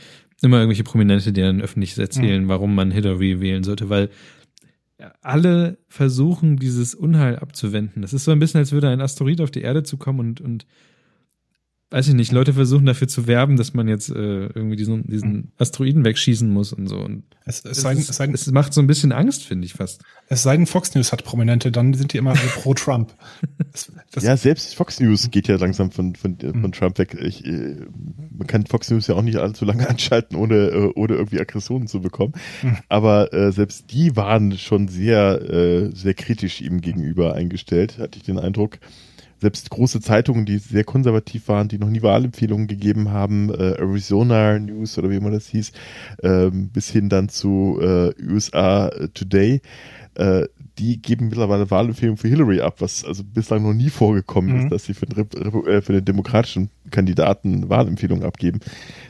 immer 0.42 0.58
irgendwelche 0.58 0.84
Prominente, 0.84 1.32
die 1.32 1.42
dann 1.42 1.62
öffentlich 1.62 1.98
erzählen, 1.98 2.48
warum 2.48 2.74
man 2.74 2.90
Hillary 2.90 3.40
wählen 3.42 3.64
sollte, 3.64 3.90
weil 3.90 4.10
alle 5.22 5.78
versuchen, 5.88 6.58
dieses 6.58 6.96
Unheil 6.96 7.38
abzuwenden. 7.38 8.02
Das 8.02 8.14
ist 8.14 8.26
so 8.26 8.32
ein 8.32 8.40
bisschen, 8.40 8.60
als 8.60 8.72
würde 8.72 8.90
ein 8.90 9.02
Asteroid 9.02 9.42
auf 9.42 9.52
die 9.52 9.62
Erde 9.62 9.84
zukommen 9.84 10.20
und, 10.20 10.42
und 10.42 10.66
weiß 11.92 12.08
ich 12.10 12.14
nicht, 12.14 12.32
Leute 12.32 12.54
versuchen 12.54 12.86
dafür 12.86 13.08
zu 13.08 13.26
werben, 13.26 13.58
dass 13.58 13.74
man 13.74 13.88
jetzt 13.88 14.10
äh, 14.10 14.14
irgendwie 14.14 14.76
diesen, 14.76 15.08
diesen 15.08 15.52
Asteroiden 15.58 16.06
wegschießen 16.06 16.48
muss 16.48 16.72
und 16.72 16.88
so. 16.88 16.98
Und 17.00 17.24
Es, 17.46 17.66
es, 17.66 17.78
es, 17.78 17.82
sei, 17.82 17.94
ist, 17.94 18.10
es, 18.10 18.18
sei, 18.18 18.28
es 18.32 18.52
macht 18.52 18.74
so 18.74 18.82
ein 18.82 18.86
bisschen 18.88 19.12
Angst, 19.12 19.44
finde 19.44 19.66
ich 19.66 19.74
fast. 19.74 20.04
es 20.28 20.44
sei 20.44 20.56
denn, 20.56 20.68
Fox 20.68 20.94
News 20.94 21.12
hat 21.12 21.24
Prominente, 21.24 21.72
dann 21.72 21.96
sind 21.96 22.14
die 22.14 22.18
immer 22.18 22.32
alle 22.32 22.40
pro 22.56 22.74
Trump. 22.74 23.14
Das, 23.72 23.92
das, 24.12 24.24
ja, 24.24 24.36
selbst 24.36 24.76
Fox 24.76 25.00
News 25.00 25.30
geht 25.32 25.48
ja 25.48 25.56
langsam 25.58 25.92
von, 25.92 26.16
von, 26.16 26.38
von 26.40 26.62
Mhm. 26.62 26.72
Trump 26.72 26.98
weg. 26.98 27.16
Ich, 27.22 27.46
äh, 27.46 27.76
man 28.36 28.48
kann 28.48 28.66
Fox 28.66 28.90
News 28.90 29.08
ja 29.08 29.16
auch 29.16 29.22
nicht 29.22 29.38
allzu 29.38 29.64
lange 29.66 29.88
anschalten, 29.90 30.36
ohne, 30.38 30.56
äh, 30.56 30.92
ohne 30.96 31.16
irgendwie 31.16 31.40
Aggressionen 31.40 31.88
zu 31.88 32.02
bekommen. 32.02 32.34
Mhm. 32.64 32.78
Aber 32.88 33.34
äh, 33.34 33.52
selbst 33.52 33.92
die 33.92 34.16
waren 34.16 34.58
schon 34.58 34.88
sehr, 34.88 35.42
äh, 35.42 35.90
sehr 35.96 36.14
kritisch 36.16 36.62
ihm 36.62 36.82
gegenüber 36.82 37.34
eingestellt, 37.36 37.98
hatte 38.00 38.18
ich 38.18 38.24
den 38.24 38.40
Eindruck. 38.40 38.80
Selbst 39.42 39.70
große 39.70 40.02
Zeitungen, 40.02 40.46
die 40.46 40.58
sehr 40.58 40.84
konservativ 40.84 41.48
waren, 41.48 41.68
die 41.70 41.78
noch 41.80 41.90
nie 41.90 42.02
Wahlempfehlungen 42.02 42.68
gegeben 42.68 43.10
haben, 43.12 43.50
äh, 43.54 43.76
Arizona 43.80 44.60
News 44.60 44.98
oder 44.98 45.10
wie 45.10 45.16
immer 45.16 45.32
das 45.32 45.48
hieß, 45.48 45.72
ähm, 46.24 46.70
bis 46.70 46.90
hin 46.90 47.10
dann 47.10 47.30
zu 47.30 47.80
äh, 47.82 48.12
USA 48.22 48.90
Today, 49.14 49.62
äh, 50.16 50.46
die 50.78 51.02
geben 51.02 51.28
mittlerweile 51.28 51.70
Wahlempfehlungen 51.72 52.18
für 52.18 52.28
Hillary 52.30 52.62
ab, 52.62 52.76
was 52.80 53.04
also 53.06 53.24
bislang 53.24 53.64
noch 53.64 53.74
nie 53.74 53.90
vorgekommen 53.90 54.54
Mhm. 54.56 54.60
ist, 54.64 54.72
dass 54.72 54.86
sie 54.86 54.94
für 54.94 55.06
den, 55.06 55.26
äh, 55.68 55.82
für 55.82 55.94
den 55.94 56.06
demokratischen 56.06 56.70
Kandidaten 56.92 57.70
Wahlempfehlungen 57.70 58.26
abgeben. 58.26 58.60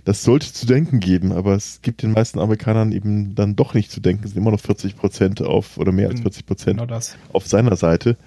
Das 0.05 0.23
sollte 0.23 0.51
zu 0.51 0.65
denken 0.65 0.99
geben, 0.99 1.31
aber 1.31 1.55
es 1.55 1.81
gibt 1.81 2.01
den 2.03 2.11
meisten 2.11 2.39
Amerikanern 2.39 2.91
eben 2.91 3.35
dann 3.35 3.55
doch 3.55 3.73
nicht 3.73 3.91
zu 3.91 3.99
denken. 3.99 4.23
Es 4.25 4.31
sind 4.31 4.41
immer 4.41 4.51
noch 4.51 4.59
40 4.59 4.95
Prozent 4.95 5.41
auf 5.41 5.77
oder 5.77 5.91
mehr 5.91 6.07
als 6.09 6.19
Mhm. 6.19 6.23
40 6.23 6.45
Prozent 6.45 6.79
genau 6.81 6.99
auf 7.33 7.47
seiner 7.47 7.75
Seite. 7.75 8.17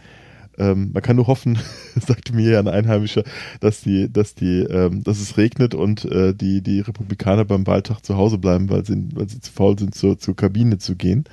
Ähm, 0.58 0.90
man 0.92 1.02
kann 1.02 1.16
nur 1.16 1.26
hoffen, 1.26 1.58
sagte 2.06 2.34
mir 2.34 2.52
ja 2.52 2.58
ein 2.58 2.68
Einheimischer, 2.68 3.24
dass 3.60 3.80
die, 3.80 4.12
dass 4.12 4.34
die, 4.34 4.60
ähm, 4.60 5.02
dass 5.02 5.20
es 5.20 5.36
regnet 5.36 5.74
und 5.74 6.04
äh, 6.04 6.34
die, 6.34 6.62
die 6.62 6.80
Republikaner 6.80 7.44
beim 7.44 7.66
Wahltag 7.66 8.04
zu 8.04 8.16
Hause 8.16 8.38
bleiben, 8.38 8.68
weil 8.70 8.84
sie, 8.84 9.08
weil 9.14 9.28
sie 9.28 9.40
zu 9.40 9.52
faul 9.52 9.78
sind, 9.78 9.94
zur, 9.94 10.18
zur 10.18 10.36
Kabine 10.36 10.78
zu 10.78 10.96
gehen. 10.96 11.24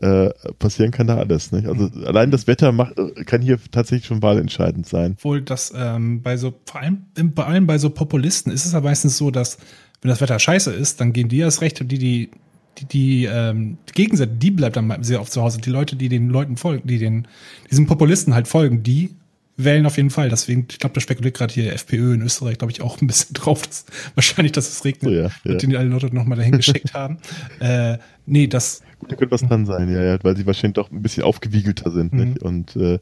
Äh, 0.00 0.30
passieren 0.58 0.90
kann 0.90 1.06
da 1.06 1.18
alles. 1.18 1.52
Nicht? 1.52 1.68
Also 1.68 1.90
allein 2.06 2.30
das 2.30 2.46
Wetter 2.46 2.72
macht, 2.72 2.94
kann 3.26 3.42
hier 3.42 3.58
tatsächlich 3.70 4.06
schon 4.06 4.22
wahlentscheidend 4.22 4.88
sein. 4.88 5.12
Obwohl 5.18 5.42
das 5.42 5.72
ähm, 5.76 6.22
bei 6.22 6.36
so, 6.36 6.54
vor 6.66 6.80
allem, 6.80 7.04
bei 7.14 7.44
allem 7.44 7.66
bei 7.66 7.78
so 7.78 7.90
Populisten 7.90 8.50
ist 8.50 8.64
es 8.64 8.72
ja 8.72 8.80
meistens 8.80 9.18
so, 9.18 9.30
dass 9.30 9.58
wenn 10.00 10.08
das 10.08 10.20
Wetter 10.20 10.38
scheiße 10.38 10.72
ist, 10.72 11.00
dann 11.00 11.12
gehen 11.12 11.28
die 11.28 11.40
das 11.40 11.60
Recht 11.60 11.80
und 11.80 11.88
die, 11.88 11.98
die, 11.98 12.30
die, 12.78 12.84
die, 12.86 13.24
ähm, 13.24 13.78
die 13.88 13.92
Gegenseite, 13.92 14.32
die 14.32 14.50
bleibt 14.50 14.76
dann 14.76 15.02
sehr 15.02 15.20
oft 15.20 15.32
zu 15.32 15.42
Hause. 15.42 15.60
Die 15.60 15.70
Leute, 15.70 15.96
die 15.96 16.08
den 16.08 16.28
Leuten 16.28 16.56
folgen, 16.56 16.86
die 16.86 16.98
den, 16.98 17.28
diesen 17.70 17.86
Populisten 17.86 18.34
halt 18.34 18.48
folgen, 18.48 18.82
die 18.82 19.10
wählen 19.56 19.86
auf 19.86 19.96
jeden 19.96 20.10
Fall. 20.10 20.28
Deswegen, 20.28 20.66
ich 20.70 20.78
glaube, 20.78 20.94
da 20.94 21.00
spekuliert 21.00 21.36
gerade 21.36 21.52
hier 21.52 21.72
FPÖ 21.72 22.14
in 22.14 22.22
Österreich, 22.22 22.58
glaube 22.58 22.72
ich, 22.72 22.82
auch 22.82 23.00
ein 23.00 23.06
bisschen 23.06 23.34
drauf, 23.34 23.66
dass 23.66 23.86
wahrscheinlich, 24.14 24.52
dass 24.52 24.68
es 24.68 24.84
regnet, 24.84 25.02
So, 25.02 25.10
ja, 25.10 25.30
ja. 25.44 25.54
den 25.54 25.70
die 25.70 25.76
alle 25.76 25.88
Leute 25.88 26.14
nochmal 26.14 26.38
dahin 26.38 26.56
geschickt 26.56 26.94
haben. 26.94 27.18
Äh, 27.60 27.98
nee, 28.26 28.46
das, 28.46 28.82
Gut, 28.98 29.12
da 29.12 29.16
könnte 29.16 29.32
was 29.32 29.42
dran 29.42 29.66
sein, 29.66 29.92
ja, 29.92 30.02
ja, 30.02 30.18
weil 30.22 30.36
sie 30.36 30.46
wahrscheinlich 30.46 30.74
doch 30.74 30.90
ein 30.90 31.02
bisschen 31.02 31.24
aufgewiegelter 31.24 31.90
sind. 31.90 32.12
Mhm. 32.12 32.20
Nicht? 32.20 32.42
Und 32.42 32.76
äh, 32.76 32.98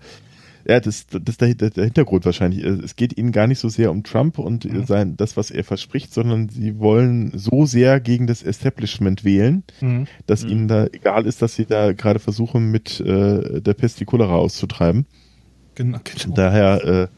ja, 0.67 0.81
das, 0.81 1.07
das 1.09 1.21
ist 1.29 1.41
der, 1.41 1.55
der 1.55 1.85
Hintergrund 1.85 2.25
wahrscheinlich. 2.25 2.65
Äh, 2.65 2.69
Es 2.85 2.97
geht 2.97 3.17
ihnen 3.19 3.33
gar 3.33 3.47
nicht 3.47 3.59
so 3.59 3.69
sehr 3.69 3.91
um 3.91 4.03
Trump 4.03 4.39
und 4.39 4.65
Mhm. 4.65 4.85
sein, 4.87 5.17
das, 5.17 5.37
was 5.37 5.51
er 5.51 5.65
verspricht, 5.65 6.13
sondern 6.15 6.49
sie 6.49 6.79
wollen 6.79 7.33
so 7.37 7.67
sehr 7.67 8.01
gegen 8.01 8.27
das 8.27 8.43
Establishment 8.43 9.25
wählen, 9.25 9.63
mh, 9.81 10.05
dass 10.27 10.45
Mhm. 10.45 10.51
ihnen 10.51 10.69
da 10.69 10.87
egal 10.87 11.27
ist, 11.27 11.43
dass 11.43 11.55
sie 11.55 11.67
da 11.67 11.93
gerade 11.93 12.19
versuchen, 12.19 12.71
mit 12.71 13.01
äh, 13.01 13.61
der 13.61 13.75
Pest 13.75 14.01
die 14.01 14.05
Cholera 14.05 14.35
auszutreiben. 14.37 15.07
genau, 15.75 15.99
genau. 16.05 16.35
Daher, 16.35 16.85
äh, 16.85 17.09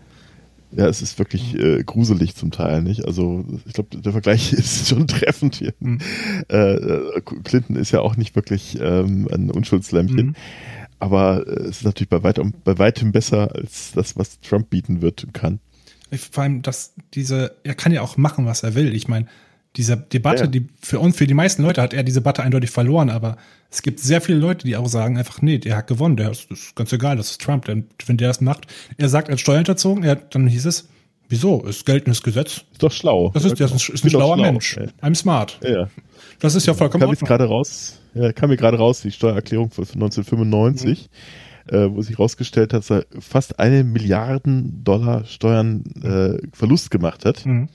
ja, 0.76 0.88
es 0.88 1.03
ist 1.03 1.20
wirklich 1.20 1.55
äh, 1.57 1.84
gruselig 1.84 2.34
zum 2.34 2.51
Teil, 2.51 2.82
nicht? 2.82 3.05
Also 3.05 3.45
ich 3.64 3.74
glaube, 3.74 3.97
der 3.97 4.11
Vergleich 4.11 4.53
ist 4.53 4.88
schon 4.88 5.07
treffend 5.07 5.55
hier. 5.57 5.72
Mhm. 5.78 5.99
Äh, 6.51 6.57
äh, 6.74 7.20
Clinton 7.45 7.76
ist 7.76 7.92
ja 7.92 8.01
auch 8.01 8.16
nicht 8.16 8.34
wirklich 8.34 8.78
ähm, 8.80 9.28
ein 9.32 9.51
Unschuldslämmchen. 9.53 10.34
Aber 11.05 11.46
äh, 11.46 11.50
es 11.68 11.78
ist 11.78 11.84
natürlich 11.84 12.09
bei 12.09 12.22
weitem, 12.22 12.55
bei 12.64 12.78
weitem 12.78 13.12
besser 13.12 13.55
als 13.55 13.92
das, 13.94 14.16
was 14.16 14.40
Trump 14.40 14.70
bieten 14.70 15.02
wird 15.02 15.24
und 15.24 15.34
kann. 15.34 15.61
Vor 16.30 16.42
allem, 16.44 16.62
dass 16.62 16.94
diese, 17.14 17.57
er 17.64 17.74
kann 17.74 17.92
ja 17.92 18.00
auch 18.02 18.16
machen, 18.16 18.46
was 18.46 18.62
er 18.62 18.74
will. 18.74 18.94
Ich 18.94 19.09
meine, 19.09 19.26
diese 19.76 19.96
Debatte, 19.96 20.44
Ja. 20.44 20.46
die 20.46 20.68
für 20.80 21.00
uns, 21.00 21.16
für 21.16 21.26
die 21.26 21.34
meisten 21.34 21.62
Leute 21.62 21.82
hat 21.82 21.92
er 21.92 22.05
diese 22.05 22.20
Debatte 22.20 22.42
eindeutig 22.42 22.70
verloren, 22.70 23.11
aber 23.11 23.36
es 23.70 23.82
gibt 23.82 23.98
sehr 23.98 24.20
viele 24.20 24.38
Leute, 24.38 24.66
die 24.66 24.76
auch 24.76 24.86
sagen 24.86 25.18
einfach, 25.18 25.42
nee, 25.42 25.59
der 25.59 25.76
hat 25.76 25.88
gewonnen, 25.88 26.16
der 26.16 26.30
ist, 26.30 26.48
das 26.50 26.61
ist 26.61 26.76
ganz 26.76 26.92
egal, 26.92 27.16
das 27.16 27.32
ist 27.32 27.40
Trump, 27.40 27.64
denn 27.64 27.88
wenn 28.07 28.16
der 28.16 28.28
das 28.28 28.40
macht, 28.40 28.68
er 28.96 29.09
sagt, 29.09 29.28
er 29.28 29.32
hat 29.32 29.40
Steuern 29.40 29.59
hinterzogen, 29.59 30.05
er, 30.05 30.14
dann 30.14 30.46
hieß 30.46 30.66
es, 30.66 30.88
Wieso? 31.29 31.62
Ist 31.62 31.87
geltendes 31.87 32.22
Gesetz. 32.22 32.64
Ist 32.72 32.83
doch 32.83 32.93
schlau. 32.93 33.31
Das 33.35 33.45
ist, 33.45 33.59
das 33.59 33.72
ist, 33.72 33.89
ist 33.89 34.05
ein 34.05 34.11
Bin 34.11 34.12
doch 34.12 34.20
schlauer 34.20 34.37
schlau. 34.37 34.53
Mensch. 34.53 34.77
Ja. 34.77 34.85
I'm 35.03 35.14
smart. 35.14 35.59
Ja. 35.62 35.89
Das 36.41 36.55
ist 36.55 36.66
ja 36.66 36.75
vollkommen 36.75 37.03
kam 37.03 37.11
jetzt 37.11 37.25
gerade 37.25 37.45
raus, 37.45 38.01
ja, 38.14 38.33
kam 38.33 38.51
mir 38.51 38.57
gerade 38.57 38.77
raus, 38.77 39.01
die 39.01 39.11
Steuererklärung 39.11 39.70
von 39.70 39.85
von 39.85 40.03
1995, 40.03 41.09
äh, 41.68 41.89
wo 41.91 42.03
sich 42.03 42.18
herausgestellt 42.18 42.72
hat, 42.72 42.81
dass 42.81 42.91
er 42.91 43.07
fast 43.18 43.59
eine 43.59 43.85
Milliarden 43.85 44.85
Dollar 44.85 45.25
Steuern 45.25 45.85
äh, 46.03 46.47
Verlust 46.53 46.91
gemacht 46.91 47.25
hat. 47.25 47.47
Mhm. 47.47 47.68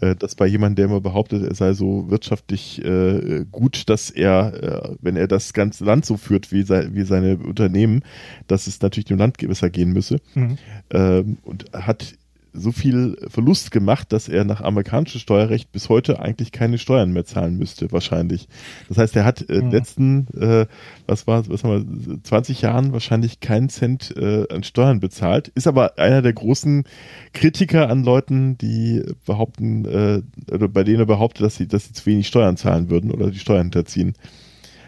Äh, 0.00 0.16
das 0.16 0.34
bei 0.34 0.46
jemandem, 0.46 0.76
der 0.76 0.84
immer 0.86 1.00
behauptet, 1.00 1.42
er 1.42 1.54
sei 1.54 1.74
so 1.74 2.10
wirtschaftlich 2.10 2.84
äh, 2.84 3.44
gut, 3.50 3.88
dass 3.88 4.10
er, 4.10 4.62
äh, 4.62 4.96
wenn 5.00 5.16
er 5.16 5.28
das 5.28 5.52
ganze 5.52 5.84
Land 5.84 6.06
so 6.06 6.16
führt 6.16 6.50
wie, 6.50 6.62
sei, 6.62 6.88
wie 6.92 7.02
seine 7.02 7.36
Unternehmen, 7.36 8.02
dass 8.46 8.66
es 8.66 8.80
natürlich 8.80 9.06
dem 9.06 9.18
Land 9.18 9.38
besser 9.38 9.70
gehen 9.70 9.92
müsse. 9.92 10.20
Mhm. 10.34 10.58
Ähm, 10.90 11.38
und 11.42 11.66
hat 11.72 12.14
so 12.54 12.72
viel 12.72 13.16
Verlust 13.28 13.70
gemacht, 13.70 14.12
dass 14.12 14.28
er 14.28 14.44
nach 14.44 14.60
amerikanischem 14.60 15.20
Steuerrecht 15.20 15.72
bis 15.72 15.88
heute 15.88 16.20
eigentlich 16.20 16.52
keine 16.52 16.78
Steuern 16.78 17.12
mehr 17.12 17.24
zahlen 17.24 17.56
müsste, 17.56 17.90
wahrscheinlich. 17.92 18.48
Das 18.88 18.98
heißt, 18.98 19.16
er 19.16 19.24
hat 19.24 19.40
äh, 19.48 19.54
in 19.54 19.66
Mhm. 19.66 19.70
den 19.70 19.70
letzten, 19.70 20.26
äh, 20.38 20.66
was 21.06 21.26
war, 21.26 21.48
was 21.48 21.64
haben 21.64 22.06
wir, 22.06 22.22
20 22.22 22.62
Jahren 22.62 22.92
wahrscheinlich 22.92 23.40
keinen 23.40 23.68
Cent 23.68 24.14
äh, 24.16 24.46
an 24.52 24.62
Steuern 24.64 25.00
bezahlt, 25.00 25.48
ist 25.54 25.66
aber 25.66 25.98
einer 25.98 26.22
der 26.22 26.32
großen 26.32 26.84
Kritiker 27.32 27.88
an 27.88 28.04
Leuten, 28.04 28.58
die 28.58 29.02
behaupten, 29.26 29.84
äh, 29.86 30.22
oder 30.52 30.68
bei 30.68 30.84
denen 30.84 31.00
er 31.00 31.06
behauptet, 31.06 31.44
dass 31.46 31.56
sie, 31.56 31.66
dass 31.66 31.86
sie 31.86 31.92
zu 31.92 32.06
wenig 32.06 32.26
Steuern 32.28 32.56
zahlen 32.56 32.90
würden 32.90 33.10
oder 33.10 33.30
die 33.30 33.38
Steuern 33.38 33.62
hinterziehen. 33.64 34.14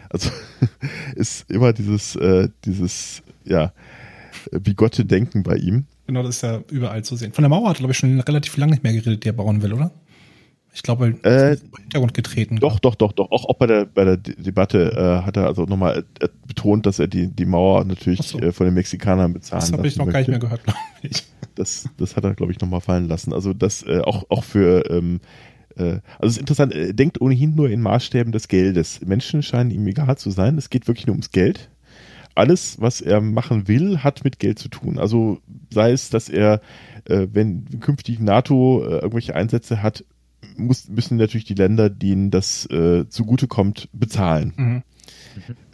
Also 0.09 0.29
ist 1.15 1.49
immer 1.49 1.73
dieses, 1.73 2.15
äh, 2.15 2.49
dieses, 2.63 3.23
ja, 3.43 3.73
bigotte 4.51 5.05
Denken 5.05 5.43
bei 5.43 5.55
ihm. 5.57 5.85
Genau, 6.07 6.23
das 6.23 6.37
ist 6.37 6.41
ja 6.43 6.61
überall 6.71 7.03
zu 7.03 7.15
sehen. 7.15 7.33
Von 7.33 7.41
der 7.43 7.49
Mauer 7.49 7.69
hat 7.69 7.77
er, 7.77 7.79
glaube 7.79 7.91
ich, 7.91 7.97
schon 7.97 8.19
relativ 8.21 8.57
lange 8.57 8.71
nicht 8.73 8.83
mehr 8.83 8.93
geredet, 8.93 9.23
die 9.23 9.29
er 9.29 9.33
bauen 9.33 9.61
will, 9.61 9.73
oder? 9.73 9.91
Ich 10.73 10.83
glaube, 10.83 11.15
er 11.23 11.31
Äh, 11.51 11.53
ist 11.53 11.63
im 11.63 11.71
Hintergrund 11.83 12.13
getreten. 12.13 12.57
Doch, 12.57 12.79
doch, 12.79 12.95
doch, 12.95 13.13
doch. 13.13 13.31
Auch, 13.31 13.45
auch 13.45 13.55
bei 13.55 13.65
der, 13.65 13.85
bei 13.85 14.03
der 14.03 14.17
De- 14.17 14.35
Debatte 14.35 14.91
äh, 14.91 15.25
hat 15.25 15.37
er 15.37 15.47
also 15.47 15.63
nochmal 15.63 16.03
äh, 16.19 16.27
betont, 16.47 16.85
dass 16.85 16.99
er 16.99 17.07
die, 17.07 17.27
die 17.27 17.45
Mauer 17.45 17.85
natürlich 17.85 18.21
so. 18.23 18.37
äh, 18.39 18.51
von 18.51 18.65
den 18.65 18.73
Mexikanern 18.73 19.31
bezahlen 19.31 19.61
Das 19.61 19.71
habe 19.71 19.87
ich 19.87 19.95
noch 19.95 20.05
gar 20.09 20.19
nicht 20.19 20.27
mehr 20.27 20.37
möchte. 20.37 20.47
gehört, 20.47 20.63
glaube 20.65 20.79
ich. 21.03 21.23
Das, 21.55 21.87
das 21.97 22.17
hat 22.17 22.25
er, 22.25 22.35
glaube 22.35 22.51
ich, 22.51 22.59
nochmal 22.59 22.81
fallen 22.81 23.07
lassen. 23.07 23.31
Also 23.31 23.53
das 23.53 23.83
äh, 23.83 24.01
auch, 24.01 24.25
auch 24.29 24.43
für, 24.43 24.89
ähm, 24.89 25.21
äh, 25.77 25.83
also 26.19 26.23
es 26.23 26.31
ist 26.33 26.39
interessant, 26.39 26.73
er 26.73 26.91
denkt 26.91 27.21
ohnehin 27.21 27.55
nur 27.55 27.69
in 27.69 27.79
Maßstäben 27.81 28.33
des 28.33 28.49
Geldes. 28.49 28.99
Menschen 29.05 29.41
scheinen 29.43 29.71
ihm 29.71 29.87
egal 29.87 30.17
zu 30.17 30.29
sein. 30.31 30.57
Es 30.57 30.69
geht 30.69 30.87
wirklich 30.89 31.07
nur 31.07 31.13
ums 31.13 31.31
Geld. 31.31 31.69
Alles, 32.35 32.79
was 32.81 33.01
er 33.01 33.21
machen 33.21 33.67
will, 33.67 33.99
hat 33.99 34.23
mit 34.23 34.39
Geld 34.39 34.59
zu 34.59 34.67
tun. 34.69 34.99
Also 34.99 35.39
sei 35.73 35.91
es, 35.91 36.09
dass 36.09 36.29
er, 36.29 36.61
äh, 37.05 37.27
wenn 37.31 37.79
künftig 37.79 38.19
NATO 38.19 38.83
äh, 38.83 38.95
irgendwelche 38.95 39.35
Einsätze 39.35 39.81
hat, 39.81 40.03
muss, 40.57 40.87
müssen 40.89 41.17
natürlich 41.17 41.45
die 41.45 41.53
Länder, 41.55 41.89
denen 41.89 42.31
das 42.31 42.65
äh, 42.69 43.07
zugutekommt, 43.09 43.89
bezahlen. 43.93 44.53
Mhm. 44.55 44.83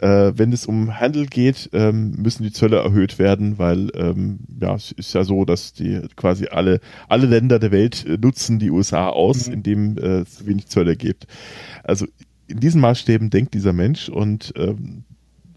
Äh, 0.00 0.32
wenn 0.36 0.52
es 0.52 0.66
um 0.66 0.98
Handel 0.98 1.26
geht, 1.26 1.70
ähm, 1.72 2.12
müssen 2.18 2.42
die 2.42 2.52
Zölle 2.52 2.78
erhöht 2.78 3.18
werden, 3.20 3.58
weil 3.58 3.90
ähm, 3.94 4.40
ja, 4.60 4.74
es 4.74 4.90
ist 4.92 5.12
ja 5.14 5.22
so, 5.22 5.44
dass 5.44 5.72
die 5.72 6.00
quasi 6.16 6.46
alle, 6.46 6.80
alle 7.08 7.26
Länder 7.26 7.58
der 7.60 7.70
Welt 7.70 8.04
äh, 8.06 8.18
nutzen 8.20 8.58
die 8.58 8.70
USA 8.70 9.08
aus, 9.08 9.46
Mhm. 9.46 9.52
indem 9.52 9.98
äh, 9.98 10.20
es 10.22 10.46
wenig 10.46 10.66
Zölle 10.66 10.96
gibt. 10.96 11.26
Also 11.84 12.06
in 12.48 12.58
diesen 12.60 12.80
Maßstäben 12.80 13.30
denkt 13.30 13.54
dieser 13.54 13.72
Mensch 13.72 14.08
und 14.08 14.52
ähm, 14.56 15.04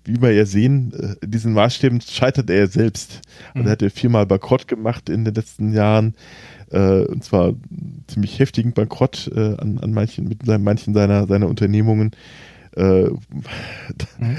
wie 0.05 0.21
wir 0.21 0.31
ja 0.31 0.45
sehen, 0.45 0.93
äh, 0.93 1.15
in 1.25 1.31
diesen 1.31 1.53
Maßstäben 1.53 1.99
scheitert 2.01 2.49
er 2.49 2.67
selbst. 2.67 3.21
Also 3.49 3.59
Mhm. 3.59 3.65
er 3.67 3.71
hat 3.71 3.81
ja 3.81 3.89
viermal 3.89 4.25
Bankrott 4.25 4.67
gemacht 4.67 5.09
in 5.09 5.25
den 5.25 5.33
letzten 5.33 5.73
Jahren. 5.73 6.13
Äh, 6.71 7.01
und 7.05 7.23
zwar 7.23 7.53
ziemlich 8.07 8.39
heftigen 8.39 8.73
Bankrott 8.73 9.29
äh, 9.35 9.55
an, 9.57 9.77
an 9.79 9.91
manchen, 9.91 10.27
mit 10.27 10.45
seinen- 10.45 10.63
manchen 10.63 10.93
seiner, 10.93 11.27
seiner 11.27 11.47
Unternehmungen. 11.47 12.11
Äh, 12.75 13.09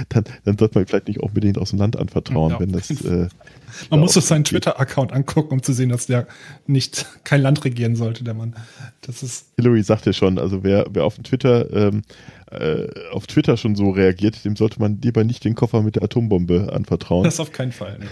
dann, 0.09 0.25
dann 0.45 0.59
sollte 0.59 0.79
man 0.79 0.87
vielleicht 0.87 1.09
nicht 1.09 1.21
auch 1.21 1.29
unbedingt 1.29 1.59
aus 1.59 1.71
dem 1.71 1.79
Land 1.79 1.99
anvertrauen, 1.99 2.53
Ja, 2.53 2.61
wenn 2.61 2.73
das. 2.73 2.91
Man 3.91 4.01
Ja, 4.01 4.05
muss 4.05 4.15
doch 4.15 4.23
seinen. 4.23 4.45
Twitter-Account 4.45 5.13
angucken, 5.13 5.55
um 5.55 5.63
zu 5.63 5.73
sehen, 5.73 5.89
dass 5.89 6.07
der 6.07 6.27
nicht 6.67 7.07
kein 7.25 7.43
Land 7.43 7.65
regieren 7.65 7.97
sollte, 7.97 8.25
der 8.25 8.35
Mann. 8.35 8.55
Das 9.01 9.23
ist. 9.23 9.53
Hillary 9.57 9.83
sagte 9.83 10.13
schon, 10.13 10.39
also 10.39 10.63
wer, 10.63 10.87
wer 10.91 11.05
auf 11.05 11.17
Twitter 11.19 11.73
ähm, 11.73 12.03
äh, 12.51 12.87
auf 13.11 13.27
Twitter 13.27 13.57
schon 13.57 13.75
so 13.75 13.91
reagiert, 13.91 14.45
dem 14.45 14.57
sollte 14.57 14.79
man 14.81 15.01
lieber 15.03 15.25
nicht 15.25 15.45
den 15.45 15.55
Koffer 15.55 15.83
mit 15.83 15.97
der 15.97 16.05
Atombombe 16.05 16.73
anvertrauen. 16.73 17.25
Das 17.25 17.41
auf 17.41 17.53
keinen 17.53 17.73
Fall. 17.73 17.99
Ne. 17.99 18.07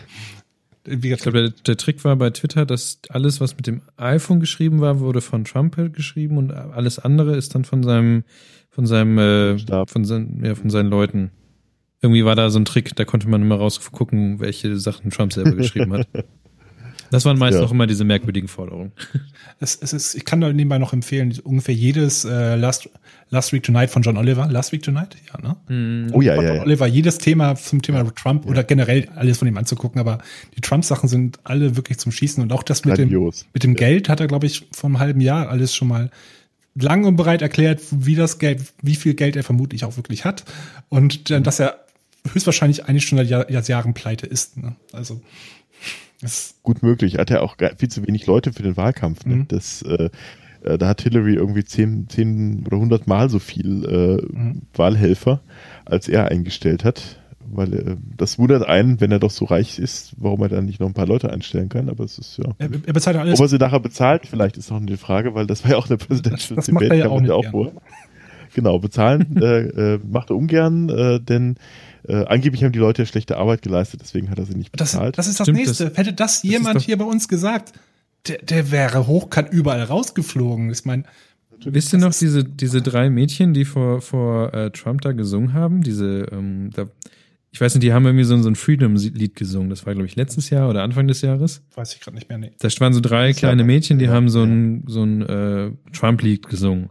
Wie 0.87 1.13
Ich 1.13 1.21
glaube, 1.21 1.41
der, 1.41 1.51
der 1.51 1.77
Trick 1.77 2.05
war 2.05 2.17
bei 2.17 2.31
Twitter, 2.31 2.67
dass 2.67 2.99
alles, 3.09 3.41
was 3.41 3.57
mit 3.57 3.67
dem 3.67 3.83
iPhone 3.97 4.41
geschrieben 4.41 4.81
war, 4.81 5.01
wurde 5.01 5.21
von 5.21 5.45
Trump 5.45 5.77
halt 5.77 5.95
geschrieben 5.95 6.37
und 6.37 6.53
alles 6.53 6.99
andere 6.99 7.37
ist 7.37 7.55
dann 7.55 7.65
von 7.65 7.83
seinem, 7.83 8.25
von 8.71 8.87
seinem, 8.87 9.19
äh, 9.19 9.87
von, 9.87 10.05
seinen, 10.05 10.45
ja, 10.45 10.55
von 10.55 10.69
seinen 10.69 10.91
Leuten. 10.91 11.31
Irgendwie 12.05 12.25
war 12.27 12.37
da 12.37 12.51
so 12.51 12.59
ein 12.59 12.67
Trick, 12.67 12.95
da 12.97 13.07
konnte 13.07 13.31
man 13.31 13.41
immer 13.41 13.57
rausgucken, 13.57 14.39
welche 14.39 14.77
Sachen 14.79 15.11
Trump 15.11 15.33
selber 15.33 15.53
geschrieben 15.53 15.95
hat. 15.95 16.07
Das 17.11 17.25
waren 17.25 17.39
meist 17.39 17.57
Ja. 17.57 17.63
auch 17.65 17.71
immer 17.71 17.87
diese 17.87 18.03
merkwürdigen 18.03 18.49
Forderungen. 18.49 18.91
es, 19.61 19.77
es 19.81 19.93
ist, 19.93 20.15
ich 20.17 20.25
kann 20.25 20.41
da 20.41 20.53
nebenbei 20.53 20.79
noch 20.79 20.93
empfehlen, 20.93 21.33
ungefähr 21.45 21.75
jedes 21.75 22.25
äh, 22.25 22.57
Last, 22.57 22.91
Last 23.31 23.53
Week 23.53 23.63
Tonight 23.63 23.91
von 23.91 24.03
John 24.03 24.17
Oliver. 24.17 24.49
Last 24.51 24.73
Week 24.73 24.83
Tonight? 24.83 25.15
Ja, 25.33 25.41
ne? 25.41 26.09
oh 26.13 26.21
ja, 26.23 26.35
Von 26.35 26.45
ja, 26.45 26.51
John 26.51 26.57
ja. 26.57 26.63
Oliver, 26.65 26.87
jedes 26.89 27.19
Thema 27.19 27.55
zum 27.55 27.83
Thema 27.83 28.05
Trump 28.17 28.47
oder 28.47 28.65
generell 28.65 29.09
alles 29.15 29.39
von 29.39 29.47
ihm 29.47 29.57
anzugucken, 29.57 30.01
aber 30.01 30.19
die 30.57 30.61
Trump-Sachen 30.61 31.09
sind 31.09 31.39
alle 31.45 31.77
wirklich 31.77 31.99
zum 31.99 32.11
Schießen 32.11 32.43
und 32.43 32.53
auch 32.53 32.65
das 32.65 32.85
mit 32.85 32.99
dem, 32.99 33.11
Grandios. 33.11 33.47
mit 33.53 33.63
dem 33.63 33.75
Geld 33.77 34.09
hat 34.09 34.19
er, 34.19 34.27
glaube 34.27 34.47
ich, 34.47 34.67
vor 34.73 34.89
einem 34.89 34.99
halben 34.99 35.21
Jahr 35.21 35.49
alles 35.51 35.73
schon 35.77 35.87
mal 35.89 36.11
lang 36.75 37.05
und 37.05 37.15
breit 37.15 37.43
erklärt, 37.43 37.81
wie 37.93 38.17
das 38.17 38.41
Geld, 38.41 38.61
wie 38.83 38.97
viel 38.97 39.15
Geld 39.15 39.37
er 39.37 39.45
vermutlich 39.45 39.85
auch 39.85 39.97
wirklich 39.97 40.25
hat 40.25 40.45
und 40.89 41.31
dann, 41.31 41.45
dass 41.45 41.61
er 41.61 41.84
höchstwahrscheinlich 42.33 42.87
eigentlich 42.87 43.07
schon 43.07 43.18
seit 43.18 43.29
Jahr, 43.29 43.51
Jahr- 43.51 43.62
Jahren 43.64 43.95
pleite 43.95 44.27
ist. 44.27 44.57
Ne? 44.57 44.77
Also 44.93 45.20
gut 46.62 46.83
möglich. 46.83 47.18
Hat 47.18 47.31
er 47.31 47.43
auch 47.43 47.57
viel 47.77 47.89
zu 47.91 48.07
wenig 48.07 48.27
Leute 48.27 48.53
für 48.53 48.62
den 48.62 48.77
Wahlkampf. 48.77 49.27
Ne? 49.27 49.37
Mhm. 49.37 49.49
Das, 49.49 49.83
äh, 49.83 50.09
äh, 50.62 50.79
da 50.79 50.89
hat 50.89 51.03
Hillary 51.03 51.35
irgendwie 51.35 51.64
zehn, 51.64 52.09
zehn 52.09 52.64
oder 52.66 52.79
hundert 52.79 53.07
Mal 53.07 53.29
so 53.29 53.39
viel 53.39 53.85
äh, 53.85 54.35
Mhm. 54.37 54.62
Wahlhelfer, 54.75 55.41
als 55.85 56.09
er 56.09 56.29
eingestellt 56.29 56.85
hat. 56.85 57.20
Weil 57.47 57.75
äh, 57.75 57.97
das 58.16 58.39
wundert 58.39 58.66
einen, 58.66 59.01
wenn 59.03 59.12
er 59.12 59.18
doch 59.18 59.31
so 59.31 59.45
reich 59.45 59.79
ist, 59.79 60.14
warum 60.16 60.41
er 60.43 60.49
dann 60.49 60.64
nicht 60.64 60.81
noch 60.81 60.87
ein 60.87 60.95
paar 60.95 61.07
Leute 61.07 61.31
einstellen 61.31 61.68
kann. 61.68 61.91
Aber 61.91 62.05
es 62.05 62.18
ist 62.18 62.39
ja. 62.39 62.47
er, 62.59 62.70
er 62.87 62.93
bezahlt 62.95 63.16
alles. 63.18 63.39
Ob 63.39 63.45
er 63.45 63.49
sie 63.49 63.59
nachher 63.59 63.81
bezahlt, 63.81 64.27
vielleicht 64.27 64.57
ist 64.57 64.70
noch 64.70 64.81
eine 64.81 64.97
Frage, 64.97 65.35
weil 65.35 65.47
das 65.47 65.62
war 65.62 65.72
ja 65.72 65.77
auch 65.77 65.89
eine 65.89 65.99
Presidential 65.99 66.57
Das- 66.57 66.66
das 66.66 66.72
macht 66.72 66.85
er 66.85 66.95
ja 66.95 67.09
auch 67.11 67.20
nicht 67.20 67.51
vor. 67.51 67.70
Genau, 68.55 68.79
bezahlen 68.79 69.37
äh, 69.43 69.95
äh, 69.95 70.01
macht 70.11 70.31
er 70.31 70.37
ungern, 70.37 70.89
äh, 70.89 71.20
denn 71.20 71.57
äh, 72.09 72.25
angeblich 72.27 72.63
haben 72.65 72.73
die 72.73 72.79
Leute 72.79 73.03
ja 73.03 73.07
schlechte 73.07 73.37
Arbeit 73.37 73.63
geleistet, 73.63 74.01
deswegen 74.03 74.31
hat 74.31 74.39
er 74.39 74.47
sie 74.47 74.55
nicht 74.55 74.71
Das, 74.79 74.93
bezahlt. 74.93 75.19
das 75.19 75.27
ist 75.27 75.41
das 75.41 75.47
Stimmt, 75.47 75.59
Nächste. 75.59 75.93
Hätte 75.95 76.13
das 76.13 76.43
jemand 76.43 76.77
doch- 76.77 76.83
hier 76.83 76.99
bei 76.99 77.05
uns 77.05 77.29
gesagt, 77.29 77.73
der, 78.29 78.39
der 78.39 78.71
wäre 78.71 79.07
hochkant 79.07 79.53
überall 79.53 79.83
rausgeflogen. 79.83 80.71
Ich 80.71 80.85
meine, 80.85 81.05
Wisst 81.67 81.93
ihr 81.95 81.99
noch 81.99 82.13
diese, 82.13 82.45
diese 82.45 82.83
drei 82.83 83.09
Mädchen, 83.09 83.55
die 83.55 83.65
vor, 83.65 84.03
vor 84.03 84.53
äh, 84.53 84.71
Trump 84.71 85.01
da 85.01 85.13
gesungen 85.13 85.55
haben? 85.55 85.83
Diese, 85.83 86.27
ähm, 86.31 86.69
da, 86.75 86.87
ich 87.53 87.61
weiß 87.61 87.75
nicht, 87.75 87.83
die 87.85 87.93
haben 87.93 88.05
irgendwie 88.05 88.25
so, 88.25 88.37
so 88.43 88.51
ein 88.51 88.57
Freedom-Lied 88.57 89.35
gesungen. 89.35 89.71
Das 89.71 89.87
war, 89.87 89.95
glaube 89.95 90.07
ich, 90.07 90.15
letztes 90.17 90.51
Jahr 90.51 90.69
oder 90.69 90.83
Anfang 90.83 91.07
des 91.07 91.23
Jahres. 91.23 91.63
weiß 91.75 91.95
ich 91.95 92.01
gerade 92.01 92.17
nicht 92.17 92.29
mehr. 92.29 92.37
Nee. 92.37 92.51
Da 92.59 92.69
waren 92.81 92.93
so 92.93 93.01
drei 93.01 93.29
Das 93.29 93.37
kleine 93.39 93.65
Mädchen, 93.65 93.99
die 93.99 94.07
ja, 94.07 94.11
haben 94.13 94.29
so 94.29 94.41
ja. 94.41 94.47
ein, 94.47 94.85
so 94.89 95.05
ein 95.05 95.23
äh, 95.23 95.71
Trump-Lied 95.93 96.49
gesungen. 96.49 96.91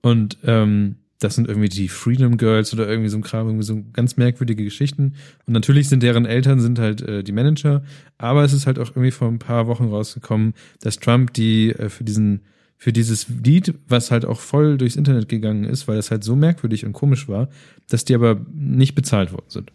Und 0.00 0.38
ähm, 0.44 0.96
das 1.22 1.34
sind 1.34 1.48
irgendwie 1.48 1.68
die 1.68 1.88
Freedom 1.88 2.36
Girls 2.36 2.72
oder 2.72 2.88
irgendwie 2.88 3.08
so 3.08 3.16
ein 3.18 3.22
Kram, 3.22 3.46
irgendwie 3.46 3.64
so 3.64 3.82
ganz 3.92 4.16
merkwürdige 4.16 4.64
Geschichten. 4.64 5.14
Und 5.46 5.52
natürlich 5.52 5.88
sind 5.88 6.02
deren 6.02 6.26
Eltern 6.26 6.60
sind 6.60 6.78
halt 6.78 7.02
äh, 7.02 7.22
die 7.22 7.32
Manager, 7.32 7.82
aber 8.18 8.44
es 8.44 8.52
ist 8.52 8.66
halt 8.66 8.78
auch 8.78 8.90
irgendwie 8.90 9.10
vor 9.10 9.28
ein 9.28 9.38
paar 9.38 9.66
Wochen 9.66 9.84
rausgekommen, 9.84 10.54
dass 10.80 10.98
Trump 10.98 11.32
die 11.34 11.70
äh, 11.70 11.88
für 11.88 12.04
diesen 12.04 12.40
für 12.76 12.92
dieses 12.92 13.28
Lied, 13.28 13.74
was 13.86 14.10
halt 14.10 14.24
auch 14.24 14.40
voll 14.40 14.76
durchs 14.76 14.96
Internet 14.96 15.28
gegangen 15.28 15.62
ist, 15.62 15.86
weil 15.86 15.98
es 15.98 16.10
halt 16.10 16.24
so 16.24 16.34
merkwürdig 16.34 16.84
und 16.84 16.92
komisch 16.92 17.28
war, 17.28 17.48
dass 17.88 18.04
die 18.04 18.14
aber 18.16 18.40
nicht 18.52 18.96
bezahlt 18.96 19.30
worden 19.32 19.44
sind. 19.46 19.70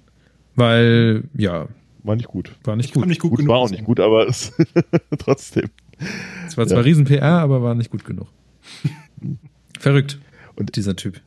Weil, 0.55 1.23
ja, 1.37 1.69
War 2.03 2.17
nicht 2.17 2.27
gut. 2.27 2.51
war 2.65 2.75
nicht 2.75 2.93
gut. 2.93 3.05
nicht 3.07 3.21
gut, 3.21 3.29
Gut, 3.31 3.39
genug 3.39 3.49
war 3.51 3.59
auch 3.59 3.69
nicht 3.69 3.85
gut, 3.85 4.01
aber 4.01 4.27
es 4.27 4.51
trotzdem. 5.19 5.69
Es 6.47 6.57
war 6.57 6.67
zwar 6.67 6.79
Ja. 6.79 6.83
riesen 6.83 7.05
PR, 7.05 7.39
aber 7.39 7.61
war 7.63 7.75
nicht 7.75 7.91
gut 7.91 8.03
genug. 8.03 8.27
Verrückt. 9.79 10.19
Und- 10.55 10.75
dieser 10.75 10.95
Typ. 10.95 11.21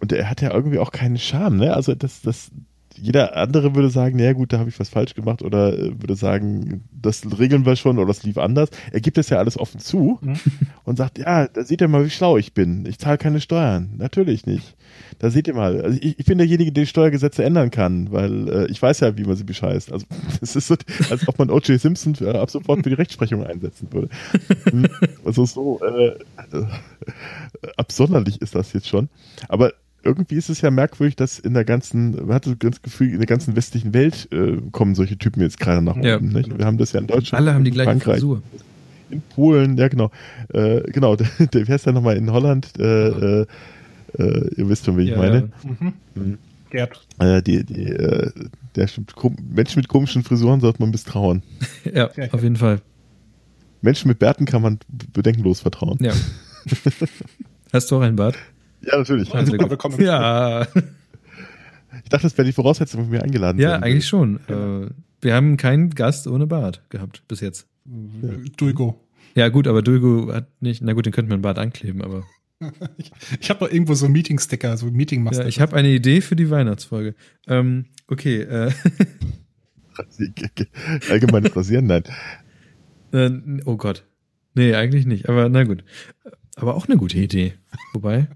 Und 0.00 0.12
er 0.12 0.28
hat 0.30 0.40
ja 0.40 0.52
irgendwie 0.52 0.78
auch 0.78 0.92
keinen 0.92 1.18
Charme, 1.18 1.58
ne? 1.58 1.74
Also 1.74 1.94
das, 1.94 2.22
das, 2.22 2.50
jeder 2.96 3.36
andere 3.36 3.74
würde 3.74 3.90
sagen, 3.90 4.16
naja 4.16 4.32
gut, 4.32 4.52
da 4.52 4.58
habe 4.58 4.68
ich 4.68 4.78
was 4.78 4.88
falsch 4.88 5.14
gemacht 5.14 5.42
oder 5.42 5.78
äh, 5.78 6.00
würde 6.00 6.16
sagen, 6.16 6.84
das 6.92 7.22
regeln 7.38 7.64
wir 7.64 7.76
schon 7.76 7.98
oder 7.98 8.08
das 8.08 8.22
lief 8.22 8.36
anders. 8.38 8.70
Er 8.92 9.00
gibt 9.00 9.18
es 9.18 9.28
ja 9.30 9.38
alles 9.38 9.58
offen 9.58 9.80
zu 9.80 10.18
Mhm. 10.20 10.38
und 10.84 10.96
sagt, 10.96 11.18
ja, 11.18 11.46
da 11.48 11.64
seht 11.64 11.80
ihr 11.80 11.88
mal, 11.88 12.04
wie 12.04 12.10
schlau 12.10 12.36
ich 12.36 12.52
bin. 12.52 12.84
Ich 12.86 12.98
zahle 12.98 13.18
keine 13.18 13.40
Steuern. 13.40 13.90
Natürlich 13.96 14.46
nicht. 14.46 14.76
Da 15.18 15.30
seht 15.30 15.48
ihr 15.48 15.54
mal. 15.54 15.80
Also 15.80 15.98
ich, 16.00 16.18
ich 16.18 16.26
bin 16.26 16.38
derjenige, 16.38 16.72
der 16.72 16.84
die 16.84 16.88
Steuergesetze 16.88 17.44
ändern 17.44 17.70
kann, 17.70 18.10
weil 18.10 18.48
äh, 18.48 18.66
ich 18.70 18.80
weiß 18.80 19.00
ja, 19.00 19.16
wie 19.16 19.24
man 19.24 19.36
sie 19.36 19.44
bescheißt. 19.44 19.92
Also 19.92 20.06
es 20.40 20.56
ist 20.56 20.66
so, 20.66 20.76
als 21.10 21.26
ob 21.28 21.38
man 21.38 21.50
O.J. 21.50 21.80
Simpson 21.80 22.16
äh, 22.20 22.30
ab 22.30 22.50
sofort 22.50 22.82
für 22.82 22.90
die 22.90 22.96
Rechtsprechung 22.96 23.44
einsetzen 23.44 23.88
würde. 23.92 24.08
Hm, 24.70 24.88
also 25.24 25.44
so 25.44 25.80
äh, 25.84 26.08
äh, 26.08 26.66
absonderlich 27.76 28.40
ist 28.40 28.54
das 28.54 28.72
jetzt 28.72 28.88
schon. 28.88 29.08
Aber 29.48 29.72
irgendwie 30.02 30.36
ist 30.36 30.48
es 30.48 30.60
ja 30.60 30.70
merkwürdig, 30.70 31.16
dass 31.16 31.38
in 31.38 31.54
der 31.54 31.64
ganzen, 31.64 32.12
man 32.26 32.34
hat 32.34 32.44
so 32.44 32.54
das 32.54 32.82
Gefühl, 32.82 33.10
in 33.12 33.18
der 33.18 33.26
ganzen 33.26 33.56
westlichen 33.56 33.92
Welt 33.94 34.28
äh, 34.32 34.56
kommen 34.72 34.94
solche 34.94 35.18
Typen 35.18 35.40
jetzt 35.42 35.58
gerade 35.60 35.82
nach 35.82 35.96
oben. 35.96 36.04
Ja. 36.04 36.18
Nicht? 36.20 36.56
Wir 36.58 36.64
haben 36.64 36.78
das 36.78 36.92
ja 36.92 37.00
in 37.00 37.06
Deutschland, 37.06 37.40
Alle 37.46 37.54
haben 37.54 37.64
die 37.64 37.70
gleiche 37.70 37.90
Frankreich, 37.90 38.14
Frisur. 38.20 38.42
in 39.10 39.22
Polen, 39.34 39.76
ja 39.76 39.88
genau. 39.88 40.10
Äh, 40.52 40.82
genau, 40.92 41.16
der, 41.16 41.28
der, 41.52 41.66
wie 41.68 41.72
heißt 41.72 41.86
der 41.86 41.92
nochmal 41.92 42.16
in 42.16 42.30
Holland? 42.32 42.68
Äh, 42.78 43.08
äh, 43.42 43.46
äh, 44.18 44.54
ihr 44.56 44.68
wisst 44.68 44.86
schon, 44.86 44.96
wen 44.96 45.04
ich 45.04 45.10
Ja, 45.10 45.18
meine. 45.18 45.50
Mhm. 45.64 45.92
Mhm. 46.14 46.38
Gerd. 46.70 47.00
Äh, 47.18 47.42
die, 47.42 47.64
die, 47.64 47.82
äh, 47.84 48.30
der 48.76 48.86
stimmt, 48.86 49.12
Menschen 49.54 49.80
mit 49.80 49.88
komischen 49.88 50.22
Frisuren 50.22 50.60
sollte 50.60 50.80
man 50.80 50.90
misstrauen. 50.90 51.42
Ja, 51.84 52.08
Ja, 52.16 52.32
auf 52.32 52.42
jeden 52.42 52.56
Fall. 52.56 52.80
Menschen 53.82 54.08
mit 54.08 54.18
Bärten 54.18 54.44
kann 54.44 54.62
man 54.62 54.78
bedenkenlos 55.12 55.60
vertrauen. 55.60 55.98
Ja. 56.00 56.12
Hast 57.72 57.90
du 57.90 57.96
auch 57.96 58.02
einen 58.02 58.16
Bart? 58.16 58.36
Ja, 58.82 58.98
natürlich. 58.98 59.28
Ja, 59.28 59.44
sehr 59.44 59.52
super, 59.52 59.70
willkommen. 59.70 60.00
Ja, 60.00 60.66
Ich 62.02 62.08
dachte, 62.08 62.22
das 62.22 62.38
wäre 62.38 62.46
die 62.46 62.52
Voraussetzung, 62.52 63.04
wenn 63.04 63.12
wir 63.12 63.22
eingeladen 63.22 63.58
ja, 63.60 63.70
werden. 63.70 63.84
eigentlich 63.84 64.06
schon. 64.06 64.40
Äh, 64.48 64.90
wir 65.20 65.34
haben 65.34 65.56
keinen 65.56 65.90
Gast 65.90 66.26
ohne 66.26 66.46
Bart 66.46 66.82
gehabt 66.88 67.22
bis 67.28 67.40
jetzt. 67.40 67.66
Dulgo. 68.56 69.00
Ja, 69.34 69.48
gut, 69.48 69.66
aber 69.66 69.82
Dulgo 69.82 70.32
hat 70.32 70.48
nicht, 70.60 70.82
na 70.82 70.92
gut, 70.92 71.06
den 71.06 71.12
könnten 71.12 71.30
wir 71.30 71.34
einen 71.34 71.42
Bart 71.42 71.58
ankleben, 71.58 72.02
aber. 72.02 72.24
Ich, 72.98 73.10
ich 73.40 73.48
habe 73.48 73.60
doch 73.60 73.72
irgendwo 73.72 73.94
so 73.94 74.06
Meeting-Sticker, 74.06 74.76
so 74.76 74.84
Meeting-Master. 74.90 75.44
Ja, 75.44 75.48
ich 75.48 75.62
habe 75.62 75.74
eine 75.76 75.88
Idee 75.88 76.20
für 76.20 76.36
die 76.36 76.50
Weihnachtsfolge. 76.50 77.14
Ähm, 77.48 77.86
okay, 78.06 78.42
äh, 78.42 78.70
Allgemeines 81.10 81.56
Rasieren, 81.56 81.86
nein. 81.86 82.02
äh, 83.12 83.30
oh 83.64 83.76
Gott. 83.76 84.04
Nee, 84.54 84.74
eigentlich 84.74 85.06
nicht, 85.06 85.28
aber 85.28 85.48
na 85.48 85.64
gut. 85.64 85.84
Aber 86.56 86.74
auch 86.74 86.86
eine 86.86 86.98
gute 86.98 87.16
Idee. 87.18 87.54
Wobei, 87.94 88.28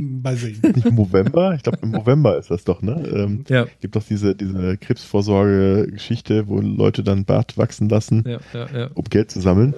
Mal 0.00 0.36
sehen. 0.36 0.60
Nicht 0.74 0.86
im 0.86 0.94
November? 0.94 1.54
Ich 1.54 1.62
glaube, 1.62 1.78
im 1.82 1.90
November 1.90 2.38
ist 2.38 2.50
das 2.50 2.64
doch, 2.64 2.82
ne? 2.82 3.02
Ähm, 3.12 3.44
ja, 3.48 3.66
gibt 3.80 3.96
doch 3.96 4.04
diese, 4.04 4.34
diese 4.34 4.76
Krebsvorsorge-Geschichte, 4.76 6.48
wo 6.48 6.60
Leute 6.60 7.02
dann 7.02 7.24
Bart 7.24 7.56
wachsen 7.58 7.88
lassen, 7.88 8.24
ja, 8.26 8.38
ja, 8.52 8.78
ja. 8.78 8.90
um 8.94 9.04
Geld 9.04 9.30
zu 9.30 9.40
sammeln. 9.40 9.74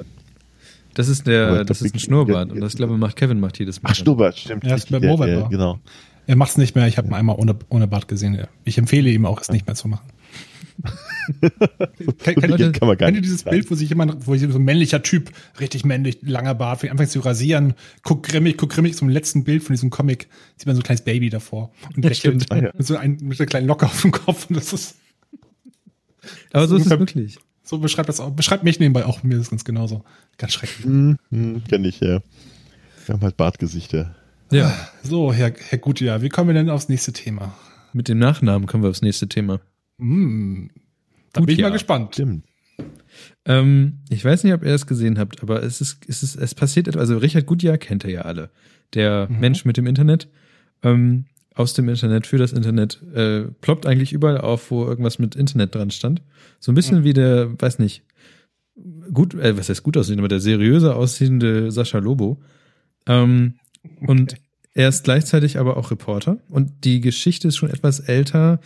Das 0.94 1.08
ist 1.08 1.26
der, 1.26 1.64
das 1.64 1.78
glaub, 1.78 1.86
ist 1.86 1.94
ein 1.94 1.98
Schnurrbart. 2.00 2.50
Und 2.52 2.60
das, 2.60 2.74
glaube 2.74 2.94
ich, 2.94 2.98
macht 2.98 3.16
Kevin 3.16 3.40
macht 3.40 3.58
jedes 3.58 3.82
Mal. 3.82 3.90
Ach, 3.90 3.94
Schnurrbart, 3.94 4.38
stimmt. 4.38 4.64
Ja, 4.64 4.74
ist 4.74 4.90
richtig, 4.90 5.00
bei 5.00 5.06
November. 5.06 5.26
der- 5.26 5.48
Genau. 5.48 5.78
Er 6.26 6.36
macht's 6.36 6.58
nicht 6.58 6.76
mehr. 6.76 6.86
Ich 6.86 6.96
habe 6.98 7.08
ihn 7.08 7.14
einmal 7.14 7.36
ohne, 7.38 7.56
ohne 7.70 7.86
Bart 7.88 8.06
gesehen. 8.06 8.34
Ja. 8.34 8.46
Ich 8.64 8.78
empfehle 8.78 9.10
ihm 9.10 9.24
auch, 9.26 9.40
es 9.40 9.50
nicht 9.50 9.66
mehr 9.66 9.74
zu 9.74 9.88
machen. 9.88 10.06
Kennt- 11.40 12.18
kennt, 12.40 12.48
Leute, 12.48 12.72
kann 12.72 12.88
man 12.88 12.96
gar 12.98 13.06
kennt 13.06 13.16
ihr 13.16 13.20
nicht 13.20 13.24
dieses 13.24 13.40
sagen. 13.40 13.50
Bild, 13.56 13.70
wo 13.70 13.74
sich 13.74 13.88
jemand, 13.88 14.26
wo 14.26 14.34
sich 14.34 14.50
so 14.50 14.58
ein 14.58 14.64
männlicher 14.64 15.02
Typ, 15.02 15.30
richtig 15.60 15.84
männlich, 15.84 16.18
langer 16.22 16.54
Bart, 16.54 16.80
fängt 16.80 16.90
anfängt 16.92 17.10
zu 17.10 17.20
rasieren, 17.20 17.74
guckt 18.02 18.26
grimmig, 18.28 18.56
guckt 18.56 18.72
grimmig, 18.74 18.96
zum 18.96 19.08
letzten 19.08 19.44
Bild 19.44 19.62
von 19.62 19.74
diesem 19.74 19.90
Comic, 19.90 20.28
sieht 20.56 20.66
man 20.66 20.76
so 20.76 20.80
ein 20.80 20.84
kleines 20.84 21.02
Baby 21.02 21.30
davor 21.30 21.72
und 21.94 22.04
lächelt 22.04 22.42
stimmt. 22.44 22.50
Ah, 22.50 22.56
ja. 22.56 22.70
mit 22.76 22.86
so 22.86 22.96
ein, 22.96 23.18
mit 23.22 23.38
einer 23.40 23.46
kleinen 23.46 23.66
Locke 23.66 23.86
auf 23.86 24.02
dem 24.02 24.12
Kopf 24.12 24.46
und 24.48 24.56
das 24.56 24.72
ist, 24.72 24.96
Aber 26.52 26.66
so 26.68 26.76
ist 26.76 26.86
es 26.86 26.90
wirklich. 26.90 27.38
so 27.62 27.78
beschreibt 27.78 28.08
das 28.08 28.20
auch, 28.20 28.30
beschreibt 28.30 28.64
mich 28.64 28.80
nebenbei 28.80 29.04
auch, 29.06 29.22
mir 29.22 29.36
ist 29.36 29.42
es 29.42 29.50
ganz 29.50 29.64
genauso. 29.64 30.04
Ganz 30.38 30.52
schrecklich. 30.54 30.84
Hm, 30.84 31.16
hm, 31.30 31.62
kenn 31.68 31.84
ich, 31.84 32.00
ja. 32.00 32.20
Wir 33.06 33.14
haben 33.14 33.22
halt 33.22 33.36
Bartgesichter. 33.36 34.14
Ja, 34.52 34.74
So, 35.02 35.32
Herr, 35.32 35.52
Herr 35.68 35.78
Gutjahr, 35.78 36.22
wie 36.22 36.28
kommen 36.28 36.48
wir 36.48 36.54
denn 36.54 36.70
aufs 36.70 36.88
nächste 36.88 37.12
Thema? 37.12 37.54
mit 37.92 38.06
dem 38.06 38.18
Nachnamen 38.20 38.68
kommen 38.68 38.84
wir 38.84 38.90
aufs 38.90 39.02
nächste 39.02 39.26
Thema. 39.28 39.58
Hm, 40.00 40.70
da 41.32 41.40
bin 41.40 41.48
ich 41.50 41.56
Gutjahr. 41.56 41.70
mal 41.70 41.72
gespannt. 41.74 42.14
Stimmt. 42.14 42.44
Ähm, 43.44 43.98
ich 44.08 44.24
weiß 44.24 44.44
nicht, 44.44 44.52
ob 44.54 44.62
ihr 44.64 44.72
es 44.74 44.86
gesehen 44.86 45.18
habt, 45.18 45.42
aber 45.42 45.62
es 45.62 45.80
ist, 45.80 45.98
es 46.08 46.22
ist, 46.22 46.36
es 46.36 46.54
passiert 46.54 46.88
etwas. 46.88 47.02
Also 47.02 47.18
Richard 47.18 47.46
Gutjahr 47.46 47.78
kennt 47.78 48.04
ihr 48.04 48.10
ja 48.10 48.22
alle. 48.22 48.50
Der 48.94 49.28
Mhm. 49.30 49.40
Mensch 49.40 49.64
mit 49.64 49.76
dem 49.76 49.86
Internet. 49.86 50.28
Ähm, 50.82 51.26
aus 51.54 51.74
dem 51.74 51.88
Internet, 51.88 52.26
für 52.26 52.38
das 52.38 52.52
Internet, 52.52 53.02
äh, 53.12 53.42
ploppt 53.60 53.84
eigentlich 53.84 54.12
überall 54.12 54.38
auf, 54.38 54.70
wo 54.70 54.84
irgendwas 54.86 55.18
mit 55.18 55.34
Internet 55.36 55.74
dran 55.74 55.90
stand. 55.90 56.22
So 56.58 56.72
ein 56.72 56.74
bisschen 56.74 57.04
wie 57.04 57.12
der, 57.12 57.60
weiß 57.60 57.80
nicht, 57.80 58.02
gut, 59.12 59.34
äh, 59.34 59.58
was 59.58 59.68
heißt 59.68 59.82
gut 59.82 59.96
aussehende, 59.96 60.22
aber 60.22 60.28
der 60.28 60.40
seriöse 60.40 60.94
aussehende 60.94 61.70
Sascha 61.70 61.98
Lobo. 61.98 62.40
Ähm, 63.06 63.54
Und 64.06 64.36
er 64.74 64.88
ist 64.88 65.04
gleichzeitig 65.04 65.58
aber 65.58 65.76
auch 65.76 65.90
Reporter. 65.90 66.38
Und 66.48 66.84
die 66.84 67.00
Geschichte 67.00 67.48
ist 67.48 67.56
schon 67.56 67.70
etwas 67.70 68.00
älter. 68.00 68.60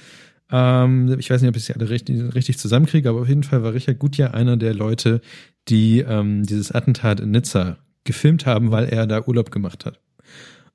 Ähm, 0.51 1.17
ich 1.19 1.31
weiß 1.31 1.41
nicht, 1.41 1.49
ob 1.49 1.57
ich 1.57 1.65
sie 1.65 1.75
alle 1.75 1.89
richtig, 1.89 2.35
richtig 2.35 2.59
zusammenkriege, 2.59 3.09
aber 3.09 3.23
auf 3.23 3.29
jeden 3.29 3.43
Fall 3.43 3.63
war 3.63 3.75
Richard 3.75 3.99
Gutjahr 3.99 4.35
einer 4.35 4.57
der 4.57 4.75
Leute, 4.75 5.21
die 5.69 6.01
ähm, 6.01 6.45
dieses 6.45 6.73
Attentat 6.73 7.21
in 7.21 7.31
Nizza 7.31 7.79
gefilmt 8.05 8.47
haben, 8.47 8.71
weil 8.71 8.87
er 8.87 9.07
da 9.07 9.23
Urlaub 9.27 9.51
gemacht 9.51 9.87
hat. 9.87 10.01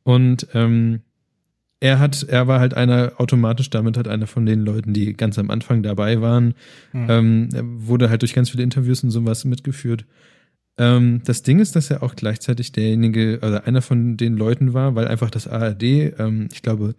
Und 0.03 0.47
ähm, 0.53 1.01
er 1.79 1.99
hat, 1.99 2.23
er 2.23 2.47
war 2.47 2.59
halt 2.59 2.73
einer, 2.73 3.13
automatisch 3.17 3.69
damit 3.69 3.95
halt 3.95 4.07
einer 4.07 4.27
von 4.27 4.45
den 4.45 4.61
Leuten, 4.61 4.93
die 4.93 5.13
ganz 5.13 5.39
am 5.39 5.49
Anfang 5.49 5.83
dabei 5.83 6.21
waren. 6.21 6.55
Hm. 6.91 7.05
Ähm, 7.09 7.49
er 7.53 7.63
wurde 7.63 8.09
halt 8.09 8.21
durch 8.21 8.33
ganz 8.33 8.49
viele 8.49 8.63
Interviews 8.63 9.03
und 9.03 9.11
sowas 9.11 9.45
mitgeführt. 9.45 10.05
Ähm, 10.77 11.21
das 11.25 11.43
Ding 11.43 11.59
ist, 11.59 11.75
dass 11.75 11.89
er 11.91 12.03
auch 12.03 12.15
gleichzeitig 12.15 12.71
derjenige, 12.71 13.37
oder 13.37 13.65
einer 13.65 13.81
von 13.81 14.17
den 14.17 14.35
Leuten 14.35 14.73
war, 14.73 14.95
weil 14.95 15.07
einfach 15.07 15.29
das 15.29 15.47
ARD, 15.47 15.83
ähm, 15.83 16.49
ich 16.51 16.61
glaube, 16.61 16.95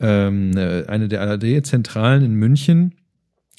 ähm, 0.00 0.56
äh, 0.56 0.84
eine 0.86 1.08
der 1.08 1.22
ARD-Zentralen 1.22 2.24
in 2.24 2.34
München, 2.34 2.94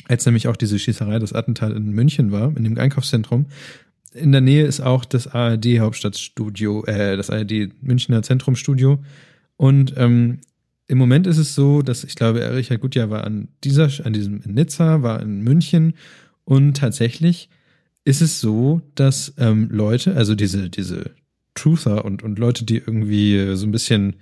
als 0.08 0.26
nämlich 0.26 0.48
auch 0.48 0.56
diese 0.56 0.80
Schießerei, 0.80 1.20
das 1.20 1.34
Attentat 1.34 1.74
in 1.74 1.92
München 1.92 2.32
war, 2.32 2.56
in 2.56 2.64
dem 2.64 2.78
Einkaufszentrum, 2.78 3.48
in 4.14 4.32
der 4.32 4.42
Nähe 4.42 4.66
ist 4.66 4.82
auch 4.82 5.06
das 5.06 5.28
ARD 5.28 5.80
Hauptstadtstudio, 5.80 6.86
äh, 6.86 7.16
das 7.16 7.30
ARD 7.30 7.82
Münchner 7.82 8.24
Zentrumstudio. 8.24 9.00
Und 9.56 9.94
ähm, 9.98 10.40
im 10.88 10.98
Moment 10.98 11.28
ist 11.28 11.38
es 11.38 11.54
so, 11.54 11.82
dass 11.82 12.04
ich 12.04 12.16
glaube, 12.16 12.40
Richard 12.56 12.82
Gutjahr 12.82 13.10
war 13.10 13.24
an 13.24 13.50
dieser, 13.64 13.90
an 14.04 14.14
diesem 14.14 14.42
in 14.42 14.56
Nizza, 14.56 15.04
war 15.04 15.22
in 15.22 15.42
München 15.42 15.94
und 16.44 16.78
tatsächlich 16.78 17.50
ist 18.06 18.22
es 18.22 18.40
so, 18.40 18.82
dass 18.96 19.34
ähm, 19.38 19.70
Leute, 19.72 20.16
also 20.16 20.34
diese, 20.34 20.70
diese 20.70 21.12
Truther 21.54 22.06
und, 22.06 22.24
und 22.24 22.40
Leute, 22.40 22.66
die 22.66 22.78
irgendwie 22.78 23.56
so 23.56 23.68
ein 23.68 23.72
bisschen 23.72 24.16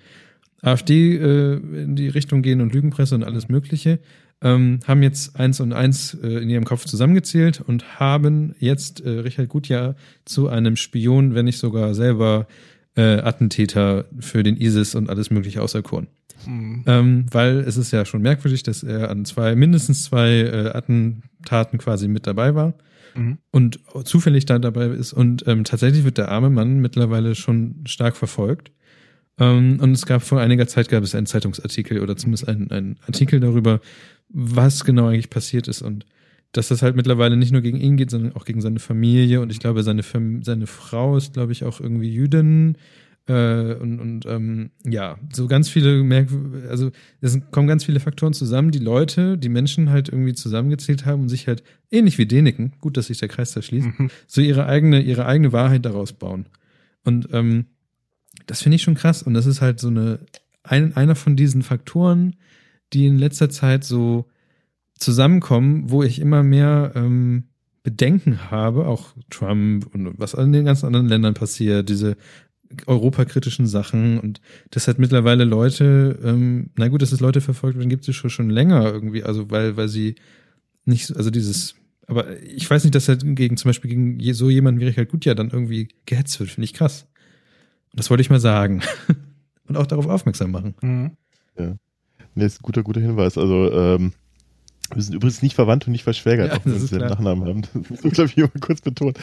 AfD 0.67 1.17
äh, 1.17 1.55
in 1.55 1.95
die 1.95 2.09
Richtung 2.09 2.41
gehen 2.41 2.61
und 2.61 2.73
Lügenpresse 2.73 3.15
und 3.15 3.23
alles 3.23 3.49
Mögliche, 3.49 3.99
ähm, 4.41 4.79
haben 4.85 5.01
jetzt 5.01 5.35
eins 5.35 5.59
und 5.59 5.73
eins 5.73 6.13
äh, 6.21 6.27
in 6.27 6.49
ihrem 6.49 6.65
Kopf 6.65 6.85
zusammengezählt 6.85 7.61
und 7.61 7.99
haben 7.99 8.53
jetzt 8.59 9.01
äh, 9.01 9.09
Richard 9.09 9.49
Gutjahr 9.49 9.95
zu 10.25 10.47
einem 10.47 10.75
Spion, 10.75 11.33
wenn 11.33 11.45
nicht 11.45 11.57
sogar 11.57 11.95
selber 11.95 12.47
äh, 12.95 13.19
Attentäter 13.19 14.05
für 14.19 14.43
den 14.43 14.57
ISIS 14.57 14.95
und 14.95 15.09
alles 15.09 15.31
Mögliche 15.31 15.61
auserkoren. 15.61 16.07
Hm. 16.45 16.83
Ähm, 16.85 17.25
weil 17.31 17.59
es 17.59 17.77
ist 17.77 17.91
ja 17.91 18.05
schon 18.05 18.21
merkwürdig, 18.21 18.61
dass 18.61 18.83
er 18.83 19.09
an 19.09 19.25
zwei, 19.25 19.55
mindestens 19.55 20.03
zwei 20.03 20.41
äh, 20.41 20.67
Attentaten 20.69 21.79
quasi 21.79 22.07
mit 22.07 22.27
dabei 22.27 22.53
war 22.53 22.75
Mhm. 23.17 23.37
und 23.51 23.79
zufällig 24.03 24.45
da 24.45 24.59
dabei 24.59 24.87
ist. 24.87 25.13
Und 25.13 25.47
ähm, 25.47 25.63
tatsächlich 25.63 26.03
wird 26.03 26.17
der 26.17 26.29
arme 26.29 26.49
Mann 26.49 26.79
mittlerweile 26.79 27.35
schon 27.35 27.83
stark 27.85 28.15
verfolgt. 28.15 28.71
Ähm, 29.39 29.79
und 29.81 29.91
es 29.91 30.05
gab 30.05 30.23
vor 30.23 30.39
einiger 30.41 30.67
Zeit 30.67 30.89
gab 30.89 31.03
es 31.03 31.15
einen 31.15 31.27
Zeitungsartikel 31.27 31.99
oder 32.01 32.15
zumindest 32.17 32.47
einen, 32.47 32.71
einen 32.71 32.97
Artikel 33.05 33.39
darüber, 33.39 33.81
was 34.29 34.83
genau 34.83 35.07
eigentlich 35.07 35.29
passiert 35.29 35.67
ist 35.67 35.81
und 35.81 36.05
dass 36.53 36.69
das 36.69 36.81
halt 36.81 36.95
mittlerweile 36.95 37.37
nicht 37.37 37.51
nur 37.51 37.61
gegen 37.61 37.77
ihn 37.79 37.97
geht, 37.97 38.09
sondern 38.09 38.33
auch 38.35 38.45
gegen 38.45 38.61
seine 38.61 38.79
Familie. 38.79 39.41
Und 39.41 39.51
ich 39.51 39.59
glaube, 39.59 39.83
seine, 39.83 40.01
Fam 40.01 40.43
seine 40.43 40.65
Frau 40.65 41.17
ist, 41.17 41.33
glaube 41.33 41.51
ich, 41.51 41.63
auch 41.65 41.79
irgendwie 41.81 42.11
Jüdin. 42.11 42.77
Äh, 43.27 43.73
und 43.75 43.99
und 43.99 44.25
ähm, 44.25 44.71
ja, 44.85 45.19
so 45.33 45.47
ganz 45.47 45.67
viele 45.67 46.01
Merk 46.03 46.29
also 46.69 46.91
es 47.19 47.37
kommen 47.51 47.67
ganz 47.67 47.83
viele 47.83 47.99
Faktoren 47.99 48.31
zusammen, 48.31 48.71
die 48.71 48.79
Leute, 48.79 49.37
die 49.37 49.49
Menschen 49.49 49.89
halt 49.89 50.07
irgendwie 50.07 50.33
zusammengezählt 50.33 51.05
haben 51.05 51.23
und 51.23 51.29
sich 51.29 51.47
halt 51.47 51.61
ähnlich 51.91 52.17
wie 52.17 52.25
Däniken, 52.25 52.71
gut, 52.79 52.95
dass 52.95 53.07
sich 53.07 53.17
der 53.19 53.27
Kreis 53.27 53.51
da 53.51 53.61
schließt, 53.61 53.87
Mhm. 53.99 54.09
so 54.27 54.39
ihre 54.39 54.65
eigene, 54.65 55.01
ihre 55.01 55.25
eigene 55.25 55.51
Wahrheit 55.51 55.85
daraus 55.85 56.13
bauen. 56.13 56.45
Und 57.03 57.27
ähm, 57.33 57.65
das 58.47 58.61
finde 58.61 58.77
ich 58.77 58.81
schon 58.81 58.95
krass. 58.95 59.21
Und 59.21 59.35
das 59.35 59.45
ist 59.45 59.61
halt 59.61 59.79
so 59.79 59.89
eine, 59.89 60.19
ein, 60.63 60.95
einer 60.95 61.15
von 61.15 61.35
diesen 61.35 61.61
Faktoren, 61.61 62.35
die 62.93 63.05
in 63.05 63.19
letzter 63.19 63.49
Zeit 63.49 63.83
so 63.83 64.25
zusammenkommen, 64.97 65.91
wo 65.91 66.01
ich 66.01 66.19
immer 66.19 66.41
mehr 66.41 66.93
ähm, 66.95 67.43
Bedenken 67.83 68.49
habe, 68.51 68.87
auch 68.87 69.13
Trump 69.29 69.93
und 69.93 70.19
was 70.19 70.33
in 70.33 70.51
den 70.51 70.65
ganzen 70.65 70.87
anderen 70.87 71.07
Ländern 71.07 71.35
passiert, 71.35 71.87
diese 71.87 72.17
europakritischen 72.85 73.65
Sachen 73.65 74.19
und 74.19 74.41
das 74.71 74.89
hat 74.89 74.99
mittlerweile 74.99 75.45
Leute, 75.45 76.19
ähm, 76.21 76.71
na 76.75 76.89
gut, 76.89 77.01
dass 77.01 77.13
es 77.13 77.21
Leute 77.21 77.39
verfolgt 77.39 77.77
werden, 77.77 77.89
gibt 77.89 78.07
es 78.07 78.15
schon, 78.15 78.29
schon 78.29 78.49
länger 78.49 78.91
irgendwie, 78.91 79.23
also 79.23 79.49
weil, 79.49 79.77
weil 79.77 79.87
sie 79.87 80.15
nicht, 80.83 81.15
also 81.15 81.29
dieses, 81.29 81.75
aber 82.07 82.41
ich 82.41 82.69
weiß 82.69 82.83
nicht, 82.83 82.95
dass 82.95 83.07
halt 83.07 83.23
gegen 83.23 83.55
zum 83.55 83.69
Beispiel 83.69 83.89
gegen 83.89 84.33
so 84.33 84.49
jemanden 84.49 84.81
wie 84.81 84.85
Richard 84.85 85.09
Gutjahr 85.09 85.35
dann 85.35 85.49
irgendwie 85.49 85.89
gehetzt 86.05 86.39
wird, 86.39 86.49
finde 86.49 86.65
ich 86.65 86.73
krass. 86.73 87.06
Das 87.97 88.09
wollte 88.09 88.21
ich 88.21 88.29
mal 88.29 88.39
sagen. 88.39 88.81
und 89.67 89.75
auch 89.75 89.87
darauf 89.87 90.07
aufmerksam 90.07 90.51
machen. 90.51 90.75
Mhm. 90.81 91.11
Ja. 91.57 91.75
Nee, 92.35 92.45
ist 92.45 92.59
ein 92.59 92.63
guter, 92.63 92.83
guter 92.83 93.01
Hinweis. 93.01 93.37
Also, 93.37 93.73
ähm, 93.73 94.13
wir 94.93 95.01
sind 95.01 95.15
übrigens 95.15 95.41
nicht 95.41 95.55
verwandt 95.55 95.87
und 95.87 95.91
nicht 95.91 96.03
verschwägert, 96.03 96.51
Ja, 96.51 96.57
auch 96.59 96.65
wenn 96.65 96.79
wir 96.79 96.99
den. 96.99 97.07
Nachnamen 97.09 97.47
haben. 97.47 97.61
Das 97.73 97.89
muss 97.89 98.03
man, 98.03 98.11
glaube 98.13 98.29
ich, 98.29 98.37
mal 98.37 98.49
kurz 98.61 98.81
betonen. 98.81 99.15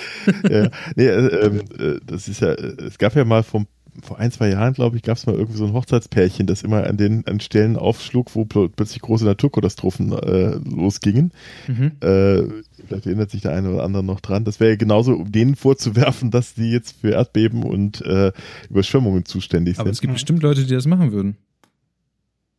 ja, 0.50 0.64
ja. 0.64 0.70
nee, 0.96 1.06
äh, 1.06 1.46
ähm, 1.46 1.62
äh, 1.78 2.00
das 2.04 2.28
ist 2.28 2.40
ja, 2.40 2.52
äh, 2.52 2.82
es 2.82 2.98
gab 2.98 3.14
ja 3.14 3.24
mal 3.24 3.44
vom, 3.44 3.66
vor 4.02 4.18
ein, 4.18 4.30
zwei 4.32 4.48
Jahren, 4.50 4.74
glaube 4.74 4.96
ich, 4.96 5.02
gab 5.02 5.16
es 5.16 5.26
mal 5.26 5.34
irgendwie 5.34 5.56
so 5.58 5.66
ein 5.66 5.72
Hochzeitspärchen, 5.72 6.46
das 6.46 6.62
immer 6.62 6.84
an 6.86 6.96
den 6.96 7.26
an 7.26 7.40
Stellen 7.40 7.76
aufschlug, 7.76 8.34
wo 8.34 8.42
pl- 8.42 8.70
plötzlich 8.74 9.00
große 9.02 9.24
Naturkatastrophen 9.24 10.12
äh, 10.12 10.56
losgingen. 10.68 11.32
Mhm. 11.68 11.92
Äh, 12.00 12.42
vielleicht 12.86 13.06
erinnert 13.06 13.30
sich 13.30 13.42
der 13.42 13.52
eine 13.52 13.70
oder 13.72 13.84
andere 13.84 14.02
noch 14.02 14.20
dran. 14.20 14.44
Das 14.44 14.60
wäre 14.60 14.70
ja 14.72 14.76
genauso, 14.76 15.12
um 15.14 15.30
denen 15.30 15.54
vorzuwerfen, 15.56 16.30
dass 16.30 16.54
die 16.54 16.70
jetzt 16.70 17.00
für 17.00 17.10
Erdbeben 17.10 17.62
und 17.62 18.00
äh, 18.02 18.32
Überschwemmungen 18.70 19.24
zuständig 19.24 19.78
Aber 19.78 19.90
es 19.90 19.98
sind. 19.98 20.02
gibt 20.02 20.14
bestimmt 20.14 20.42
Leute, 20.42 20.64
die 20.64 20.74
das 20.74 20.86
machen 20.86 21.12
würden. 21.12 21.36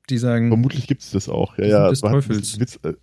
Die 0.09 0.17
sagen, 0.17 0.49
Vermutlich 0.49 0.87
gibt 0.87 1.01
es 1.01 1.11
das 1.11 1.29
auch. 1.29 1.57
Ja, 1.57 1.65
ja, 1.65 1.81
sind 1.85 1.91
des 1.91 2.01
Teufels. 2.01 2.59
Witz, 2.59 2.79
äh, 2.83 2.93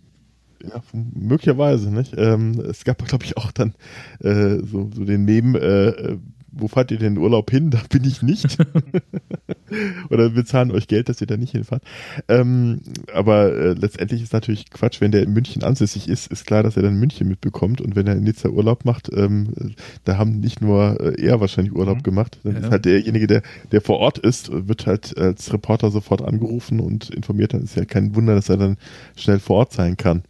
ja, 0.65 0.81
möglicherweise, 1.13 1.93
nicht? 1.93 2.13
Ähm, 2.17 2.57
es 2.61 2.85
gab, 2.85 3.05
glaube 3.05 3.25
ich, 3.25 3.35
auch 3.35 3.51
dann 3.51 3.73
äh, 4.21 4.59
so, 4.65 4.89
so 4.95 5.03
den 5.03 5.25
Meme, 5.25 5.59
äh, 5.59 5.89
äh, 5.89 6.17
wo 6.55 6.67
fahrt 6.67 6.91
ihr 6.91 6.99
denn 6.99 7.17
Urlaub 7.17 7.49
hin? 7.51 7.69
Da 7.71 7.81
bin 7.89 8.03
ich 8.03 8.21
nicht. 8.21 8.57
Oder 10.09 10.35
wir 10.35 10.45
zahlen 10.45 10.71
euch 10.71 10.87
Geld, 10.87 11.09
dass 11.09 11.19
ihr 11.21 11.27
da 11.27 11.35
nicht 11.37 11.51
hinfahrt. 11.51 11.83
Ähm, 12.27 12.81
aber 13.13 13.53
äh, 13.53 13.73
letztendlich 13.73 14.21
ist 14.21 14.33
natürlich 14.33 14.69
Quatsch, 14.69 15.01
wenn 15.01 15.11
der 15.11 15.23
in 15.23 15.33
München 15.33 15.63
ansässig 15.63 16.07
ist, 16.07 16.31
ist 16.31 16.45
klar, 16.45 16.61
dass 16.63 16.77
er 16.77 16.83
dann 16.83 16.95
München 16.99 17.27
mitbekommt. 17.27 17.81
Und 17.81 17.95
wenn 17.95 18.05
er 18.07 18.13
in 18.15 18.23
Nizza 18.23 18.49
Urlaub 18.49 18.85
macht, 18.85 19.09
ähm, 19.15 19.53
äh, 19.59 19.69
da 20.03 20.17
haben 20.17 20.39
nicht 20.39 20.61
nur 20.61 20.99
äh, 20.99 21.21
er 21.21 21.39
wahrscheinlich 21.41 21.73
Urlaub 21.75 21.97
Mhm. 21.97 22.03
gemacht. 22.03 22.39
Dann 22.43 22.53
Ja. 22.53 22.59
ist 22.59 22.71
halt 22.71 22.85
derjenige, 22.85 23.27
der, 23.27 23.41
der 23.71 23.81
vor 23.81 23.97
Ort 23.99 24.19
ist, 24.19 24.51
wird 24.51 24.85
halt 24.85 25.17
als 25.17 25.51
Reporter 25.51 25.89
sofort 25.91 26.21
angerufen 26.21 26.79
und 26.79 27.09
informiert. 27.09 27.53
Dann 27.53 27.63
ist 27.63 27.75
ja 27.75 27.85
kein 27.85 28.15
Wunder, 28.15 28.35
dass 28.35 28.49
er 28.49 28.57
dann 28.57 28.77
schnell 29.15 29.39
vor 29.39 29.57
Ort 29.57 29.73
sein 29.73 29.97
kann. 29.97 30.23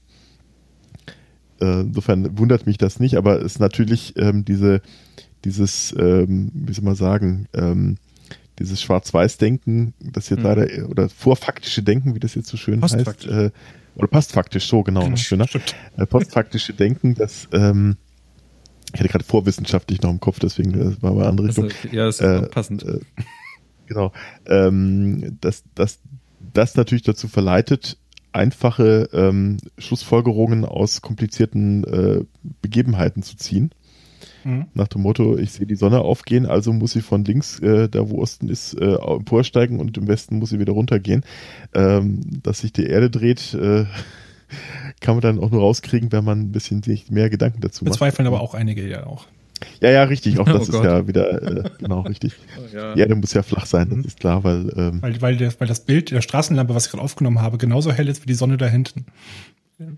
Äh, 1.62 1.82
insofern 1.82 2.38
wundert 2.38 2.66
mich 2.66 2.78
das 2.78 3.00
nicht, 3.00 3.16
aber 3.16 3.38
es 3.40 3.54
ist 3.54 3.60
natürlich 3.60 4.14
ähm, 4.18 4.44
diese, 4.46 4.82
dieses, 5.46 5.94
ähm, 5.98 6.52
wie 6.54 6.74
soll 6.74 6.86
man 6.86 6.96
sagen, 6.96 7.48
ähm, 7.54 7.98
dieses 8.60 8.82
Schwarz-Weiß-Denken, 8.82 9.94
das 10.00 10.30
jetzt 10.30 10.40
Mhm. 10.40 10.46
leider, 10.46 10.90
oder 10.90 11.10
vorfaktische 11.10 11.82
Denken, 11.84 12.16
wie 12.16 12.20
das 12.20 12.36
jetzt 12.36 12.50
so 12.50 12.58
schön 12.58 12.82
heißt, 12.82 13.26
äh, 13.26 13.52
oder 13.96 14.08
postfaktisch, 14.08 14.68
so 14.68 14.84
genau, 14.84 15.08
noch 15.08 15.18
schöner, 15.18 15.48
äh, 15.98 16.06
postfaktische 16.06 16.74
Denken, 16.74 17.16
das, 17.16 17.48
ähm, 17.52 17.98
ich 18.94 19.00
hatte 19.00 19.10
gerade 19.10 19.26
vorwissenschaftlich 19.26 20.02
noch 20.02 20.12
im 20.12 20.20
Kopf, 20.20 20.40
deswegen 20.40 20.74
äh, 20.80 21.02
war 21.02 21.12
aber 21.12 21.28
andere 21.28 21.48
also, 21.48 21.64
Richtung. 21.64 21.92
ja, 21.92 22.06
das 22.06 22.20
ist 22.20 22.22
Äh, 22.22 22.46
auch 22.46 22.52
passend. 22.52 22.84
äh, 22.84 23.00
Genau. 23.88 24.12
Ähm, 24.48 25.38
dass 25.42 25.64
das, 25.76 26.00
das 26.54 26.76
natürlich 26.76 27.04
dazu 27.04 27.28
verleitet, 27.28 27.98
einfache 28.32 29.10
ähm, 29.14 29.58
Schlussfolgerungen 29.78 30.66
aus 30.66 31.02
komplizierten 31.02 31.84
äh, 31.84 32.26
Begebenheiten 32.62 33.24
zu 33.24 33.36
ziehen. 33.36 33.72
Mhm. 34.44 34.66
Nach 34.74 34.88
dem 34.88 35.02
Motto, 35.02 35.38
ich 35.38 35.52
sehe 35.52 35.66
die 35.66 35.76
Sonne 35.76 36.00
aufgehen, 36.02 36.46
also 36.46 36.74
muss 36.74 36.92
sie 36.92 37.02
von 37.02 37.24
links, 37.26 37.60
äh, 37.60 37.88
da 37.90 38.10
wo 38.10 38.22
Osten 38.22 38.50
ist, 38.50 38.74
äh, 38.74 38.96
emporsteigen 38.96 39.80
und 39.80 39.98
im 39.98 40.08
Westen 40.08 40.38
muss 40.40 40.50
sie 40.50 40.60
wieder 40.60 40.74
runtergehen. 40.74 41.24
Ähm, 41.74 42.20
dass 42.44 42.60
sich 42.60 42.74
die 42.74 42.86
Erde 42.86 43.10
dreht, 43.10 43.54
äh, 43.54 43.86
kann 45.02 45.16
man 45.16 45.22
dann 45.22 45.40
auch 45.40 45.50
nur 45.52 45.62
rauskriegen, 45.62 46.12
wenn 46.12 46.24
man 46.24 46.40
ein 46.42 46.52
bisschen 46.52 46.84
sich 46.84 47.10
mehr 47.10 47.30
Gedanken 47.30 47.62
dazu 47.62 47.84
macht. 47.86 47.94
Bezweifeln 47.94 48.28
aber 48.28 48.42
auch 48.42 48.54
einige 48.54 48.88
ja 48.88 49.06
auch. 49.08 49.26
Ja, 49.82 49.92
ja, 49.92 50.04
richtig. 50.04 50.40
Auch 50.40 50.48
Oh 50.50 50.54
das 50.54 50.64
ist 50.64 50.72
Gott. 50.72 50.84
ja 50.86 51.08
wieder 51.08 51.42
äh, 51.66 51.70
genau 51.80 52.02
richtig. 52.02 52.34
ja. 52.74 52.94
Die 52.96 53.00
Erde 53.00 53.16
muss 53.16 53.34
ja 53.34 53.44
flach 53.44 53.66
sein, 53.66 53.88
das 53.90 53.98
Mhm. 54.00 54.04
ist 54.06 54.20
klar, 54.20 54.44
weil 54.44 54.72
ähm, 54.76 55.02
Weil, 55.02 55.22
weil, 55.22 55.38
der, 55.38 55.54
weil 55.60 55.68
das 55.68 55.80
Bild 55.86 56.12
der 56.12 56.22
Straßenlampe, 56.22 56.76
was 56.76 56.86
ich 56.88 56.92
gerade 56.92 57.04
aufgenommen 57.04 57.42
habe, 57.42 57.58
genauso 57.58 57.92
hell 57.92 58.10
ist 58.10 58.22
wie 58.24 58.28
die 58.28 58.34
Sonne 58.34 58.58
da 58.58 58.68
hinten. 58.68 59.06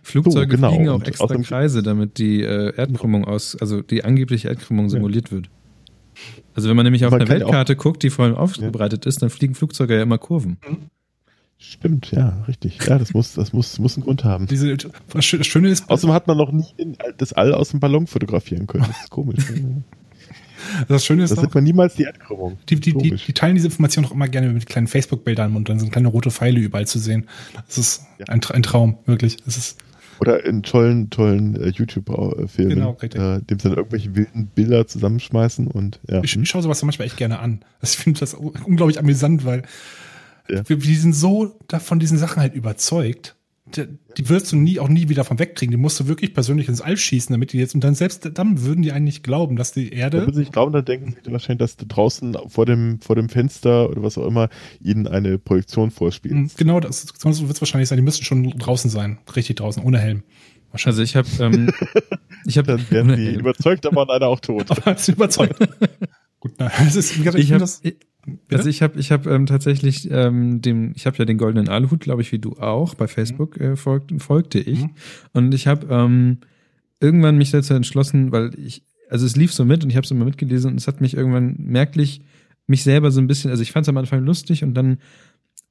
Flugzeuge 0.03 0.51
So, 0.51 0.55
genau. 0.57 0.69
fliegen 0.71 0.89
auch 0.89 0.95
Und 0.95 1.07
extra 1.07 1.25
außerdem- 1.25 1.43
Kreise, 1.43 1.83
damit 1.83 2.17
die 2.17 2.41
äh, 2.43 2.75
Erdkrümmung 2.75 3.25
aus, 3.25 3.55
also 3.59 3.81
die 3.81 4.03
angebliche 4.03 4.47
Erdkrümmung 4.49 4.89
simuliert 4.89 5.31
wird. 5.31 5.49
Also 6.53 6.69
wenn 6.69 6.75
man 6.77 6.85
nämlich 6.85 7.05
auf 7.05 7.11
Man 7.11 7.21
eine 7.21 7.29
ja 7.29 7.35
Weltkarte 7.39 7.75
guckt, 7.75 8.03
die 8.03 8.09
vor 8.09 8.25
allem 8.25 8.35
aufbereitet 8.35 9.05
ist, 9.05 9.21
dann 9.21 9.29
fliegen 9.29 9.55
Flugzeuge 9.55 9.95
ja 9.95 10.01
immer 10.01 10.17
Kurven. 10.17 10.57
Stimmt, 11.57 12.11
ja, 12.11 12.43
richtig. 12.47 12.79
Ja, 12.85 12.97
das 12.97 13.13
muss, 13.13 13.33
das 13.33 13.53
muss, 13.53 13.79
muss 13.79 13.95
einen 13.97 14.03
Grund 14.03 14.23
haben. 14.23 14.45
Diese, 14.47 14.75
das 14.77 14.91
Schö- 15.17 15.37
das 15.37 15.47
Schöne 15.47 15.69
ist, 15.69 15.89
Außerdem 15.89 16.13
hat 16.13 16.27
man 16.27 16.37
noch 16.37 16.51
nie 16.51 16.65
das 17.17 17.33
All 17.33 17.53
aus 17.53 17.69
dem 17.69 17.79
Ballon 17.79 18.07
fotografieren 18.07 18.67
können. 18.67 18.85
Das 18.87 19.01
ist 19.03 19.09
komisch. 19.09 19.43
das 20.87 21.05
Schöne 21.05 21.23
ist 21.23 21.29
Das 21.31 21.39
auch, 21.39 21.43
sieht 21.43 21.55
man 21.55 21.63
niemals 21.63 21.95
die 21.95 22.03
Erdkrümmung. 22.03 22.57
die, 22.69 22.75
die, 22.79 22.93
die, 22.93 23.11
die 23.15 23.33
teilen 23.33 23.55
diese 23.55 23.67
Information 23.67 24.05
auch 24.05 24.11
immer 24.11 24.27
gerne 24.27 24.49
mit 24.49 24.65
kleinen 24.65 24.87
Facebook-Bildern 24.87 25.55
und 25.55 25.69
dann 25.69 25.79
sind 25.79 25.91
kleine 25.91 26.07
rote 26.09 26.31
Pfeile 26.31 26.59
überall 26.59 26.87
zu 26.87 26.99
sehen. 26.99 27.27
Das 27.67 27.77
ist 27.77 28.01
Ja. 28.19 28.25
ein, 28.29 28.41
ein 28.43 28.63
Traum, 28.63 28.97
wirklich. 29.05 29.37
Das 29.45 29.57
ist, 29.57 29.77
Oder 30.19 30.45
in 30.45 30.63
tollen, 30.63 31.09
tollen 31.09 31.55
äh, 31.61 31.69
YouTube-Filmen, 31.69 32.69
Genau, 32.75 32.97
äh, 33.01 33.41
dem 33.41 33.59
sie 33.59 33.67
dann 33.69 33.77
irgendwelche 33.77 34.15
wilden 34.15 34.47
Bilder 34.47 34.87
zusammenschmeißen 34.87 35.67
und 35.67 35.99
ja. 36.09 36.23
ich, 36.23 36.35
ich 36.37 36.49
schaue 36.49 36.61
sowas 36.61 36.81
manchmal 36.83 37.07
echt 37.07 37.17
gerne 37.17 37.39
an. 37.39 37.59
Ich 37.81 37.91
finde 37.97 38.19
das 38.21 38.33
unglaublich 38.33 38.99
amüsant, 38.99 39.45
weil 39.45 39.63
Ja. 40.49 40.61
wir, 40.69 40.83
wir 40.83 40.97
sind 40.97 41.13
so 41.13 41.57
von 41.79 41.99
diesen 41.99 42.17
Sachen 42.17 42.41
halt 42.41 42.53
überzeugt. 42.53 43.34
Die, 43.67 43.87
die 44.15 44.29
wirst 44.29 44.51
du 44.51 44.57
nie 44.57 44.79
auch 44.79 44.89
nie 44.89 45.09
wieder 45.09 45.23
vom 45.23 45.39
wegkriegen. 45.39 45.71
Die 45.71 45.77
musst 45.77 45.99
du 45.99 46.07
wirklich 46.07 46.35
persönlich 46.35 46.67
ins 46.69 46.81
All 46.81 46.97
schießen, 46.97 47.33
damit 47.33 47.51
die 47.51 47.57
jetzt 47.57 47.73
und 47.73 47.83
dann 47.83 47.95
selbst 47.95 48.29
dann 48.33 48.61
würden 48.61 48.83
die 48.83 48.91
eigentlich 48.91 49.23
glauben, 49.23 49.55
dass 49.55 49.71
die 49.71 49.89
Da 49.89 49.95
Erde 49.95 50.19
würden 50.19 50.33
sie 50.33 50.39
nicht 50.41 50.53
glauben, 50.53 50.71
dann 50.71 50.85
denken 50.85 51.15
sie 51.23 51.31
wahrscheinlich, 51.31 51.59
dass 51.59 51.75
da 51.75 51.85
draußen 51.87 52.37
vor 52.47 52.67
dem, 52.67 53.01
vor 53.01 53.15
dem 53.15 53.27
Fenster 53.27 53.89
oder 53.89 54.03
was 54.03 54.19
auch 54.19 54.27
immer 54.27 54.49
ihnen 54.81 55.07
eine 55.07 55.39
Projektion 55.39 55.89
vorspielt. 55.89 56.35
Mhm, 56.35 56.51
Genau, 56.57 56.79
das 56.79 57.07
sonst 57.17 57.41
wird 57.41 57.51
es 57.51 57.61
wahrscheinlich 57.61 57.89
sein. 57.89 57.97
Die 57.97 58.03
müssen 58.03 58.23
schon 58.23 58.51
draußen 58.51 58.91
sein, 58.91 59.17
richtig 59.35 59.55
draußen, 59.57 59.81
ohne 59.83 59.97
Helm. 59.97 60.21
Also 60.83 61.01
ich 61.01 61.15
habe, 61.15 61.27
ähm, 61.39 61.71
ich 62.45 62.57
habe, 62.57 62.67
Dann 62.67 62.91
werden 62.91 63.15
die 63.15 63.33
überzeugt, 63.33 63.85
aber 63.85 64.05
leider 64.05 64.27
auch 64.27 64.41
tot. 64.41 64.69
Aber 64.69 64.95
ist 64.95 65.07
überzeugt. 65.07 65.57
Gut, 66.39 66.53
na, 66.59 66.71
es 66.85 66.95
ist, 66.95 67.15
wie 67.15 67.19
gesagt, 67.23 67.37
ich 67.37 67.45
ich 67.45 67.49
finde 67.49 67.65
habe, 67.65 67.95
das. 68.47 68.59
also 68.59 68.69
ich 68.69 68.81
habe, 68.81 68.99
ich 68.99 69.11
habe 69.11 69.29
ähm, 69.29 69.45
tatsächlich 69.45 70.09
ähm, 70.11 70.61
dem, 70.61 70.93
ich 70.95 71.05
habe 71.05 71.17
ja 71.17 71.25
den 71.25 71.37
goldenen 71.37 71.69
Aluhut, 71.69 71.99
glaube 71.99 72.21
ich, 72.21 72.31
wie 72.31 72.39
du 72.39 72.53
auch 72.53 72.95
bei 72.95 73.07
Facebook 73.07 73.59
äh, 73.59 73.75
folgt, 73.75 74.11
folgte 74.21 74.59
ich 74.59 74.83
Mhm. 74.83 74.89
und 75.33 75.53
ich 75.53 75.67
habe 75.67 75.87
ähm, 75.89 76.39
irgendwann 76.99 77.37
mich 77.37 77.51
dazu 77.51 77.73
entschlossen, 77.73 78.31
weil 78.31 78.51
ich, 78.57 78.83
also 79.09 79.25
es 79.25 79.35
lief 79.35 79.53
so 79.53 79.65
mit 79.65 79.83
und 79.83 79.89
ich 79.89 79.95
habe 79.95 80.05
es 80.05 80.11
immer 80.11 80.25
mitgelesen 80.25 80.71
und 80.71 80.77
es 80.77 80.87
hat 80.87 81.01
mich 81.01 81.15
irgendwann 81.15 81.55
merklich 81.59 82.21
mich 82.67 82.83
selber 82.83 83.11
so 83.11 83.21
ein 83.21 83.27
bisschen, 83.27 83.51
also 83.51 83.61
ich 83.61 83.71
fand 83.71 83.85
es 83.85 83.89
am 83.89 83.97
Anfang 83.97 84.25
lustig 84.25 84.63
und 84.63 84.73
dann 84.73 84.97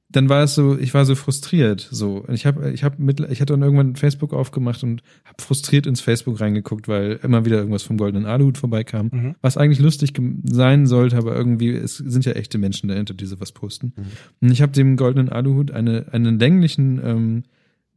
dann 0.09 0.29
war 0.29 0.43
es 0.43 0.53
so, 0.55 0.77
ich 0.77 0.93
war 0.93 1.03
so 1.03 1.15
frustriert, 1.15 1.87
so. 1.91 2.17
Und 2.25 2.33
Ich 2.35 2.45
habe, 2.45 2.71
ich 2.71 2.83
habe 2.83 3.01
mit, 3.01 3.19
ich 3.21 3.41
hatte 3.41 3.53
dann 3.53 3.63
irgendwann 3.63 3.95
Facebook 3.95 4.33
aufgemacht 4.33 4.83
und 4.83 5.01
habe 5.25 5.41
frustriert 5.41 5.87
ins 5.87 5.99
Facebook 5.99 6.39
reingeguckt, 6.39 6.87
weil 6.87 7.19
immer 7.23 7.43
wieder 7.43 7.57
irgendwas 7.57 7.83
vom 7.83 7.97
goldenen 7.97 8.25
Aluhut 8.27 8.57
vorbeikam, 8.57 9.09
Mhm. 9.11 9.35
was 9.41 9.57
eigentlich 9.57 9.79
lustig 9.79 10.13
sein 10.43 10.85
sollte, 10.85 11.17
aber 11.17 11.35
irgendwie 11.35 11.69
es 11.71 11.97
sind 11.97 12.23
ja 12.23 12.33
echte 12.33 12.57
Menschen 12.59 12.87
dahinter, 12.87 13.13
die 13.15 13.25
sowas 13.25 13.51
posten. 13.51 13.93
Und 14.41 14.51
ich 14.51 14.61
habe 14.61 14.71
dem 14.71 14.95
goldenen 14.95 15.29
Aluhut 15.29 15.71
eine 15.71 16.05
einen 16.11 16.39
länglichen 16.39 17.01
ähm, 17.03 17.43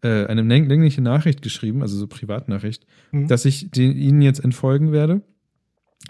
äh, 0.01 0.26
eine 0.26 0.43
läng- 0.43 0.66
längliche 0.68 1.02
Nachricht 1.02 1.43
geschrieben, 1.43 1.82
also 1.82 1.97
so 1.98 2.06
Privatnachricht, 2.06 2.86
Mhm. 3.12 3.28
dass 3.28 3.44
ich 3.44 3.70
den, 3.70 3.97
ihnen 3.97 4.22
jetzt 4.22 4.43
entfolgen 4.43 4.93
werde, 4.93 5.20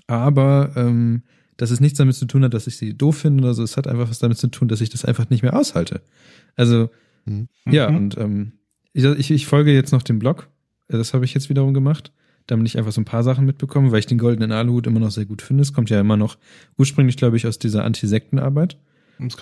aber 0.06 0.72
ähm, 0.76 1.22
dass 1.59 1.70
es 1.70 1.80
nichts 1.80 1.98
damit 1.98 2.14
zu 2.14 2.24
tun 2.24 2.43
hat, 2.44 2.55
dass 2.55 2.66
ich 2.66 2.78
sie 2.78 2.97
doof 2.97 3.18
finde 3.18 3.44
oder 3.44 3.52
so. 3.52 3.62
Es 3.62 3.76
hat 3.76 3.86
einfach 3.86 4.09
was 4.09 4.18
damit 4.20 4.39
zu 4.39 4.47
tun, 4.48 4.68
dass 4.68 4.80
ich 4.80 4.89
das 4.89 5.05
einfach 5.05 5.28
nicht 5.28 5.43
mehr 5.43 5.55
aushalte. 5.56 6.01
Also, 6.56 6.89
Mhm. 7.26 7.48
ja, 7.70 7.90
Mhm. 7.90 7.97
und 7.97 8.16
ähm, 8.16 8.52
ich, 8.94 9.05
ich, 9.05 9.30
ich 9.30 9.47
folge 9.47 9.74
jetzt 9.74 9.93
noch 9.93 10.02
dem 10.02 10.18
Blog. 10.18 10.48
Äh, 10.89 10.97
Das 10.97 11.12
habe 11.12 11.26
ich 11.26 11.35
jetzt 11.35 11.51
wiederum 11.51 11.74
gemacht, 11.74 12.10
damit 12.47 12.66
ich 12.66 12.78
einfach 12.78 12.93
so 12.93 13.01
ein 13.02 13.05
paar 13.05 13.22
Sachen 13.22 13.44
mitbekomme, 13.44 13.93
weil 13.93 13.98
ich 13.98 14.06
den 14.06 14.16
goldenen 14.18 14.51
Aluhut 14.52 14.86
immer 14.86 15.01
noch 15.01 15.10
sehr 15.10 15.26
gut 15.26 15.43
finde. 15.43 15.60
Es 15.62 15.74
kommt 15.74 15.90
ja 15.90 16.01
immer 16.01 16.16
noch 16.16 16.39
ursprünglich, 16.78 17.18
glaube 17.18 17.36
ich, 17.36 17.47
aus 17.47 17.59
dieser 17.59 17.85
Antisektenarbeit. 17.85 18.78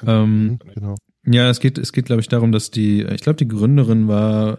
Ähm, 0.07 0.59
Genau. 0.75 0.97
ja, 1.27 1.49
es 1.51 1.61
geht, 1.61 1.79
es 1.79 1.93
geht, 1.93 2.07
glaube 2.07 2.21
ich, 2.23 2.29
darum, 2.29 2.51
dass 2.51 2.71
die, 2.71 3.03
ich 3.03 3.21
glaube, 3.21 3.37
die 3.37 3.47
Gründerin 3.49 4.09
war 4.09 4.59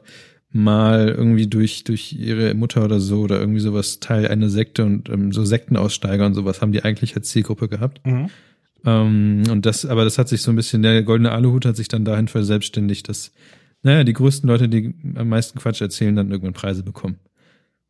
mal 0.58 1.10
irgendwie 1.10 1.48
durch, 1.48 1.84
durch 1.84 2.14
ihre 2.14 2.54
Mutter 2.54 2.84
oder 2.84 3.00
so 3.00 3.22
oder 3.22 3.40
irgendwie 3.40 3.60
sowas 3.60 4.00
Teil 4.00 4.28
einer 4.28 4.50
Sekte 4.50 4.84
und 4.84 5.10
ähm, 5.10 5.32
so 5.32 5.46
Sektenaussteiger 5.46 6.26
und 6.26 6.34
sowas 6.34 6.62
haben 6.62 6.72
die 6.72 6.84
eigentlich 6.84 7.16
als 7.16 7.30
Zielgruppe 7.30 7.70
gehabt. 7.70 8.06
Mhm. 8.06 8.30
Ähm, 8.86 9.44
und 9.50 9.66
das, 9.66 9.86
aber 9.86 10.04
das 10.04 10.18
hat 10.18 10.28
sich 10.30 10.42
so 10.42 10.52
ein 10.52 10.56
bisschen, 10.56 10.82
der 10.82 11.04
goldene 11.04 11.32
Aluhut 11.32 11.66
hat 11.66 11.78
sich 11.78 11.88
dann 11.88 12.06
dahin 12.06 12.28
verselbstständigt, 12.28 13.08
dass, 13.08 13.32
naja, 13.84 14.04
die 14.04 14.14
größten 14.14 14.48
Leute, 14.48 14.68
die 14.68 14.94
am 15.16 15.30
meisten 15.30 15.60
Quatsch 15.60 15.82
erzählen, 15.82 16.16
dann 16.16 16.32
irgendwann 16.32 16.54
Preise 16.54 16.84
bekommen. 16.84 17.18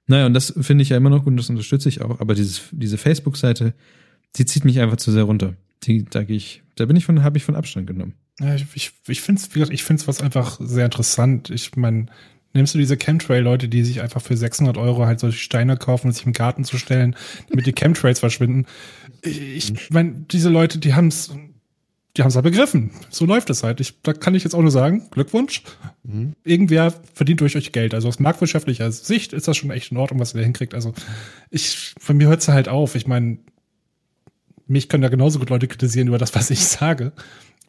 Naja, 0.08 0.26
und 0.26 0.34
das 0.34 0.54
finde 0.62 0.84
ich 0.84 0.90
ja 0.90 0.98
immer 0.98 1.10
noch 1.10 1.24
gut 1.24 1.32
und 1.32 1.38
das 1.38 1.50
unterstütze 1.50 1.90
ich 1.90 2.02
auch, 2.02 2.20
aber 2.20 2.36
dieses, 2.36 2.62
diese 2.72 2.98
Facebook-Seite, 2.98 3.74
die 4.36 4.46
zieht 4.46 4.66
mich 4.66 4.80
einfach 4.80 4.98
zu 4.98 5.12
sehr 5.12 5.24
runter. 5.24 5.56
die, 5.84 6.06
da 6.06 6.24
gehe 6.24 6.38
ich, 6.38 6.64
da 6.76 6.86
bin 6.86 6.96
ich 6.96 7.06
von, 7.06 7.24
habe 7.24 7.38
ich 7.38 7.44
von 7.44 7.56
Abstand 7.56 7.88
genommen. 7.88 8.14
Ja, 8.40 8.56
ich 8.56 8.66
ich, 8.74 8.92
ich 9.08 9.22
finde 9.22 9.42
es 9.42 9.70
ich 9.72 9.84
find's 9.84 10.08
was 10.08 10.22
einfach 10.22 10.60
sehr 10.62 10.86
interessant. 10.86 11.50
Ich 11.50 11.76
meine, 11.76 12.08
nimmst 12.54 12.74
du 12.74 12.80
diese 12.80 12.98
Chemtrail-Leute, 12.98 13.68
die 13.68 13.84
sich 13.84 14.02
einfach 14.02 14.22
für 14.22 14.36
600 14.36 14.78
Euro 14.78 15.06
halt 15.06 15.20
solche 15.20 15.40
Steine 15.40 15.78
kaufen 15.78 16.08
und 16.08 16.14
sich 16.14 16.26
im 16.26 16.34
Garten 16.34 16.64
zu 16.64 16.78
stellen, 16.78 17.16
damit 17.50 17.66
die 17.66 17.74
Chemtrails 17.74 18.20
verschwinden. 18.20 18.66
Ich 19.22 19.90
meine, 19.90 20.26
diese 20.32 20.50
Leute, 20.50 20.80
die 20.80 20.94
haben 20.94 21.08
es 21.08 21.32
die 22.18 22.24
haben 22.24 22.30
es 22.30 22.36
halt 22.36 22.46
begriffen. 22.46 22.92
So 23.12 23.26
läuft 23.26 23.52
es 23.52 23.64
halt. 23.64 23.80
Ich, 23.80 24.02
da 24.02 24.12
kann 24.14 24.34
ich 24.34 24.44
jetzt 24.44 24.56
auch 24.56 24.62
nur 24.62 24.72
sagen, 24.72 25.08
Glückwunsch. 25.12 25.62
Mhm. 26.04 26.34
Irgendwer 26.44 26.92
verdient 27.14 27.42
durch 27.42 27.56
euch 27.56 27.72
Geld. 27.72 27.94
Also 27.94 28.08
aus 28.08 28.20
marktwirtschaftlicher 28.20 28.92
Sicht 28.92 29.34
ist 29.34 29.48
das 29.48 29.56
schon 29.56 29.70
echt 29.70 29.92
in 29.92 29.98
Ordnung, 29.98 30.20
was 30.20 30.34
ihr 30.34 30.40
da 30.40 30.44
hinkriegt. 30.44 30.74
Also 30.74 30.94
ich, 31.52 31.94
von 32.00 32.18
mir 32.18 32.28
hört 32.28 32.42
es 32.42 32.48
halt 32.48 32.70
auf. 32.70 32.96
Ich 32.96 33.06
meine, 33.06 33.38
mich 34.66 34.90
können 34.90 35.04
da 35.04 35.10
genauso 35.10 35.38
gut 35.38 35.52
Leute 35.52 35.68
kritisieren 35.68 36.08
über 36.08 36.18
das, 36.18 36.34
was 36.34 36.50
ich 36.50 36.66
sage. 36.66 37.12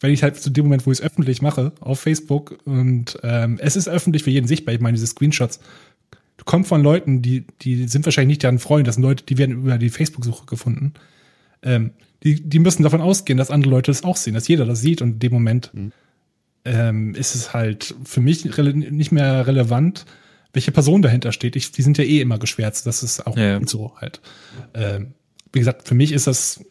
Wenn 0.00 0.12
ich 0.12 0.22
halt 0.22 0.40
zu 0.40 0.50
dem 0.50 0.66
Moment, 0.66 0.86
wo 0.86 0.92
ich 0.92 0.98
es 0.98 1.04
öffentlich 1.04 1.42
mache, 1.42 1.72
auf 1.80 2.00
Facebook 2.00 2.58
und 2.64 3.18
ähm, 3.22 3.58
es 3.60 3.76
ist 3.76 3.88
öffentlich 3.88 4.22
für 4.22 4.30
jeden 4.30 4.46
sichtbar, 4.46 4.74
ich 4.74 4.80
meine, 4.80 4.94
diese 4.94 5.06
Screenshots, 5.06 5.60
kommen 6.44 6.64
von 6.64 6.82
Leuten, 6.82 7.20
die, 7.20 7.44
die 7.62 7.88
sind 7.88 8.04
wahrscheinlich 8.04 8.36
nicht 8.36 8.42
deren 8.42 8.58
Freund, 8.58 8.86
das 8.86 8.94
sind 8.94 9.02
Leute, 9.02 9.24
die 9.24 9.38
werden 9.38 9.56
über 9.56 9.76
die 9.76 9.90
Facebook-Suche 9.90 10.46
gefunden. 10.46 10.94
Ähm, 11.62 11.90
die, 12.22 12.40
die 12.40 12.58
müssen 12.58 12.84
davon 12.84 13.00
ausgehen, 13.00 13.36
dass 13.36 13.50
andere 13.50 13.70
Leute 13.70 13.90
das 13.90 14.04
auch 14.04 14.16
sehen, 14.16 14.34
dass 14.34 14.48
jeder 14.48 14.64
das 14.64 14.80
sieht 14.80 15.02
und 15.02 15.14
in 15.14 15.18
dem 15.18 15.32
Moment 15.32 15.70
mhm. 15.74 15.92
ähm, 16.64 17.14
ist 17.14 17.34
es 17.34 17.52
halt 17.52 17.94
für 18.04 18.20
mich 18.20 18.44
nicht 18.44 19.12
mehr 19.12 19.46
relevant, 19.46 20.06
welche 20.52 20.72
Person 20.72 21.02
dahinter 21.02 21.32
steht. 21.32 21.56
Ich, 21.56 21.72
die 21.72 21.82
sind 21.82 21.98
ja 21.98 22.04
eh 22.04 22.20
immer 22.20 22.38
geschwärzt, 22.38 22.86
das 22.86 23.02
ist 23.02 23.26
auch 23.26 23.36
ja. 23.36 23.60
so 23.66 23.94
halt. 24.00 24.20
Ähm, 24.74 25.14
wie 25.52 25.58
gesagt, 25.58 25.86
für 25.86 25.94
mich 25.94 26.12
ist 26.12 26.26
das 26.26 26.64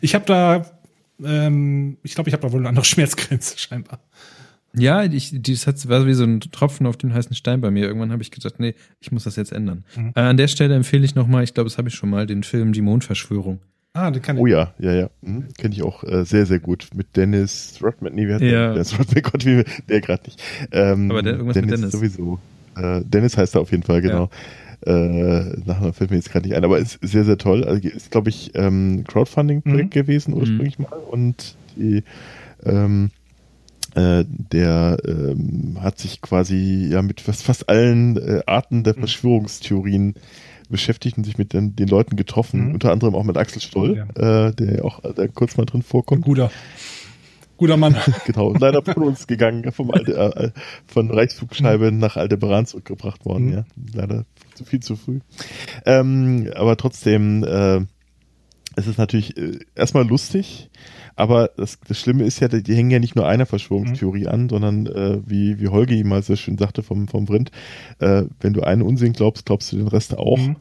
ich 0.00 0.14
habe 0.14 0.24
da, 0.26 0.77
ähm, 1.24 1.98
ich 2.02 2.14
glaube, 2.14 2.30
ich 2.30 2.34
habe 2.34 2.42
da 2.42 2.52
wohl 2.52 2.60
eine 2.60 2.68
andere 2.68 2.84
Schmerzgrenze 2.86 3.58
scheinbar. 3.58 4.00
Ja, 4.74 5.02
ich, 5.04 5.32
das 5.34 5.66
hat, 5.66 5.88
war 5.88 6.06
wie 6.06 6.14
so 6.14 6.24
ein 6.24 6.40
Tropfen 6.40 6.86
auf 6.86 6.96
den 6.96 7.14
heißen 7.14 7.34
Stein 7.34 7.60
bei 7.60 7.70
mir. 7.70 7.86
Irgendwann 7.86 8.12
habe 8.12 8.22
ich 8.22 8.30
gesagt, 8.30 8.60
nee, 8.60 8.74
ich 9.00 9.10
muss 9.10 9.24
das 9.24 9.36
jetzt 9.36 9.52
ändern. 9.52 9.84
Mhm. 9.96 10.12
Äh, 10.14 10.20
an 10.20 10.36
der 10.36 10.48
Stelle 10.48 10.74
empfehle 10.74 11.04
ich 11.04 11.14
nochmal, 11.14 11.42
ich 11.42 11.54
glaube, 11.54 11.68
das 11.68 11.78
habe 11.78 11.88
ich 11.88 11.94
schon 11.94 12.10
mal, 12.10 12.26
den 12.26 12.42
Film 12.42 12.72
Die 12.72 12.82
Mondverschwörung. 12.82 13.60
Ah, 13.94 14.10
den 14.10 14.22
kann 14.22 14.36
ich. 14.36 14.42
Oh 14.42 14.46
ja, 14.46 14.74
ja, 14.78 14.92
ja. 14.92 15.10
Mhm. 15.22 15.48
Kenne 15.56 15.74
ich 15.74 15.82
auch 15.82 16.04
äh, 16.04 16.24
sehr, 16.24 16.46
sehr 16.46 16.60
gut. 16.60 16.88
Mit 16.94 17.16
Dennis 17.16 17.78
Rodman. 17.82 18.14
Nee, 18.14 18.28
wie 18.28 18.34
heißt 18.34 18.42
ja. 18.42 18.50
der? 18.50 18.72
Dennis 18.74 18.98
Rodman, 18.98 19.22
Gott, 19.32 19.44
wie, 19.44 19.64
der 19.88 20.00
gerade 20.00 20.22
nicht. 20.24 20.42
Ähm, 20.70 21.10
Aber 21.10 21.22
der, 21.22 21.32
irgendwas 21.32 21.54
Dennis, 21.54 21.70
mit 21.70 21.80
Dennis. 21.80 21.92
sowieso. 21.92 22.38
Äh, 22.76 23.02
Dennis 23.04 23.36
heißt 23.36 23.54
er 23.54 23.62
auf 23.62 23.70
jeden 23.70 23.82
Fall, 23.82 24.02
genau. 24.02 24.24
Ja. 24.24 24.30
Äh, 24.86 25.60
Nachher 25.64 25.92
fällt 25.92 26.10
mir 26.10 26.16
jetzt 26.16 26.30
gerade 26.30 26.46
nicht 26.46 26.56
ein, 26.56 26.64
aber 26.64 26.78
ist 26.78 26.98
sehr, 27.02 27.24
sehr 27.24 27.38
toll. 27.38 27.64
Also 27.64 27.88
ist, 27.88 28.10
glaube 28.10 28.30
ich, 28.30 28.52
ähm, 28.54 29.04
Crowdfunding-Projekt 29.06 29.94
mhm. 29.94 30.00
gewesen 30.00 30.34
ursprünglich 30.34 30.78
mhm. 30.78 30.86
mal 30.90 30.98
und 31.10 31.56
die 31.76 32.04
ähm, 32.64 33.10
äh, 33.94 34.24
der 34.26 34.98
ähm, 35.06 35.78
hat 35.80 35.98
sich 35.98 36.20
quasi 36.20 36.88
ja 36.90 37.02
mit 37.02 37.20
fast, 37.20 37.42
fast 37.42 37.68
allen 37.68 38.16
äh, 38.16 38.42
Arten 38.46 38.84
der 38.84 38.94
mhm. 38.94 39.00
Verschwörungstheorien 39.00 40.14
beschäftigt 40.68 41.16
und 41.16 41.24
sich 41.24 41.38
mit 41.38 41.52
den, 41.52 41.74
den 41.74 41.88
Leuten 41.88 42.16
getroffen, 42.16 42.68
mhm. 42.68 42.74
unter 42.74 42.92
anderem 42.92 43.14
auch 43.14 43.24
mit 43.24 43.36
Axel 43.36 43.62
Stoll, 43.62 44.06
ja. 44.16 44.48
äh, 44.48 44.54
der 44.54 44.84
auch 44.84 45.00
der 45.14 45.28
kurz 45.28 45.56
mal 45.56 45.64
drin 45.64 45.82
vorkommt. 45.82 46.24
Guter. 46.24 46.50
Guter 47.56 47.76
Mann. 47.76 47.96
genau, 48.26 48.52
leider 48.52 48.82
von 48.82 49.02
uns 49.02 49.26
gegangen, 49.26 49.72
vom 49.72 49.90
Alte, 49.90 50.12
äh, 50.12 50.50
von 50.86 51.10
Reichsflugscheibe 51.10 51.90
mhm. 51.90 51.98
nach 51.98 52.16
Aldebaran 52.16 52.66
zurückgebracht 52.66 53.24
worden, 53.24 53.46
mhm. 53.46 53.52
ja. 53.52 53.64
Leider 53.94 54.24
zu 54.58 54.64
viel 54.64 54.80
zu 54.80 54.96
früh. 54.96 55.20
Ähm, 55.86 56.50
aber 56.54 56.76
trotzdem, 56.76 57.44
äh, 57.44 57.80
es 58.76 58.86
ist 58.86 58.98
natürlich 58.98 59.36
äh, 59.36 59.58
erstmal 59.74 60.06
lustig, 60.06 60.70
aber 61.16 61.50
das, 61.56 61.78
das 61.86 61.98
Schlimme 61.98 62.24
ist 62.24 62.40
ja, 62.40 62.48
die 62.48 62.74
hängen 62.74 62.90
ja 62.90 62.98
nicht 62.98 63.16
nur 63.16 63.26
einer 63.26 63.46
Verschwörungstheorie 63.46 64.22
mhm. 64.22 64.28
an, 64.28 64.48
sondern 64.48 64.86
äh, 64.86 65.20
wie, 65.26 65.60
wie 65.60 65.68
Holger 65.68 65.94
ihm 65.94 66.08
mal 66.08 66.22
so 66.22 66.36
schön 66.36 66.58
sagte 66.58 66.82
vom, 66.82 67.08
vom 67.08 67.26
Vrind, 67.26 67.50
äh, 67.98 68.24
wenn 68.40 68.52
du 68.52 68.62
einen 68.62 68.82
Unsinn 68.82 69.12
glaubst, 69.12 69.46
glaubst 69.46 69.72
du 69.72 69.76
den 69.76 69.88
Rest 69.88 70.16
auch. 70.16 70.38
Mhm. 70.38 70.56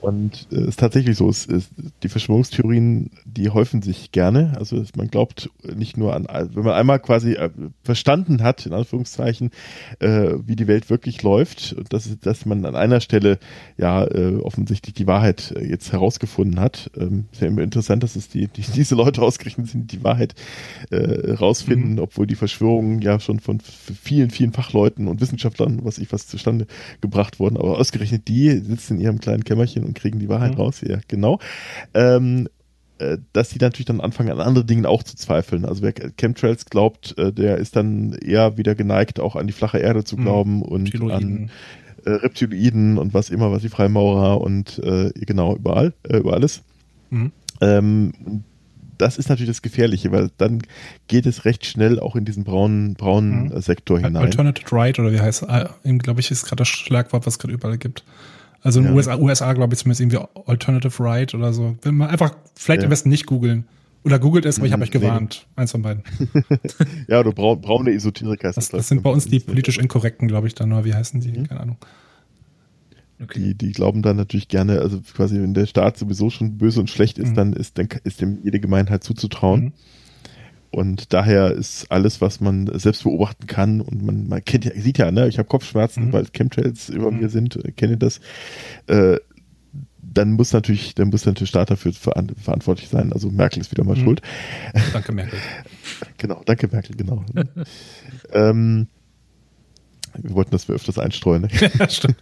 Und 0.00 0.46
es 0.50 0.56
äh, 0.56 0.68
ist 0.68 0.80
tatsächlich 0.80 1.16
so, 1.16 1.28
es, 1.28 1.46
es, 1.46 1.68
die 2.02 2.08
Verschwörungstheorien, 2.08 3.10
die 3.24 3.50
häufen 3.50 3.82
sich 3.82 4.12
gerne. 4.12 4.54
Also 4.58 4.82
man 4.96 5.08
glaubt 5.08 5.50
nicht 5.76 5.96
nur 5.96 6.14
an, 6.14 6.26
wenn 6.54 6.64
man 6.64 6.74
einmal 6.74 7.00
quasi 7.00 7.32
äh, 7.32 7.50
verstanden 7.82 8.42
hat, 8.42 8.64
in 8.64 8.72
Anführungszeichen, 8.72 9.50
äh, 9.98 10.34
wie 10.46 10.56
die 10.56 10.66
Welt 10.66 10.88
wirklich 10.88 11.22
läuft, 11.22 11.76
dass, 11.90 12.18
dass 12.20 12.46
man 12.46 12.64
an 12.64 12.76
einer 12.76 13.00
Stelle 13.00 13.38
ja 13.76 14.04
äh, 14.04 14.36
offensichtlich 14.36 14.94
die 14.94 15.06
Wahrheit 15.06 15.52
äh, 15.56 15.66
jetzt 15.66 15.92
herausgefunden 15.92 16.60
hat. 16.60 16.90
Ähm, 16.96 17.26
ist 17.32 17.42
ja 17.42 17.48
immer 17.48 17.62
interessant, 17.62 18.02
dass 18.02 18.16
es 18.16 18.28
die, 18.28 18.46
die 18.48 18.62
diese 18.74 18.94
Leute 18.94 19.22
ausgerechnet 19.22 19.68
sind, 19.68 19.92
die 19.92 19.98
die 19.98 20.04
Wahrheit 20.04 20.34
äh, 20.90 21.32
rausfinden, 21.32 21.92
mhm. 21.92 21.98
obwohl 21.98 22.26
die 22.26 22.34
Verschwörungen 22.34 23.02
ja 23.02 23.20
schon 23.20 23.40
von 23.40 23.60
vielen, 23.60 24.30
vielen 24.30 24.52
Fachleuten 24.52 25.08
und 25.08 25.20
Wissenschaftlern, 25.20 25.80
was 25.82 25.98
ich 25.98 26.12
was 26.12 26.26
zustande 26.26 26.66
gebracht 27.00 27.40
wurden. 27.40 27.56
Aber 27.56 27.78
ausgerechnet 27.78 28.28
die 28.28 28.50
sitzen 28.50 28.96
in 28.96 29.00
ihrem 29.00 29.20
kleinen 29.20 29.44
Kämmerchen 29.44 29.84
und 29.88 29.94
kriegen 29.94 30.18
die 30.18 30.28
Wahrheit 30.28 30.52
mhm. 30.52 30.58
raus, 30.58 30.80
ja, 30.86 30.98
genau. 31.08 31.40
Ähm, 31.94 32.48
äh, 32.98 33.18
dass 33.32 33.50
die 33.50 33.58
natürlich 33.58 33.86
dann 33.86 34.00
anfangen, 34.00 34.30
an 34.30 34.40
andere 34.40 34.64
Dingen 34.64 34.86
auch 34.86 35.02
zu 35.02 35.16
zweifeln. 35.16 35.64
Also 35.64 35.82
wer 35.82 35.92
Chemtrails 35.92 36.66
glaubt, 36.66 37.16
äh, 37.16 37.32
der 37.32 37.58
ist 37.58 37.76
dann 37.76 38.12
eher 38.12 38.56
wieder 38.56 38.74
geneigt, 38.74 39.20
auch 39.20 39.36
an 39.36 39.46
die 39.46 39.52
flache 39.52 39.78
Erde 39.78 40.04
zu 40.04 40.16
mhm. 40.16 40.22
glauben 40.22 40.56
mhm. 40.56 40.62
und 40.62 40.82
Reptiloiden. 40.86 41.36
an 41.38 41.50
äh, 42.04 42.10
Reptiloiden 42.10 42.98
und 42.98 43.14
was 43.14 43.30
immer, 43.30 43.52
was 43.52 43.62
die 43.62 43.68
Freimaurer 43.68 44.40
und 44.40 44.78
äh, 44.80 45.10
genau, 45.14 45.56
überall, 45.56 45.92
äh, 46.08 46.18
über 46.18 46.32
alles. 46.32 46.62
Mhm. 47.10 47.32
Ähm, 47.60 48.12
das 48.98 49.16
ist 49.16 49.28
natürlich 49.28 49.50
das 49.50 49.62
Gefährliche, 49.62 50.10
weil 50.10 50.30
dann 50.36 50.62
geht 51.06 51.26
es 51.26 51.44
recht 51.44 51.64
schnell 51.66 52.00
auch 52.00 52.16
in 52.16 52.24
diesen 52.24 52.44
braunen, 52.44 52.94
braunen 52.94 53.44
mhm. 53.44 53.60
Sektor 53.60 53.98
hinein. 53.98 54.24
Alternative 54.24 54.72
Right 54.72 54.98
oder 54.98 55.12
wie 55.12 55.20
heißt, 55.20 55.44
äh, 55.44 55.66
glaube 55.98 56.20
ich, 56.20 56.30
ist 56.30 56.44
gerade 56.44 56.62
das 56.62 56.68
Schlagwort, 56.68 57.26
was 57.26 57.34
es 57.34 57.38
gerade 57.38 57.54
überall 57.54 57.78
gibt. 57.78 58.04
Also 58.62 58.80
in 58.80 58.86
den 58.86 58.92
ja. 58.92 58.96
USA, 58.96 59.16
USA 59.18 59.52
glaube 59.52 59.74
ich 59.74 59.80
zumindest 59.80 60.00
irgendwie 60.00 60.18
Alternative 60.46 61.02
Right 61.02 61.34
oder 61.34 61.52
so. 61.52 61.76
Wenn 61.82 61.96
man 61.96 62.08
einfach, 62.10 62.34
vielleicht 62.54 62.82
ja. 62.82 62.86
am 62.86 62.90
besten 62.90 63.08
nicht 63.08 63.26
googeln. 63.26 63.64
Oder 64.04 64.18
googelt 64.18 64.46
es, 64.46 64.58
aber 64.58 64.66
ich 64.66 64.72
habe 64.72 64.82
euch 64.82 64.90
gewarnt. 64.90 65.46
Nee. 65.48 65.62
Eins 65.62 65.72
von 65.72 65.82
beiden. 65.82 66.02
ja, 67.08 67.22
du 67.22 67.32
brauchst 67.32 67.62
braune 67.62 67.92
Esoteriker. 67.92 68.52
Das, 68.52 68.68
das 68.68 68.88
sind 68.88 69.02
bei 69.02 69.10
uns 69.10 69.26
die 69.26 69.40
politisch 69.40 69.78
Inkorrekten, 69.78 70.28
glaube 70.28 70.46
ich, 70.46 70.54
dann, 70.54 70.72
oder 70.72 70.84
wie 70.84 70.94
heißen 70.94 71.20
die? 71.20 71.32
Mhm. 71.32 71.48
Keine 71.48 71.60
Ahnung. 71.60 71.76
Okay. 73.20 73.40
Die, 73.40 73.54
die 73.54 73.72
glauben 73.72 74.02
dann 74.02 74.16
natürlich 74.16 74.48
gerne, 74.48 74.80
also 74.80 75.00
quasi, 75.00 75.40
wenn 75.42 75.52
der 75.52 75.66
Staat 75.66 75.98
sowieso 75.98 76.30
schon 76.30 76.56
böse 76.56 76.78
und 76.78 76.88
schlecht 76.88 77.18
ist, 77.18 77.30
mhm. 77.30 77.34
dann 77.34 77.52
ist, 77.52 77.76
dann 77.76 77.88
ist 78.04 78.20
dem 78.20 78.38
jede 78.42 78.60
Gemeinheit 78.60 79.02
zuzutrauen. 79.02 79.64
Mhm. 79.64 79.72
Und 80.70 81.12
daher 81.12 81.52
ist 81.52 81.90
alles, 81.90 82.20
was 82.20 82.40
man 82.40 82.70
selbst 82.78 83.04
beobachten 83.04 83.46
kann 83.46 83.80
und 83.80 84.02
man, 84.04 84.28
man 84.28 84.44
kennt 84.44 84.64
ja, 84.64 84.72
sieht 84.74 84.98
ja, 84.98 85.10
ne, 85.10 85.28
ich 85.28 85.38
habe 85.38 85.48
Kopfschmerzen, 85.48 86.06
mhm. 86.06 86.12
weil 86.12 86.26
Chemtrails 86.26 86.88
über 86.90 87.10
mhm. 87.10 87.20
mir 87.20 87.28
sind, 87.30 87.58
kenne 87.76 87.96
das. 87.96 88.20
Äh, 88.86 89.16
dann 90.00 90.32
muss 90.32 90.52
natürlich, 90.52 90.94
dann 90.94 91.08
muss 91.08 91.26
natürlich 91.26 91.50
Staat 91.50 91.70
dafür 91.70 91.92
verantwortlich 91.92 92.88
sein. 92.88 93.12
Also 93.12 93.30
Merkel 93.30 93.60
ist 93.60 93.70
wieder 93.70 93.84
mal 93.84 93.96
mhm. 93.96 94.04
schuld. 94.04 94.22
Danke 94.92 95.12
Merkel. 95.12 95.38
genau, 96.16 96.42
danke 96.44 96.68
Merkel, 96.68 96.96
genau. 96.96 97.24
ähm, 98.32 98.88
wir 100.16 100.34
wollten, 100.34 100.50
dass 100.50 100.68
wir 100.68 100.74
öfters 100.74 100.98
einstreuen. 100.98 101.42
Ne? 101.42 101.48
Stimmt. 101.88 102.16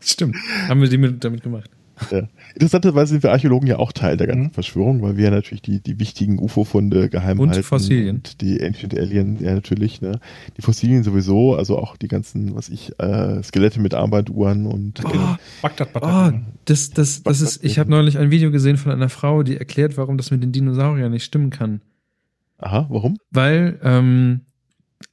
stimmt. 0.00 0.36
Haben 0.68 0.80
wir 0.80 0.88
die 0.88 1.18
damit 1.18 1.42
gemacht. 1.42 1.70
Ja. 2.10 2.28
Interessanterweise 2.54 3.12
sind 3.12 3.22
wir 3.22 3.32
Archäologen 3.32 3.68
ja 3.68 3.78
auch 3.78 3.92
Teil 3.92 4.16
der 4.16 4.26
ganzen 4.26 4.44
mhm. 4.44 4.50
Verschwörung, 4.50 5.02
weil 5.02 5.16
wir 5.16 5.24
ja 5.24 5.30
natürlich 5.30 5.62
die, 5.62 5.80
die 5.80 5.98
wichtigen 5.98 6.38
UFO-Funde 6.38 7.08
geheim 7.08 7.38
und 7.38 7.50
halten. 7.50 7.60
Und 7.60 7.66
Fossilien. 7.66 8.16
Und 8.16 8.40
die 8.40 8.62
Ancient 8.62 8.98
Alien, 8.98 9.42
ja 9.42 9.54
natürlich, 9.54 10.00
ne? 10.00 10.20
Die 10.56 10.62
Fossilien 10.62 11.02
sowieso, 11.02 11.54
also 11.54 11.78
auch 11.78 11.96
die 11.96 12.08
ganzen, 12.08 12.54
was 12.54 12.68
ich, 12.68 12.98
äh, 12.98 13.42
Skelette 13.42 13.80
mit 13.80 13.94
Armbanduhren 13.94 14.66
und 14.66 15.04
oh, 15.04 15.08
genau. 15.08 15.36
Bagdad, 15.62 15.92
Bagdad. 15.92 16.34
Oh, 16.34 16.38
das, 16.64 16.90
das, 16.90 17.22
das 17.22 17.40
ist, 17.40 17.64
ich 17.64 17.78
habe 17.78 17.90
neulich 17.90 18.18
ein 18.18 18.30
Video 18.30 18.50
gesehen 18.50 18.76
von 18.76 18.92
einer 18.92 19.08
Frau, 19.08 19.42
die 19.42 19.56
erklärt, 19.56 19.96
warum 19.96 20.16
das 20.16 20.30
mit 20.30 20.42
den 20.42 20.52
Dinosauriern 20.52 21.12
nicht 21.12 21.24
stimmen 21.24 21.50
kann. 21.50 21.80
Aha, 22.58 22.86
warum? 22.88 23.16
Weil, 23.30 23.78
ähm, 23.82 24.40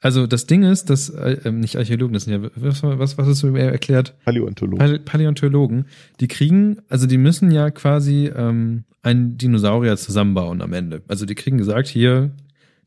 also 0.01 0.25
das 0.25 0.47
Ding 0.47 0.63
ist, 0.63 0.89
dass, 0.89 1.09
äh, 1.09 1.37
ähm, 1.45 1.59
nicht 1.59 1.77
Archäologen, 1.77 2.13
das 2.13 2.23
sind 2.23 2.43
ja, 2.43 2.49
was, 2.55 2.81
was, 2.81 3.17
was 3.19 3.27
hast 3.27 3.43
du 3.43 3.47
mir 3.47 3.71
erklärt? 3.71 4.15
Paläontologen. 4.25 5.05
Paläontologen, 5.05 5.85
die 6.19 6.27
kriegen, 6.27 6.77
also 6.89 7.05
die 7.05 7.19
müssen 7.19 7.51
ja 7.51 7.69
quasi 7.69 8.31
ähm, 8.35 8.83
einen 9.03 9.37
Dinosaurier 9.37 9.95
zusammenbauen 9.97 10.61
am 10.63 10.73
Ende. 10.73 11.03
Also 11.07 11.27
die 11.27 11.35
kriegen 11.35 11.59
gesagt, 11.59 11.87
hier, 11.87 12.31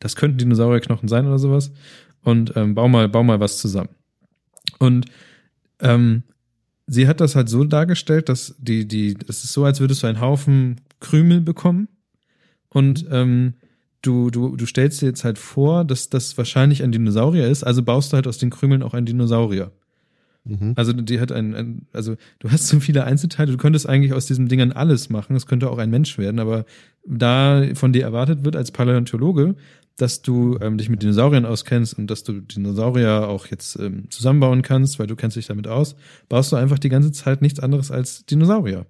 das 0.00 0.16
könnten 0.16 0.38
Dinosaurierknochen 0.38 1.08
sein 1.08 1.26
oder 1.26 1.38
sowas 1.38 1.72
und 2.24 2.52
ähm, 2.56 2.74
bau 2.74 2.88
mal, 2.88 3.08
bau 3.08 3.22
mal 3.22 3.38
was 3.38 3.58
zusammen. 3.58 3.90
Und 4.80 5.06
ähm, 5.78 6.24
sie 6.88 7.06
hat 7.06 7.20
das 7.20 7.36
halt 7.36 7.48
so 7.48 7.62
dargestellt, 7.62 8.28
dass 8.28 8.56
die, 8.58 8.88
die, 8.88 9.16
es 9.28 9.44
ist 9.44 9.52
so, 9.52 9.64
als 9.64 9.78
würdest 9.78 10.02
du 10.02 10.08
einen 10.08 10.20
Haufen 10.20 10.80
Krümel 10.98 11.40
bekommen 11.40 11.88
und 12.70 13.06
ähm, 13.12 13.54
du, 14.04 14.30
du, 14.30 14.56
du 14.56 14.66
stellst 14.66 15.02
dir 15.02 15.06
jetzt 15.06 15.24
halt 15.24 15.38
vor, 15.38 15.84
dass 15.84 16.10
das 16.10 16.36
wahrscheinlich 16.36 16.82
ein 16.82 16.92
Dinosaurier 16.92 17.48
ist, 17.48 17.64
also 17.64 17.82
baust 17.82 18.12
du 18.12 18.16
halt 18.16 18.26
aus 18.26 18.38
den 18.38 18.50
Krümeln 18.50 18.82
auch 18.82 18.94
einen 18.94 19.06
Dinosaurier. 19.06 19.72
Mhm. 20.44 20.74
Also 20.76 20.92
die 20.92 21.20
hat 21.20 21.32
ein, 21.32 21.54
ein, 21.54 21.86
also 21.92 22.16
du 22.38 22.50
hast 22.50 22.68
so 22.68 22.78
viele 22.80 23.04
Einzelteile, 23.04 23.52
du 23.52 23.58
könntest 23.58 23.88
eigentlich 23.88 24.12
aus 24.12 24.26
diesen 24.26 24.48
Dingern 24.48 24.72
alles 24.72 25.08
machen, 25.08 25.36
es 25.36 25.46
könnte 25.46 25.70
auch 25.70 25.78
ein 25.78 25.90
Mensch 25.90 26.18
werden, 26.18 26.38
aber 26.38 26.66
da 27.06 27.62
von 27.74 27.92
dir 27.92 28.02
erwartet 28.02 28.44
wird 28.44 28.56
als 28.56 28.70
Paläontologe, 28.70 29.54
dass 29.96 30.22
du 30.22 30.58
ähm, 30.60 30.76
dich 30.76 30.88
mit 30.88 31.02
Dinosauriern 31.02 31.46
auskennst 31.46 31.98
und 31.98 32.10
dass 32.10 32.24
du 32.24 32.40
Dinosaurier 32.40 33.28
auch 33.28 33.46
jetzt 33.46 33.78
ähm, 33.78 34.10
zusammenbauen 34.10 34.62
kannst, 34.62 34.98
weil 34.98 35.06
du 35.06 35.16
kennst 35.16 35.36
dich 35.36 35.46
damit 35.46 35.68
aus, 35.68 35.96
baust 36.28 36.52
du 36.52 36.56
einfach 36.56 36.78
die 36.78 36.88
ganze 36.88 37.12
Zeit 37.12 37.40
nichts 37.40 37.60
anderes 37.60 37.90
als 37.90 38.26
Dinosaurier. 38.26 38.86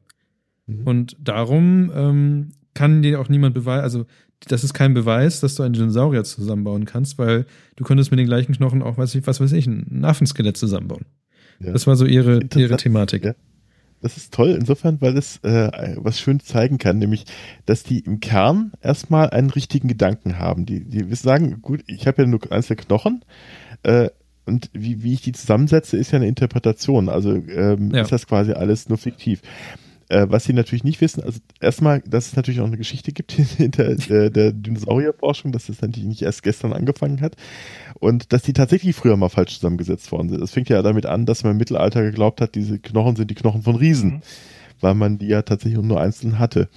Mhm. 0.67 0.87
Und 0.87 1.17
darum 1.21 1.93
ähm, 1.95 2.51
kann 2.75 3.03
dir 3.03 3.21
auch 3.21 3.29
niemand 3.29 3.55
beweisen, 3.55 3.85
also 3.85 4.07
das 4.47 4.65
ist 4.65 4.75
kein 4.75 4.95
Beweis, 4.95 5.41
dass 5.41 5.55
du 5.55 5.63
einen 5.63 5.75
Dinosaurier 5.75 6.25
zusammenbauen 6.25 6.85
kannst, 6.85 7.19
weil 7.19 7.47
du 7.77 7.85
könntest 7.85 8.11
mit 8.11 8.19
den 8.19 8.27
gleichen 8.27 8.55
Knochen 8.55 8.83
auch, 8.83 8.99
weiß 8.99 9.15
ich, 9.15 9.27
was 9.27 9.41
weiß 9.41 9.53
ich, 9.53 9.67
ein 9.67 10.05
Affenskelett 10.05 10.57
zusammenbauen. 10.57 11.07
Ja. 11.61 11.73
Das 11.73 11.87
war 11.87 11.97
so 11.97 12.05
ihre, 12.05 12.41
ihre 12.55 12.77
Thematik. 12.77 13.25
Ja. 13.25 13.35
Das 14.01 14.19
ist 14.19 14.35
toll 14.35 14.51
insofern, 14.51 15.01
weil 15.01 15.17
es 15.17 15.39
äh, 15.45 15.97
was 15.97 16.21
schön 16.21 16.41
zeigen 16.41 16.77
kann, 16.77 16.99
nämlich, 16.99 17.25
dass 17.65 17.85
die 17.85 18.01
im 18.01 18.21
Kern 18.21 18.73
erstmal 18.83 19.31
einen 19.31 19.49
richtigen 19.49 19.89
Gedanken 19.89 20.39
haben. 20.39 20.67
Die, 20.67 20.85
die 20.85 21.15
sagen, 21.15 21.63
gut, 21.63 21.83
ich 21.87 22.07
habe 22.07 22.23
ja 22.23 22.29
nur 22.29 22.41
einzelne 22.53 22.77
Knochen 22.77 23.25
äh, 23.83 24.11
und 24.47 24.69
wie, 24.75 25.03
wie 25.03 25.15
ich 25.15 25.23
die 25.23 25.33
zusammensetze, 25.33 25.97
ist 25.97 26.11
ja 26.11 26.17
eine 26.17 26.29
Interpretation. 26.29 27.09
Also 27.09 27.33
ähm, 27.33 27.93
ja. 27.95 28.03
ist 28.03 28.13
das 28.13 28.27
quasi 28.27 28.53
alles 28.53 28.89
nur 28.89 28.99
fiktiv. 28.99 29.41
Äh, 30.09 30.27
was 30.29 30.45
sie 30.45 30.53
natürlich 30.53 30.85
nicht 30.85 31.01
wissen, 31.01 31.23
also 31.23 31.41
erstmal, 31.61 32.01
dass 32.01 32.27
es 32.27 32.37
natürlich 32.37 32.61
auch 32.61 32.67
eine 32.67 32.77
Geschichte 32.77 33.13
gibt 33.13 33.33
hinter 33.57 33.89
äh, 33.89 34.31
der 34.31 34.53
Dinosaurierforschung, 34.53 35.51
dass 35.53 35.67
das 35.67 35.81
natürlich 35.81 36.09
nicht 36.09 36.23
erst 36.23 36.43
gestern 36.43 36.73
angefangen 36.73 37.21
hat 37.21 37.37
und 38.01 38.33
dass 38.33 38.43
die 38.43 38.53
tatsächlich 38.53 38.95
früher 38.95 39.17
mal 39.17 39.31
falsch 39.31 39.55
zusammengesetzt 39.55 40.13
worden 40.13 40.29
sind. 40.29 40.41
Das 40.41 40.51
fängt 40.51 40.69
ja 40.69 40.83
damit 40.83 41.07
an, 41.07 41.25
dass 41.25 41.43
man 41.43 41.53
im 41.53 41.59
Mittelalter 41.59 42.03
geglaubt 42.03 42.41
hat, 42.41 42.55
diese 42.55 42.79
Knochen 42.79 43.17
sind 43.17 43.31
die 43.31 43.35
Knochen 43.35 43.63
von 43.63 43.77
Riesen, 43.77 44.11
mhm. 44.11 44.23
Weil 44.85 44.95
man 44.95 45.19
die 45.19 45.29
ja 45.29 45.43
tatsächlich 45.43 45.83
nur 45.83 46.01
einzeln 46.01 46.39
hatte. 46.39 46.69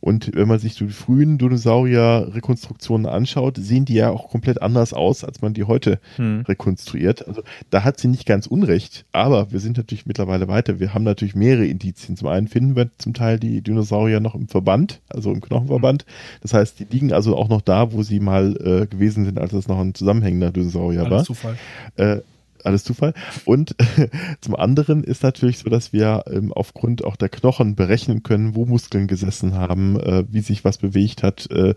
Und 0.00 0.34
wenn 0.34 0.48
man 0.48 0.58
sich 0.58 0.76
die 0.76 0.88
frühen 0.88 1.36
Dinosaurier-Rekonstruktionen 1.36 3.04
anschaut, 3.04 3.58
sehen 3.58 3.84
die 3.84 3.92
ja 3.94 4.08
auch 4.08 4.30
komplett 4.30 4.62
anders 4.62 4.94
aus, 4.94 5.24
als 5.24 5.42
man 5.42 5.52
die 5.52 5.64
heute 5.64 6.00
hm. 6.16 6.40
rekonstruiert. 6.48 7.28
Also 7.28 7.42
da 7.68 7.84
hat 7.84 8.00
sie 8.00 8.08
nicht 8.08 8.24
ganz 8.24 8.46
unrecht, 8.46 9.04
aber 9.12 9.52
wir 9.52 9.60
sind 9.60 9.76
natürlich 9.76 10.06
mittlerweile 10.06 10.48
weiter. 10.48 10.80
Wir 10.80 10.94
haben 10.94 11.04
natürlich 11.04 11.34
mehrere 11.34 11.66
Indizien. 11.66 12.16
Zum 12.16 12.28
einen 12.28 12.48
finden 12.48 12.76
wir 12.76 12.88
zum 12.96 13.12
Teil 13.12 13.38
die 13.38 13.60
Dinosaurier 13.60 14.20
noch 14.20 14.34
im 14.34 14.48
Verband, 14.48 15.02
also 15.10 15.30
im 15.30 15.42
Knochenverband. 15.42 16.06
Das 16.40 16.54
heißt, 16.54 16.80
die 16.80 16.84
liegen 16.84 17.12
also 17.12 17.36
auch 17.36 17.50
noch 17.50 17.60
da, 17.60 17.92
wo 17.92 18.02
sie 18.02 18.20
mal 18.20 18.56
äh, 18.56 18.86
gewesen 18.86 19.26
sind, 19.26 19.38
als 19.38 19.52
es 19.52 19.68
noch 19.68 19.78
ein 19.78 19.94
zusammenhängender 19.94 20.50
Dinosaurier 20.50 21.00
Alles 21.00 21.10
war. 21.10 21.24
Zufall. 21.24 21.56
Äh, 21.96 22.20
alles 22.64 22.84
Zufall. 22.84 23.14
Und 23.44 23.74
zum 24.40 24.56
anderen 24.56 25.04
ist 25.04 25.22
natürlich 25.22 25.58
so, 25.58 25.70
dass 25.70 25.92
wir 25.92 26.24
ähm, 26.30 26.52
aufgrund 26.52 27.04
auch 27.04 27.16
der 27.16 27.28
Knochen 27.28 27.74
berechnen 27.74 28.22
können, 28.22 28.54
wo 28.54 28.66
Muskeln 28.66 29.06
gesessen 29.06 29.54
haben, 29.54 29.98
äh, 29.98 30.24
wie 30.28 30.40
sich 30.40 30.64
was 30.64 30.78
bewegt 30.78 31.22
hat. 31.22 31.50
Äh, 31.50 31.74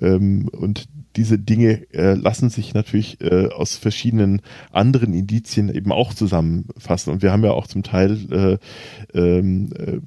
ähm, 0.00 0.48
und 0.48 0.88
diese 1.16 1.38
Dinge 1.38 1.90
äh, 1.92 2.14
lassen 2.14 2.50
sich 2.50 2.74
natürlich 2.74 3.20
äh, 3.20 3.46
aus 3.46 3.76
verschiedenen 3.76 4.42
anderen 4.70 5.14
Indizien 5.14 5.68
eben 5.68 5.92
auch 5.92 6.12
zusammenfassen. 6.12 7.12
Und 7.12 7.22
wir 7.22 7.32
haben 7.32 7.44
ja 7.44 7.52
auch 7.52 7.66
zum 7.66 7.82
Teil 7.82 8.60
äh, 9.14 9.18
ähm, 9.18 9.70
äh, 9.76 10.00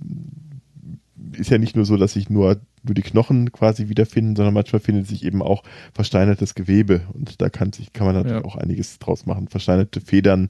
ist 1.38 1.50
ja 1.50 1.58
nicht 1.58 1.76
nur 1.76 1.86
so, 1.86 1.98
dass 1.98 2.14
sich 2.14 2.30
nur, 2.30 2.60
nur 2.90 2.96
die 2.96 3.02
Knochen 3.02 3.52
quasi 3.52 3.88
wiederfinden, 3.88 4.36
sondern 4.36 4.54
manchmal 4.54 4.82
findet 4.82 5.08
sich 5.08 5.24
eben 5.24 5.42
auch 5.42 5.64
versteinertes 5.94 6.56
Gewebe. 6.56 7.02
Und 7.14 7.42
da 7.42 7.50
kann 7.50 7.72
sich, 7.72 7.94
kann 7.94 8.06
man 8.06 8.16
natürlich 8.16 8.42
ja. 8.42 8.46
auch 8.46 8.56
einiges 8.56 9.00
draus 9.00 9.26
machen. 9.26 9.48
Versteinerte 9.48 10.02
Federn. 10.02 10.50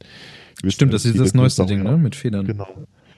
Stimmt, 0.67 0.93
das 0.93 1.05
ist 1.05 1.19
das 1.19 1.33
neueste 1.33 1.65
Ding, 1.65 1.83
ne? 1.83 1.97
Mit 1.97 2.15
Federn. 2.15 2.47
Genau. 2.47 2.67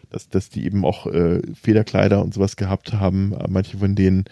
Dass, 0.10 0.27
dass 0.27 0.49
die 0.49 0.65
eben 0.65 0.84
auch 0.84 1.07
äh, 1.07 1.41
Federkleider 1.53 2.22
und 2.22 2.34
sowas 2.34 2.57
gehabt 2.57 2.93
haben. 2.93 3.34
Manche 3.48 3.77
von 3.77 3.95
denen, 3.95 4.26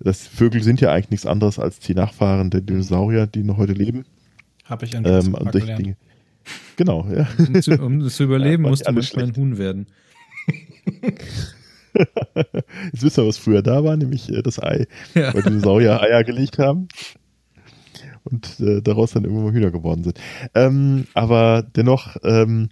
das 0.00 0.26
Vögel 0.26 0.62
sind 0.62 0.80
ja 0.80 0.92
eigentlich 0.92 1.10
nichts 1.10 1.26
anderes 1.26 1.58
als 1.58 1.78
die 1.78 1.94
Nachfahren 1.94 2.50
der 2.50 2.60
Dinosaurier, 2.60 3.26
die 3.26 3.42
noch 3.42 3.56
heute 3.56 3.72
leben. 3.72 4.04
Habe 4.64 4.84
ich 4.84 4.96
ein 4.96 5.04
ähm, 5.06 5.34
und 5.34 5.54
Dinge. 5.54 5.96
Genau, 6.76 7.06
ja. 7.14 7.28
Um 7.38 7.62
zu, 7.62 7.72
um 7.80 8.08
zu 8.08 8.24
überleben, 8.24 8.64
ja, 8.64 8.70
musst 8.70 8.86
du 8.86 8.92
manchmal 8.92 9.24
ein 9.26 9.36
Huhn 9.36 9.58
werden. 9.58 9.86
Jetzt 12.92 13.02
wissen 13.02 13.22
wir, 13.22 13.28
was 13.28 13.38
früher 13.38 13.62
da 13.62 13.84
war, 13.84 13.96
nämlich 13.96 14.30
äh, 14.32 14.42
das 14.42 14.62
Ei, 14.62 14.86
ja. 15.14 15.32
weil 15.34 15.42
Dinosaurier 15.42 16.00
Eier 16.00 16.24
gelegt 16.24 16.58
haben 16.58 16.88
und 18.24 18.60
äh, 18.60 18.82
daraus 18.82 19.12
dann 19.12 19.24
irgendwann 19.24 19.46
mal 19.46 19.52
Hühner 19.52 19.70
geworden 19.70 20.04
sind. 20.04 20.20
Ähm, 20.54 21.06
aber 21.14 21.62
dennoch, 21.62 22.16
ähm, 22.22 22.70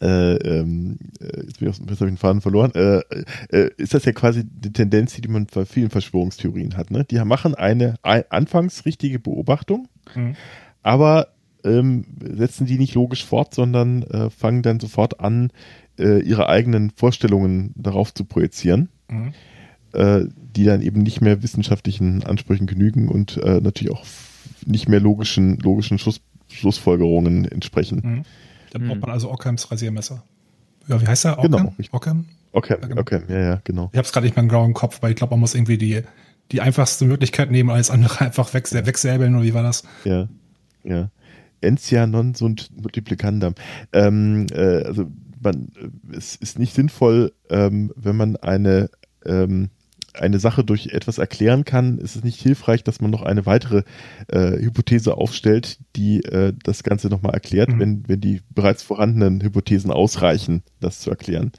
äh, 0.00 0.36
ähm, 0.36 0.98
äh, 1.20 1.44
jetzt 1.44 1.58
bin 1.58 1.92
ich 1.92 1.98
dem 1.98 2.16
Faden 2.16 2.40
verloren, 2.40 2.72
äh, 2.74 3.00
äh, 3.50 3.70
ist 3.76 3.94
das 3.94 4.04
ja 4.04 4.12
quasi 4.12 4.44
die 4.44 4.72
Tendenz, 4.72 5.14
die 5.14 5.28
man 5.28 5.46
bei 5.46 5.64
vielen 5.64 5.90
Verschwörungstheorien 5.90 6.76
hat. 6.76 6.90
Ne? 6.90 7.04
Die 7.04 7.18
machen 7.24 7.54
eine 7.54 7.96
ein, 8.02 8.24
anfangs 8.30 8.84
richtige 8.84 9.18
Beobachtung, 9.18 9.88
mhm. 10.14 10.36
aber 10.82 11.28
ähm, 11.64 12.04
setzen 12.20 12.66
die 12.66 12.78
nicht 12.78 12.94
logisch 12.94 13.24
fort, 13.24 13.54
sondern 13.54 14.04
äh, 14.04 14.30
fangen 14.30 14.62
dann 14.62 14.78
sofort 14.78 15.18
an, 15.18 15.50
äh, 15.98 16.20
ihre 16.20 16.48
eigenen 16.48 16.90
Vorstellungen 16.90 17.72
darauf 17.76 18.12
zu 18.14 18.24
projizieren, 18.24 18.88
mhm. 19.08 19.32
äh, 19.92 20.24
die 20.56 20.64
dann 20.64 20.82
eben 20.82 21.02
nicht 21.02 21.20
mehr 21.20 21.42
wissenschaftlichen 21.42 22.24
Ansprüchen 22.24 22.66
genügen 22.66 23.08
und 23.08 23.36
äh, 23.38 23.60
natürlich 23.60 23.92
auch 23.92 24.04
nicht 24.66 24.88
mehr 24.88 25.00
logischen, 25.00 25.58
logischen 25.58 25.98
Schluss, 25.98 26.20
Schlussfolgerungen 26.48 27.44
entsprechen. 27.44 28.00
Mhm. 28.02 28.22
Da 28.70 28.78
braucht 28.78 28.94
mhm. 28.94 29.00
man 29.00 29.10
also 29.10 29.30
Ockhams 29.30 29.70
Rasiermesser. 29.70 30.22
Ja, 30.88 31.00
wie 31.00 31.06
heißt 31.06 31.26
er? 31.26 31.38
Ockham? 31.38 31.50
Genau. 31.50 31.74
Ockham? 31.92 32.24
Ockham, 32.52 32.78
ja, 32.80 32.88
genau. 32.88 33.00
Ockham, 33.00 33.22
ja, 33.28 33.38
ja, 33.38 33.60
genau. 33.64 33.90
Ich 33.92 33.98
habe 33.98 34.06
es 34.06 34.12
gerade 34.12 34.26
nicht 34.26 34.36
mehr 34.36 34.44
genau 34.44 34.64
im 34.64 34.74
Kopf, 34.74 35.02
weil 35.02 35.10
ich 35.10 35.16
glaube, 35.16 35.32
man 35.32 35.40
muss 35.40 35.54
irgendwie 35.54 35.78
die, 35.78 36.02
die 36.50 36.60
einfachste 36.60 37.04
Möglichkeit 37.04 37.50
nehmen, 37.50 37.70
alles 37.70 37.90
andere 37.90 38.20
einfach 38.24 38.52
weg, 38.54 38.70
wegsäbeln, 38.72 39.34
oder 39.34 39.44
wie 39.44 39.54
war 39.54 39.62
das? 39.62 39.84
Ja, 40.04 40.28
ja. 40.84 41.10
Entia 41.60 42.06
non 42.06 42.34
sunt 42.34 42.70
multiplicandam. 42.80 43.54
Ähm, 43.92 44.46
äh, 44.52 44.84
also 44.84 45.10
man, 45.42 45.68
es 46.12 46.36
ist 46.36 46.58
nicht 46.58 46.74
sinnvoll, 46.74 47.32
ähm, 47.50 47.92
wenn 47.96 48.16
man 48.16 48.36
eine, 48.36 48.90
ähm, 49.24 49.70
eine 50.14 50.38
Sache 50.38 50.64
durch 50.64 50.88
etwas 50.88 51.18
erklären 51.18 51.64
kann, 51.64 51.98
ist 51.98 52.16
es 52.16 52.24
nicht 52.24 52.40
hilfreich, 52.40 52.82
dass 52.82 53.00
man 53.00 53.10
noch 53.10 53.22
eine 53.22 53.46
weitere 53.46 53.82
äh, 54.28 54.52
Hypothese 54.58 55.16
aufstellt, 55.16 55.78
die 55.96 56.24
äh, 56.24 56.52
das 56.62 56.82
Ganze 56.82 57.08
nochmal 57.08 57.34
erklärt, 57.34 57.70
mhm. 57.70 57.80
wenn, 57.80 58.08
wenn 58.08 58.20
die 58.20 58.40
bereits 58.50 58.82
vorhandenen 58.82 59.40
Hypothesen 59.42 59.90
ausreichen, 59.90 60.62
das 60.80 61.00
zu 61.00 61.10
erklären. 61.10 61.52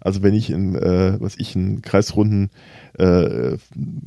Also 0.00 0.22
wenn 0.22 0.34
ich 0.34 0.50
in, 0.50 0.74
äh, 0.76 1.20
was 1.20 1.36
ich, 1.38 1.56
einen 1.56 1.82
kreisrunden, 1.82 2.50
äh, 2.98 3.58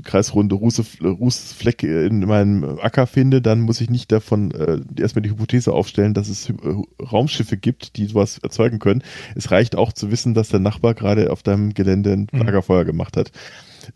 kreisrunde 0.03 0.55
Rußfleck 0.55 1.83
in 1.83 2.19
meinem 2.25 2.79
Acker 2.79 3.07
finde, 3.07 3.41
dann 3.41 3.61
muss 3.61 3.79
ich 3.79 3.89
nicht 3.89 4.11
davon 4.11 4.51
äh, 4.51 4.79
erstmal 4.99 5.21
die 5.21 5.29
Hypothese 5.29 5.71
aufstellen, 5.71 6.13
dass 6.13 6.27
es 6.27 6.49
äh, 6.49 6.53
Raumschiffe 7.01 7.57
gibt, 7.57 7.95
die 7.95 8.05
sowas 8.05 8.39
erzeugen 8.39 8.79
können. 8.79 9.01
Es 9.35 9.49
reicht 9.49 9.75
auch 9.75 9.93
zu 9.93 10.11
wissen, 10.11 10.33
dass 10.33 10.49
der 10.49 10.59
Nachbar 10.59 10.93
gerade 10.93 11.31
auf 11.31 11.41
deinem 11.41 11.73
Gelände 11.73 12.11
ein 12.11 12.27
mhm. 12.31 12.39
Lagerfeuer 12.39 12.83
gemacht 12.83 13.15
hat. 13.15 13.31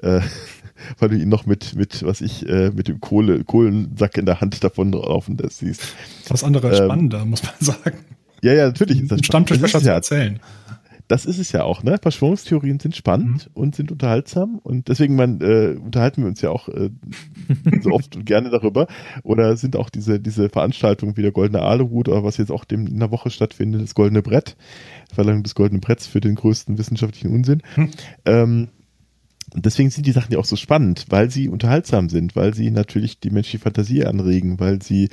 Äh, 0.01 0.21
weil 0.99 1.09
du 1.09 1.17
ihn 1.17 1.29
noch 1.29 1.45
mit, 1.45 1.75
mit, 1.75 2.03
was 2.03 2.21
ich, 2.21 2.47
äh, 2.47 2.71
mit 2.71 2.87
dem 2.87 2.99
Kohle, 2.99 3.43
Kohlensack 3.43 4.17
in 4.17 4.25
der 4.25 4.41
Hand 4.41 4.63
davon 4.63 4.91
laufen 4.91 5.37
das 5.37 5.59
siehst. 5.59 5.83
Das 6.27 6.43
andere 6.43 6.69
ähm, 6.69 6.85
spannender, 6.85 7.25
muss 7.25 7.43
man 7.43 7.53
sagen. 7.59 7.97
Ja, 8.41 8.53
ja, 8.53 8.67
natürlich. 8.67 9.01
Ist 9.01 9.11
das 9.11 9.25
Stammtisch 9.25 9.59
das 9.59 9.71
zu 9.71 9.89
erzählen 9.89 10.39
das 11.07 11.25
ist 11.25 11.37
es 11.37 11.51
ja 11.51 11.63
auch, 11.63 11.83
ne? 11.83 11.97
Verschwörungstheorien 12.01 12.79
sind 12.79 12.95
spannend 12.95 13.47
mhm. 13.47 13.61
und 13.61 13.75
sind 13.75 13.91
unterhaltsam 13.91 14.59
und 14.63 14.87
deswegen 14.87 15.15
man, 15.15 15.39
äh, 15.41 15.75
unterhalten 15.79 16.21
wir 16.21 16.27
uns 16.27 16.41
ja 16.41 16.49
auch 16.49 16.67
äh, 16.69 16.89
so 17.81 17.91
oft 17.91 18.15
und 18.15 18.25
gerne 18.25 18.49
darüber. 18.49 18.87
Oder 19.23 19.55
sind 19.57 19.75
auch 19.75 19.89
diese, 19.89 20.19
diese 20.19 20.49
Veranstaltungen 20.49 21.15
wie 21.17 21.21
der 21.21 21.31
Goldene 21.31 21.61
Aluhut 21.61 22.09
oder 22.09 22.23
was 22.23 22.37
jetzt 22.37 22.51
auch 22.51 22.65
dem, 22.65 22.87
in 22.87 22.99
der 22.99 23.11
Woche 23.11 23.29
stattfindet, 23.29 23.83
das 23.83 23.95
Goldene 23.95 24.21
Brett, 24.21 24.55
Verlangung 25.13 25.43
des 25.43 25.55
Goldenen 25.55 25.81
Bretts 25.81 26.07
für 26.07 26.21
den 26.21 26.35
größten 26.35 26.77
wissenschaftlichen 26.77 27.33
Unsinn. 27.33 27.61
Mhm. 27.75 27.91
Ähm, 28.25 28.67
deswegen 29.53 29.91
sind 29.91 30.07
die 30.07 30.11
Sachen 30.11 30.33
ja 30.33 30.39
auch 30.39 30.45
so 30.45 30.55
spannend, 30.55 31.05
weil 31.09 31.29
sie 31.29 31.49
unterhaltsam 31.49 32.09
sind, 32.09 32.35
weil 32.35 32.53
sie 32.53 32.71
natürlich 32.71 33.19
die 33.19 33.29
menschliche 33.29 33.59
Fantasie 33.59 34.05
anregen, 34.05 34.59
weil 34.59 34.81
sie 34.81 35.09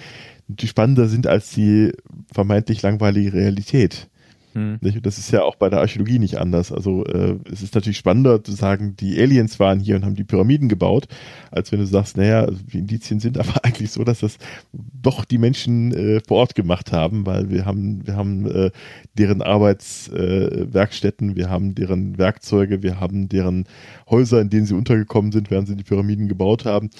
die 0.49 0.69
spannender 0.69 1.09
sind 1.09 1.27
als 1.27 1.51
die 1.51 1.93
vermeintlich 2.33 2.83
langweilige 2.83 3.33
Realität. 3.33 4.09
Hm. 4.55 4.79
Das 5.03 5.19
ist 5.19 5.31
ja 5.31 5.43
auch 5.43 5.57
bei 5.57 5.71
der 5.71 5.81
Archäologie 5.81 6.19
nicht 6.19 6.39
anders. 6.39 6.73
Also 6.73 7.05
äh, 7.07 7.37
es 7.51 7.63
ist 7.63 7.75
natürlich 7.75 7.97
spannender 7.97 8.45
zu 8.45 8.53
sagen, 8.53 8.97
die 8.97 9.19
Aliens 9.21 9.59
waren 9.59 9.81
hier 9.81 9.97
und 9.97 10.05
haben 10.05 10.15
die 10.15 10.25
Pyramiden 10.25 10.69
gebaut, 10.69 11.09
als 11.51 11.73
wenn 11.73 11.81
du 11.81 11.87
sagst, 11.87 12.17
naja, 12.17 12.47
die 12.51 12.79
Indizien 12.79 13.19
sind 13.21 13.39
aber 13.43 13.65
eigentlich 13.65 13.91
so, 13.91 14.05
dass 14.05 14.21
das 14.21 14.37
doch 14.73 15.25
die 15.25 15.39
Menschen 15.39 15.93
äh, 15.93 16.21
vor 16.27 16.39
Ort 16.39 16.55
gemacht 16.55 16.93
haben, 16.93 17.25
weil 17.25 17.51
wir 17.51 17.65
haben, 17.65 18.07
wir 18.07 18.17
haben 18.17 18.47
äh, 18.47 18.71
deren 19.15 19.43
Arbeitswerkstätten, 19.43 21.31
äh, 21.33 21.37
wir 21.37 21.49
haben 21.49 21.75
deren 21.75 22.19
Werkzeuge, 22.19 22.83
wir 22.83 23.01
haben 23.01 23.29
deren 23.29 23.65
Häuser, 24.11 24.41
in 24.41 24.51
denen 24.51 24.67
sie 24.67 24.75
untergekommen 24.75 25.33
sind, 25.33 25.51
während 25.51 25.69
sie 25.69 25.77
die 25.77 25.85
Pyramiden 25.85 26.29
gebaut 26.29 26.67
haben. 26.67 26.91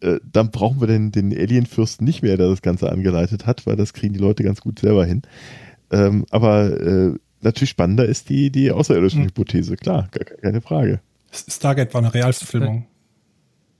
Äh, 0.00 0.20
dann 0.32 0.50
brauchen 0.50 0.80
wir 0.80 0.86
den, 0.86 1.12
den 1.12 1.32
Alienfürsten 1.32 2.04
nicht 2.06 2.22
mehr, 2.22 2.36
der 2.36 2.48
das 2.48 2.62
Ganze 2.62 2.90
angeleitet 2.90 3.46
hat, 3.46 3.66
weil 3.66 3.76
das 3.76 3.92
kriegen 3.92 4.14
die 4.14 4.20
Leute 4.20 4.42
ganz 4.42 4.60
gut 4.60 4.78
selber 4.78 5.04
hin. 5.04 5.22
Ähm, 5.90 6.24
aber 6.30 6.80
äh, 6.80 7.14
natürlich 7.40 7.70
spannender 7.70 8.06
ist 8.06 8.28
die, 8.28 8.50
die 8.50 8.70
außerirdische 8.70 9.18
hm. 9.18 9.24
Hypothese, 9.26 9.76
klar, 9.76 10.08
gar, 10.10 10.24
keine 10.24 10.60
Frage. 10.60 11.00
Stargate 11.32 11.92
war 11.94 12.02
eine 12.02 12.14
Realverfilmung. 12.14 12.86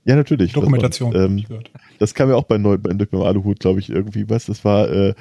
Ja, 0.05 0.17
natürlich. 0.17 0.53
Dokumentation. 0.53 1.13
Das, 1.13 1.25
ähm, 1.25 1.45
das 1.99 2.15
kam 2.15 2.29
ja 2.29 2.35
auch 2.35 2.45
bei, 2.45 2.59
Neu 2.59 2.77
bei 2.77 2.93
durch 2.93 3.11
beim 3.11 3.23
Aluhut, 3.23 3.61
glaube 3.61 3.81
ich, 3.81 3.89
irgendwie 3.89 4.29
was. 4.29 4.47
Das 4.47 4.65
war 4.65 4.91
äh, 4.91 5.15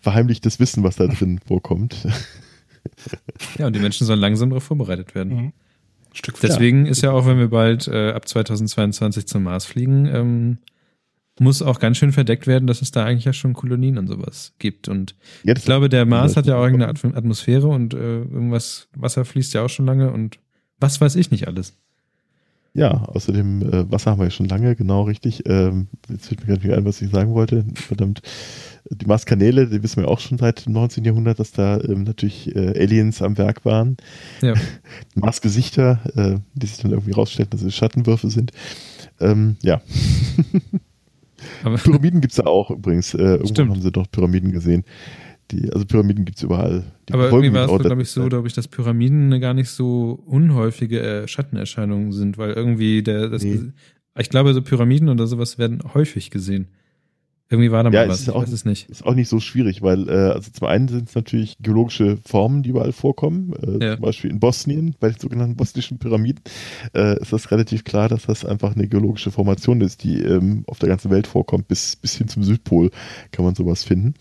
verheimlichtes 0.00 0.60
Wissen, 0.60 0.84
was 0.84 0.96
da 0.96 1.06
drin 1.08 1.40
vorkommt. 1.44 2.06
Ja, 3.58 3.66
und 3.66 3.74
die 3.74 3.80
Menschen 3.80 4.06
sollen 4.06 4.20
langsam 4.20 4.50
darauf 4.50 4.64
vorbereitet 4.64 5.14
werden. 5.14 5.34
Mhm. 5.34 5.52
Stück 6.12 6.40
Deswegen 6.40 6.86
ja. 6.86 6.90
ist 6.92 7.02
ja 7.02 7.12
auch, 7.12 7.26
wenn 7.26 7.38
wir 7.38 7.48
bald 7.48 7.86
äh, 7.88 8.12
ab 8.12 8.26
2022 8.26 9.26
zum 9.26 9.42
Mars 9.42 9.66
fliegen, 9.66 10.06
ähm, 10.06 10.58
muss 11.40 11.62
auch 11.62 11.80
ganz 11.80 11.96
schön 11.96 12.12
verdeckt 12.12 12.46
werden, 12.46 12.66
dass 12.66 12.82
es 12.82 12.90
da 12.90 13.04
eigentlich 13.04 13.24
ja 13.24 13.32
schon 13.32 13.52
Kolonien 13.52 13.98
und 13.98 14.06
sowas 14.06 14.54
gibt. 14.58 14.88
Und 14.88 15.14
ja, 15.44 15.54
ich 15.56 15.64
glaube, 15.64 15.88
der 15.88 16.06
Mars 16.06 16.36
hat 16.36 16.46
ja 16.46 16.56
auch 16.56 16.64
irgendeine 16.64 17.16
Atmosphäre 17.16 17.68
und 17.68 17.94
äh, 17.94 18.22
irgendwas, 18.22 18.88
Wasser 18.96 19.24
fließt 19.24 19.54
ja 19.54 19.62
auch 19.64 19.70
schon 19.70 19.86
lange 19.86 20.10
und 20.12 20.38
was 20.80 21.00
weiß 21.00 21.16
ich 21.16 21.30
nicht 21.30 21.48
alles. 21.48 21.74
Ja, 22.74 22.90
außerdem 22.90 23.62
äh, 23.62 23.90
Wasser 23.90 24.12
haben 24.12 24.20
wir 24.20 24.26
ja 24.26 24.30
schon 24.30 24.46
lange, 24.46 24.76
genau 24.76 25.02
richtig. 25.02 25.42
Ähm, 25.46 25.88
jetzt 26.08 26.28
fällt 26.28 26.40
mir 26.40 26.46
gerade 26.46 26.66
nicht 26.66 26.76
ein, 26.76 26.84
was 26.84 27.02
ich 27.02 27.10
sagen 27.10 27.34
wollte. 27.34 27.64
Verdammt. 27.74 28.22
Die 28.90 29.06
Marskanäle, 29.06 29.66
die 29.68 29.82
wissen 29.82 30.02
wir 30.02 30.08
auch 30.08 30.20
schon 30.20 30.38
seit 30.38 30.66
dem 30.66 30.74
19. 30.74 31.04
Jahrhundert, 31.04 31.40
dass 31.40 31.50
da 31.50 31.80
ähm, 31.80 32.04
natürlich 32.04 32.54
äh, 32.54 32.80
Aliens 32.80 33.20
am 33.20 33.36
Werk 33.36 33.64
waren. 33.64 33.96
Ja. 34.42 34.54
Marsgesichter, 35.14 36.00
äh, 36.14 36.38
die 36.54 36.66
sich 36.66 36.78
dann 36.78 36.92
irgendwie 36.92 37.12
rausstellen, 37.12 37.50
dass 37.50 37.62
es 37.62 37.74
Schattenwürfe 37.74 38.30
sind. 38.30 38.52
Ähm, 39.18 39.56
ja. 39.62 39.80
Aber 41.64 41.76
Pyramiden 41.76 42.20
gibt 42.20 42.32
es 42.32 42.38
ja 42.38 42.46
auch 42.46 42.70
übrigens. 42.70 43.14
Äh, 43.14 43.18
irgendwo 43.18 43.48
Stimmt. 43.48 43.70
haben 43.70 43.80
sie 43.80 43.92
doch 43.92 44.10
Pyramiden 44.10 44.52
gesehen. 44.52 44.84
Die, 45.50 45.72
also 45.72 45.86
Pyramiden 45.86 46.24
gibt 46.24 46.38
es 46.38 46.44
überall. 46.44 46.84
Die 47.08 47.14
Aber 47.14 47.30
irgendwie 47.30 47.52
war 47.52 47.70
es, 47.70 47.82
glaube 47.82 48.02
ich, 48.02 48.10
so, 48.10 48.26
glaube 48.28 48.48
ich, 48.48 48.54
dass 48.54 48.68
Pyramiden 48.68 49.40
gar 49.40 49.54
nicht 49.54 49.70
so 49.70 50.22
unhäufige 50.26 51.00
äh, 51.00 51.28
Schattenerscheinungen 51.28 52.12
sind, 52.12 52.36
weil 52.36 52.52
irgendwie 52.52 53.02
der, 53.02 53.28
das, 53.28 53.42
nee. 53.42 53.72
ich 54.18 54.28
glaube, 54.28 54.52
so 54.52 54.60
Pyramiden 54.60 55.08
oder 55.08 55.26
sowas 55.26 55.58
werden 55.58 55.80
häufig 55.94 56.30
gesehen. 56.30 56.68
Irgendwie 57.50 57.70
war 57.70 57.82
da 57.82 57.90
ja, 57.90 58.02
mal 58.02 58.10
was, 58.10 58.20
ist 58.20 58.28
auch, 58.28 58.42
es 58.42 58.64
nicht. 58.66 58.90
Ist 58.90 59.06
auch 59.06 59.14
nicht 59.14 59.28
so 59.28 59.40
schwierig, 59.40 59.80
weil, 59.80 60.06
äh, 60.08 60.32
also 60.32 60.50
zum 60.50 60.66
einen 60.66 60.88
sind 60.88 61.08
es 61.08 61.14
natürlich 61.14 61.56
geologische 61.60 62.18
Formen, 62.18 62.62
die 62.62 62.70
überall 62.70 62.92
vorkommen. 62.92 63.54
Äh, 63.54 63.84
ja. 63.84 63.94
Zum 63.94 64.02
Beispiel 64.02 64.30
in 64.30 64.38
Bosnien, 64.38 64.94
bei 65.00 65.08
den 65.08 65.18
sogenannten 65.18 65.56
bosnischen 65.56 65.98
Pyramiden, 65.98 66.42
äh, 66.94 67.18
ist 67.20 67.32
das 67.32 67.50
relativ 67.50 67.84
klar, 67.84 68.10
dass 68.10 68.26
das 68.26 68.44
einfach 68.44 68.74
eine 68.74 68.86
geologische 68.86 69.30
Formation 69.30 69.80
ist, 69.80 70.04
die 70.04 70.20
ähm, 70.20 70.64
auf 70.66 70.78
der 70.78 70.90
ganzen 70.90 71.10
Welt 71.10 71.26
vorkommt. 71.26 71.68
Bis, 71.68 71.96
bis 71.96 72.16
hin 72.16 72.28
zum 72.28 72.44
Südpol 72.44 72.90
kann 73.32 73.46
man 73.46 73.54
sowas 73.54 73.82
finden. 73.82 74.12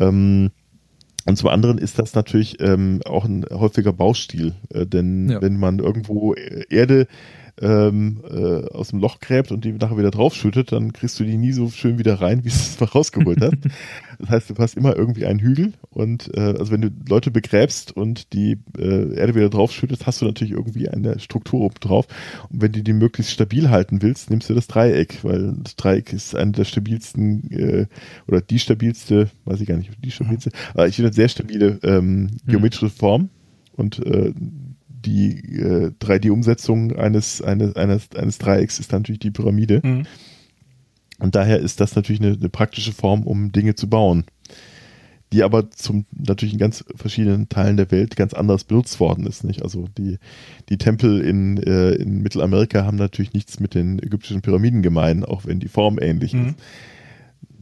Ähm, 0.00 0.50
und 1.26 1.36
zum 1.36 1.50
anderen 1.50 1.78
ist 1.78 2.00
das 2.00 2.14
natürlich 2.14 2.60
ähm, 2.60 3.00
auch 3.04 3.26
ein 3.26 3.44
häufiger 3.48 3.92
Baustil, 3.92 4.54
äh, 4.74 4.86
denn 4.86 5.28
ja. 5.28 5.40
wenn 5.40 5.56
man 5.56 5.78
irgendwo 5.78 6.34
Erde 6.34 7.06
ähm, 7.60 8.22
äh, 8.28 8.66
aus 8.70 8.88
dem 8.88 9.00
Loch 9.00 9.20
gräbt 9.20 9.52
und 9.52 9.64
die 9.64 9.72
nachher 9.72 9.98
wieder 9.98 10.10
draufschüttet, 10.10 10.72
dann 10.72 10.92
kriegst 10.92 11.20
du 11.20 11.24
die 11.24 11.36
nie 11.36 11.52
so 11.52 11.68
schön 11.68 11.98
wieder 11.98 12.20
rein, 12.20 12.44
wie 12.44 12.48
es 12.48 12.80
mal 12.80 12.86
rausgeholt 12.86 13.40
hat. 13.40 13.54
das 14.18 14.28
heißt, 14.28 14.50
du 14.50 14.54
hast 14.56 14.76
immer 14.76 14.96
irgendwie 14.96 15.26
einen 15.26 15.40
Hügel 15.40 15.74
und 15.90 16.34
äh, 16.34 16.40
also 16.40 16.72
wenn 16.72 16.80
du 16.80 16.90
Leute 17.08 17.30
begräbst 17.30 17.96
und 17.96 18.32
die 18.32 18.58
äh, 18.78 19.14
Erde 19.14 19.34
wieder 19.34 19.50
draufschüttest, 19.50 20.06
hast 20.06 20.22
du 20.22 20.26
natürlich 20.26 20.52
irgendwie 20.52 20.88
eine 20.88 21.18
Struktur 21.18 21.60
oben 21.60 21.76
drauf. 21.80 22.06
Und 22.48 22.62
wenn 22.62 22.72
du 22.72 22.82
die 22.82 22.92
möglichst 22.92 23.32
stabil 23.32 23.68
halten 23.68 24.02
willst, 24.02 24.30
nimmst 24.30 24.48
du 24.48 24.54
das 24.54 24.66
Dreieck, 24.66 25.22
weil 25.22 25.54
das 25.62 25.76
Dreieck 25.76 26.12
ist 26.12 26.34
eine 26.34 26.52
der 26.52 26.64
stabilsten 26.64 27.50
äh, 27.50 27.86
oder 28.26 28.40
die 28.40 28.58
stabilste, 28.58 29.30
weiß 29.44 29.60
ich 29.60 29.68
gar 29.68 29.76
nicht, 29.76 29.90
die 30.02 30.10
stabilste, 30.10 30.50
aber 30.72 30.88
ich 30.88 30.96
finde 30.96 31.08
eine 31.08 31.14
sehr 31.14 31.28
stabile 31.28 31.78
ähm, 31.82 32.30
geometrische 32.46 32.90
Form 32.90 33.28
und 33.76 34.04
äh, 34.04 34.32
die 35.04 35.38
äh, 35.56 35.92
3D-Umsetzung 36.00 36.96
eines, 36.96 37.42
eines, 37.42 37.76
eines, 37.76 38.10
eines 38.14 38.38
Dreiecks 38.38 38.78
ist 38.78 38.92
natürlich 38.92 39.20
die 39.20 39.30
Pyramide. 39.30 39.80
Mhm. 39.82 40.06
Und 41.18 41.34
daher 41.34 41.58
ist 41.58 41.80
das 41.80 41.96
natürlich 41.96 42.20
eine, 42.20 42.34
eine, 42.34 42.48
praktische 42.48 42.92
Form, 42.92 43.24
um 43.24 43.52
Dinge 43.52 43.74
zu 43.74 43.88
bauen. 43.88 44.24
Die 45.32 45.42
aber 45.44 45.70
zum, 45.70 46.06
natürlich 46.10 46.54
in 46.54 46.58
ganz 46.58 46.84
verschiedenen 46.96 47.48
Teilen 47.48 47.76
der 47.76 47.90
Welt 47.92 48.16
ganz 48.16 48.34
anders 48.34 48.64
benutzt 48.64 48.98
worden 48.98 49.26
ist, 49.26 49.44
nicht? 49.44 49.62
Also 49.62 49.86
die, 49.96 50.18
die 50.68 50.78
Tempel 50.78 51.20
in, 51.20 51.56
äh, 51.58 51.92
in 51.92 52.22
Mittelamerika 52.22 52.84
haben 52.84 52.96
natürlich 52.96 53.32
nichts 53.32 53.60
mit 53.60 53.74
den 53.74 54.00
ägyptischen 54.00 54.42
Pyramiden 54.42 54.82
gemein, 54.82 55.24
auch 55.24 55.46
wenn 55.46 55.60
die 55.60 55.68
Form 55.68 55.98
ähnlich 56.00 56.32
mhm. 56.32 56.48
ist 56.48 56.56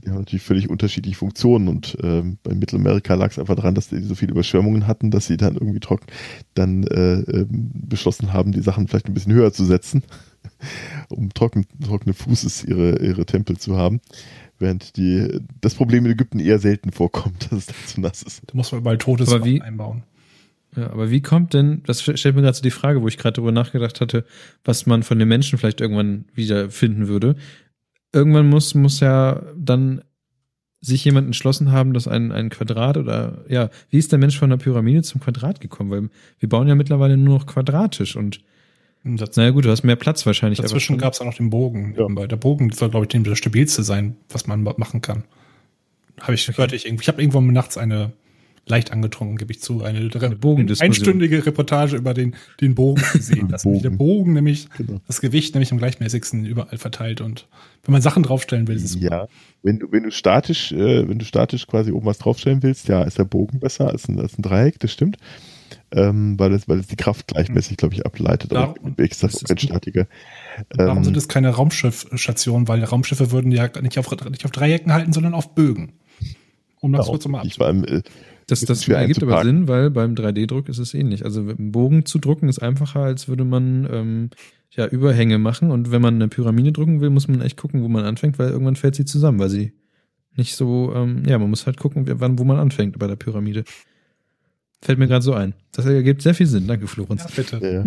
die 0.09 0.13
haben 0.15 0.21
natürlich 0.21 0.43
völlig 0.43 0.71
unterschiedliche 0.71 1.17
Funktionen 1.17 1.69
und 1.69 1.99
ähm, 2.03 2.39
bei 2.43 2.55
Mittelamerika 2.55 3.15
lag 3.15 3.31
es 3.31 3.39
einfach 3.39 3.57
daran, 3.57 3.75
dass 3.75 3.89
die 3.89 4.01
so 4.01 4.15
viele 4.15 4.33
Überschwemmungen 4.33 4.87
hatten, 4.87 5.11
dass 5.11 5.27
sie 5.27 5.37
dann 5.37 5.55
irgendwie 5.55 5.81
trocken 5.81 6.07
dann 6.55 6.85
äh, 6.85 7.21
äh, 7.21 7.47
beschlossen 7.49 8.33
haben, 8.33 8.53
die 8.53 8.63
Sachen 8.63 8.89
vielleicht 8.89 9.07
ein 9.07 9.15
bisschen 9.15 9.35
höher 9.35 9.53
zu 9.53 9.65
setzen, 9.65 10.03
um 11.11 11.33
trocken, 11.35 11.67
trockene 11.85 12.15
Fußes 12.15 12.65
ihre, 12.65 12.99
ihre 13.01 13.27
Tempel 13.27 13.59
zu 13.59 13.77
haben. 13.77 14.01
Während 14.59 14.97
die, 14.97 15.41
das 15.61 15.75
Problem 15.75 16.07
in 16.07 16.13
Ägypten 16.13 16.41
eher 16.41 16.59
selten 16.59 16.91
vorkommt, 16.91 17.49
dass 17.51 17.61
es 17.61 17.67
dann 17.67 17.77
zu 17.87 18.01
nass 18.01 18.23
ist. 18.23 18.43
Da 18.47 18.57
muss 18.57 18.73
man 18.73 18.83
mal 18.83 18.97
totes 18.99 19.33
aber 19.33 19.45
wie, 19.45 19.61
einbauen. 19.61 20.05
Ja, 20.75 20.91
aber 20.91 21.11
wie 21.11 21.21
kommt 21.21 21.55
denn, 21.55 21.83
das 21.87 22.03
stellt 22.03 22.35
mir 22.35 22.43
gerade 22.43 22.57
so 22.57 22.63
die 22.63 22.71
Frage, 22.71 23.03
wo 23.03 23.09
ich 23.09 23.19
gerade 23.19 23.35
darüber 23.35 23.53
nachgedacht 23.53 24.01
hatte, 24.01 24.25
was 24.65 24.87
man 24.87 25.03
von 25.03 25.19
den 25.19 25.29
Menschen 25.29 25.59
vielleicht 25.59 25.81
irgendwann 25.81 26.25
wieder 26.35 26.71
finden 26.71 27.09
würde 27.09 27.37
irgendwann 28.13 28.49
muss, 28.49 28.75
muss 28.75 29.01
ja 29.01 29.43
dann 29.57 30.03
sich 30.81 31.05
jemand 31.05 31.27
entschlossen 31.27 31.73
haben, 31.73 31.93
dass 31.93 32.07
ein, 32.07 32.31
ein 32.31 32.51
Quadrat 32.51 32.97
oder 32.97 33.45
ja, 33.49 33.69
wie 33.91 33.99
ist 33.99 34.13
der 34.13 34.19
Mensch 34.19 34.39
von 34.39 34.51
der 34.51 34.59
Pyramide 34.59 35.03
zum 35.03 35.21
Quadrat 35.21 35.61
gekommen? 35.61 35.91
Weil 35.91 36.11
wir 36.39 36.49
bauen 36.49 36.69
ja 36.69 36.75
mittlerweile 36.75 37.17
nur 37.17 37.39
noch 37.39 37.47
quadratisch 37.47 38.17
und 38.17 38.41
naja 39.05 39.51
gut, 39.51 39.65
du 39.65 39.71
hast 39.71 39.85
mehr 39.85 39.97
Platz 39.97 40.27
wahrscheinlich. 40.27 40.61
Dazwischen 40.61 40.99
gab 40.99 41.15
es 41.15 41.21
auch 41.21 41.25
noch 41.25 41.35
den 41.35 41.51
Bogen. 41.51 41.95
Ja. 41.97 42.27
Der 42.27 42.37
Bogen 42.37 42.71
soll, 42.71 42.91
glaube 42.91 43.07
ich, 43.09 43.23
das 43.23 43.39
stabilste 43.39 43.83
sein, 43.83 44.17
was 44.29 44.47
man 44.47 44.63
machen 44.63 45.01
kann. 45.01 45.25
Habe 46.21 46.35
ich 46.35 46.47
gehört, 46.47 46.73
ich 46.73 46.85
irgendwie. 46.85 47.03
Ich 47.03 47.09
habe 47.09 47.23
irgendwann 47.23 47.47
nachts 47.47 47.79
eine 47.79 48.13
leicht 48.71 48.93
angetrunken, 48.93 49.37
gebe 49.37 49.53
ich 49.53 49.61
zu, 49.61 49.83
eine, 49.83 49.99
eine 49.99 50.75
einstündige 50.79 51.45
Reportage 51.45 51.97
über 51.97 52.15
den, 52.15 52.35
den 52.61 52.75
Bogen 52.75 53.03
gesehen. 53.13 53.49
Das 53.49 53.63
Bogen. 53.63 53.83
der 53.83 53.91
Bogen 53.91 54.33
nämlich 54.33 54.69
genau. 54.77 55.01
das 55.07 55.21
Gewicht 55.21 55.55
nämlich 55.55 55.73
am 55.73 55.79
gleichmäßigsten 55.79 56.45
überall 56.45 56.79
verteilt 56.79 57.21
und 57.21 57.47
wenn 57.85 57.93
man 57.93 58.03
Sachen 58.03 58.23
draufstellen 58.23 58.69
will, 58.69 58.77
ist 58.77 58.85
es 58.85 59.01
ja. 59.01 59.29
Wenn 59.63 59.79
du 59.79 59.91
wenn 59.91 60.03
du 60.03 60.11
statisch 60.11 60.73
äh, 60.73 61.09
wenn 61.09 61.19
du 61.19 61.25
statisch 61.25 61.67
quasi 61.67 61.93
oben 61.93 62.07
was 62.07 62.19
draufstellen 62.19 62.63
willst, 62.63 62.89
ja, 62.89 63.03
ist 63.03 63.19
der 63.19 63.25
Bogen 63.25 63.61
besser 63.61 63.89
als 63.89 64.09
ein, 64.09 64.19
als 64.21 64.39
ein 64.39 64.43
Dreieck, 64.43 64.79
das 64.81 64.93
stimmt. 64.93 65.17
Ähm, 65.91 66.39
weil 66.39 66.53
es 66.53 66.69
weil 66.69 66.81
es 66.81 66.87
die 66.87 66.97
Kraft 66.97 67.29
gleichmäßig, 67.29 67.79
glaube 67.79 67.95
ich, 67.95 68.05
ableitet. 68.05 68.53
Aber 68.53 68.75
ich 68.99 69.15
sag 69.15 69.33
einstatiger. 69.51 70.07
Warum 70.75 70.99
ähm, 70.99 71.05
sind 71.05 71.17
es 71.17 71.29
keine 71.29 71.51
Raumschiffstationen? 71.51 72.69
Weil 72.69 72.85
Raumschiffe 72.85 73.31
würden 73.31 73.53
ja 73.53 73.69
nicht 73.81 73.99
auf, 73.99 74.11
nicht 74.31 74.45
auf 74.45 74.51
Dreiecken 74.51 74.93
halten, 74.93 75.13
sondern 75.13 75.33
auf 75.33 75.55
Bögen. 75.55 75.93
Um 76.81 76.93
das 76.93 77.07
kurz 77.07 77.27
mal 77.27 77.41
abzuhalten. 77.41 78.03
Das, 78.49 78.61
das 78.63 78.89
ergibt 78.89 79.23
aber 79.23 79.45
Sinn, 79.45 79.69
weil 79.69 79.91
beim 79.91 80.15
3D-Druck 80.15 80.71
ist 80.71 80.79
es 80.79 80.95
ähnlich. 80.95 81.25
Also 81.25 81.41
einen 81.41 81.71
Bogen 81.71 82.07
zu 82.07 82.19
drucken 82.19 82.49
ist 82.49 82.61
einfacher, 82.61 83.01
als 83.01 83.29
würde 83.29 83.45
man 83.45 83.87
ähm, 83.93 84.31
ja 84.71 84.87
Überhänge 84.87 85.37
machen. 85.37 85.71
Und 85.71 85.91
wenn 85.93 86.01
man 86.01 86.15
eine 86.15 86.29
Pyramide 86.29 86.73
drucken 86.73 87.03
will, 87.03 87.11
muss 87.11 87.29
man 87.29 87.43
echt 87.43 87.59
gucken, 87.59 87.83
wo 87.83 87.89
man 87.89 88.07
anfängt, 88.07 88.39
weil 88.39 88.49
irgendwann 88.49 88.77
fällt 88.77 88.95
sie 88.95 89.05
zusammen, 89.05 89.39
weil 89.39 89.51
sie 89.51 89.75
nicht 90.35 90.57
so, 90.57 90.95
ähm, 90.95 91.25
ja, 91.27 91.39
man 91.39 91.51
muss 91.51 91.67
halt 91.67 91.77
gucken, 91.77 92.07
wann, 92.09 92.39
wo 92.39 92.45
man 92.45 92.57
anfängt 92.57 92.99
bei 92.99 93.07
der 93.07 93.17
Pyramide. 93.17 93.65
Fällt 94.81 94.99
mir 94.99 95.09
gerade 95.09 95.23
so 95.23 95.35
ein. 95.35 95.53
Das 95.73 95.85
ergibt 95.85 96.23
sehr 96.23 96.35
viel 96.35 96.47
Sinn. 96.47 96.67
Danke, 96.67 96.87
Florenz. 96.87 97.25
Ja, 97.25 97.31
bitte. 97.37 97.61
Ja. 97.67 97.85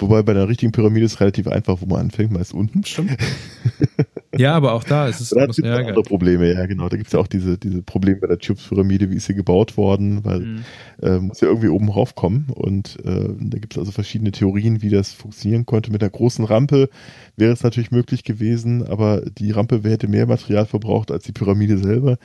Wobei 0.00 0.22
bei 0.24 0.32
einer 0.32 0.48
richtigen 0.48 0.72
Pyramide 0.72 1.04
ist 1.06 1.12
es 1.12 1.20
relativ 1.20 1.46
einfach, 1.46 1.80
wo 1.80 1.86
man 1.86 2.00
anfängt, 2.00 2.32
meist 2.32 2.52
unten. 2.52 2.82
Stimmt. 2.84 3.16
Ja, 4.36 4.54
aber 4.54 4.74
auch 4.74 4.84
da 4.84 5.08
ist 5.08 5.20
es 5.20 5.30
da 5.30 5.46
muss, 5.46 5.56
ja, 5.56 5.76
andere 5.76 6.02
Probleme, 6.02 6.52
ja 6.52 6.66
genau. 6.66 6.88
Da 6.88 6.96
gibt 6.96 7.08
es 7.08 7.12
ja 7.12 7.18
auch 7.18 7.26
diese, 7.26 7.58
diese 7.58 7.82
Probleme 7.82 8.20
bei 8.20 8.28
der 8.28 8.38
Tubes-Pyramide, 8.38 9.10
wie 9.10 9.16
ist 9.16 9.26
sie 9.26 9.34
gebaut 9.34 9.76
worden, 9.76 10.24
weil 10.24 10.40
mhm. 10.40 10.64
äh, 11.02 11.18
muss 11.18 11.40
ja 11.40 11.48
irgendwie 11.48 11.68
oben 11.68 11.88
raufkommen 11.88 12.46
und 12.54 12.98
äh, 13.04 13.28
da 13.40 13.58
gibt 13.58 13.74
es 13.74 13.78
also 13.78 13.90
verschiedene 13.90 14.30
Theorien, 14.30 14.82
wie 14.82 14.90
das 14.90 15.12
funktionieren 15.12 15.66
konnte. 15.66 15.90
Mit 15.90 16.02
der 16.02 16.10
großen 16.10 16.44
Rampe 16.44 16.90
wäre 17.36 17.52
es 17.52 17.64
natürlich 17.64 17.90
möglich 17.90 18.22
gewesen, 18.22 18.86
aber 18.86 19.22
die 19.22 19.50
Rampe 19.50 19.80
hätte 19.82 20.06
mehr 20.06 20.26
Material 20.26 20.66
verbraucht 20.66 21.10
als 21.10 21.24
die 21.24 21.32
Pyramide 21.32 21.78
selber 21.78 22.16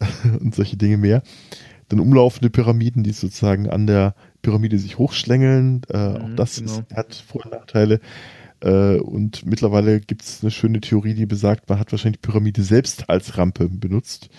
und 0.40 0.54
solche 0.54 0.76
Dinge 0.76 0.96
mehr. 0.96 1.22
Dann 1.88 2.00
umlaufende 2.00 2.50
Pyramiden, 2.50 3.04
die 3.04 3.12
sozusagen 3.12 3.68
an 3.68 3.86
der 3.86 4.14
Pyramide 4.42 4.78
sich 4.78 4.98
hochschlängeln, 4.98 5.82
äh, 5.88 6.08
mhm, 6.08 6.16
auch 6.16 6.36
das 6.36 6.56
genau. 6.56 6.72
ist, 6.72 6.96
hat 6.96 7.14
Vor- 7.14 7.44
und 7.44 7.52
Nachteile. 7.52 8.00
Äh, 8.64 8.98
und 8.98 9.44
mittlerweile 9.44 10.00
gibt 10.00 10.22
es 10.22 10.42
eine 10.42 10.50
schöne 10.50 10.80
Theorie, 10.80 11.14
die 11.14 11.26
besagt, 11.26 11.68
man 11.68 11.78
hat 11.78 11.92
wahrscheinlich 11.92 12.20
die 12.22 12.28
Pyramide 12.28 12.62
selbst 12.62 13.10
als 13.10 13.36
Rampe 13.36 13.68
benutzt, 13.68 14.30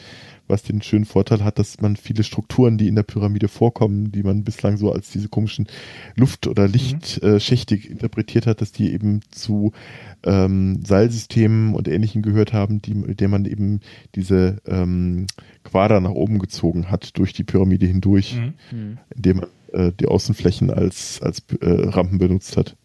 was 0.48 0.64
den 0.64 0.82
schönen 0.82 1.06
Vorteil 1.06 1.44
hat, 1.44 1.60
dass 1.60 1.80
man 1.80 1.96
viele 1.96 2.24
Strukturen, 2.24 2.78
die 2.80 2.88
in 2.88 2.96
der 2.96 3.04
Pyramide 3.04 3.48
vorkommen, 3.48 4.12
die 4.12 4.24
man 4.24 4.44
bislang 4.44 4.78
so 4.78 4.92
als 4.92 5.12
diese 5.12 5.30
komischen 5.30 5.68
Luft- 6.16 6.48
oder 6.48 6.68
Lichtschächte 6.68 7.76
mhm. 7.76 7.82
äh, 7.82 7.88
interpretiert 7.88 8.48
hat, 8.48 8.62
dass 8.62 8.72
die 8.72 8.92
eben 8.92 9.22
zu 9.30 9.74
ähm, 10.24 10.84
Seilsystemen 10.84 11.76
und 11.76 11.88
Ähnlichem 11.88 12.24
gehört 12.24 12.52
haben, 12.52 12.82
die, 12.82 12.96
mit 12.96 13.22
denen 13.22 13.32
man 13.32 13.46
eben 13.46 13.80
diese 14.16 14.58
ähm, 14.66 15.28
Quader 15.64 16.00
nach 16.00 16.12
oben 16.12 16.40
gezogen 16.40 16.90
hat 16.90 17.18
durch 17.20 17.34
die 17.34 17.44
Pyramide 17.44 17.86
hindurch, 17.86 18.36
mhm. 18.36 18.54
mhm. 18.78 18.98
indem 19.16 19.38
man 19.38 19.48
äh, 19.74 19.92
die 20.00 20.08
Außenflächen 20.08 20.72
als, 20.72 21.22
als 21.22 21.44
äh, 21.62 21.70
Rampen 21.70 22.18
benutzt 22.18 22.58
hat. 22.58 22.76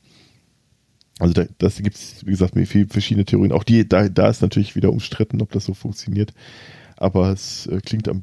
Also 1.20 1.34
da, 1.34 1.44
das 1.58 1.76
gibt 1.76 1.96
es, 1.96 2.26
wie 2.26 2.30
gesagt, 2.30 2.54
viele 2.66 2.88
verschiedene 2.88 3.24
Theorien. 3.24 3.52
Auch 3.52 3.64
die, 3.64 3.88
da, 3.88 4.08
da 4.08 4.28
ist 4.28 4.42
natürlich 4.42 4.74
wieder 4.74 4.90
umstritten, 4.90 5.40
ob 5.42 5.52
das 5.52 5.64
so 5.66 5.74
funktioniert. 5.74 6.32
Aber 6.96 7.30
es 7.30 7.66
äh, 7.66 7.80
klingt 7.80 8.08
am 8.08 8.22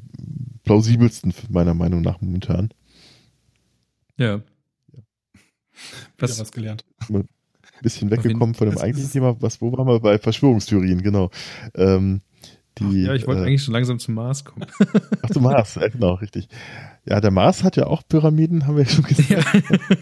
plausibelsten 0.64 1.32
meiner 1.48 1.74
Meinung 1.74 2.02
nach 2.02 2.20
momentan. 2.20 2.70
Ja. 4.16 4.40
Was, 6.18 6.38
was 6.40 6.52
gelernt. 6.52 6.84
Ein 7.08 7.28
bisschen 7.82 8.10
weggekommen 8.10 8.54
von 8.54 8.68
dem 8.68 8.78
eigentlichen 8.78 9.10
Thema. 9.12 9.36
Was, 9.40 9.60
wo 9.60 9.72
waren 9.72 9.86
wir 9.86 10.00
bei 10.00 10.18
Verschwörungstheorien? 10.18 11.02
Genau. 11.02 11.30
Ähm, 11.74 12.20
die, 12.78 13.02
ja, 13.02 13.14
ich 13.14 13.26
wollte 13.26 13.42
äh, 13.42 13.46
eigentlich 13.46 13.62
schon 13.62 13.74
langsam 13.74 13.98
zum 13.98 14.14
Mars 14.14 14.44
kommen. 14.44 14.66
Ach, 15.22 15.30
zum 15.30 15.42
Mars, 15.42 15.76
ja, 15.76 15.88
genau, 15.88 16.14
richtig. 16.14 16.48
Ja, 17.04 17.20
der 17.20 17.30
Mars 17.30 17.64
hat 17.64 17.76
ja 17.76 17.86
auch 17.86 18.02
Pyramiden, 18.08 18.66
haben 18.66 18.76
wir 18.76 18.84
ja 18.84 18.90
schon 18.90 19.04
gesehen. 19.08 19.44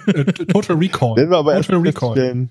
Äh, 0.06 0.24
Total 0.24 0.77
Recall. 0.77 1.16
Wenn 1.16 1.31
wir 1.31 1.39
aber 1.39 1.60
Total 1.60 1.86
erst 1.86 1.98
feststellen- 1.98 2.48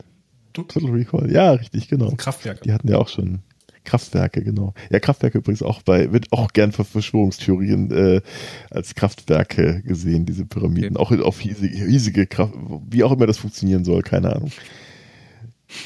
Total 0.55 0.89
Recall, 0.91 1.31
ja, 1.31 1.51
richtig, 1.51 1.87
genau. 1.87 2.11
Kraftwerke. 2.17 2.61
Die 2.63 2.73
hatten 2.73 2.87
ja 2.87 2.97
auch 2.97 3.07
schon 3.09 3.39
Kraftwerke, 3.83 4.43
genau. 4.43 4.73
Ja, 4.89 4.99
Kraftwerke 4.99 5.37
übrigens 5.37 5.61
auch 5.61 5.83
bei, 5.83 6.11
wird 6.11 6.31
auch 6.31 6.53
gern 6.53 6.71
für 6.71 6.83
Verschwörungstheorien 6.83 7.91
äh, 7.91 8.21
als 8.71 8.95
Kraftwerke 8.95 9.83
gesehen, 9.83 10.25
diese 10.25 10.45
Pyramiden. 10.45 10.97
Auch 10.97 11.11
auf 11.11 11.43
riesige, 11.43 11.85
riesige 11.85 12.25
Kraft, 12.25 12.53
wie 12.89 13.03
auch 13.03 13.11
immer 13.11 13.27
das 13.27 13.37
funktionieren 13.37 13.85
soll, 13.85 14.01
keine 14.01 14.35
Ahnung. 14.35 14.51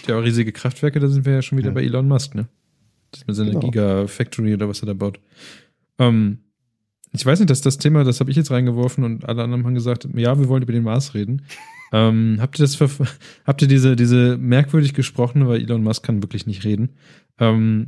Ja, 0.07 0.15
aber 0.15 0.23
riesige 0.23 0.51
Kraftwerke, 0.53 0.99
da 0.99 1.07
sind 1.07 1.25
wir 1.25 1.33
ja 1.33 1.41
schon 1.41 1.57
wieder 1.57 1.69
Ja. 1.69 1.73
bei 1.73 1.83
Elon 1.83 2.07
Musk, 2.07 2.35
ne? 2.35 2.47
Das 3.11 3.25
mit 3.27 3.35
seiner 3.35 3.49
Genau. 3.51 3.61
Giga-Factory 3.61 4.53
oder 4.53 4.69
was 4.69 4.81
er 4.81 4.85
da 4.87 4.93
baut. 4.93 5.19
Ähm, 5.97 6.39
ich 7.11 7.25
weiß 7.25 7.39
nicht, 7.39 7.49
dass 7.49 7.61
das 7.61 7.79
Thema, 7.79 8.03
das 8.03 8.19
habe 8.19 8.29
ich 8.29 8.37
jetzt 8.37 8.51
reingeworfen 8.51 9.03
und 9.03 9.27
alle 9.27 9.43
anderen 9.43 9.65
haben 9.65 9.73
gesagt, 9.73 10.07
ja, 10.15 10.37
wir 10.39 10.47
wollen 10.47 10.61
über 10.63 10.73
den 10.73 10.83
Mars 10.83 11.15
reden. 11.15 11.41
Ähm, 11.91 12.37
habt 12.39 12.59
ihr 12.59 12.63
das, 12.65 12.77
habt 13.45 13.61
ihr 13.61 13.67
diese, 13.67 13.95
diese 13.95 14.37
merkwürdig 14.37 14.93
gesprochene, 14.93 15.47
weil 15.47 15.61
Elon 15.61 15.83
Musk 15.83 16.03
kann 16.03 16.21
wirklich 16.23 16.45
nicht 16.45 16.63
reden, 16.65 16.89
ähm, 17.39 17.87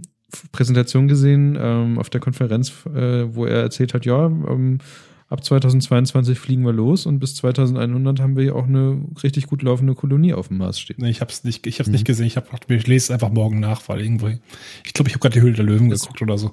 Präsentation 0.52 1.08
gesehen 1.08 1.58
ähm, 1.60 2.00
auf 2.00 2.10
der 2.10 2.22
Konferenz, 2.22 2.72
äh, 2.94 3.36
wo 3.36 3.46
er 3.46 3.62
erzählt 3.62 3.94
hat, 3.94 4.06
ja, 4.06 4.26
ähm, 4.28 4.78
ab 5.28 5.44
2022 5.44 6.40
fliegen 6.40 6.66
wir 6.66 6.74
los 6.74 7.06
und 7.06 7.20
bis 7.20 7.36
2100 7.36 8.20
haben 8.20 8.36
wir 8.36 8.44
ja 8.46 8.54
auch 8.54 8.66
eine 8.68 9.02
richtig 9.24 9.48
gut 9.48 9.62
laufende 9.62 9.94
Kolonie 9.96 10.34
auf 10.34 10.48
dem 10.50 10.58
Mars 10.58 10.80
stehen. 10.80 10.98
Nee, 11.00 11.10
ich 11.10 11.22
hab's 11.22 11.44
nicht, 11.44 11.68
ich 11.68 11.80
hab's 11.80 11.88
Mhm. 11.88 11.94
nicht 11.94 12.06
gesehen. 12.06 12.26
Ich 12.28 12.38
hab 12.38 12.46
gedacht, 12.46 12.66
ich 12.70 12.88
lese 12.88 13.06
es 13.06 13.12
einfach 13.12 13.30
morgen 13.32 13.60
nach, 13.60 13.88
weil 13.88 14.02
irgendwie. 14.02 14.40
Ich 14.86 14.94
glaube, 14.94 15.10
ich 15.10 15.14
habe 15.16 15.22
gerade 15.22 15.34
die 15.34 15.42
Höhle 15.42 15.54
der 15.54 15.66
Löwen 15.66 15.90
Das- 15.90 16.02
geguckt 16.02 16.22
oder 16.22 16.38
so. 16.38 16.52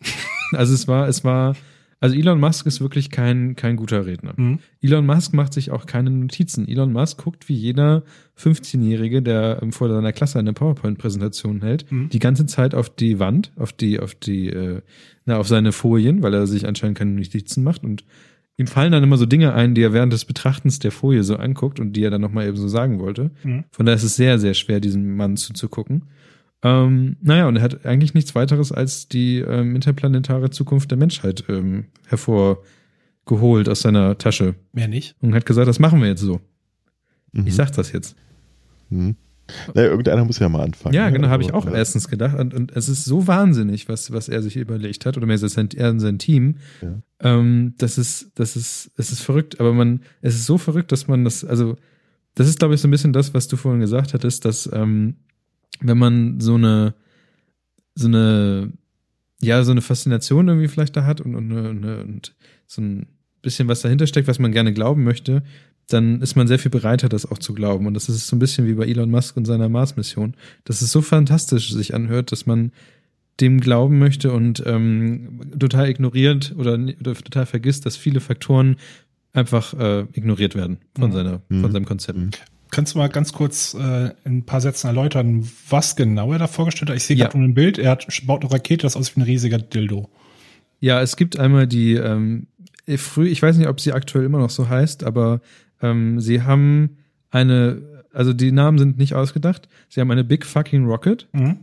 Also 0.52 0.74
es 0.74 0.88
war, 0.88 1.06
es 1.06 1.22
war, 1.24 1.54
also 2.00 2.16
Elon 2.16 2.40
Musk 2.40 2.66
ist 2.66 2.80
wirklich 2.80 3.10
kein, 3.10 3.54
kein 3.56 3.76
guter 3.76 4.06
Redner. 4.06 4.32
Mhm. 4.36 4.58
Elon 4.80 5.04
Musk 5.06 5.34
macht 5.34 5.52
sich 5.52 5.70
auch 5.70 5.86
keine 5.86 6.10
Notizen. 6.10 6.66
Elon 6.66 6.92
Musk 6.92 7.22
guckt 7.22 7.48
wie 7.48 7.54
jeder 7.54 8.02
15-Jährige, 8.38 9.22
der 9.22 9.60
vor 9.70 9.88
seiner 9.88 10.12
Klasse 10.12 10.38
eine 10.38 10.52
PowerPoint-Präsentation 10.52 11.60
hält, 11.62 11.90
Mhm. 11.92 12.08
die 12.08 12.18
ganze 12.18 12.46
Zeit 12.46 12.74
auf 12.74 12.88
die 12.90 13.18
Wand, 13.18 13.52
auf 13.56 13.72
die, 13.72 14.00
auf 14.00 14.14
die, 14.14 14.48
äh, 14.48 14.80
na, 15.26 15.36
auf 15.36 15.46
seine 15.48 15.72
Folien, 15.72 16.22
weil 16.22 16.34
er 16.34 16.46
sich 16.46 16.66
anscheinend 16.66 16.98
keine 16.98 17.12
Notizen 17.12 17.62
macht 17.62 17.84
und 17.84 18.04
ihm 18.56 18.66
fallen 18.66 18.92
dann 18.92 19.02
immer 19.02 19.16
so 19.16 19.26
Dinge 19.26 19.54
ein, 19.54 19.74
die 19.74 19.82
er 19.82 19.92
während 19.92 20.12
des 20.12 20.24
Betrachtens 20.24 20.78
der 20.80 20.92
Folie 20.92 21.22
so 21.22 21.36
anguckt 21.36 21.80
und 21.80 21.94
die 21.94 22.02
er 22.02 22.10
dann 22.10 22.20
nochmal 22.20 22.46
eben 22.46 22.56
so 22.56 22.68
sagen 22.68 22.98
wollte. 22.98 23.30
Mhm. 23.42 23.64
Von 23.70 23.86
daher 23.86 23.96
ist 23.96 24.02
es 24.04 24.16
sehr, 24.16 24.38
sehr 24.38 24.54
schwer, 24.54 24.80
diesem 24.80 25.16
Mann 25.16 25.36
zuzugucken. 25.36 26.04
Ähm, 26.62 27.16
naja, 27.22 27.48
und 27.48 27.56
er 27.56 27.62
hat 27.62 27.86
eigentlich 27.86 28.14
nichts 28.14 28.34
weiteres 28.34 28.70
als 28.70 29.08
die 29.08 29.38
ähm, 29.38 29.74
interplanetare 29.74 30.50
Zukunft 30.50 30.90
der 30.90 30.98
Menschheit 30.98 31.44
ähm, 31.48 31.86
hervorgeholt 32.06 33.68
aus 33.68 33.80
seiner 33.80 34.18
Tasche 34.18 34.54
Mehr 34.72 34.88
nicht. 34.88 35.16
und 35.20 35.34
hat 35.34 35.46
gesagt, 35.46 35.68
das 35.68 35.78
machen 35.78 36.00
wir 36.00 36.08
jetzt 36.08 36.20
so. 36.20 36.40
Mhm. 37.32 37.46
Ich 37.46 37.54
sag 37.54 37.72
das 37.72 37.92
jetzt. 37.92 38.14
Mhm. 38.90 39.16
Naja, 39.74 39.88
irgendeiner 39.88 40.24
muss 40.24 40.38
ja 40.38 40.48
mal 40.48 40.62
anfangen. 40.62 40.94
Ja, 40.94 41.06
ne? 41.06 41.12
genau, 41.12 41.28
habe 41.28 41.42
Also, 41.42 41.48
ich 41.48 41.54
auch 41.54 41.66
äh, 41.66 41.76
erstens 41.76 42.08
gedacht. 42.08 42.38
Und, 42.38 42.54
und 42.54 42.72
es 42.76 42.88
ist 42.88 43.04
so 43.04 43.26
wahnsinnig, 43.26 43.88
was, 43.88 44.12
was 44.12 44.28
er 44.28 44.42
sich 44.42 44.56
überlegt 44.56 45.06
hat, 45.06 45.16
oder 45.16 45.26
mehr 45.26 45.38
sein, 45.38 45.68
er 45.74 45.90
und 45.90 46.00
sein 46.00 46.18
Team. 46.18 46.56
Ja. 46.82 47.00
Ähm, 47.20 47.74
das 47.78 47.98
ist, 47.98 48.32
das 48.34 48.56
ist, 48.56 48.92
es 48.96 49.10
ist 49.10 49.22
verrückt, 49.22 49.60
aber 49.60 49.72
man, 49.72 50.02
es 50.20 50.34
ist 50.34 50.46
so 50.46 50.58
verrückt, 50.58 50.92
dass 50.92 51.08
man 51.08 51.24
das, 51.24 51.44
also, 51.44 51.76
das 52.34 52.48
ist, 52.48 52.58
glaube 52.58 52.74
ich, 52.74 52.80
so 52.80 52.86
ein 52.86 52.92
bisschen 52.92 53.12
das, 53.12 53.34
was 53.34 53.48
du 53.48 53.56
vorhin 53.56 53.80
gesagt 53.80 54.14
hattest, 54.14 54.44
dass, 54.44 54.70
ähm, 54.72 55.16
wenn 55.80 55.98
man 55.98 56.40
so 56.40 56.54
eine, 56.54 56.94
so 57.94 58.06
eine, 58.08 58.72
ja, 59.40 59.62
so 59.64 59.70
eine 59.70 59.80
Faszination 59.82 60.48
irgendwie 60.48 60.68
vielleicht 60.68 60.96
da 60.96 61.04
hat 61.04 61.20
und, 61.20 61.34
und, 61.34 61.52
und, 61.52 61.84
und 61.84 62.34
so 62.66 62.82
ein 62.82 63.06
bisschen 63.42 63.68
was 63.68 63.80
dahinter 63.80 64.06
steckt, 64.06 64.28
was 64.28 64.38
man 64.38 64.52
gerne 64.52 64.72
glauben 64.74 65.02
möchte, 65.04 65.42
dann 65.88 66.20
ist 66.20 66.36
man 66.36 66.46
sehr 66.46 66.58
viel 66.58 66.70
bereiter, 66.70 67.08
das 67.08 67.26
auch 67.26 67.38
zu 67.38 67.52
glauben. 67.54 67.86
Und 67.86 67.94
das 67.94 68.08
ist 68.08 68.26
so 68.28 68.36
ein 68.36 68.38
bisschen 68.38 68.66
wie 68.66 68.74
bei 68.74 68.86
Elon 68.86 69.10
Musk 69.10 69.36
und 69.36 69.44
seiner 69.46 69.68
Mars-Mission. 69.68 70.34
Das 70.64 70.82
ist 70.82 70.92
so 70.92 71.00
fantastisch 71.02 71.72
sich 71.72 71.94
anhört, 71.94 72.30
dass 72.32 72.46
man 72.46 72.70
dem 73.40 73.60
glauben 73.60 73.98
möchte 73.98 74.32
und 74.32 74.62
ähm, 74.66 75.40
total 75.58 75.88
ignoriert 75.88 76.54
oder, 76.58 76.74
oder 76.74 77.14
total 77.14 77.46
vergisst, 77.46 77.86
dass 77.86 77.96
viele 77.96 78.20
Faktoren 78.20 78.76
einfach 79.32 79.72
äh, 79.74 80.02
ignoriert 80.12 80.54
werden 80.54 80.78
von 80.98 81.08
Mhm. 81.10 81.14
seiner, 81.14 81.42
Mhm. 81.48 81.60
von 81.62 81.72
seinem 81.72 81.86
Konzept. 81.86 82.18
Mhm. 82.18 82.30
Kannst 82.70 82.94
du 82.94 82.98
mal 82.98 83.08
ganz 83.08 83.32
kurz 83.32 83.74
äh, 83.74 84.10
in 84.24 84.38
ein 84.38 84.46
paar 84.46 84.60
Sätzen 84.60 84.86
erläutern, 84.86 85.48
was 85.68 85.96
genau 85.96 86.32
er 86.32 86.38
da 86.38 86.46
vorgestellt 86.46 86.90
hat? 86.90 86.96
Ich 86.96 87.04
sehe 87.04 87.16
Ja. 87.16 87.26
gerade 87.26 87.38
nur 87.38 87.48
ein 87.48 87.54
Bild, 87.54 87.78
er 87.78 87.90
hat, 87.90 88.06
baut 88.26 88.42
eine 88.42 88.52
Rakete, 88.52 88.82
das 88.82 88.96
aussieht 88.96 89.16
wie 89.16 89.20
ein 89.20 89.24
riesiger 89.24 89.58
Dildo. 89.58 90.08
Ja, 90.78 91.00
es 91.02 91.16
gibt 91.16 91.38
einmal 91.38 91.66
die, 91.66 91.94
ähm, 91.94 92.46
früh, 92.96 93.28
ich 93.28 93.42
weiß 93.42 93.56
nicht, 93.58 93.68
ob 93.68 93.80
sie 93.80 93.92
aktuell 93.92 94.24
immer 94.24 94.38
noch 94.38 94.50
so 94.50 94.68
heißt, 94.68 95.04
aber 95.04 95.40
ähm, 95.82 96.20
sie 96.20 96.42
haben 96.42 96.96
eine, 97.30 97.82
also 98.12 98.32
die 98.32 98.52
Namen 98.52 98.78
sind 98.78 98.98
nicht 98.98 99.14
ausgedacht. 99.14 99.68
Sie 99.88 100.00
haben 100.00 100.10
eine 100.10 100.24
Big 100.24 100.46
Fucking 100.46 100.84
Rocket 100.86 101.28
Mhm. 101.32 101.60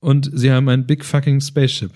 und 0.00 0.30
sie 0.32 0.50
haben 0.52 0.68
ein 0.68 0.86
Big 0.86 1.04
Fucking 1.04 1.40
Spaceship. 1.40 1.92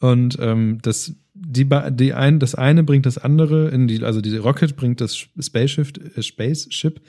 Und 0.00 0.36
ähm, 0.40 0.78
das, 0.82 1.14
die, 1.34 1.68
die 1.92 2.12
ein, 2.14 2.38
das 2.38 2.54
eine 2.54 2.82
bringt 2.82 3.06
das 3.06 3.16
andere 3.18 3.68
in 3.70 3.88
die, 3.88 4.02
also 4.02 4.20
diese 4.20 4.40
Rocket 4.40 4.76
bringt 4.76 5.00
das 5.00 5.16
Spaceship, 5.16 6.16
äh, 6.18 6.22
Spaceship 6.22 7.00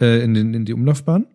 äh, 0.00 0.22
in, 0.22 0.34
den, 0.34 0.54
in 0.54 0.64
die 0.64 0.72
Umlaufbahn. 0.74 1.26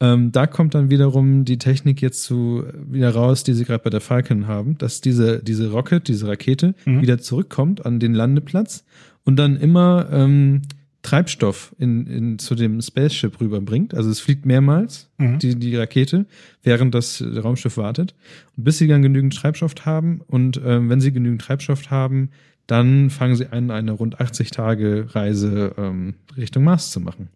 Ähm, 0.00 0.32
da 0.32 0.46
kommt 0.46 0.74
dann 0.74 0.90
wiederum 0.90 1.44
die 1.44 1.58
Technik 1.58 2.02
jetzt 2.02 2.24
zu 2.24 2.64
wieder 2.90 3.10
raus, 3.14 3.44
die 3.44 3.52
sie 3.54 3.64
gerade 3.64 3.82
bei 3.82 3.90
der 3.90 4.00
Falcon 4.00 4.46
haben, 4.48 4.76
dass 4.78 5.00
diese, 5.00 5.40
diese 5.42 5.70
Rocket, 5.70 6.08
diese 6.08 6.26
Rakete 6.26 6.74
Mhm. 6.84 7.00
wieder 7.02 7.18
zurückkommt 7.18 7.86
an 7.86 8.00
den 8.00 8.12
Landeplatz 8.12 8.84
und 9.24 9.36
dann 9.36 9.56
immer 9.56 10.08
ähm, 10.10 10.62
Treibstoff 11.02 11.74
in, 11.78 12.06
in, 12.06 12.38
zu 12.38 12.54
dem 12.54 12.80
Spaceship 12.80 13.40
rüberbringt. 13.40 13.94
Also 13.94 14.10
es 14.10 14.20
fliegt 14.20 14.46
mehrmals, 14.46 15.10
Mhm. 15.18 15.38
die, 15.38 15.54
die 15.54 15.76
Rakete, 15.76 16.26
während 16.62 16.94
das 16.94 17.22
Raumschiff 17.22 17.76
wartet. 17.76 18.14
Und 18.56 18.64
bis 18.64 18.78
sie 18.78 18.88
dann 18.88 19.02
genügend 19.02 19.36
Treibstoff 19.36 19.74
haben 19.84 20.22
und 20.26 20.60
ähm, 20.64 20.88
wenn 20.90 21.00
sie 21.00 21.12
genügend 21.12 21.42
Treibstoff 21.42 21.90
haben, 21.90 22.30
dann 22.66 23.10
fangen 23.10 23.36
sie 23.36 23.46
an, 23.52 23.70
eine 23.70 23.92
rund 23.92 24.20
80 24.20 24.50
Tage 24.50 25.06
Reise 25.14 25.74
ähm, 25.76 26.14
Richtung 26.36 26.64
Mars 26.64 26.90
zu 26.90 26.98
machen. 27.00 27.28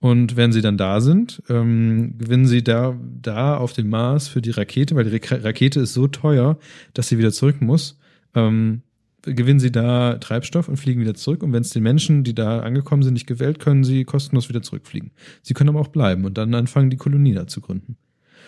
Und 0.00 0.36
wenn 0.36 0.50
sie 0.50 0.62
dann 0.62 0.78
da 0.78 1.00
sind, 1.02 1.42
ähm, 1.50 2.14
gewinnen 2.18 2.46
sie 2.46 2.64
da, 2.64 2.98
da 3.20 3.58
auf 3.58 3.74
dem 3.74 3.90
Mars 3.90 4.28
für 4.28 4.40
die 4.40 4.50
Rakete, 4.50 4.94
weil 4.94 5.04
die 5.04 5.16
Ra- 5.16 5.42
Rakete 5.42 5.80
ist 5.80 5.92
so 5.92 6.08
teuer, 6.08 6.58
dass 6.94 7.08
sie 7.08 7.18
wieder 7.18 7.32
zurück 7.32 7.60
muss. 7.60 7.98
Ähm, 8.34 8.80
gewinnen 9.22 9.60
sie 9.60 9.70
da 9.70 10.16
Treibstoff 10.16 10.68
und 10.68 10.78
fliegen 10.78 11.02
wieder 11.02 11.14
zurück. 11.14 11.42
Und 11.42 11.52
wenn 11.52 11.60
es 11.60 11.70
den 11.70 11.82
Menschen, 11.82 12.24
die 12.24 12.34
da 12.34 12.60
angekommen 12.60 13.02
sind, 13.02 13.12
nicht 13.12 13.26
gewählt, 13.26 13.58
können 13.58 13.84
sie 13.84 14.04
kostenlos 14.04 14.48
wieder 14.48 14.62
zurückfliegen. 14.62 15.10
Sie 15.42 15.52
können 15.52 15.68
aber 15.68 15.80
auch 15.80 15.88
bleiben 15.88 16.24
und 16.24 16.38
dann 16.38 16.54
anfangen, 16.54 16.88
die 16.88 16.96
Kolonie 16.96 17.34
da 17.34 17.46
zu 17.46 17.60
gründen. 17.60 17.96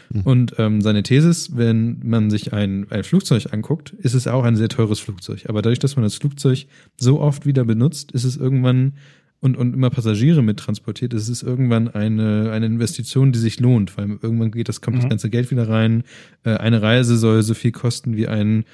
Mhm. 0.09 0.21
Und 0.23 0.55
ähm, 0.57 0.81
seine 0.81 1.03
These 1.03 1.29
ist, 1.29 1.57
wenn 1.59 2.01
man 2.03 2.31
sich 2.31 2.55
ein, 2.55 2.87
ein 2.91 3.05
Flugzeug 3.05 3.53
anguckt, 3.53 3.91
ist 3.91 4.15
es 4.15 4.27
auch 4.27 4.45
ein 4.45 4.57
sehr 4.57 4.71
teures 4.71 5.01
Flugzeug. 5.01 5.45
Aber 5.49 5.61
dadurch, 5.61 5.81
dass 5.81 5.97
man 5.97 6.05
das 6.05 6.15
Flugzeug 6.15 6.67
so 6.97 7.21
oft 7.21 7.45
wieder 7.45 7.67
benutzt, 7.67 8.13
ist 8.13 8.25
es 8.25 8.39
irgendwann 8.39 8.95
und, 9.43 9.57
und 9.59 9.75
immer 9.75 9.91
Passagiere 9.91 10.41
mit 10.43 10.57
transportiert, 10.59 11.13
ist 11.13 11.29
es 11.29 11.43
irgendwann 11.43 11.89
eine, 11.89 12.51
eine 12.53 12.65
Investition, 12.67 13.33
die 13.33 13.39
sich 13.39 13.61
lohnt, 13.61 13.99
weil 13.99 14.19
irgendwann 14.23 14.53
geht 14.53 14.69
das, 14.71 14.81
kommt 14.81 14.97
das 14.97 15.05
Mhm. 15.05 15.11
ganze 15.11 15.29
Geld 15.29 15.51
wieder 15.51 15.69
rein. 15.69 16.05
Äh, 16.45 16.55
eine 16.55 16.81
Reise 16.81 17.19
soll 17.19 17.43
so 17.43 17.53
viel 17.53 17.73
kosten 17.73 18.17
wie 18.17 18.27
ein 18.29 18.65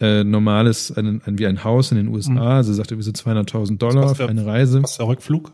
äh, 0.00 0.24
normales, 0.24 0.90
ein, 0.96 1.20
ein, 1.26 1.38
wie 1.38 1.46
ein 1.46 1.62
Haus 1.64 1.90
in 1.92 1.96
den 1.98 2.08
USA. 2.08 2.30
Mhm. 2.32 2.38
Also 2.38 2.72
sagt 2.72 2.90
er, 2.92 2.98
wie 2.98 3.02
so 3.02 3.10
200.000 3.12 3.76
Dollar 3.78 4.14
für 4.14 4.28
eine 4.28 4.46
Reise. 4.46 4.82
Was 4.82 4.92
ist 4.92 4.98
der 4.98 5.06
Rückflug? 5.08 5.52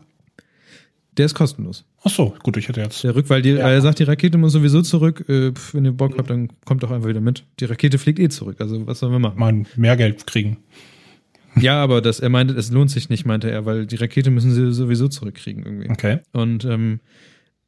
Der 1.17 1.25
ist 1.25 1.33
kostenlos. 1.33 1.83
Ach 2.03 2.09
so, 2.11 2.33
gut, 2.43 2.55
ich 2.55 2.69
hätte 2.69 2.79
jetzt. 2.79 3.03
Der 3.03 3.13
Rück, 3.15 3.29
weil 3.29 3.41
die, 3.41 3.49
Ja. 3.49 3.69
er 3.69 3.81
sagt, 3.81 3.99
die 3.99 4.03
Rakete 4.03 4.37
muss 4.37 4.53
sowieso 4.53 4.81
zurück. 4.81 5.25
Äh, 5.27 5.51
wenn 5.73 5.83
ihr 5.83 5.91
Bock 5.91 6.17
habt, 6.17 6.29
dann 6.29 6.49
kommt 6.63 6.81
doch 6.83 6.91
einfach 6.91 7.09
wieder 7.09 7.19
mit. 7.21 7.43
Die 7.59 7.65
Rakete 7.65 7.97
fliegt 7.97 8.19
eh 8.19 8.29
zurück. 8.29 8.57
Also 8.59 8.87
was 8.87 8.99
sollen 8.99 9.11
wir 9.11 9.19
machen? 9.19 9.37
mal 9.39 9.63
mehr 9.75 9.97
Geld 9.97 10.25
kriegen. 10.25 10.57
Ja, 11.55 11.81
aber 11.81 12.01
das, 12.01 12.19
er 12.19 12.29
meinte, 12.29 12.53
es 12.53 12.71
lohnt 12.71 12.91
sich 12.91 13.09
nicht, 13.09 13.25
meinte 13.25 13.49
er, 13.49 13.65
weil 13.65 13.85
die 13.85 13.95
Rakete 13.95 14.31
müssen 14.31 14.51
sie 14.51 14.71
sowieso 14.71 15.07
zurückkriegen 15.07 15.63
irgendwie. 15.65 15.89
Okay. 15.89 16.19
Und 16.31 16.65
ähm, 16.65 16.99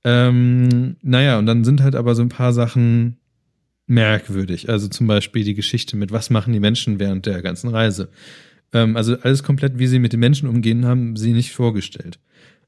ähm, 0.04 0.96
naja, 1.02 1.38
und 1.38 1.46
dann 1.46 1.64
sind 1.64 1.82
halt 1.82 1.96
aber 1.96 2.16
so 2.16 2.22
ein 2.22 2.30
paar 2.30 2.54
Sachen 2.54 3.18
merkwürdig. 3.88 4.70
Also 4.70 4.88
zum 4.88 5.08
Beispiel 5.08 5.44
die 5.44 5.54
Geschichte 5.54 5.98
mit, 5.98 6.12
was 6.12 6.30
machen 6.30 6.54
die 6.54 6.60
Menschen 6.60 7.00
während 7.00 7.26
der 7.26 7.42
ganzen 7.42 7.70
Reise. 7.70 8.10
Ähm, 8.74 8.96
also 8.96 9.18
alles 9.22 9.44
komplett, 9.44 9.78
wie 9.80 9.88
sie 9.88 10.00
mit 10.00 10.14
den 10.14 10.20
Menschen 10.20 10.48
umgehen, 10.48 10.86
haben 10.86 11.16
sie 11.18 11.34
nicht 11.34 11.52
vorgestellt. 11.52 12.20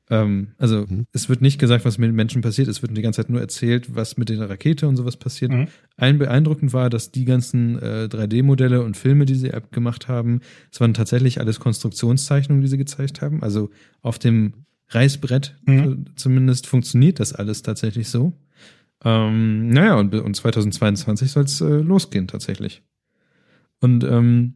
Ähm, 0.10 0.50
also 0.58 0.86
Mhm. 0.88 1.06
es 1.14 1.30
wird 1.30 1.42
nicht 1.42 1.60
gesagt, 1.60 1.86
was 1.86 1.98
mit 1.98 2.08
den 2.10 2.16
Menschen 2.16 2.42
passiert, 2.42 2.68
es 2.68 2.82
wird 2.82 2.96
die 2.96 3.02
ganze 3.02 3.22
Zeit 3.22 3.30
nur 3.30 3.40
erzählt, 3.40 3.96
was 3.96 4.18
mit 4.18 4.30
der 4.30 4.50
Rakete 4.50 4.88
und 4.88 4.98
sowas 4.98 5.16
passiert. 5.18 5.52
Mhm. 5.52 5.68
Ein 5.98 6.18
beeindruckend 6.20 6.74
war, 6.74 6.90
dass 6.90 7.12
die 7.12 7.26
ganzen 7.26 7.78
äh, 7.80 8.08
3D-Modelle 8.12 8.84
und 8.84 8.98
Filme, 8.98 9.26
die 9.26 9.36
sie 9.36 9.52
gemacht 9.72 10.08
haben, 10.10 10.42
es 10.72 10.82
waren 10.82 10.94
tatsächlich 10.94 11.40
alles 11.40 11.60
Konstruktionszeichnungen, 11.60 12.62
die 12.62 12.68
sie 12.68 12.78
gezeigt 12.78 13.22
haben. 13.22 13.42
Also 13.44 13.70
auf 14.02 14.20
dem 14.20 14.66
Reißbrett 14.90 15.56
Mhm. 15.66 16.06
zumindest 16.16 16.68
funktioniert 16.68 17.20
das 17.20 17.34
alles 17.34 17.62
tatsächlich 17.62 18.10
so. 18.10 18.34
Ähm, 19.06 19.70
naja, 19.70 19.96
und, 19.96 20.14
und 20.16 20.36
2022 20.36 21.32
soll 21.32 21.44
es 21.46 21.60
äh, 21.62 21.66
losgehen 21.66 22.28
tatsächlich. 22.28 22.84
Und 23.82 24.04
ähm, 24.04 24.56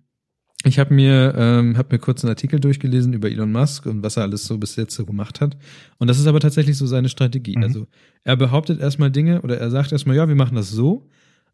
ich 0.64 0.80
habe 0.80 0.94
mir, 0.94 1.34
ähm, 1.38 1.78
hab 1.78 1.92
mir 1.92 2.00
kurz 2.00 2.24
einen 2.24 2.30
Artikel 2.30 2.60
durchgelesen 2.60 3.14
über 3.14 3.30
Elon 3.30 3.52
Musk 3.52 3.86
und 3.86 4.04
was 4.04 4.18
er 4.18 4.24
alles 4.24 4.46
so 4.46 4.58
bis 4.58 4.76
jetzt 4.76 4.96
so 4.96 5.06
gemacht 5.06 5.40
hat. 5.40 5.56
Und 6.00 6.08
das 6.08 6.20
ist 6.20 6.28
aber 6.28 6.40
tatsächlich 6.40 6.78
so 6.78 6.88
seine 6.88 7.10
Strategie. 7.10 7.56
Mhm. 7.58 7.64
Also 7.64 7.88
er 8.24 8.36
behauptet 8.36 8.80
erstmal 8.80 9.12
Dinge 9.12 9.42
oder 9.42 9.58
er 9.60 9.70
sagt 9.70 9.92
erstmal, 9.92 10.16
ja, 10.16 10.28
wir 10.28 10.36
machen 10.36 10.56
das 10.56 10.70
so. 10.70 11.08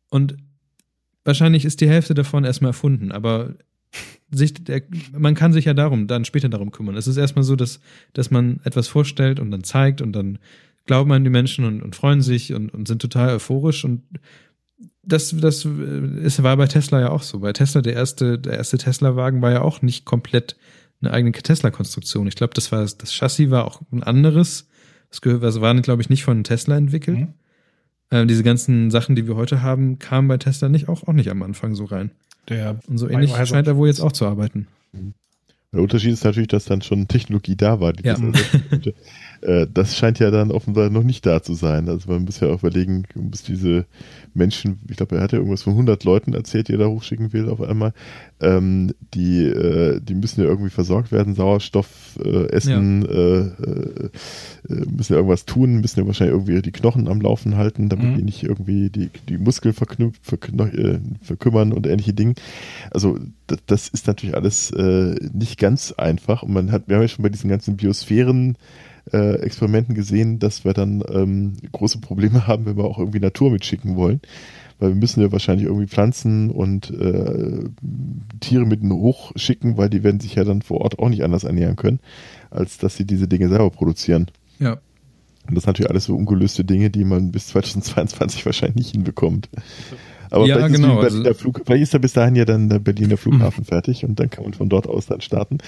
Und 0.10 0.38
wahrscheinlich 1.26 1.66
ist 1.66 1.82
die 1.82 1.90
Hälfte 1.90 2.14
davon 2.14 2.46
erstmal 2.46 2.70
erfunden, 2.70 3.12
aber 3.12 3.56
sich, 4.32 4.54
der, 4.54 4.82
man 5.12 5.36
kann 5.36 5.54
sich 5.54 5.66
ja 5.66 5.74
darum, 5.74 6.08
dann 6.08 6.26
später 6.26 6.50
darum 6.50 6.72
kümmern. 6.72 6.96
Es 6.96 7.08
ist 7.08 7.18
erstmal 7.18 7.44
so, 7.44 7.56
dass, 7.56 7.80
dass 8.14 8.32
man 8.32 8.62
etwas 8.64 8.88
vorstellt 8.88 9.40
und 9.40 9.52
dann 9.52 9.64
zeigt 9.64 10.02
und 10.02 10.14
dann 10.14 10.40
glauben 10.86 11.12
an 11.12 11.24
die 11.24 11.30
Menschen 11.30 11.66
und, 11.66 11.82
und 11.82 11.96
freuen 11.96 12.22
sich 12.22 12.54
und, 12.54 12.70
und 12.74 12.88
sind 12.88 13.02
total 13.02 13.36
euphorisch 13.36 13.86
und 13.86 14.02
das, 15.04 15.36
das 15.38 15.66
ist, 15.66 16.44
war 16.44 16.58
bei 16.58 16.68
Tesla 16.68 17.02
ja 17.02 17.10
auch 17.10 17.24
so. 17.24 17.40
Bei 17.40 17.54
Tesla, 17.54 17.82
der 17.82 17.94
erste, 17.94 18.40
der 18.40 18.54
erste 18.54 18.78
Tesla-Wagen 18.78 19.42
war 19.42 19.52
ja 19.52 19.62
auch 19.62 19.82
nicht 19.82 20.06
komplett 20.06 20.56
eine 21.02 21.12
eigene 21.12 21.34
Tesla-Konstruktion. 21.34 22.28
Ich 22.28 22.36
glaube, 22.36 22.54
das 22.54 22.72
war, 22.72 22.82
das 22.82 23.14
Chassis 23.14 23.50
war 23.50 23.66
auch 23.66 23.82
ein 23.92 24.04
anderes. 24.04 24.68
Das, 25.10 25.20
das 25.22 25.62
war, 25.62 25.76
glaube 25.82 26.02
ich, 26.02 26.10
nicht 26.10 26.24
von 26.24 26.44
Tesla 26.44 26.78
entwickelt. 26.78 27.20
Mhm. 27.20 27.34
Äh, 28.10 28.26
diese 28.26 28.44
ganzen 28.44 28.92
Sachen, 28.92 29.16
die 29.16 29.28
wir 29.28 29.36
heute 29.36 29.62
haben, 29.62 30.00
kamen 30.00 30.28
bei 30.28 30.38
Tesla 30.38 30.70
nicht 30.70 30.88
auch, 30.88 31.08
auch 31.08 31.14
nicht 31.14 31.30
am 31.30 31.44
Anfang 31.44 31.76
so 31.76 31.86
rein. 31.86 32.12
Der 32.50 32.80
Und 32.88 32.98
so 32.98 33.10
ähnlich 33.10 33.32
scheint 33.46 33.68
er 33.68 33.78
wohl 33.78 33.88
jetzt 33.88 34.02
auch 34.02 34.12
zu 34.12 34.26
arbeiten. 34.26 34.68
Der 35.72 35.82
Unterschied 35.82 36.14
ist 36.14 36.24
natürlich, 36.24 36.50
dass 36.50 36.66
dann 36.66 36.82
schon 36.82 37.08
Technologie 37.08 37.56
da 37.56 37.80
war, 37.80 37.94
die 37.94 38.04
Ja. 38.06 38.16
das. 38.16 38.86
Äh, 38.86 38.94
Das 39.74 39.98
scheint 39.98 40.20
ja 40.20 40.32
dann 40.32 40.52
offenbar 40.52 40.90
noch 40.90 41.04
nicht 41.04 41.26
da 41.26 41.42
zu 41.44 41.54
sein. 41.54 41.90
Also 41.90 42.10
man 42.12 42.24
muss 42.24 42.40
ja 42.40 42.48
auch 42.48 42.60
überlegen, 42.64 43.04
man 43.16 43.30
muss 43.30 43.44
diese 43.44 43.86
Menschen, 44.34 44.80
ich 44.90 44.98
glaube, 44.98 45.18
er 45.18 45.22
hat 45.22 45.32
ja 45.32 45.38
irgendwas 45.40 45.64
von 45.64 45.74
100 45.74 46.04
Leuten 46.06 46.34
erzählt, 46.34 46.68
die 46.68 46.74
er 46.74 46.78
da 46.80 46.88
hochschicken 46.88 47.34
will 47.34 47.50
auf 47.50 47.62
einmal, 47.62 47.94
ähm, 48.42 48.94
die, 49.14 49.44
äh, 49.44 50.00
die 50.02 50.16
müssen 50.16 50.42
ja 50.42 50.48
irgendwie 50.48 50.70
versorgt 50.70 51.12
werden, 51.12 51.36
Sauerstoff, 51.36 52.20
äh, 52.24 52.48
Essen, 52.52 53.06
äh, 53.06 53.12
äh, 53.12 54.10
äh, 54.70 54.86
müssen 54.90 55.14
ja 55.14 55.18
irgendwas 55.18 55.46
tun, 55.46 55.82
müssen 55.82 56.00
ja 56.00 56.08
wahrscheinlich 56.08 56.34
irgendwie 56.34 56.62
die 56.62 56.72
Knochen 56.72 57.08
am 57.08 57.22
Laufen 57.22 57.58
halten, 57.58 57.90
damit 57.90 58.12
Mhm. 58.12 58.16
die 58.18 58.24
nicht 58.24 58.44
irgendwie 58.44 58.90
die, 58.90 59.10
die 59.30 59.38
Muskeln 59.38 59.76
äh, 59.76 61.00
verkümmern 61.22 61.74
und 61.74 61.88
ähnliche 61.88 62.14
Dinge. 62.14 62.34
Also 62.92 63.20
das, 63.48 63.60
das 63.68 63.88
ist 63.90 64.08
natürlich 64.08 64.36
alles 64.36 64.72
äh, 64.72 65.16
nicht 65.34 65.60
ganz 65.60 65.92
einfach 65.92 66.44
und 66.44 66.54
man 66.54 66.72
hat, 66.72 66.88
wir 66.88 66.96
haben 66.96 67.04
ja 67.04 67.08
schon 67.08 67.24
bei 67.24 67.30
diesen 67.30 67.50
ganzen 67.50 67.78
Biosphären 67.78 68.58
äh, 69.12 69.36
Experimenten 69.40 69.96
gesehen, 69.96 70.40
dass 70.40 70.64
wir 70.66 70.74
dann 70.74 71.04
ähm, 71.10 71.54
große 71.72 72.00
Probleme 72.00 72.48
haben, 72.48 72.66
wenn 72.66 72.78
wir 72.78 72.86
auch 72.86 73.00
irgendwie 73.00 73.20
Natur 73.20 73.52
mitschicken 73.52 73.96
wollen. 73.96 74.22
Weil 74.80 74.90
wir 74.90 74.96
müssen 74.96 75.22
ja 75.22 75.32
wahrscheinlich 75.32 75.68
irgendwie 75.68 75.88
Pflanzen 75.88 76.50
und 76.50 76.90
äh, 76.90 77.64
Tiere 78.40 78.66
mit 78.66 78.82
hochschicken, 78.82 79.78
weil 79.78 79.90
die 79.90 80.04
werden 80.04 80.20
sich 80.20 80.36
ja 80.36 80.44
dann 80.44 80.62
vor 80.62 80.82
Ort 80.82 81.00
auch 81.00 81.10
nicht 81.10 81.24
anders 81.24 81.44
ernähren 81.44 81.76
können, 81.76 82.00
als 82.50 82.78
dass 82.78 82.96
sie 82.96 83.06
diese 83.06 83.28
Dinge 83.28 83.50
selber 83.50 83.70
produzieren. 83.70 84.28
Ja. 84.60 84.80
Und 85.48 85.56
das 85.56 85.64
sind 85.64 85.68
natürlich 85.68 85.92
alles 85.92 86.06
so 86.06 86.16
ungelöste 86.16 86.64
Dinge, 86.64 86.90
die 86.90 87.06
man 87.06 87.32
bis 87.32 87.48
2022 87.50 88.46
wahrscheinlich 88.46 88.76
nicht 88.76 88.92
hinbekommt. 88.92 89.50
Aber 90.34 90.48
Ja, 90.48 90.56
vielleicht, 90.58 90.76
genau, 90.76 91.00
ist 91.00 91.06
also- 91.06 91.24
der 91.24 91.36
Flug, 91.36 91.62
vielleicht 91.64 91.84
ist 91.84 91.94
ja 91.94 92.00
bis 92.00 92.14
dahin 92.14 92.36
ja 92.36 92.44
dann 92.44 92.68
der 92.68 92.80
Berliner 92.80 93.18
Flughafen 93.18 93.66
fertig 93.66 94.04
und 94.04 94.20
dann 94.20 94.30
kann 94.32 94.44
man 94.44 94.54
von 94.54 94.68
dort 94.68 94.88
aus 94.88 95.06
dann 95.06 95.22
starten. 95.22 95.60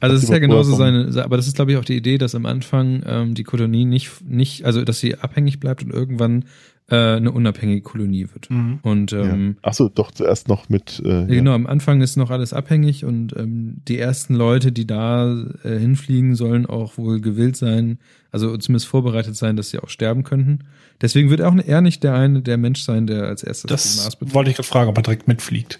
Also 0.00 0.16
es 0.16 0.24
ist 0.24 0.30
ja 0.30 0.38
genauso 0.40 0.74
seine, 0.74 1.10
aber 1.22 1.36
das 1.36 1.46
ist 1.46 1.54
glaube 1.56 1.70
ich 1.72 1.78
auch 1.78 1.84
die 1.84 1.96
Idee, 1.96 2.18
dass 2.18 2.34
am 2.34 2.46
Anfang 2.46 3.02
ähm, 3.06 3.34
die 3.34 3.44
Kolonie 3.44 3.84
nicht, 3.84 4.10
nicht, 4.28 4.64
also 4.64 4.82
dass 4.84 4.98
sie 4.98 5.16
abhängig 5.16 5.60
bleibt 5.60 5.84
und 5.84 5.92
irgendwann 5.92 6.46
äh, 6.90 6.96
eine 7.16 7.30
unabhängige 7.32 7.80
Kolonie 7.80 8.26
wird. 8.34 8.50
Mhm. 8.50 8.80
Und 8.82 9.12
ähm, 9.12 9.52
ja. 9.54 9.58
Ach 9.62 9.74
so, 9.74 9.88
doch 9.88 10.10
zuerst 10.10 10.48
noch 10.48 10.68
mit. 10.68 11.00
Äh, 11.04 11.20
Ja, 11.20 11.24
Genau, 11.26 11.52
am 11.54 11.66
Anfang 11.66 12.02
ist 12.02 12.16
noch 12.16 12.30
alles 12.30 12.52
abhängig 12.52 13.04
und 13.04 13.34
ähm, 13.36 13.76
die 13.88 13.98
ersten 13.98 14.34
Leute, 14.34 14.70
die 14.72 14.86
da 14.86 15.32
äh, 15.62 15.78
hinfliegen, 15.78 16.34
sollen 16.34 16.66
auch 16.66 16.98
wohl 16.98 17.20
gewillt 17.20 17.56
sein, 17.56 17.98
also 18.34 18.56
zumindest 18.58 18.86
vorbereitet 18.88 19.34
sein, 19.36 19.56
dass 19.56 19.70
sie 19.70 19.78
auch 19.78 19.88
sterben 19.88 20.24
könnten. 20.24 20.64
Deswegen 21.00 21.30
wird 21.30 21.40
auch 21.40 21.54
er 21.56 21.80
nicht 21.80 22.02
der 22.04 22.14
eine, 22.14 22.42
der 22.42 22.56
Mensch 22.58 22.82
sein, 22.82 23.06
der 23.06 23.24
als 23.24 23.42
erstes 23.42 23.62
den 23.68 23.74
Das 23.74 23.96
Mars 24.04 24.16
betritt. 24.16 24.34
wollte 24.34 24.50
ich 24.50 24.56
gerade 24.56 24.68
fragen, 24.68 24.90
ob 24.90 24.98
er 24.98 25.02
direkt 25.02 25.26
mitfliegt. 25.28 25.78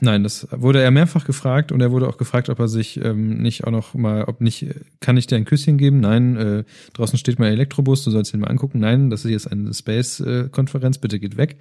Nein, 0.00 0.24
das 0.24 0.48
wurde 0.50 0.80
er 0.82 0.90
mehrfach 0.90 1.24
gefragt 1.26 1.70
und 1.70 1.80
er 1.80 1.92
wurde 1.92 2.08
auch 2.08 2.16
gefragt, 2.18 2.48
ob 2.48 2.58
er 2.58 2.66
sich 2.68 2.96
ähm, 3.04 3.38
nicht 3.42 3.64
auch 3.64 3.70
noch 3.70 3.94
mal, 3.94 4.24
ob 4.24 4.40
nicht, 4.40 4.66
kann 5.00 5.16
ich 5.16 5.26
dir 5.28 5.36
ein 5.36 5.44
Küsschen 5.44 5.76
geben? 5.78 6.00
Nein, 6.00 6.36
äh, 6.36 6.64
draußen 6.94 7.18
steht 7.18 7.38
mein 7.38 7.52
Elektrobus, 7.52 8.02
du 8.02 8.10
sollst 8.10 8.32
ihn 8.34 8.40
mal 8.40 8.48
angucken. 8.48 8.80
Nein, 8.80 9.10
das 9.10 9.24
ist 9.24 9.30
jetzt 9.30 9.52
eine 9.52 9.72
Space-Konferenz, 9.72 10.98
bitte 10.98 11.20
geht 11.20 11.36
weg. 11.36 11.56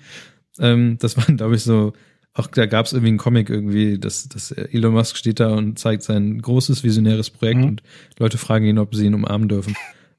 Ähm, 0.60 0.98
das 1.00 1.18
waren, 1.18 1.38
glaube 1.38 1.56
ich, 1.56 1.62
so, 1.64 1.94
auch 2.34 2.48
da 2.48 2.66
gab 2.66 2.86
es 2.88 2.94
irgendwie 2.94 3.10
einen 3.10 3.18
Comic 3.18 3.50
irgendwie, 3.50 4.00
dass, 4.00 4.28
dass 4.30 4.52
Elon 4.52 4.94
Musk 4.94 5.18
steht 5.18 5.40
da 5.40 5.50
und 5.54 5.78
zeigt 5.78 6.02
sein 6.04 6.42
großes 6.42 6.84
visionäres 6.84 7.30
Projekt 7.30 7.60
Mhm. 7.60 7.66
und 7.68 7.84
Leute 8.20 8.38
fragen 8.38 8.66
ihn, 8.66 8.80
ob 8.80 8.96
sie 8.96 9.06
ihn 9.06 9.14
umarmen 9.14 9.50
dürfen. 9.50 9.76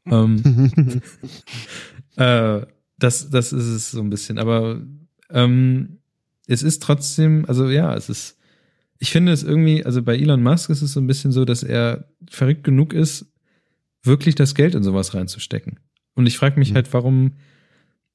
Ähm, 0.07 0.43
äh, 2.17 2.61
das, 2.99 3.31
das 3.31 3.53
ist 3.53 3.67
es 3.67 3.91
so 3.91 4.01
ein 4.01 4.11
bisschen. 4.11 4.39
Aber 4.39 4.81
ähm, 5.31 5.99
es 6.47 6.63
ist 6.63 6.83
trotzdem, 6.83 7.45
also 7.47 7.69
ja, 7.69 7.95
es 7.95 8.09
ist, 8.09 8.39
ich 8.99 9.11
finde 9.11 9.33
es 9.33 9.43
irgendwie, 9.43 9.85
also 9.85 10.03
bei 10.03 10.17
Elon 10.17 10.43
Musk 10.43 10.71
ist 10.71 10.83
es 10.83 10.93
so 10.93 11.01
ein 11.01 11.07
bisschen 11.07 11.33
so, 11.33 11.45
dass 11.45 11.63
er 11.63 12.09
verrückt 12.31 12.65
genug 12.65 12.93
ist, 12.93 13.27
wirklich 14.03 14.35
das 14.35 14.55
Geld 14.55 14.75
in 14.75 14.83
sowas 14.83 15.15
reinzustecken. 15.15 15.81
Und 16.15 16.27
ich 16.27 16.37
frage 16.37 16.59
mich 16.59 16.71
Mhm. 16.71 16.75
halt, 16.77 16.93
warum, 16.93 17.33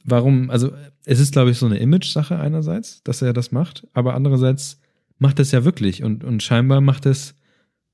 warum, 0.04 0.50
also 0.50 0.72
es 1.06 1.20
ist, 1.20 1.32
glaube 1.34 1.52
ich, 1.52 1.58
so 1.58 1.66
eine 1.66 1.80
Image-Sache 1.80 2.38
einerseits, 2.40 3.04
dass 3.04 3.22
er 3.22 3.34
das 3.34 3.52
macht, 3.52 3.88
aber 3.94 4.14
andererseits 4.14 4.80
macht 5.18 5.40
er 5.40 5.44
es 5.44 5.52
ja 5.52 5.66
wirklich 5.66 6.04
und, 6.04 6.24
und 6.24 6.44
scheinbar 6.44 6.80
macht 6.82 7.06
es, 7.06 7.36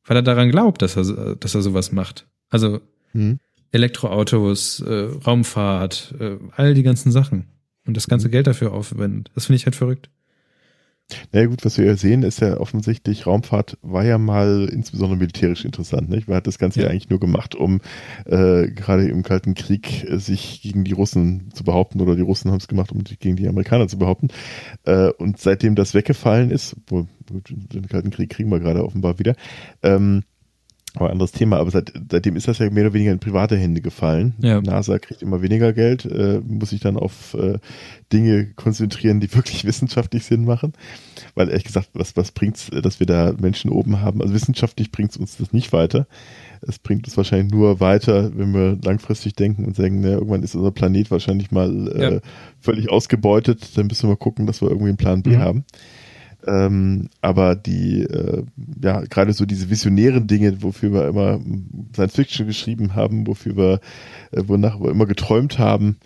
weil 0.05 0.17
er 0.17 0.23
daran 0.23 0.51
glaubt, 0.51 0.81
dass 0.81 0.97
er, 0.97 1.35
dass 1.35 1.55
er 1.55 1.61
sowas 1.61 1.91
macht. 1.91 2.27
Also 2.49 2.81
Hm. 3.13 3.39
Elektroautos, 3.73 4.79
äh, 4.79 5.09
Raumfahrt, 5.25 6.15
äh, 6.19 6.37
all 6.55 6.73
die 6.73 6.83
ganzen 6.83 7.11
Sachen. 7.11 7.47
Und 7.85 7.97
das 7.97 8.07
ganze 8.07 8.27
Mhm. 8.27 8.31
Geld 8.31 8.47
dafür 8.47 8.71
aufwendet. 8.71 9.29
Das 9.35 9.47
finde 9.47 9.57
ich 9.57 9.65
halt 9.65 9.75
verrückt. 9.75 10.09
Naja 11.33 11.47
gut, 11.47 11.65
was 11.65 11.77
wir 11.77 11.85
ja 11.85 11.97
sehen, 11.97 12.23
ist 12.23 12.39
ja 12.39 12.57
offensichtlich, 12.57 13.27
Raumfahrt 13.27 13.77
war 13.81 14.05
ja 14.05 14.17
mal 14.17 14.69
insbesondere 14.71 15.17
militärisch 15.19 15.65
interessant. 15.65 16.09
Nicht? 16.09 16.29
Man 16.29 16.37
hat 16.37 16.47
das 16.47 16.57
Ganze 16.57 16.79
ja, 16.79 16.85
Ja. 16.85 16.91
eigentlich 16.91 17.09
nur 17.09 17.19
gemacht, 17.19 17.55
um 17.55 17.81
äh, 18.25 18.67
gerade 18.69 19.09
im 19.09 19.21
Kalten 19.21 19.53
Krieg 19.53 20.05
äh, 20.09 20.17
sich 20.17 20.61
gegen 20.61 20.85
die 20.85 20.93
Russen 20.93 21.51
zu 21.53 21.65
behaupten 21.65 21.99
oder 21.99 22.15
die 22.15 22.21
Russen 22.21 22.51
haben 22.51 22.57
es 22.59 22.69
gemacht, 22.69 22.93
um 22.93 23.05
sich 23.05 23.19
gegen 23.19 23.35
die 23.35 23.49
Amerikaner 23.49 23.89
zu 23.89 23.97
behaupten. 23.97 24.29
Äh, 24.85 25.09
und 25.17 25.39
seitdem 25.39 25.75
das 25.75 25.93
weggefallen 25.93 26.51
ist, 26.51 26.77
gut, 26.87 27.07
den 27.49 27.87
Kalten 27.89 28.09
Krieg 28.09 28.29
kriegen 28.29 28.49
wir 28.49 28.59
gerade 28.59 28.85
offenbar 28.85 29.19
wieder, 29.19 29.35
ähm, 29.83 30.23
aber 30.95 31.09
anderes 31.09 31.31
Thema, 31.31 31.57
aber 31.57 31.71
seit, 31.71 31.91
seitdem 32.11 32.35
ist 32.35 32.47
das 32.47 32.59
ja 32.59 32.69
mehr 32.69 32.85
oder 32.85 32.93
weniger 32.93 33.11
in 33.11 33.19
private 33.19 33.57
Hände 33.57 33.81
gefallen. 33.81 34.35
Ja. 34.39 34.61
NASA 34.61 34.99
kriegt 34.99 35.23
immer 35.23 35.41
weniger 35.41 35.73
Geld, 35.73 36.05
äh, 36.05 36.39
muss 36.45 36.69
sich 36.69 36.81
dann 36.81 36.97
auf 36.97 37.33
äh, 37.33 37.57
Dinge 38.11 38.45
konzentrieren, 38.55 39.19
die 39.19 39.33
wirklich 39.35 39.65
wissenschaftlich 39.65 40.23
Sinn 40.25 40.45
machen. 40.45 40.73
Weil 41.33 41.49
ehrlich 41.49 41.63
gesagt, 41.63 41.89
was, 41.93 42.15
was 42.15 42.31
bringt's, 42.31 42.69
dass 42.69 42.99
wir 42.99 43.07
da 43.07 43.33
Menschen 43.39 43.71
oben 43.71 44.01
haben? 44.01 44.21
Also 44.21 44.33
wissenschaftlich 44.35 44.91
bringt's 44.91 45.17
uns 45.17 45.37
das 45.37 45.51
nicht 45.51 45.73
weiter. 45.73 46.05
Es 46.61 46.77
bringt 46.79 47.07
es 47.07 47.17
wahrscheinlich 47.17 47.51
nur 47.51 47.79
weiter, 47.79 48.31
wenn 48.37 48.53
wir 48.53 48.77
langfristig 48.83 49.33
denken 49.33 49.65
und 49.65 49.75
sagen, 49.75 49.99
na, 50.01 50.09
irgendwann 50.11 50.43
ist 50.43 50.55
unser 50.55 50.71
Planet 50.71 51.09
wahrscheinlich 51.11 51.51
mal 51.51 51.87
äh, 51.87 52.13
Ja. 52.15 52.19
völlig 52.61 52.89
ausgebeutet. 52.91 53.75
Dann 53.77 53.87
müssen 53.87 54.07
wir 54.09 54.15
gucken, 54.15 54.45
dass 54.45 54.61
wir 54.61 54.69
irgendwie 54.69 54.89
einen 54.89 54.97
Plan 54.97 55.23
B 55.23 55.31
Mhm. 55.31 55.39
haben. 55.39 55.65
Ähm, 56.45 57.09
aber 57.21 57.55
die, 57.55 58.01
äh, 58.03 58.43
ja, 58.81 59.01
gerade 59.01 59.33
so 59.33 59.45
diese 59.45 59.69
visionären 59.69 60.27
Dinge, 60.27 60.61
wofür 60.61 60.91
wir 60.93 61.07
immer 61.07 61.39
Science 61.93 62.15
Fiction 62.15 62.47
geschrieben 62.47 62.95
haben, 62.95 63.25
wofür 63.27 63.55
wir, 63.55 63.79
äh, 64.31 64.43
wonach 64.45 64.79
wir 64.79 64.91
immer 64.91 65.05
geträumt 65.05 65.57
haben, 65.59 65.97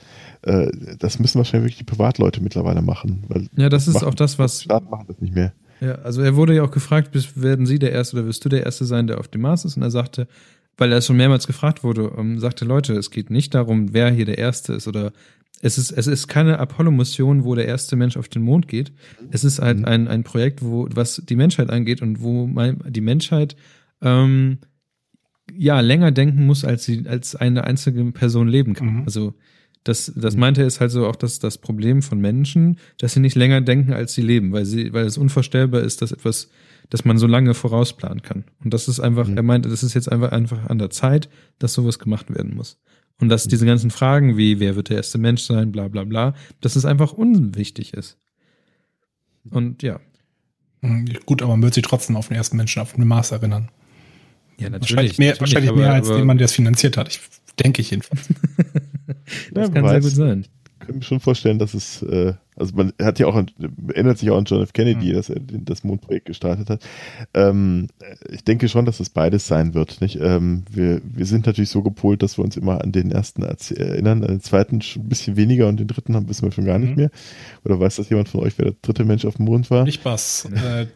äh, 0.44 0.68
das 1.00 1.20
müssen 1.20 1.38
wahrscheinlich 1.40 1.66
wirklich 1.72 1.80
die 1.80 1.92
Privatleute 1.96 2.42
mittlerweile 2.42 2.82
machen. 2.82 3.24
Weil 3.28 3.48
Ja, 3.58 3.70
das 3.70 3.88
ist 3.88 3.96
machen- 3.96 4.08
auch 4.10 4.16
das, 4.16 4.38
was. 4.38 4.64
Staaten 4.64 4.90
machen 4.90 5.06
das 5.08 5.20
nicht 5.20 5.34
mehr. 5.34 5.54
Ja, 5.82 5.96
also 6.00 6.22
er 6.22 6.36
wurde 6.36 6.56
ja 6.56 6.64
auch 6.64 6.72
gefragt, 6.72 7.12
bis, 7.12 7.40
werden 7.42 7.66
Sie 7.66 7.80
der 7.80 7.92
Erste 7.92 8.18
oder 8.18 8.26
wirst 8.26 8.44
du 8.46 8.50
der 8.50 8.64
Erste 8.66 8.86
sein, 8.86 9.08
der 9.08 9.20
auf 9.20 9.28
dem 9.28 9.42
Mars 9.42 9.64
ist? 9.66 9.78
Und 9.78 9.84
er 9.84 9.92
sagte, 9.92 10.28
weil 10.78 10.92
er 10.92 11.02
schon 11.02 11.18
mehrmals 11.18 11.48
gefragt 11.48 11.84
wurde, 11.84 12.12
ähm, 12.18 12.40
sagte, 12.40 12.66
Leute, 12.66 12.94
es 12.94 13.10
geht 13.12 13.30
nicht 13.32 13.54
darum, 13.56 13.94
wer 13.94 14.12
hier 14.12 14.26
der 14.26 14.38
Erste 14.38 14.74
ist 14.74 14.88
oder 14.88 15.12
es 15.62 15.78
ist, 15.78 15.92
es 15.92 16.06
ist 16.08 16.28
keine 16.28 16.60
Apollo-Mission, 16.60 17.44
wo 17.44 17.56
der 17.56 17.66
erste 17.68 17.96
Mensch 17.96 18.16
auf 18.18 18.30
den 18.30 18.44
Mond 18.44 18.68
geht. 18.68 18.92
Es 19.32 19.44
ist 19.44 19.60
halt 19.60 19.80
Mhm. 19.80 19.86
ein, 19.86 20.08
ein 20.08 20.24
Projekt, 20.24 20.62
wo, 20.64 20.88
was 20.94 21.22
die 21.28 21.36
Menschheit 21.36 21.70
angeht 21.72 22.02
und 22.02 22.22
wo 22.22 22.46
mein, 22.48 22.80
die 22.90 23.02
Menschheit 23.02 23.56
ähm, 24.02 24.60
ja 25.52 25.80
länger 25.80 26.12
denken 26.12 26.46
muss, 26.46 26.64
als 26.66 26.84
sie 26.86 27.06
als 27.08 27.36
eine 27.36 27.64
einzige 27.64 28.04
Person 28.12 28.48
leben 28.48 28.74
kann. 28.74 28.98
Mhm. 28.98 29.04
Also 29.06 29.34
das, 29.84 30.12
das 30.16 30.36
meinte 30.36 30.62
er 30.62 30.68
ist 30.68 30.82
halt 30.82 30.92
so 30.92 31.08
auch 31.08 31.16
das, 31.16 31.40
das 31.40 31.58
Problem 31.58 32.02
von 32.02 32.20
Menschen, 32.20 32.78
dass 32.98 33.14
sie 33.14 33.22
nicht 33.22 33.36
länger 33.36 33.62
denken, 33.62 33.94
als 33.94 34.14
sie 34.14 34.22
leben, 34.22 34.52
weil 34.52 34.66
sie, 34.66 34.92
weil 34.92 35.06
es 35.06 35.18
unvorstellbar 35.18 35.82
ist, 35.82 36.02
dass 36.02 36.12
etwas, 36.12 36.50
dass 36.90 37.06
man 37.06 37.18
so 37.18 37.26
lange 37.26 37.54
vorausplanen 37.54 38.22
kann. 38.22 38.44
Und 38.64 38.74
das 38.74 38.88
ist 38.90 39.00
einfach, 39.00 39.28
Mhm. 39.28 39.38
er 39.38 39.44
meinte, 39.44 39.70
das 39.70 39.84
ist 39.84 39.94
jetzt 39.94 40.12
einfach 40.12 40.32
einfach 40.34 40.66
an 40.70 40.78
der 40.78 40.90
Zeit, 40.90 41.30
dass 41.60 41.74
sowas 41.74 42.00
gemacht 42.00 42.30
werden 42.30 42.54
muss. 42.56 42.80
Und 43.20 43.30
dass 43.30 43.48
diese 43.48 43.66
ganzen 43.66 43.90
Fragen 43.90 44.38
wie, 44.38 44.60
wer 44.60 44.76
wird 44.76 44.90
der 44.90 44.98
erste 44.98 45.18
Mensch 45.18 45.42
sein, 45.44 45.72
bla 45.72 45.88
bla 45.88 46.04
bla, 46.04 46.36
dass 46.62 46.76
es 46.76 46.86
einfach 46.86 47.14
unwichtig 47.14 47.94
ist. 47.94 48.18
Und 49.50 49.82
ja, 49.84 50.00
Mhm, 50.82 51.08
Gut, 51.26 51.42
aber 51.42 51.54
man 51.54 51.64
wird 51.64 51.74
sich 51.74 51.84
trotzdem 51.84 52.16
auf 52.16 52.28
den 52.28 52.38
ersten 52.38 52.56
Menschen 52.56 52.82
auf 52.84 52.94
den 52.94 53.08
Mars 53.08 53.32
erinnern. 53.32 53.70
ja 54.60 54.72
Wahrscheinlich 54.72 55.18
mehr, 55.18 55.40
wahrscheinlich 55.40 55.74
mehr 55.74 55.94
als 55.94 56.08
den 56.08 56.26
Mann, 56.26 56.38
der 56.38 56.46
es 56.46 56.52
finanziert 56.54 56.98
hat. 56.98 57.08
Ich 57.10 57.20
denke 57.60 57.82
ich 57.82 57.90
jedenfalls. 57.92 58.28
Das 59.52 59.70
Ja, 59.70 59.74
kann 59.74 59.84
wer 59.84 59.90
sehr 59.90 59.98
weiß. 59.98 60.04
gut 60.04 60.14
sein. 60.16 60.46
Ich 60.88 60.92
kann 60.92 61.00
mir 61.00 61.04
schon 61.04 61.20
vorstellen, 61.20 61.60
dass 61.60 61.74
es, 61.74 62.02
äh, 62.02 62.34
also 62.56 62.74
man 62.76 62.94
hat 63.02 63.20
ja 63.20 63.28
auch, 63.28 63.36
an, 63.36 63.52
erinnert 63.90 64.18
sich 64.20 64.30
auch 64.32 64.38
an 64.38 64.46
John 64.46 64.62
F. 64.64 64.72
Kennedy, 64.72 65.10
Mhm. 65.10 65.14
dass 65.16 65.30
er 65.30 65.42
das 65.42 65.84
Mondprojekt 65.84 66.28
gestartet 66.28 66.70
hat. 66.70 66.82
Ähm, 67.34 67.88
ich 68.30 68.46
denke 68.46 68.70
schon, 68.70 68.86
dass 68.86 69.02
es 69.02 69.10
beides 69.10 69.48
sein 69.48 69.74
wird. 69.74 70.00
Nicht? 70.00 70.18
Ähm, 70.22 70.64
wir, 70.72 71.02
wir 71.04 71.26
sind 71.26 71.46
natürlich 71.46 71.70
so 71.72 71.84
gepolt, 71.84 72.24
dass 72.24 72.38
wir 72.38 72.46
uns 72.46 72.56
immer 72.56 72.82
an 72.82 72.94
den 72.94 73.12
ersten 73.12 73.44
erz- 73.44 73.74
erinnern, 73.78 74.22
an 74.24 74.30
den 74.30 74.42
zweiten 74.42 74.82
schon 74.82 75.04
ein 75.04 75.10
bisschen 75.10 75.36
weniger 75.36 75.68
und 75.68 75.78
den 75.78 75.88
dritten 75.88 76.16
haben 76.16 76.30
wissen 76.30 76.44
wir 76.46 76.54
schon 76.54 76.64
gar 76.66 76.80
nicht 76.80 76.92
Mhm. 76.92 76.96
mehr. 76.96 77.10
Oder 77.66 77.80
weiß 77.82 77.98
das 77.98 78.10
jemand 78.10 78.30
von 78.30 78.40
euch, 78.42 78.58
wer 78.58 78.68
der 78.68 78.76
dritte 78.82 79.04
Mensch 79.04 79.26
auf 79.26 79.36
dem 79.36 79.46
Mond 79.46 79.70
war? 79.70 79.84
Nicht 79.84 80.06
was. 80.06 80.46
Äh, 80.46 80.88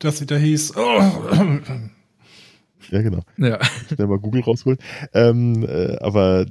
das 0.00 0.20
wieder 0.20 0.36
hieß. 0.36 0.72
Oh, 0.76 1.02
Ja, 2.90 3.02
genau. 3.02 3.20
Ja. 3.36 3.58
schnell 3.92 4.06
mal 4.06 4.18
Google 4.18 4.42
rausholen. 4.42 4.78
Ähm, 5.12 5.64
äh, 5.68 5.96
aber 5.98 6.46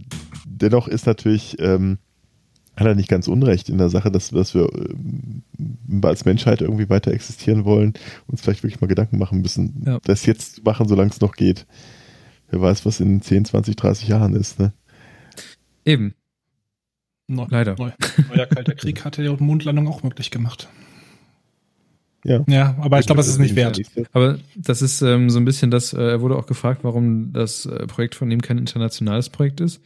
dennoch 0.45 0.89
ist 0.89 1.05
natürlich, 1.05 1.55
ähm, 1.59 1.97
hat 2.77 2.87
er 2.87 2.95
nicht 2.95 3.09
ganz 3.09 3.27
unrecht 3.27 3.69
in 3.69 3.77
der 3.77 3.89
Sache, 3.89 4.11
dass, 4.11 4.29
dass 4.29 4.53
wir 4.53 4.69
ähm, 4.73 5.43
als 6.03 6.25
Menschheit 6.25 6.61
irgendwie 6.61 6.89
weiter 6.89 7.11
existieren 7.11 7.65
wollen, 7.65 7.93
uns 8.27 8.41
vielleicht 8.41 8.63
wirklich 8.63 8.81
mal 8.81 8.87
Gedanken 8.87 9.17
machen 9.17 9.41
müssen, 9.41 9.83
Ja. 9.85 9.99
das 10.03 10.25
jetzt 10.25 10.55
zu 10.55 10.61
machen, 10.63 10.87
solange 10.87 11.09
es 11.11 11.21
noch 11.21 11.33
geht. 11.35 11.65
Wer 12.49 12.61
weiß, 12.61 12.85
was 12.85 12.99
in 12.99 13.21
10, 13.21 13.45
20, 13.45 13.75
30 13.75 14.07
Jahren 14.07 14.35
ist. 14.35 14.59
Ne? 14.59 14.73
Eben, 15.85 16.13
Neu, 17.27 17.45
leider. 17.49 17.75
Neu, 17.77 17.91
neuer 18.29 18.45
Kalter 18.45 18.75
Krieg 18.75 19.03
hatte 19.03 19.23
die 19.23 19.43
Mondlandung 19.43 19.87
auch 19.87 20.03
möglich 20.03 20.29
gemacht. 20.29 20.69
Ja. 22.23 22.43
Ja, 22.47 22.75
aber 22.79 22.99
ich 22.99 23.05
glaube, 23.05 23.21
es 23.21 23.27
ist 23.27 23.37
nicht 23.39 23.55
wert. 23.55 23.79
Aber 24.11 24.39
das 24.55 24.81
ist 24.81 25.01
ähm, 25.01 25.29
so 25.29 25.37
ein 25.39 25.45
bisschen 25.45 25.69
das, 25.69 25.93
äh, 25.93 26.01
er 26.01 26.21
wurde 26.21 26.35
auch 26.37 26.47
gefragt, 26.47 26.83
warum 26.83 27.33
das 27.33 27.65
äh, 27.67 27.85
Projekt 27.87 28.15
von 28.15 28.31
ihm 28.31 28.41
kein 28.41 28.57
internationales 28.57 29.29
Projekt 29.29 29.61
ist. 29.61 29.79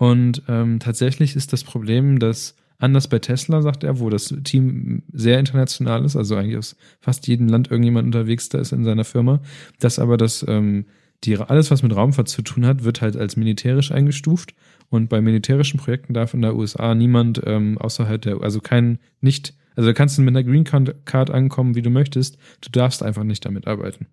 Und 0.00 0.44
ähm, 0.48 0.78
tatsächlich 0.80 1.36
ist 1.36 1.52
das 1.52 1.62
Problem, 1.62 2.20
dass 2.20 2.56
anders 2.78 3.06
bei 3.06 3.18
Tesla, 3.18 3.60
sagt 3.60 3.84
er, 3.84 4.00
wo 4.00 4.08
das 4.08 4.34
Team 4.44 5.02
sehr 5.12 5.38
international 5.38 6.06
ist, 6.06 6.16
also 6.16 6.36
eigentlich 6.36 6.56
aus 6.56 6.74
fast 7.00 7.26
jedem 7.26 7.48
Land 7.48 7.70
irgendjemand 7.70 8.06
unterwegs 8.06 8.48
da 8.48 8.58
ist 8.58 8.72
in 8.72 8.82
seiner 8.82 9.04
Firma, 9.04 9.42
dass 9.78 9.98
aber 9.98 10.16
das, 10.16 10.42
ähm, 10.48 10.86
die, 11.24 11.36
alles, 11.36 11.70
was 11.70 11.82
mit 11.82 11.94
Raumfahrt 11.94 12.30
zu 12.30 12.40
tun 12.40 12.64
hat, 12.64 12.82
wird 12.82 13.02
halt 13.02 13.14
als 13.14 13.36
militärisch 13.36 13.92
eingestuft. 13.92 14.54
Und 14.88 15.10
bei 15.10 15.20
militärischen 15.20 15.78
Projekten 15.78 16.14
darf 16.14 16.32
in 16.32 16.40
der 16.40 16.56
USA 16.56 16.94
niemand 16.94 17.42
ähm, 17.44 17.76
außerhalb 17.76 18.22
der, 18.22 18.40
also 18.40 18.60
kein, 18.60 19.00
nicht, 19.20 19.52
also 19.76 19.90
da 19.90 19.92
kannst 19.92 20.16
du 20.16 20.22
mit 20.22 20.34
einer 20.34 20.44
Green 20.44 20.64
Card 20.64 21.30
ankommen, 21.30 21.74
wie 21.74 21.82
du 21.82 21.90
möchtest, 21.90 22.38
du 22.62 22.70
darfst 22.70 23.02
einfach 23.02 23.24
nicht 23.24 23.44
damit 23.44 23.66
arbeiten. 23.66 24.06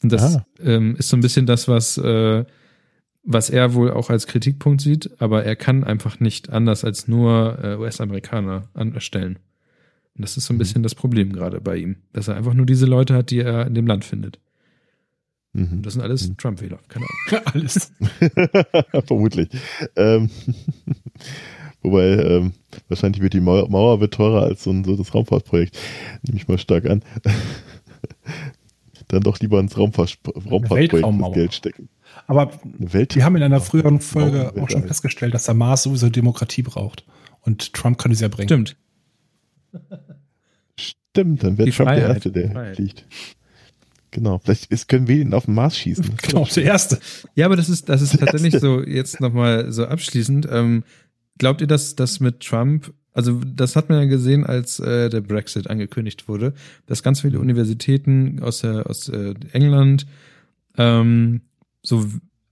Und 0.00 0.12
das 0.12 0.36
Ah. 0.36 0.46
ähm, 0.62 0.94
ist 0.94 1.08
so 1.08 1.16
ein 1.16 1.22
bisschen 1.22 1.46
das, 1.46 1.66
was, 1.66 1.98
äh, 1.98 2.44
was 3.24 3.50
er 3.50 3.74
wohl 3.74 3.90
auch 3.90 4.10
als 4.10 4.26
Kritikpunkt 4.26 4.80
sieht, 4.80 5.10
aber 5.20 5.44
er 5.44 5.56
kann 5.56 5.84
einfach 5.84 6.18
nicht 6.20 6.50
anders 6.50 6.84
als 6.84 7.06
nur 7.08 7.58
äh, 7.62 7.76
US-Amerikaner 7.76 8.68
anstellen. 8.74 9.38
Und 10.14 10.22
das 10.22 10.36
ist 10.36 10.46
so 10.46 10.52
ein 10.54 10.58
bisschen 10.58 10.82
das 10.82 10.94
Problem 10.94 11.32
gerade 11.32 11.60
bei 11.60 11.76
ihm, 11.76 11.96
dass 12.12 12.28
er 12.28 12.36
einfach 12.36 12.52
nur 12.54 12.66
diese 12.66 12.86
Leute 12.86 13.14
hat, 13.14 13.30
die 13.30 13.38
er 13.40 13.66
in 13.66 13.74
dem 13.74 13.86
Land 13.86 14.04
findet. 14.04 14.38
Und 15.54 15.70
Mhm. 15.72 15.82
das 15.82 15.92
sind 15.94 16.02
alles 16.02 16.28
Mhm. 16.28 16.36
Trump-Wähler, 16.36 16.78
keine 16.88 17.06
Ahnung. 17.06 17.42
Alles. 17.54 17.92
Vermutlich. 19.06 19.48
Ähm, 19.96 20.30
wobei, 21.82 22.08
ähm, 22.16 22.52
wahrscheinlich 22.88 23.22
wird 23.22 23.34
die 23.34 23.40
Mauer, 23.40 23.68
Mauer 23.70 24.00
wird 24.00 24.14
teurer 24.14 24.42
als 24.44 24.64
so, 24.64 24.70
ein, 24.70 24.82
so 24.84 24.96
das 24.96 25.14
Raumfahrtprojekt. 25.14 25.78
Nehme 26.22 26.38
ich 26.38 26.48
mal 26.48 26.58
stark 26.58 26.86
an. 26.88 27.02
Dann 29.08 29.22
doch 29.22 29.38
lieber 29.40 29.60
ins 29.60 29.76
Raumfahrt, 29.76 30.18
Raumfahrtprojekt 30.50 30.94
das. 30.94 31.32
Geld 31.34 31.54
stecken. 31.54 31.88
Aber 32.26 32.50
Welt 32.78 33.14
wir 33.14 33.24
haben 33.24 33.36
in 33.36 33.42
einer 33.42 33.60
früheren 33.60 34.00
Folge 34.00 34.52
auch 34.60 34.70
schon 34.70 34.86
festgestellt, 34.86 35.34
dass 35.34 35.44
der 35.44 35.54
Mars 35.54 35.82
sowieso 35.82 36.08
Demokratie 36.08 36.62
braucht. 36.62 37.04
Und 37.40 37.72
Trump 37.72 37.98
kann 37.98 38.12
es 38.12 38.20
ja 38.20 38.28
bringen. 38.28 38.48
Stimmt. 38.48 38.76
Stimmt, 40.78 41.42
dann 41.42 41.58
wäre 41.58 41.68
Die 41.68 41.76
Trump 41.76 41.90
der 41.90 41.98
Freiheit, 41.98 42.16
Erste, 42.16 42.32
die 42.32 42.40
der 42.40 42.50
Freiheit. 42.52 42.76
fliegt. 42.76 43.06
Genau, 44.12 44.38
vielleicht 44.38 44.66
ist, 44.66 44.88
können 44.88 45.08
wir 45.08 45.16
ihn 45.16 45.34
auf 45.34 45.46
den 45.46 45.54
Mars 45.54 45.76
schießen. 45.76 46.04
Genau, 46.22 46.46
der 46.54 46.64
Erste. 46.64 46.98
Ja, 47.34 47.46
aber 47.46 47.56
das 47.56 47.68
ist, 47.68 47.88
das 47.88 48.02
ist 48.02 48.18
tatsächlich 48.18 48.58
so, 48.60 48.82
jetzt 48.82 49.20
nochmal 49.20 49.72
so 49.72 49.86
abschließend. 49.86 50.46
Ähm, 50.50 50.84
glaubt 51.38 51.60
ihr, 51.62 51.66
dass 51.66 51.96
das 51.96 52.20
mit 52.20 52.40
Trump, 52.40 52.92
also 53.14 53.40
das 53.44 53.74
hat 53.74 53.88
man 53.88 53.98
ja 53.98 54.04
gesehen, 54.04 54.44
als 54.44 54.78
äh, 54.80 55.08
der 55.08 55.22
Brexit 55.22 55.68
angekündigt 55.68 56.28
wurde, 56.28 56.52
dass 56.86 57.02
ganz 57.02 57.22
viele 57.22 57.40
Universitäten 57.40 58.40
aus, 58.42 58.60
der, 58.60 58.88
aus 58.88 59.08
äh, 59.08 59.34
England 59.52 60.06
ähm, 60.76 61.40
so 61.82 62.06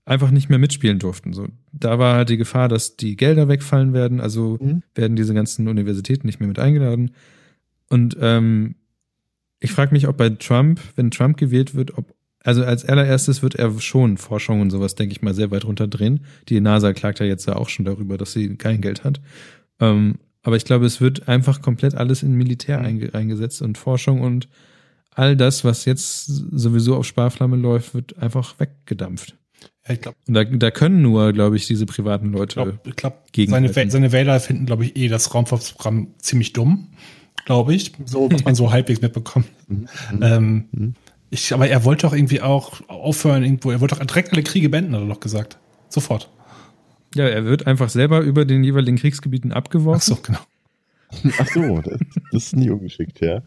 einfach 0.05 0.31
nicht 0.31 0.49
mehr 0.49 0.59
mitspielen 0.59 0.99
durften. 0.99 1.33
So, 1.33 1.47
da 1.71 1.99
war 1.99 2.15
halt 2.15 2.29
die 2.29 2.37
Gefahr, 2.37 2.67
dass 2.67 2.97
die 2.97 3.15
Gelder 3.15 3.47
wegfallen 3.47 3.93
werden, 3.93 4.19
also 4.19 4.57
Mhm. 4.59 4.83
werden 4.95 5.15
diese 5.15 5.33
ganzen 5.33 5.67
Universitäten 5.67 6.27
nicht 6.27 6.39
mehr 6.39 6.49
mit 6.49 6.59
eingeladen. 6.59 7.11
Und 7.89 8.17
ähm, 8.19 8.75
ich 9.59 9.71
frage 9.71 9.93
mich, 9.93 10.07
ob 10.07 10.17
bei 10.17 10.29
Trump, 10.29 10.79
wenn 10.95 11.11
Trump 11.11 11.37
gewählt 11.37 11.75
wird, 11.75 11.97
ob 11.97 12.13
also 12.43 12.63
als 12.65 12.83
allererstes 12.85 13.43
wird 13.43 13.53
er 13.53 13.79
schon 13.79 14.17
Forschung 14.17 14.61
und 14.61 14.71
sowas, 14.71 14.95
denke 14.95 15.13
ich 15.13 15.21
mal, 15.21 15.35
sehr 15.35 15.51
weit 15.51 15.63
runterdrehen. 15.63 16.21
Die 16.49 16.59
NASA 16.59 16.91
klagt 16.91 17.19
ja 17.19 17.25
jetzt 17.27 17.45
ja 17.45 17.55
auch 17.55 17.69
schon 17.69 17.85
darüber, 17.85 18.17
dass 18.17 18.33
sie 18.33 18.55
kein 18.57 18.81
Geld 18.81 19.03
hat. 19.03 19.21
Ähm, 19.79 20.15
aber 20.41 20.55
ich 20.55 20.65
glaube, 20.65 20.87
es 20.87 20.99
wird 20.99 21.27
einfach 21.27 21.61
komplett 21.61 21.93
alles 21.93 22.23
in 22.23 22.33
Militär 22.33 22.79
Mhm. 22.79 22.85
einge 22.85 23.13
eingesetzt 23.13 23.61
und 23.61 23.77
Forschung 23.77 24.21
und 24.21 24.49
all 25.21 25.35
das, 25.37 25.63
was 25.63 25.85
jetzt 25.85 26.25
sowieso 26.25 26.95
auf 26.95 27.05
Sparflamme 27.05 27.55
läuft, 27.55 27.93
wird 27.93 28.17
einfach 28.17 28.59
weggedampft. 28.59 29.35
Ja, 29.87 29.93
ich 29.93 30.01
glaube, 30.01 30.17
Und 30.27 30.33
da, 30.33 30.43
da 30.43 30.71
können 30.71 31.01
nur, 31.01 31.31
glaube 31.33 31.55
ich, 31.57 31.67
diese 31.67 31.85
privaten 31.85 32.27
ich 32.33 32.37
Leute. 32.39 32.53
glaub, 32.55 32.87
ich 32.87 32.95
glaub, 32.95 33.31
Gegen- 33.31 33.51
seine, 33.51 33.71
seine 33.89 34.11
Wähler 34.11 34.39
finden, 34.39 34.65
glaube 34.65 34.85
ich, 34.85 34.95
eh 34.95 35.07
das 35.07 35.33
Raumfahrtsprogramm 35.33 36.15
ziemlich 36.19 36.53
dumm. 36.53 36.89
Glaube 37.45 37.73
ich. 37.73 37.91
So, 38.05 38.29
was 38.31 38.43
man 38.43 38.55
so 38.55 38.71
halbwegs 38.71 39.01
mitbekommt. 39.01 39.47
Ähm, 40.21 40.65
Mhm. 40.71 40.93
ich, 41.29 41.53
aber 41.53 41.67
er 41.67 41.83
wollte 41.85 42.07
doch 42.07 42.13
irgendwie 42.13 42.41
auch 42.41 42.81
aufhören 42.89 43.43
irgendwo. 43.43 43.71
Er 43.71 43.81
wollte 43.81 43.95
doch 43.95 44.05
direkt 44.05 44.33
alle 44.33 44.43
Kriege 44.43 44.69
beenden, 44.69 44.93
hat 44.95 45.01
er 45.01 45.07
doch 45.07 45.19
gesagt. 45.19 45.57
Sofort. 45.89 46.29
Ja, 47.15 47.25
er 47.25 47.45
wird 47.45 47.67
einfach 47.67 47.89
selber 47.89 48.21
über 48.21 48.45
den 48.45 48.63
jeweiligen 48.63 48.97
Kriegsgebieten 48.97 49.51
Ach 49.51 49.57
abgeworfen. 49.57 50.15
so, 50.15 50.21
genau. 50.21 50.39
Ach 51.39 51.47
so, 51.47 51.81
das, 51.81 51.99
das 52.31 52.43
ist 52.45 52.55
nie 52.55 52.69
ungeschickt, 52.69 53.19
ja. 53.21 53.41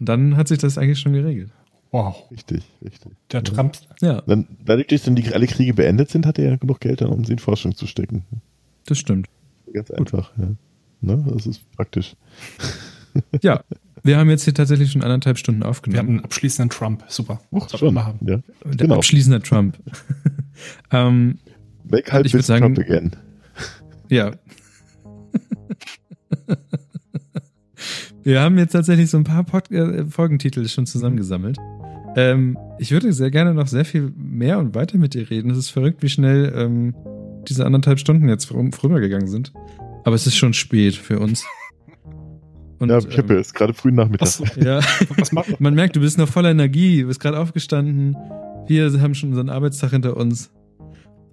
Und 0.00 0.08
dann 0.08 0.36
hat 0.36 0.48
sich 0.48 0.58
das 0.58 0.78
eigentlich 0.78 0.98
schon 1.00 1.12
geregelt. 1.12 1.50
Wow. 1.90 2.28
Richtig, 2.30 2.64
richtig. 2.84 3.12
Der 3.30 3.44
Trump. 3.44 3.76
Ja, 4.00 4.20
Dann, 4.22 4.48
dadurch, 4.64 4.88
dass 4.88 5.02
dann 5.04 5.14
die, 5.14 5.32
alle 5.32 5.46
Kriege 5.46 5.74
beendet 5.74 6.10
sind, 6.10 6.26
hat 6.26 6.38
er 6.40 6.50
ja 6.50 6.56
genug 6.56 6.80
Geld 6.80 7.00
dann, 7.00 7.10
um 7.10 7.24
sie 7.24 7.32
in 7.34 7.38
Forschung 7.38 7.76
zu 7.76 7.86
stecken. 7.86 8.24
das 8.86 8.98
stimmt. 8.98 9.28
Ganz 9.72 9.90
einfach, 9.92 10.32
ja. 10.36 10.48
Ne? 11.00 11.24
Das 11.32 11.46
ist 11.46 11.60
praktisch. 11.76 12.16
Ja, 13.42 13.62
wir 14.02 14.18
haben 14.18 14.28
jetzt 14.30 14.42
hier 14.44 14.54
tatsächlich 14.54 14.90
schon 14.90 15.02
anderthalb 15.02 15.38
Stunden 15.38 15.60
Wir 15.60 15.66
haben 15.66 15.70
aufgenommen. 15.70 16.08
einen 16.08 16.20
abschließenden 16.24 16.70
Trump. 16.70 17.04
Super. 17.08 17.40
Och, 17.52 17.68
Sollten 17.68 17.94
wir 17.94 18.04
haben. 18.06 18.18
Ja. 18.26 18.38
Der 18.64 18.76
genau. 18.76 18.96
abschließende 18.96 19.40
Trump. 19.40 19.78
ähm, 20.90 21.38
Make 21.84 22.10
halt 22.12 22.26
Ich 22.26 22.32
sagen- 22.44 22.74
Trump 22.74 22.78
again. 22.80 23.12
ja. 24.10 24.32
Wir 28.24 28.40
haben 28.40 28.56
jetzt 28.58 28.72
tatsächlich 28.72 29.10
so 29.10 29.18
ein 29.18 29.24
paar 29.24 29.44
Pod 29.44 29.70
äh, 29.70 30.06
Folgentitel 30.06 30.66
schon 30.66 30.86
zusammengesammelt. 30.86 31.58
Ähm, 32.16 32.56
ich 32.78 32.90
würde 32.90 33.12
sehr 33.12 33.30
gerne 33.30 33.54
noch 33.54 33.66
sehr 33.66 33.84
viel 33.84 34.12
mehr 34.16 34.58
und 34.58 34.74
weiter 34.74 34.98
mit 34.98 35.14
dir 35.14 35.28
reden. 35.30 35.50
Es 35.50 35.58
ist 35.58 35.70
verrückt, 35.70 36.02
wie 36.02 36.08
schnell 36.08 36.52
ähm, 36.56 36.94
diese 37.48 37.66
anderthalb 37.66 37.98
Stunden 37.98 38.28
jetzt 38.28 38.52
rum- 38.52 38.72
vorübergegangen 38.72 39.28
sind. 39.28 39.52
Aber 40.04 40.14
es 40.14 40.26
ist 40.26 40.36
schon 40.36 40.54
spät 40.54 40.94
für 40.94 41.18
uns. 41.20 41.44
Und, 42.78 42.90
ja, 42.90 42.98
ich 42.98 43.16
habe 43.16 43.28
ähm, 43.28 43.28
ja 43.30 43.36
jetzt 43.36 43.54
gerade 43.54 43.72
früh 43.72 43.92
Nachmittag. 43.92 44.26
Was, 44.26 44.42
ja. 44.56 44.80
was 45.16 45.32
macht 45.32 45.60
Man 45.60 45.74
merkt, 45.74 45.96
du 45.96 46.00
bist 46.00 46.18
noch 46.18 46.28
voller 46.28 46.50
Energie, 46.50 47.02
du 47.02 47.08
bist 47.08 47.20
gerade 47.20 47.38
aufgestanden. 47.38 48.16
Wir 48.66 48.90
haben 49.00 49.14
schon 49.14 49.30
unseren 49.30 49.48
Arbeitstag 49.48 49.90
hinter 49.90 50.16
uns 50.16 50.50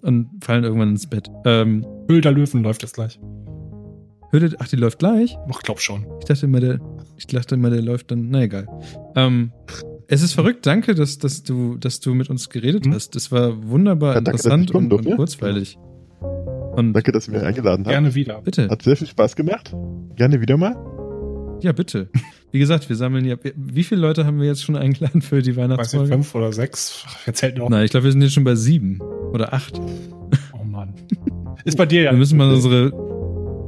und 0.02 0.30
fallen 0.44 0.64
irgendwann 0.64 0.90
ins 0.90 1.08
Bett. 1.08 1.30
Ähm, 1.46 1.86
Höhl 2.10 2.22
der 2.22 2.32
Löwen 2.32 2.64
läuft 2.64 2.84
jetzt 2.84 2.94
gleich. 2.96 3.20
Hürde, 4.32 4.56
ach, 4.60 4.68
die 4.68 4.76
läuft 4.78 4.99
gleich? 4.99 5.38
Ich 5.49 5.60
glaub 5.60 5.80
schon. 5.82 6.06
Ich 6.20 6.26
dachte 6.26 6.45
immer, 6.45 6.60
der, 6.60 6.80
ich 7.18 7.28
dachte 7.28 7.56
immer, 7.56 7.70
der 7.70 7.82
läuft 7.82 8.12
dann, 8.12 8.30
na 8.30 8.44
egal. 8.44 8.68
Ähm, 9.16 9.52
Es 10.08 10.22
ist 10.22 10.34
verrückt. 10.34 10.66
Danke, 10.66 10.95
dass, 10.95 11.18
dass, 11.18 11.44
du, 11.44 11.78
dass 11.78 11.99
du 11.99 12.14
mit 12.14 12.30
uns 12.30 12.49
geredet 12.49 12.86
Hm? 12.86 12.94
hast. 12.94 13.16
Das 13.16 13.32
war 13.32 13.68
wunderbar 13.70 14.16
Ja, 14.16 14.22
danke, 14.22 14.32
interessant 14.32 14.72
und, 14.72 14.91
und 14.94 15.16
kurzweilig. 15.16 15.78
Und 16.76 16.94
Danke, 16.94 17.12
dass 17.12 17.28
ihr 17.28 17.34
mich 17.34 17.44
eingeladen 17.44 17.86
habt. 17.86 17.91
Gerne 17.91 18.16
wieder. 18.16 18.41
bitte. 18.41 18.70
Hat 18.70 18.82
sehr 18.84 18.95
viel 18.95 19.08
Spaß 19.08 19.36
gemacht. 19.36 19.76
Gerne 20.16 20.40
wieder 20.40 20.56
mal. 20.56 20.76
Ja, 21.62 21.74
bitte. 21.74 22.10
Wie 22.52 22.60
gesagt, 22.60 22.88
wir 22.90 22.95
sammeln 22.95 23.26
ja. 23.26 23.36
Wie 23.56 23.84
viele 23.84 24.02
Leute 24.02 24.26
haben 24.26 24.40
wir 24.40 24.48
jetzt 24.48 24.64
schon 24.64 24.76
eingeladen 24.78 25.22
für 25.22 25.41
die 25.41 25.52
Weiß 25.56 25.58
nicht, 25.58 25.70
Weihnachtsfolge? 25.70 26.12
fünf 26.14 26.34
oder 26.36 26.52
sechs. 26.53 27.06
Jetzt 27.26 27.40
zählt 27.40 27.58
noch. 27.58 27.70
Nein, 27.70 27.84
ich 27.86 27.91
glaube, 27.91 28.06
wir 28.06 28.12
sind 28.12 28.22
jetzt 28.22 28.34
schon 28.34 28.44
bei 28.45 28.56
sieben 28.56 28.99
oder 29.34 29.53
acht. 29.53 29.80
Oh 30.60 30.64
Mann. 30.64 30.94
Ist 31.66 31.78
bei 31.78 31.86
dir 31.86 32.03
ja. 32.03 32.12
Wir 32.12 32.18
müssen 32.18 32.38
mal 32.38 32.49
unsere. 32.52 32.91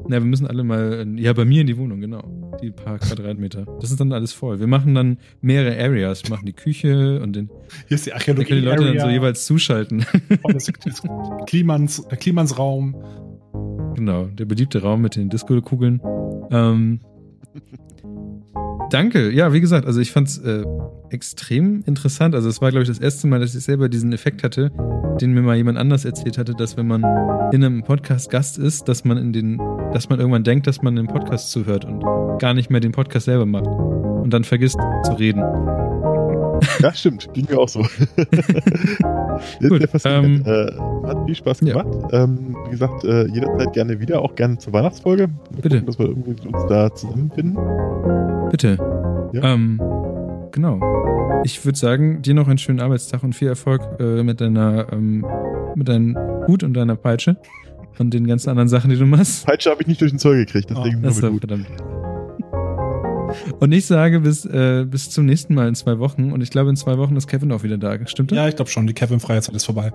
Na, 0.08 0.20
wir 0.20 0.22
müssen 0.22 0.48
alle 0.48 0.64
mal. 0.64 1.08
Ja, 1.18 1.34
bei 1.34 1.46
mir 1.46 1.62
in 1.62 1.68
die 1.68 1.78
Wohnung, 1.78 2.02
genau. 2.02 2.52
Die 2.62 2.72
paar 2.72 3.00
Quadratmeter. 3.00 3.66
Das 3.80 3.90
ist 3.92 4.00
dann 4.00 4.12
alles 4.12 4.34
voll. 4.34 4.60
Wir 4.60 4.68
machen 4.68 4.96
dann 4.96 5.18
mehrere 5.42 5.82
Areas. 5.82 6.24
Wir 6.24 6.32
machen 6.32 6.46
die 6.46 6.54
Küche 6.54 7.22
und 7.22 7.36
den. 7.36 7.50
Hier 7.88 7.96
ist 7.96 8.06
die 8.06 8.12
Da 8.12 8.20
können 8.20 8.38
die 8.38 8.44
Archäologie. 8.44 8.66
Leute 8.66 8.98
dann 8.98 9.00
so 9.00 9.10
jeweils 9.10 9.46
zuschalten. 9.46 10.06
Klimans, 11.48 12.06
der 12.10 12.18
Klimansraum. 12.18 12.96
Genau, 13.96 14.26
der 14.26 14.46
beliebte 14.46 14.82
Raum 14.82 15.02
mit 15.02 15.16
den 15.16 15.30
Disco-Kugeln. 15.30 16.02
Ähm, 16.52 17.00
danke. 18.94 19.32
Ja, 19.32 19.54
wie 19.54 19.62
gesagt, 19.62 19.88
also 19.88 20.00
ich 20.00 20.12
fand's 20.12 20.38
äh, 20.38 20.64
extrem 21.10 21.84
interessant. 21.86 22.36
Also 22.36 22.50
es 22.50 22.62
war, 22.62 22.70
glaube 22.70 22.84
ich, 22.84 22.90
das 22.90 23.00
erste 23.00 23.28
Mal, 23.28 23.40
dass 23.40 23.56
ich 23.56 23.64
selber 23.64 23.90
diesen 23.90 24.14
Effekt 24.14 24.44
hatte, 24.44 24.72
den 25.20 25.34
mir 25.34 25.42
mal 25.42 25.56
jemand 25.56 25.78
anders 25.78 26.06
erzählt 26.06 26.38
hatte, 26.38 26.54
dass 26.54 26.78
wenn 26.78 26.88
man 26.88 27.04
in 27.52 27.64
einem 27.64 27.84
Podcast 27.84 28.30
Gast 28.30 28.58
ist, 28.58 28.88
dass 28.88 29.04
man 29.04 29.18
in 29.18 29.34
den, 29.34 29.58
dass 29.94 30.10
man 30.10 30.20
irgendwann 30.20 30.44
denkt, 30.44 30.68
dass 30.68 30.82
man 30.82 30.96
den 30.96 31.08
Podcast 31.08 31.52
zuhört 31.52 31.86
und 31.86 32.04
gar 32.40 32.54
nicht 32.54 32.70
mehr 32.70 32.82
den 32.82 32.92
Podcast 32.92 33.26
selber 33.26 33.46
macht 33.46 33.68
und 33.68 34.32
dann 34.32 34.44
vergisst 34.44 34.78
zu 35.06 35.14
reden. 35.14 35.42
Ja, 36.80 36.94
stimmt. 36.94 37.34
Ging 37.34 37.48
mir 37.50 37.58
auch 37.58 37.70
so. 37.70 37.82
Gut, 39.60 39.88
ähm, 40.06 40.44
äh, 40.46 40.72
hat 41.08 41.26
viel 41.26 41.36
Spaß 41.36 41.62
ja. 41.62 41.82
gemacht. 41.82 42.10
Ähm, 42.12 42.56
wie 42.66 42.72
gesagt, 42.72 43.04
äh, 43.04 43.28
jederzeit 43.28 43.74
gerne 43.74 44.00
wieder, 44.00 44.22
auch 44.22 44.36
gerne 44.36 44.58
zur 44.58 44.74
Weihnachtsfolge. 44.74 45.28
Mal 45.28 45.38
Bitte. 45.62 45.70
Gucken, 45.82 45.86
dass 45.86 46.00
wir 46.00 46.08
irgendwie 46.08 46.48
uns 46.48 46.66
da 46.70 46.94
zusammenfinden. 46.94 47.58
Bitte. 48.52 48.78
Ja. 49.34 49.54
Ähm, 49.54 49.82
genau. 50.52 50.80
Ich 51.44 51.64
würde 51.66 51.78
sagen, 51.78 52.22
dir 52.22 52.34
noch 52.34 52.48
einen 52.48 52.58
schönen 52.58 52.80
Arbeitstag 52.80 53.24
und 53.24 53.34
viel 53.34 53.48
Erfolg 53.48 53.82
äh, 54.00 54.24
mit 54.24 54.42
deiner, 54.42 54.92
ähm, 54.92 55.26
mit 55.76 55.88
deinem 55.90 56.18
Hut 56.48 56.64
und 56.64 56.74
deiner 56.74 56.96
Peitsche 56.96 57.38
und 58.00 58.14
den 58.14 58.28
ganzen 58.28 58.50
anderen 58.50 58.70
Sachen, 58.70 58.90
die 58.90 58.98
du 58.98 59.06
machst. 59.06 59.46
Peitsche 59.46 59.70
habe 59.70 59.82
ich 59.82 59.88
nicht 59.88 60.02
durch 60.02 60.12
den 60.12 60.20
Zoll 60.20 60.38
gekriegt, 60.38 60.70
deswegen 60.70 61.02
nur 61.02 61.10
Das 61.10 61.16
mit 61.16 61.24
war 61.24 61.32
Hut. 61.32 61.40
verdammt. 61.42 61.68
Und 63.60 63.72
ich 63.72 63.86
sage 63.86 64.22
bis, 64.22 64.46
äh, 64.46 64.86
bis 64.88 65.10
zum 65.10 65.26
nächsten 65.26 65.54
Mal 65.54 65.68
in 65.68 65.76
zwei 65.76 66.00
Wochen. 66.00 66.32
Und 66.32 66.42
ich 66.42 66.50
glaube, 66.50 66.70
in 66.70 66.76
zwei 66.76 66.98
Wochen 66.98 67.16
ist 67.16 67.28
Kevin 67.28 67.52
auch 67.52 67.64
wieder 67.64 67.78
da. 67.78 67.98
Stimmt 68.08 68.32
das? 68.32 68.38
Ja, 68.38 68.48
ich 68.48 68.56
glaube 68.56 68.72
schon. 68.72 68.88
Die 68.88 68.94
Kevin-freie 68.94 69.42
Zeit 69.42 69.56
ist 69.56 69.66
vorbei. 69.66 69.92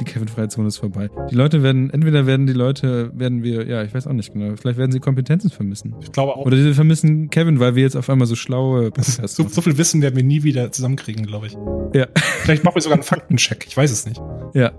Die 0.00 0.04
Kevin-freie 0.04 0.48
Zone 0.48 0.68
ist 0.68 0.76
vorbei. 0.78 1.08
Die 1.30 1.34
Leute 1.34 1.62
werden, 1.62 1.90
entweder 1.90 2.26
werden 2.26 2.46
die 2.46 2.52
Leute, 2.52 3.10
werden 3.14 3.42
wir, 3.42 3.66
ja, 3.66 3.82
ich 3.82 3.94
weiß 3.94 4.06
auch 4.06 4.12
nicht 4.12 4.32
genau, 4.32 4.54
vielleicht 4.56 4.78
werden 4.78 4.92
sie 4.92 5.00
Kompetenzen 5.00 5.50
vermissen. 5.50 5.94
Ich 6.00 6.12
glaube 6.12 6.36
auch. 6.36 6.44
Oder 6.44 6.56
sie 6.56 6.74
vermissen 6.74 7.30
Kevin, 7.30 7.60
weil 7.60 7.74
wir 7.74 7.82
jetzt 7.82 7.96
auf 7.96 8.08
einmal 8.10 8.26
so 8.26 8.34
schlaue 8.34 8.90
Podcasts 8.90 9.36
so, 9.36 9.48
so 9.48 9.60
viel 9.62 9.78
Wissen 9.78 10.02
werden 10.02 10.16
wir 10.16 10.24
nie 10.24 10.42
wieder 10.42 10.70
zusammenkriegen, 10.72 11.26
glaube 11.26 11.46
ich. 11.46 11.56
Ja. 11.94 12.06
Vielleicht 12.42 12.64
machen 12.64 12.74
wir 12.76 12.82
sogar 12.82 12.96
einen 12.96 13.04
Faktencheck. 13.04 13.64
Ich 13.68 13.76
weiß 13.76 13.90
es 13.90 14.06
nicht. 14.06 14.20
Ja. 14.54 14.72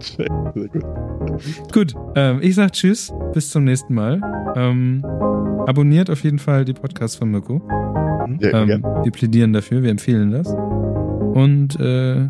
Sehr 0.00 0.26
gut. 0.54 0.70
Gut, 1.72 1.94
ähm, 2.16 2.38
ich 2.42 2.54
sag 2.54 2.72
Tschüss, 2.72 3.12
bis 3.32 3.50
zum 3.50 3.64
nächsten 3.64 3.94
Mal. 3.94 4.20
Ähm, 4.56 5.04
abonniert 5.66 6.10
auf 6.10 6.24
jeden 6.24 6.38
Fall 6.38 6.64
die 6.64 6.72
Podcasts 6.72 7.16
von 7.16 7.30
Mirko. 7.30 7.60
Ja, 8.40 8.62
Ähm, 8.62 8.82
wir 8.82 9.12
plädieren 9.12 9.52
dafür, 9.52 9.82
wir 9.82 9.90
empfehlen 9.90 10.30
das. 10.30 10.48
Und 10.48 11.78
äh, 11.80 12.26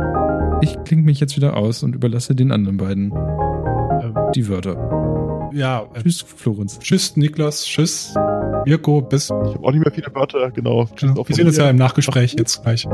ich 0.60 0.76
klinge 0.84 1.02
mich 1.02 1.20
jetzt 1.20 1.36
wieder 1.36 1.56
aus 1.56 1.82
und 1.82 1.94
überlasse 1.94 2.34
den 2.34 2.52
anderen 2.52 2.76
beiden 2.76 3.12
äh, 3.12 4.32
die 4.34 4.48
Wörter. 4.48 5.50
Ja, 5.52 5.88
äh, 5.94 6.02
Tschüss, 6.02 6.20
Florenz. 6.22 6.78
tschüss 6.78 7.16
Niklas, 7.16 7.64
tschüss 7.64 8.14
Mirko, 8.66 9.00
bis. 9.00 9.24
Ich 9.24 9.30
habe 9.30 9.64
auch 9.64 9.72
nicht 9.72 9.82
mehr 9.82 9.92
viele 9.92 10.14
Wörter, 10.14 10.50
genau. 10.50 10.86
Tschüss, 10.94 11.16
auch 11.16 11.28
Wir 11.28 11.36
sehen 11.36 11.46
uns 11.46 11.56
ja 11.56 11.70
im 11.70 11.76
Nachgespräch 11.76 12.34
jetzt 12.38 12.62
gleich. 12.62 12.86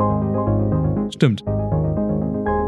Stimmt. 1.11 1.45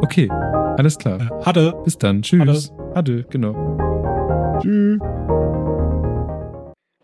Okay, 0.03 0.29
alles 0.31 0.99
klar. 0.99 1.21
Äh, 1.21 1.45
Hatte. 1.45 1.75
Bis 1.85 1.99
dann. 1.99 2.23
Tschüss. 2.23 2.73
Ade, 2.95 3.25
genau. 3.31 4.59
Tschüss. 4.61 4.99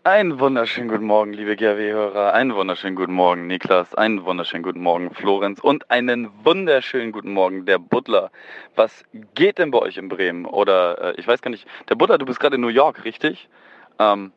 Einen 0.07 0.39
wunderschönen 0.39 0.87
guten 0.87 1.05
Morgen, 1.05 1.33
liebe 1.33 1.55
GRW-Hörer. 1.55 2.31
Einen 2.31 2.53
wunderschönen 2.53 2.95
guten 2.95 3.13
Morgen, 3.13 3.47
Niklas. 3.47 3.95
Einen 3.95 4.23
wunderschönen 4.23 4.61
guten 4.61 4.79
Morgen, 4.79 5.09
Florenz. 5.11 5.59
Und 5.59 5.89
einen 5.89 6.29
wunderschönen 6.43 7.11
guten 7.11 7.33
Morgen, 7.33 7.65
der 7.65 7.79
Butler. 7.79 8.29
Was 8.75 9.03
geht 9.33 9.57
denn 9.57 9.71
bei 9.71 9.79
euch 9.79 9.97
in 9.97 10.07
Bremen? 10.07 10.45
Oder, 10.45 11.15
äh, 11.15 11.19
ich 11.19 11.27
weiß 11.27 11.41
gar 11.41 11.49
nicht, 11.49 11.67
der 11.89 11.95
Butler, 11.95 12.19
du 12.19 12.25
bist 12.27 12.39
gerade 12.39 12.53
in 12.53 12.61
New 12.61 12.67
York, 12.67 13.03
richtig? 13.03 13.49
Ähm, 13.97 14.31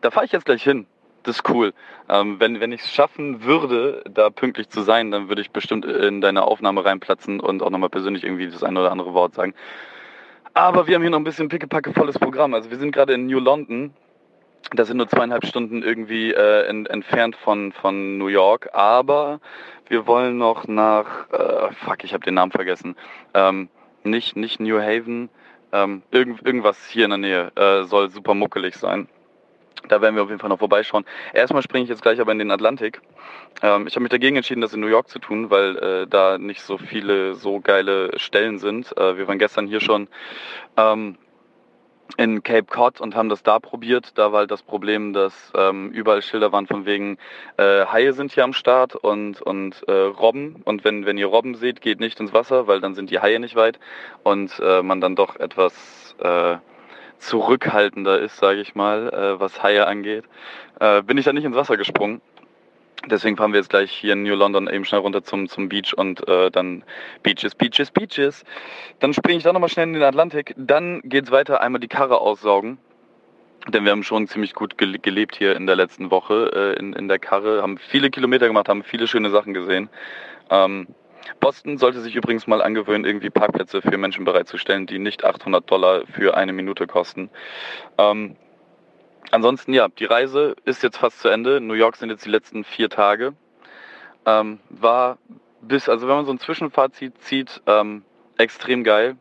da 0.00 0.12
fahre 0.12 0.26
ich 0.26 0.30
jetzt 0.30 0.44
gleich 0.44 0.62
hin. 0.62 0.86
Das 1.24 1.38
ist 1.38 1.48
cool. 1.48 1.72
Ähm, 2.08 2.38
wenn 2.38 2.60
wenn 2.60 2.70
ich 2.70 2.82
es 2.82 2.92
schaffen 2.92 3.42
würde, 3.42 4.04
da 4.08 4.30
pünktlich 4.30 4.68
zu 4.68 4.82
sein, 4.82 5.10
dann 5.10 5.28
würde 5.28 5.42
ich 5.42 5.50
bestimmt 5.50 5.86
in 5.86 6.20
deine 6.20 6.44
Aufnahme 6.44 6.84
reinplatzen 6.84 7.40
und 7.40 7.64
auch 7.64 7.70
nochmal 7.70 7.90
persönlich 7.90 8.22
irgendwie 8.22 8.48
das 8.48 8.62
eine 8.62 8.78
oder 8.78 8.92
andere 8.92 9.12
Wort 9.12 9.34
sagen. 9.34 9.54
Aber 10.54 10.86
wir 10.86 10.94
haben 10.94 11.02
hier 11.02 11.10
noch 11.10 11.18
ein 11.18 11.24
bisschen 11.24 11.48
pickepacke 11.48 11.94
volles 11.94 12.16
Programm. 12.16 12.54
Also 12.54 12.70
wir 12.70 12.78
sind 12.78 12.92
gerade 12.92 13.14
in 13.14 13.26
New 13.26 13.40
London. 13.40 13.92
Das 14.72 14.88
sind 14.88 14.98
nur 14.98 15.08
zweieinhalb 15.08 15.46
Stunden 15.46 15.82
irgendwie 15.82 16.32
äh, 16.32 16.66
en, 16.66 16.86
entfernt 16.86 17.34
von, 17.36 17.72
von 17.72 18.18
New 18.18 18.28
York, 18.28 18.70
aber 18.72 19.40
wir 19.88 20.06
wollen 20.06 20.38
noch 20.38 20.68
nach, 20.68 21.28
äh, 21.32 21.72
fuck, 21.72 22.04
ich 22.04 22.12
habe 22.12 22.24
den 22.24 22.34
Namen 22.34 22.52
vergessen, 22.52 22.94
ähm, 23.34 23.68
nicht, 24.04 24.36
nicht 24.36 24.60
New 24.60 24.80
Haven, 24.80 25.28
ähm, 25.72 26.02
irgend, 26.10 26.44
irgendwas 26.46 26.86
hier 26.86 27.04
in 27.04 27.10
der 27.10 27.18
Nähe, 27.18 27.52
äh, 27.56 27.84
soll 27.84 28.10
super 28.10 28.34
muckelig 28.34 28.76
sein. 28.76 29.08
Da 29.88 30.00
werden 30.00 30.14
wir 30.14 30.22
auf 30.22 30.28
jeden 30.28 30.40
Fall 30.40 30.50
noch 30.50 30.58
vorbeischauen. 30.58 31.04
Erstmal 31.32 31.62
springe 31.62 31.84
ich 31.84 31.90
jetzt 31.90 32.02
gleich 32.02 32.20
aber 32.20 32.32
in 32.32 32.38
den 32.38 32.50
Atlantik. 32.50 33.00
Ähm, 33.62 33.86
ich 33.86 33.94
habe 33.94 34.02
mich 34.02 34.10
dagegen 34.10 34.36
entschieden, 34.36 34.60
das 34.60 34.74
in 34.74 34.80
New 34.80 34.86
York 34.86 35.08
zu 35.08 35.18
tun, 35.18 35.50
weil 35.50 35.76
äh, 35.78 36.06
da 36.06 36.38
nicht 36.38 36.62
so 36.62 36.78
viele 36.78 37.34
so 37.34 37.60
geile 37.60 38.18
Stellen 38.18 38.58
sind. 38.58 38.96
Äh, 38.96 39.16
wir 39.16 39.26
waren 39.26 39.38
gestern 39.38 39.66
hier 39.66 39.80
schon 39.80 40.08
ähm, 40.76 41.16
in 42.16 42.42
Cape 42.42 42.64
Cod 42.64 43.00
und 43.00 43.14
haben 43.14 43.28
das 43.28 43.42
da 43.42 43.58
probiert. 43.58 44.18
Da 44.18 44.32
war 44.32 44.40
halt 44.40 44.50
das 44.50 44.62
Problem, 44.62 45.12
dass 45.12 45.52
ähm, 45.54 45.90
überall 45.90 46.22
Schilder 46.22 46.52
waren 46.52 46.66
von 46.66 46.86
wegen 46.86 47.18
äh, 47.56 47.86
Haie 47.86 48.12
sind 48.12 48.32
hier 48.32 48.44
am 48.44 48.52
Start 48.52 48.94
und, 48.94 49.40
und 49.42 49.82
äh, 49.88 49.92
Robben. 49.92 50.62
Und 50.64 50.84
wenn, 50.84 51.06
wenn 51.06 51.18
ihr 51.18 51.26
Robben 51.26 51.54
seht, 51.54 51.80
geht 51.80 52.00
nicht 52.00 52.20
ins 52.20 52.32
Wasser, 52.32 52.66
weil 52.66 52.80
dann 52.80 52.94
sind 52.94 53.10
die 53.10 53.20
Haie 53.20 53.40
nicht 53.40 53.56
weit 53.56 53.78
und 54.22 54.58
äh, 54.60 54.82
man 54.82 55.00
dann 55.00 55.16
doch 55.16 55.36
etwas 55.36 56.14
äh, 56.18 56.56
zurückhaltender 57.18 58.18
ist, 58.18 58.36
sage 58.38 58.60
ich 58.60 58.74
mal, 58.74 59.08
äh, 59.12 59.40
was 59.40 59.62
Haie 59.62 59.86
angeht. 59.86 60.24
Äh, 60.80 61.02
bin 61.02 61.18
ich 61.18 61.24
dann 61.24 61.34
nicht 61.34 61.44
ins 61.44 61.56
Wasser 61.56 61.76
gesprungen. 61.76 62.20
Deswegen 63.06 63.36
fahren 63.36 63.52
wir 63.52 63.58
jetzt 63.60 63.70
gleich 63.70 63.90
hier 63.90 64.12
in 64.12 64.22
New 64.22 64.34
London 64.34 64.68
eben 64.68 64.84
schnell 64.84 65.00
runter 65.00 65.22
zum, 65.22 65.48
zum 65.48 65.68
Beach 65.68 65.94
und 65.96 66.26
äh, 66.28 66.50
dann 66.50 66.84
Beaches, 67.22 67.54
Beaches, 67.54 67.90
Beaches. 67.90 68.44
Dann 68.98 69.14
springe 69.14 69.38
ich 69.38 69.44
da 69.44 69.52
nochmal 69.52 69.70
schnell 69.70 69.86
in 69.86 69.94
den 69.94 70.02
Atlantik. 70.02 70.54
Dann 70.58 71.00
geht's 71.04 71.30
weiter, 71.30 71.62
einmal 71.62 71.80
die 71.80 71.88
Karre 71.88 72.20
aussaugen. 72.20 72.78
Denn 73.68 73.84
wir 73.84 73.92
haben 73.92 74.02
schon 74.02 74.26
ziemlich 74.26 74.54
gut 74.54 74.76
gel- 74.78 74.98
gelebt 74.98 75.36
hier 75.36 75.56
in 75.56 75.66
der 75.66 75.76
letzten 75.76 76.10
Woche 76.10 76.50
äh, 76.54 76.78
in, 76.78 76.92
in 76.92 77.08
der 77.08 77.18
Karre, 77.18 77.62
haben 77.62 77.78
viele 77.78 78.10
Kilometer 78.10 78.46
gemacht, 78.46 78.68
haben 78.68 78.82
viele 78.82 79.06
schöne 79.06 79.30
Sachen 79.30 79.54
gesehen. 79.54 79.88
Ähm, 80.50 80.88
Boston 81.40 81.78
sollte 81.78 82.00
sich 82.00 82.16
übrigens 82.16 82.46
mal 82.46 82.62
angewöhnen, 82.62 83.04
irgendwie 83.04 83.30
Parkplätze 83.30 83.82
für 83.82 83.96
Menschen 83.98 84.24
bereitzustellen, 84.24 84.86
die 84.86 84.98
nicht 84.98 85.24
800 85.24 85.70
Dollar 85.70 86.02
für 86.06 86.36
eine 86.36 86.52
Minute 86.52 86.86
kosten. 86.86 87.30
Ähm, 87.98 88.36
ansonsten, 89.30 89.72
ja, 89.72 89.88
die 89.88 90.04
Reise 90.04 90.56
ist 90.64 90.82
jetzt 90.82 90.98
fast 90.98 91.20
zu 91.20 91.28
Ende. 91.28 91.60
New 91.60 91.74
York 91.74 91.96
sind 91.96 92.10
jetzt 92.10 92.24
die 92.24 92.30
letzten 92.30 92.64
vier 92.64 92.88
Tage. 92.88 93.34
Ähm, 94.26 94.60
war 94.68 95.18
bis, 95.62 95.88
also 95.88 96.08
wenn 96.08 96.16
man 96.16 96.26
so 96.26 96.32
ein 96.32 96.38
Zwischenfazit 96.38 97.20
zieht, 97.22 97.62
ähm, 97.66 98.02
extrem 98.38 98.84
geil. 98.84 99.16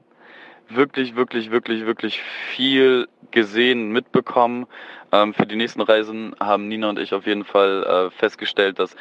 Wirklich, 0.70 1.16
wirklich, 1.16 1.52
wirklich, 1.52 1.86
wirklich 1.86 2.22
viel 2.22 3.08
gesehen, 3.32 3.92
mitbekommen. 3.92 4.68
Ähm, 5.12 5.34
für 5.34 5.46
die 5.46 5.56
nächsten 5.56 5.82
Reisen 5.82 6.36
haben 6.40 6.68
Nina 6.68 6.90
und 6.90 7.00
ich 7.00 7.14
auf 7.14 7.26
jeden 7.26 7.44
Fall 7.44 7.84
äh, 7.84 8.12
festgestellt, 8.12 8.80
dass 8.80 8.96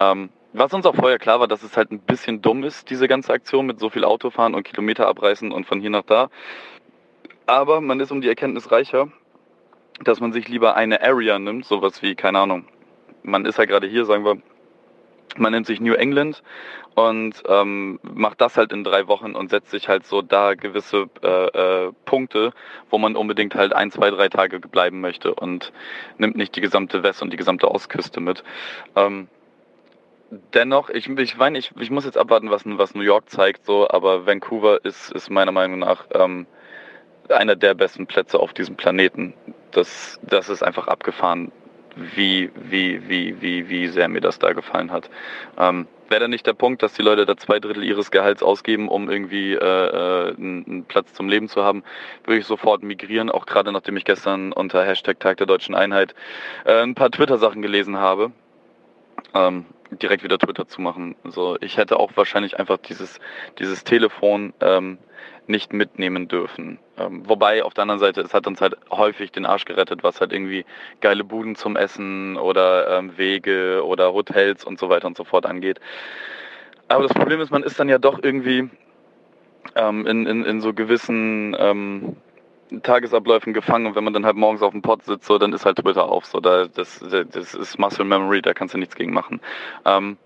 ähm, 0.00 0.30
was 0.52 0.72
uns 0.72 0.86
auch 0.86 0.94
vorher 0.94 1.18
klar 1.18 1.40
war, 1.40 1.48
dass 1.48 1.62
es 1.62 1.76
halt 1.76 1.90
ein 1.90 1.98
bisschen 1.98 2.40
dumm 2.40 2.62
ist, 2.62 2.88
diese 2.88 3.08
ganze 3.08 3.32
Aktion 3.32 3.66
mit 3.66 3.80
so 3.80 3.90
viel 3.90 4.04
Autofahren 4.04 4.54
und 4.54 4.62
Kilometer 4.62 5.08
abreißen 5.08 5.50
und 5.50 5.66
von 5.66 5.80
hier 5.80 5.90
nach 5.90 6.04
da. 6.04 6.30
Aber 7.46 7.80
man 7.80 8.00
ist 8.00 8.12
um 8.12 8.20
die 8.20 8.28
Erkenntnis 8.28 8.70
reicher, 8.70 9.08
dass 10.02 10.20
man 10.20 10.32
sich 10.32 10.48
lieber 10.48 10.76
eine 10.76 11.02
Area 11.02 11.38
nimmt, 11.38 11.66
sowas 11.66 12.02
wie, 12.02 12.14
keine 12.14 12.40
Ahnung, 12.40 12.66
man 13.22 13.46
ist 13.46 13.58
ja 13.58 13.64
gerade 13.64 13.86
hier, 13.86 14.04
sagen 14.04 14.24
wir, 14.24 14.38
man 15.36 15.52
nimmt 15.52 15.66
sich 15.66 15.80
New 15.80 15.94
England 15.94 16.42
und 16.94 17.42
ähm, 17.48 17.98
macht 18.02 18.40
das 18.40 18.56
halt 18.56 18.72
in 18.72 18.84
drei 18.84 19.08
Wochen 19.08 19.34
und 19.34 19.50
setzt 19.50 19.70
sich 19.70 19.88
halt 19.88 20.06
so 20.06 20.22
da 20.22 20.54
gewisse 20.54 21.08
äh, 21.22 21.86
äh, 21.86 21.92
Punkte, 22.04 22.52
wo 22.90 22.98
man 22.98 23.16
unbedingt 23.16 23.54
halt 23.54 23.72
ein, 23.72 23.90
zwei, 23.90 24.10
drei 24.10 24.28
Tage 24.28 24.60
bleiben 24.60 25.00
möchte 25.00 25.34
und 25.34 25.72
nimmt 26.18 26.36
nicht 26.36 26.54
die 26.54 26.60
gesamte 26.60 27.02
West- 27.02 27.22
und 27.22 27.32
die 27.32 27.36
gesamte 27.36 27.70
Ostküste 27.70 28.20
mit. 28.20 28.44
Ähm, 28.94 29.28
dennoch, 30.52 30.88
ich, 30.88 31.08
ich 31.08 31.36
meine, 31.36 31.58
ich, 31.58 31.72
ich 31.78 31.90
muss 31.90 32.04
jetzt 32.04 32.18
abwarten, 32.18 32.50
was, 32.50 32.62
was 32.64 32.94
New 32.94 33.02
York 33.02 33.28
zeigt, 33.28 33.64
so, 33.64 33.88
aber 33.88 34.26
Vancouver 34.26 34.84
ist, 34.84 35.10
ist 35.12 35.30
meiner 35.30 35.52
Meinung 35.52 35.80
nach 35.80 36.06
ähm, 36.12 36.46
einer 37.28 37.56
der 37.56 37.74
besten 37.74 38.06
Plätze 38.06 38.38
auf 38.38 38.52
diesem 38.52 38.76
Planeten. 38.76 39.34
Das, 39.74 40.18
das 40.22 40.48
ist 40.48 40.62
einfach 40.62 40.88
abgefahren, 40.88 41.52
wie, 41.96 42.50
wie, 42.54 43.08
wie, 43.08 43.40
wie, 43.40 43.68
wie 43.68 43.88
sehr 43.88 44.08
mir 44.08 44.20
das 44.20 44.38
da 44.38 44.52
gefallen 44.52 44.90
hat. 44.90 45.10
Ähm, 45.58 45.86
Wäre 46.08 46.20
da 46.20 46.28
nicht 46.28 46.46
der 46.46 46.52
Punkt, 46.52 46.82
dass 46.82 46.92
die 46.92 47.02
Leute 47.02 47.24
da 47.24 47.36
zwei 47.36 47.58
Drittel 47.58 47.82
ihres 47.82 48.10
Gehalts 48.10 48.42
ausgeben, 48.42 48.88
um 48.88 49.10
irgendwie 49.10 49.54
äh, 49.54 49.56
äh, 49.56 50.34
einen, 50.36 50.64
einen 50.66 50.84
Platz 50.84 51.14
zum 51.14 51.28
Leben 51.28 51.48
zu 51.48 51.64
haben, 51.64 51.82
würde 52.24 52.40
ich 52.40 52.46
sofort 52.46 52.82
migrieren, 52.82 53.30
auch 53.30 53.46
gerade 53.46 53.72
nachdem 53.72 53.96
ich 53.96 54.04
gestern 54.04 54.52
unter 54.52 54.84
Hashtag 54.84 55.18
Tag 55.18 55.38
der 55.38 55.46
Deutschen 55.46 55.74
Einheit 55.74 56.14
äh, 56.66 56.82
ein 56.82 56.94
paar 56.94 57.10
Twitter-Sachen 57.10 57.62
gelesen 57.62 57.96
habe. 57.96 58.32
Ähm, 59.32 59.64
direkt 59.90 60.24
wieder 60.24 60.38
Twitter 60.38 60.66
zu 60.66 60.80
machen. 60.80 61.16
So, 61.24 61.56
ich 61.60 61.76
hätte 61.76 61.98
auch 61.98 62.10
wahrscheinlich 62.16 62.58
einfach 62.58 62.78
dieses, 62.78 63.18
dieses 63.58 63.84
Telefon 63.84 64.52
ähm, 64.60 64.98
nicht 65.46 65.72
mitnehmen 65.72 66.28
dürfen. 66.28 66.78
Ähm, 66.96 67.22
wobei 67.28 67.62
auf 67.62 67.74
der 67.74 67.82
anderen 67.82 68.00
Seite, 68.00 68.20
es 68.22 68.32
hat 68.32 68.46
uns 68.46 68.60
halt 68.60 68.76
häufig 68.90 69.32
den 69.32 69.46
Arsch 69.46 69.64
gerettet, 69.64 70.02
was 70.02 70.20
halt 70.20 70.32
irgendwie 70.32 70.64
geile 71.00 71.24
Buden 71.24 71.54
zum 71.54 71.76
Essen 71.76 72.36
oder 72.36 72.98
ähm, 72.98 73.16
Wege 73.18 73.84
oder 73.84 74.12
Hotels 74.12 74.64
und 74.64 74.78
so 74.78 74.88
weiter 74.88 75.06
und 75.06 75.16
so 75.16 75.24
fort 75.24 75.46
angeht. 75.46 75.80
Aber 76.88 77.02
das 77.02 77.14
Problem 77.14 77.40
ist, 77.40 77.50
man 77.50 77.62
ist 77.62 77.78
dann 77.78 77.88
ja 77.88 77.98
doch 77.98 78.22
irgendwie 78.22 78.70
ähm, 79.74 80.06
in, 80.06 80.26
in, 80.26 80.44
in 80.44 80.60
so 80.60 80.72
gewissen 80.72 81.56
ähm, 81.58 82.16
Tagesabläufen 82.82 83.52
gefangen 83.52 83.86
und 83.86 83.94
wenn 83.94 84.04
man 84.04 84.12
dann 84.12 84.26
halt 84.26 84.36
morgens 84.36 84.62
auf 84.62 84.72
dem 84.72 84.82
Pod 84.82 85.02
sitzt, 85.02 85.26
so, 85.26 85.38
dann 85.38 85.52
ist 85.52 85.64
halt 85.64 85.78
Twitter 85.78 86.08
auf. 86.08 86.24
So, 86.26 86.40
da, 86.40 86.66
das, 86.66 87.00
das 87.00 87.54
ist 87.54 87.78
Muscle 87.78 88.04
Memory, 88.04 88.42
da 88.42 88.54
kannst 88.54 88.74
du 88.74 88.78
nichts 88.78 88.94
gegen 88.94 89.12
machen. 89.12 89.40
Ähm, 89.84 90.16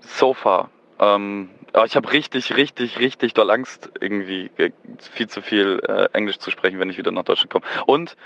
so 0.00 0.34
far. 0.34 0.70
Ähm, 0.98 1.50
aber 1.72 1.84
ich 1.84 1.96
habe 1.96 2.12
richtig, 2.12 2.56
richtig, 2.56 2.98
richtig 2.98 3.34
doll 3.34 3.50
Angst, 3.50 3.90
irgendwie 4.00 4.50
äh, 4.56 4.70
viel 5.12 5.28
zu 5.28 5.42
viel 5.42 5.80
äh, 5.86 6.08
Englisch 6.12 6.38
zu 6.38 6.50
sprechen, 6.50 6.78
wenn 6.78 6.90
ich 6.90 6.98
wieder 6.98 7.10
nach 7.10 7.24
Deutschland 7.24 7.50
komme. 7.50 7.66
Und 7.86 8.16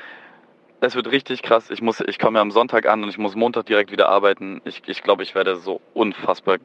es 0.81 0.95
wird 0.95 1.11
richtig 1.11 1.43
krass. 1.43 1.71
Ich 1.71 1.83
muss, 1.83 2.01
ich 2.01 2.19
komme 2.19 2.39
ja 2.39 2.43
am 2.43 2.51
Sonntag 2.51 2.87
an 2.87 3.03
und 3.03 3.11
ich 3.11 3.19
muss 3.19 3.35
Montag 3.35 3.67
direkt 3.67 3.93
wieder 3.93 4.09
arbeiten. 4.09 4.61
Ich, 4.65 4.83
ich 4.87 5.03
glaube, 5.03 5.23
ich 5.23 5.35
werde 5.35 5.57
so 5.57 5.81
unfassbar 5.95 6.59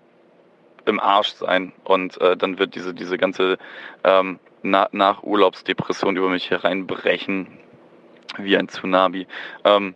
im 0.86 1.00
Arsch 1.00 1.34
sein 1.34 1.74
und 1.84 2.20
äh, 2.22 2.38
dann 2.38 2.60
wird 2.60 2.76
diese, 2.76 2.94
diese 2.94 3.18
ganze 3.18 3.58
ähm, 4.04 4.40
na, 4.62 4.88
nach 4.92 5.24
Urlaubsdepression 5.24 6.16
über 6.16 6.30
mich 6.30 6.50
hereinbrechen 6.50 7.58
wie 8.38 8.58
ein 8.58 8.68
Tsunami. 8.68 9.28
Ähm, 9.64 9.96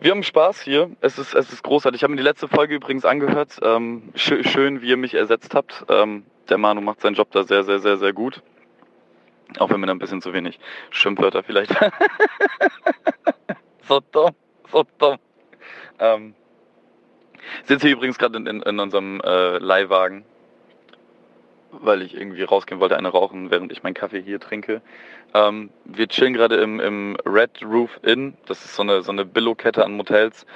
wir 0.00 0.10
haben 0.10 0.22
Spaß 0.22 0.60
hier. 0.60 0.90
Es 1.00 1.18
ist, 1.18 1.34
es 1.34 1.52
ist 1.52 1.62
großartig. 1.62 1.98
Ich 1.98 2.02
habe 2.02 2.12
mir 2.12 2.18
die 2.18 2.22
letzte 2.22 2.48
Folge 2.48 2.74
übrigens 2.74 3.04
angehört. 3.04 3.58
Ähm, 3.62 4.12
sch 4.14 4.34
schön, 4.42 4.82
wie 4.82 4.88
ihr 4.88 4.96
mich 4.96 5.14
ersetzt 5.14 5.54
habt. 5.54 5.84
Ähm, 5.88 6.24
der 6.48 6.58
Manu 6.58 6.80
macht 6.80 7.00
seinen 7.00 7.14
Job 7.14 7.30
da 7.32 7.44
sehr, 7.44 7.64
sehr, 7.64 7.78
sehr, 7.78 7.96
sehr 7.96 8.12
gut. 8.12 8.42
Auch 9.58 9.70
wenn 9.70 9.80
mir 9.80 9.86
da 9.86 9.92
ein 9.92 9.98
bisschen 9.98 10.22
zu 10.22 10.32
wenig 10.32 10.58
Schimpfwörter 10.90 11.42
vielleicht. 11.42 11.70
so 13.88 14.00
dumm, 14.12 14.34
so 14.70 14.84
dumm. 14.98 15.16
Ähm, 15.98 16.34
sitze 17.64 17.86
hier 17.86 17.96
übrigens 17.96 18.18
gerade 18.18 18.36
in, 18.36 18.46
in, 18.46 18.62
in, 18.62 18.80
unserem 18.80 19.20
äh, 19.20 19.58
Leihwagen 19.58 20.24
weil 21.80 22.02
ich 22.02 22.14
irgendwie 22.14 22.42
rausgehen 22.42 22.80
wollte, 22.80 22.96
eine 22.96 23.08
rauchen, 23.08 23.50
während 23.50 23.72
ich 23.72 23.82
meinen 23.82 23.94
Kaffee 23.94 24.22
hier 24.22 24.40
trinke. 24.40 24.82
Ähm, 25.34 25.70
wir 25.84 26.08
chillen 26.08 26.34
gerade 26.34 26.56
im, 26.56 26.80
im 26.80 27.16
Red 27.24 27.62
Roof 27.62 27.98
Inn. 28.02 28.36
Das 28.46 28.64
ist 28.64 28.74
so 28.74 28.82
eine, 28.82 29.02
so 29.02 29.12
eine 29.12 29.24
Billo-Kette 29.24 29.84
an 29.84 29.92
Motels. 29.92 30.46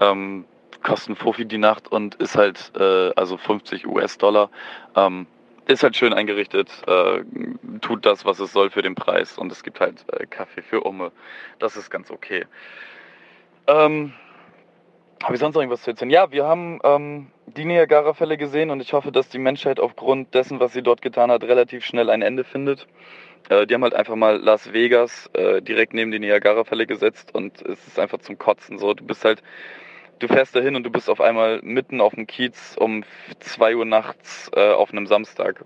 Ähm, 0.00 0.44
kosten 0.82 1.16
Fuffi 1.16 1.44
die 1.44 1.58
Nacht 1.58 1.88
und 1.88 2.14
ist 2.16 2.36
halt, 2.36 2.72
äh, 2.76 3.12
also 3.16 3.36
50 3.36 3.86
US-Dollar. 3.86 4.50
Ähm, 4.96 5.26
ist 5.66 5.82
halt 5.82 5.96
schön 5.96 6.12
eingerichtet, 6.12 6.70
äh, 6.86 7.22
tut 7.80 8.04
das, 8.04 8.24
was 8.24 8.40
es 8.40 8.52
soll 8.52 8.70
für 8.70 8.82
den 8.82 8.94
Preis 8.94 9.38
und 9.38 9.52
es 9.52 9.62
gibt 9.62 9.78
halt 9.80 10.04
äh, 10.12 10.26
Kaffee 10.26 10.62
für 10.62 10.80
Umme. 10.80 11.12
Das 11.58 11.76
ist 11.76 11.90
ganz 11.90 12.10
okay. 12.10 12.46
Ähm, 13.66 14.12
habe 15.22 15.34
ich 15.34 15.40
sonst 15.40 15.54
noch 15.54 15.62
irgendwas 15.62 15.82
zu 15.82 15.90
erzählen? 15.90 16.10
Ja, 16.10 16.32
wir 16.32 16.46
haben 16.46 16.80
ähm, 16.82 17.26
die 17.46 17.64
Niagara-Fälle 17.64 18.36
gesehen 18.36 18.70
und 18.70 18.80
ich 18.80 18.92
hoffe, 18.92 19.12
dass 19.12 19.28
die 19.28 19.38
Menschheit 19.38 19.78
aufgrund 19.78 20.34
dessen, 20.34 20.60
was 20.60 20.72
sie 20.72 20.82
dort 20.82 21.02
getan 21.02 21.30
hat, 21.30 21.44
relativ 21.44 21.84
schnell 21.84 22.08
ein 22.10 22.22
Ende 22.22 22.44
findet. 22.44 22.86
Äh, 23.48 23.66
die 23.66 23.74
haben 23.74 23.82
halt 23.82 23.94
einfach 23.94 24.16
mal 24.16 24.36
Las 24.36 24.72
Vegas 24.72 25.28
äh, 25.34 25.60
direkt 25.60 25.92
neben 25.92 26.10
die 26.10 26.18
Niagara-Fälle 26.18 26.86
gesetzt 26.86 27.34
und 27.34 27.60
es 27.62 27.86
ist 27.86 27.98
einfach 27.98 28.18
zum 28.18 28.38
Kotzen 28.38 28.78
so. 28.78 28.94
Du 28.94 29.04
bist 29.04 29.24
halt, 29.24 29.42
du 30.20 30.28
fährst 30.28 30.56
dahin 30.56 30.74
und 30.74 30.84
du 30.84 30.90
bist 30.90 31.10
auf 31.10 31.20
einmal 31.20 31.60
mitten 31.62 32.00
auf 32.00 32.14
dem 32.14 32.26
Kiez 32.26 32.76
um 32.78 33.04
2 33.40 33.76
Uhr 33.76 33.84
nachts 33.84 34.50
äh, 34.54 34.72
auf 34.72 34.90
einem 34.92 35.06
Samstag. 35.06 35.64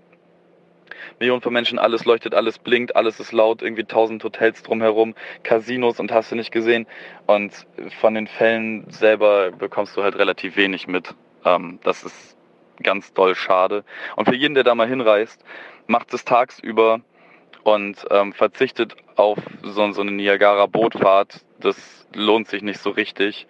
Millionen 1.19 1.41
von 1.41 1.53
Menschen, 1.53 1.79
alles 1.79 2.05
leuchtet, 2.05 2.33
alles 2.33 2.59
blinkt, 2.59 2.95
alles 2.95 3.19
ist 3.19 3.31
laut, 3.31 3.61
irgendwie 3.61 3.83
tausend 3.83 4.23
Hotels 4.23 4.63
drumherum, 4.63 5.15
Casinos 5.43 5.99
und 5.99 6.11
hast 6.11 6.31
du 6.31 6.35
nicht 6.35 6.51
gesehen. 6.51 6.87
Und 7.25 7.53
von 7.99 8.13
den 8.13 8.27
Fällen 8.27 8.89
selber 8.89 9.51
bekommst 9.51 9.95
du 9.97 10.03
halt 10.03 10.15
relativ 10.17 10.57
wenig 10.57 10.87
mit. 10.87 11.13
Ähm, 11.43 11.79
das 11.83 12.03
ist 12.03 12.37
ganz 12.83 13.13
doll 13.13 13.35
schade. 13.35 13.83
Und 14.15 14.27
für 14.27 14.35
jeden, 14.35 14.55
der 14.55 14.63
da 14.63 14.75
mal 14.75 14.87
hinreist, 14.87 15.43
macht 15.87 16.13
es 16.13 16.25
tagsüber 16.25 17.01
und 17.63 18.05
ähm, 18.11 18.33
verzichtet 18.33 18.95
auf 19.15 19.39
so, 19.63 19.91
so 19.91 20.01
eine 20.01 20.11
Niagara-Bootfahrt. 20.11 21.45
Das 21.59 22.07
lohnt 22.13 22.47
sich 22.47 22.61
nicht 22.61 22.79
so 22.79 22.89
richtig. 22.91 23.47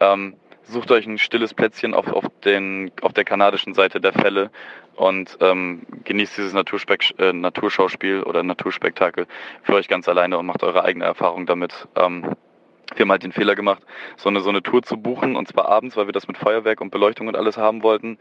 Ähm, 0.00 0.36
sucht 0.64 0.90
euch 0.90 1.06
ein 1.06 1.18
stilles 1.18 1.54
Plätzchen 1.54 1.94
auf, 1.94 2.08
auf, 2.08 2.24
den, 2.44 2.92
auf 3.02 3.12
der 3.12 3.24
kanadischen 3.24 3.74
Seite 3.74 4.00
der 4.00 4.12
Fälle 4.12 4.50
und 4.96 5.36
ähm, 5.40 5.82
genießt 6.04 6.36
dieses 6.36 6.52
Naturspeck, 6.52 7.14
äh, 7.18 7.32
Naturschauspiel 7.32 8.22
oder 8.22 8.42
Naturspektakel 8.42 9.26
für 9.62 9.74
euch 9.74 9.88
ganz 9.88 10.08
alleine 10.08 10.38
und 10.38 10.46
macht 10.46 10.62
eure 10.62 10.84
eigene 10.84 11.04
Erfahrung 11.04 11.46
damit. 11.46 11.88
Ähm, 11.96 12.34
wir 12.94 13.02
haben 13.02 13.10
halt 13.10 13.22
den 13.22 13.32
Fehler 13.32 13.54
gemacht, 13.54 13.82
so 14.16 14.28
eine, 14.28 14.40
so 14.40 14.50
eine 14.50 14.62
Tour 14.62 14.82
zu 14.82 14.96
buchen 14.96 15.36
und 15.36 15.48
zwar 15.48 15.68
abends, 15.68 15.96
weil 15.96 16.06
wir 16.06 16.12
das 16.12 16.28
mit 16.28 16.38
Feuerwerk 16.38 16.80
und 16.80 16.90
Beleuchtung 16.90 17.28
und 17.28 17.36
alles 17.36 17.56
haben 17.56 17.82
wollten. 17.82 18.18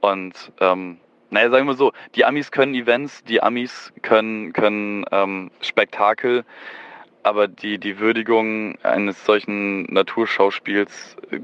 Und 0.00 0.52
ähm, 0.60 0.98
naja, 1.30 1.50
sagen 1.50 1.66
wir 1.66 1.74
so, 1.74 1.92
die 2.14 2.24
Amis 2.24 2.50
können 2.50 2.74
Events, 2.74 3.24
die 3.24 3.42
Amis 3.42 3.92
können, 4.02 4.52
können 4.52 5.04
ähm, 5.10 5.50
Spektakel 5.60 6.44
aber 7.22 7.48
die, 7.48 7.78
die 7.78 7.98
Würdigung 7.98 8.78
eines 8.82 9.24
solchen 9.24 9.84
Naturschauspiels 9.84 11.16
äh, 11.30 11.40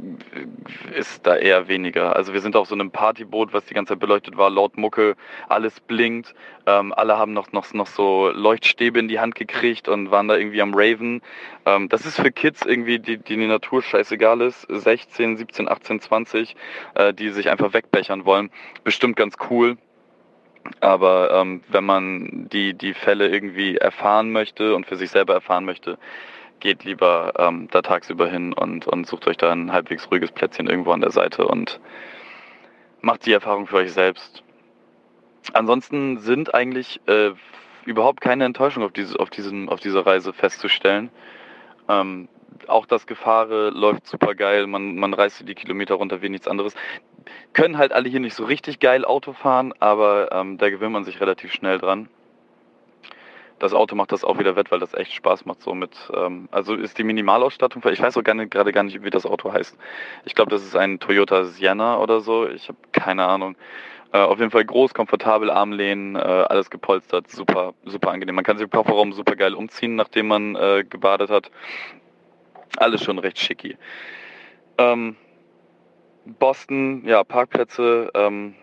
ist 0.99 1.27
da 1.27 1.37
eher 1.37 1.69
weniger. 1.69 2.17
Also 2.17 2.33
wir 2.33 2.41
sind 2.41 2.57
auf 2.57 2.69
so 2.69 2.75
einem 2.75 2.91
Partyboot, 2.91 3.53
was 3.53 3.65
die 3.67 3.75
ganze 3.75 3.95
Zeit 3.95 4.01
beleuchtet 4.01 4.37
war, 4.37 4.51
laut 4.51 4.77
Mucke, 4.77 5.17
alles 5.49 5.81
blinkt, 5.81 6.35
ähm, 6.67 6.93
alle 6.93 7.17
haben 7.17 7.33
noch, 7.33 7.53
noch, 7.53 7.73
noch 7.73 7.87
so 7.87 8.31
Leuchtstäbe 8.31 8.99
in 8.99 9.09
die 9.09 9.21
Hand 9.21 9.35
gekriegt 9.35 9.89
und 9.89 10.11
waren 10.11 10.29
da 10.29 10.37
irgendwie 10.37 10.63
am 10.63 10.75
Raven. 10.75 11.23
Ähm, 11.67 11.89
das 11.89 12.07
ist 12.07 12.17
für 12.21 12.33
Kids 12.33 12.65
irgendwie, 12.65 12.99
die, 12.99 13.19
die 13.19 13.37
die 13.37 13.47
Natur 13.47 13.83
scheißegal 13.83 14.41
ist, 14.41 14.67
16, 14.69 15.37
17, 15.37 15.69
18, 15.69 16.01
20, 16.01 16.57
äh, 16.95 17.15
die 17.15 17.31
sich 17.31 17.51
einfach 17.51 17.73
wegbechern 17.73 18.25
wollen, 18.25 18.51
bestimmt 18.85 19.17
ganz 19.17 19.37
cool. 19.51 19.77
Aber 20.81 21.31
ähm, 21.33 21.63
wenn 21.69 21.85
man 21.85 22.49
die, 22.53 22.75
die 22.75 22.95
Fälle 22.95 23.29
irgendwie 23.29 23.77
erfahren 23.77 24.31
möchte 24.33 24.75
und 24.75 24.87
für 24.87 24.97
sich 24.97 25.11
selber 25.11 25.35
erfahren 25.35 25.65
möchte, 25.65 25.99
geht 26.61 26.85
lieber 26.85 27.35
ähm, 27.39 27.69
da 27.71 27.83
tagsüber 27.83 28.29
hin 28.29 28.53
und, 28.53 28.87
und 28.87 29.07
sucht 29.07 29.27
euch 29.27 29.37
da 29.37 29.51
ein 29.51 29.73
halbwegs 29.73 30.11
ruhiges 30.11 30.33
Plätzchen 30.33 30.69
irgendwo 30.69 30.93
an 30.93 31.01
der 31.01 31.11
Seite 31.11 31.47
und 31.47 31.81
macht 33.01 33.27
die 33.27 33.33
Erfahrung 33.33 33.67
für 33.67 33.77
euch 33.77 33.93
selbst. 33.93 34.43
Ansonsten 35.53 36.19
sind 36.19 36.55
eigentlich 36.55 37.01
äh, 37.07 37.31
überhaupt 37.85 38.21
keine 38.21 38.45
Enttäuschungen 38.45 38.87
auf, 38.87 38.93
diese, 38.93 39.19
auf, 39.19 39.31
diesen, 39.31 39.69
auf 39.69 39.81
dieser 39.81 40.05
Reise 40.05 40.33
festzustellen. 40.33 41.11
Ähm, 41.89 42.29
auch 42.67 42.87
das 42.87 43.07
Gefahre 43.07 43.71
läuft 43.71 44.07
super 44.07 44.35
geil, 44.35 44.67
man, 44.67 44.97
man 44.97 45.15
reißt 45.15 45.49
die 45.49 45.55
Kilometer 45.55 45.95
runter 45.95 46.23
wie 46.23 46.29
nichts 46.29 46.49
anderes. 46.49 46.75
Können 47.53 47.79
halt 47.79 47.93
alle 47.93 48.09
hier 48.09 48.21
nicht 48.21 48.35
so 48.35 48.45
richtig 48.45 48.81
geil 48.81 49.05
Auto 49.05 49.33
fahren, 49.33 49.75
aber 49.81 50.31
ähm, 50.33 50.59
da 50.59 50.71
gewöhnt 50.71 50.93
man 50.93 51.05
sich 51.05 51.21
relativ 51.21 51.53
schnell 51.53 51.79
dran. 51.79 52.09
Das 53.59 53.75
Auto 53.75 53.97
macht 53.97 54.13
das 54.13 54.23
auch 54.23 54.39
wieder 54.39 54.55
wett, 54.55 54.71
weil 54.71 54.79
das 54.79 54.95
echt 54.95 55.13
Spaß 55.13 55.45
macht. 55.45 55.63
So 55.63 55.75
mit, 55.75 55.91
ähm, 56.15 56.49
also 56.53 56.75
ist 56.75 56.97
die 56.99 57.05
Minimalausstattung, 57.05 57.83
ich 57.91 58.01
weiß 58.01 58.17
auch 58.17 58.23
gerade 58.23 58.73
gar 58.73 58.83
nicht, 58.85 59.03
wie 59.03 59.11
das 59.11 59.27
Auto 59.27 59.53
heißt. 59.53 59.77
Ich 60.25 60.35
glaube, 60.35 60.51
das 60.51 60.63
ist 60.63 60.77
ein 60.77 61.01
Toyota 61.01 61.45
Sienna 61.45 61.99
oder 61.99 62.21
so. 62.21 62.49
Ich 62.49 62.69
habe 62.69 62.79
keine 62.93 63.25
Ahnung. 63.27 63.57
Äh, 64.13 64.19
auf 64.19 64.39
jeden 64.39 64.51
Fall 64.51 64.65
groß, 64.65 64.95
komfortabel, 64.95 65.51
Armlehnen, 65.51 66.17
äh, 66.17 66.19
alles 66.19 66.71
gepolstert, 66.71 67.29
super, 67.31 67.75
super 67.85 68.11
angenehm. 68.11 68.37
Man 68.37 68.45
kann 68.45 68.57
sich 68.57 68.65
im 68.65 68.71
Kofferraum 68.71 69.13
super 69.13 69.37
geil 69.37 69.55
umziehen, 69.55 69.97
nachdem 69.97 70.29
man 70.29 70.55
äh, 70.55 70.85
gebadet 70.89 71.29
hat. 71.29 71.51
Alles 72.79 73.03
schon 73.03 73.19
recht 73.19 73.39
schicki. 73.39 73.77
Ähm, 74.79 75.17
Boston, 76.39 77.03
ja, 77.07 77.25
Parkplätze. 77.25 78.11
Ähm, 78.15 78.55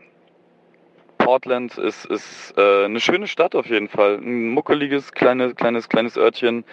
Portland 1.18 1.78
ist, 1.78 2.06
ist 2.06 2.54
äh, 2.58 2.86
eine 2.86 3.00
schöne 3.00 3.28
Stadt 3.28 3.56
auf 3.56 3.66
jeden 3.68 3.88
Fall. 3.88 4.18
Ein 4.18 4.50
muckeliges, 4.50 5.12
kleines, 5.12 5.56
kleines, 5.56 5.90
kleines 5.90 6.18
Örtchen 6.18 6.66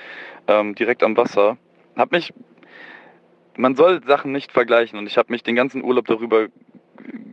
ähm, 0.47 0.75
direkt 0.75 1.03
am 1.03 1.17
Wasser. 1.17 1.57
Hab 1.97 2.13
mich 2.13 2.33
man 3.57 3.75
soll 3.75 4.03
Sachen 4.05 4.33
nicht 4.33 4.53
vergleichen 4.53 4.99
und 4.99 5.07
ich 5.07 5.19
habe 5.19 5.33
mich 5.33 5.43
den 5.43 5.55
ganzen 5.55 5.83
Urlaub 5.85 6.07
darüber 6.07 6.49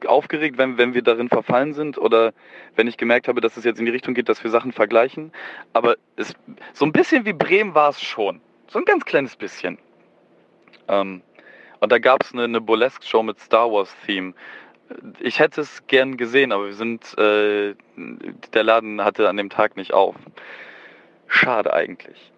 aufgeregt, 0.06 0.58
wenn, 0.58 0.78
wenn 0.78 0.94
wir 0.94 1.02
darin 1.02 1.30
verfallen 1.30 1.74
sind 1.74 1.98
oder 1.98 2.34
wenn 2.76 2.88
ich 2.88 2.98
gemerkt 2.98 3.28
habe, 3.28 3.42
dass 3.42 3.58
es 3.58 3.64
jetzt 3.64 3.80
in 3.80 3.86
die 3.86 3.92
Richtung 3.92 4.14
geht, 4.14 4.30
dass 4.30 4.44
wir 4.44 4.52
Sachen 4.52 4.72
vergleichen. 4.72 5.32
Aber 5.74 5.98
es, 6.16 6.34
so 6.74 6.86
ein 6.86 6.92
bisschen 6.92 7.26
wie 7.26 7.34
Bremen 7.34 7.76
war 7.76 7.90
es 7.90 8.02
schon. 8.02 8.42
So 8.68 8.80
ein 8.80 8.86
ganz 8.86 9.06
kleines 9.06 9.36
bisschen. 9.36 9.78
Ähm, 10.88 11.22
und 11.80 11.92
da 11.92 12.00
gab 12.00 12.24
es 12.24 12.34
eine, 12.34 12.44
eine 12.44 12.62
Burlesque-Show 12.62 13.24
mit 13.24 13.40
Star 13.40 13.72
Wars-Theme. 13.72 14.34
Ich 15.20 15.40
hätte 15.40 15.62
es 15.62 15.86
gern 15.88 16.18
gesehen, 16.18 16.52
aber 16.52 16.66
wir 16.66 16.74
sind, 16.74 17.18
äh, 17.18 17.76
der 18.54 18.64
Laden 18.64 19.04
hatte 19.04 19.30
an 19.30 19.38
dem 19.38 19.50
Tag 19.50 19.78
nicht 19.78 19.94
auf. 19.94 20.16
Schade 21.28 21.74
eigentlich 21.74 22.32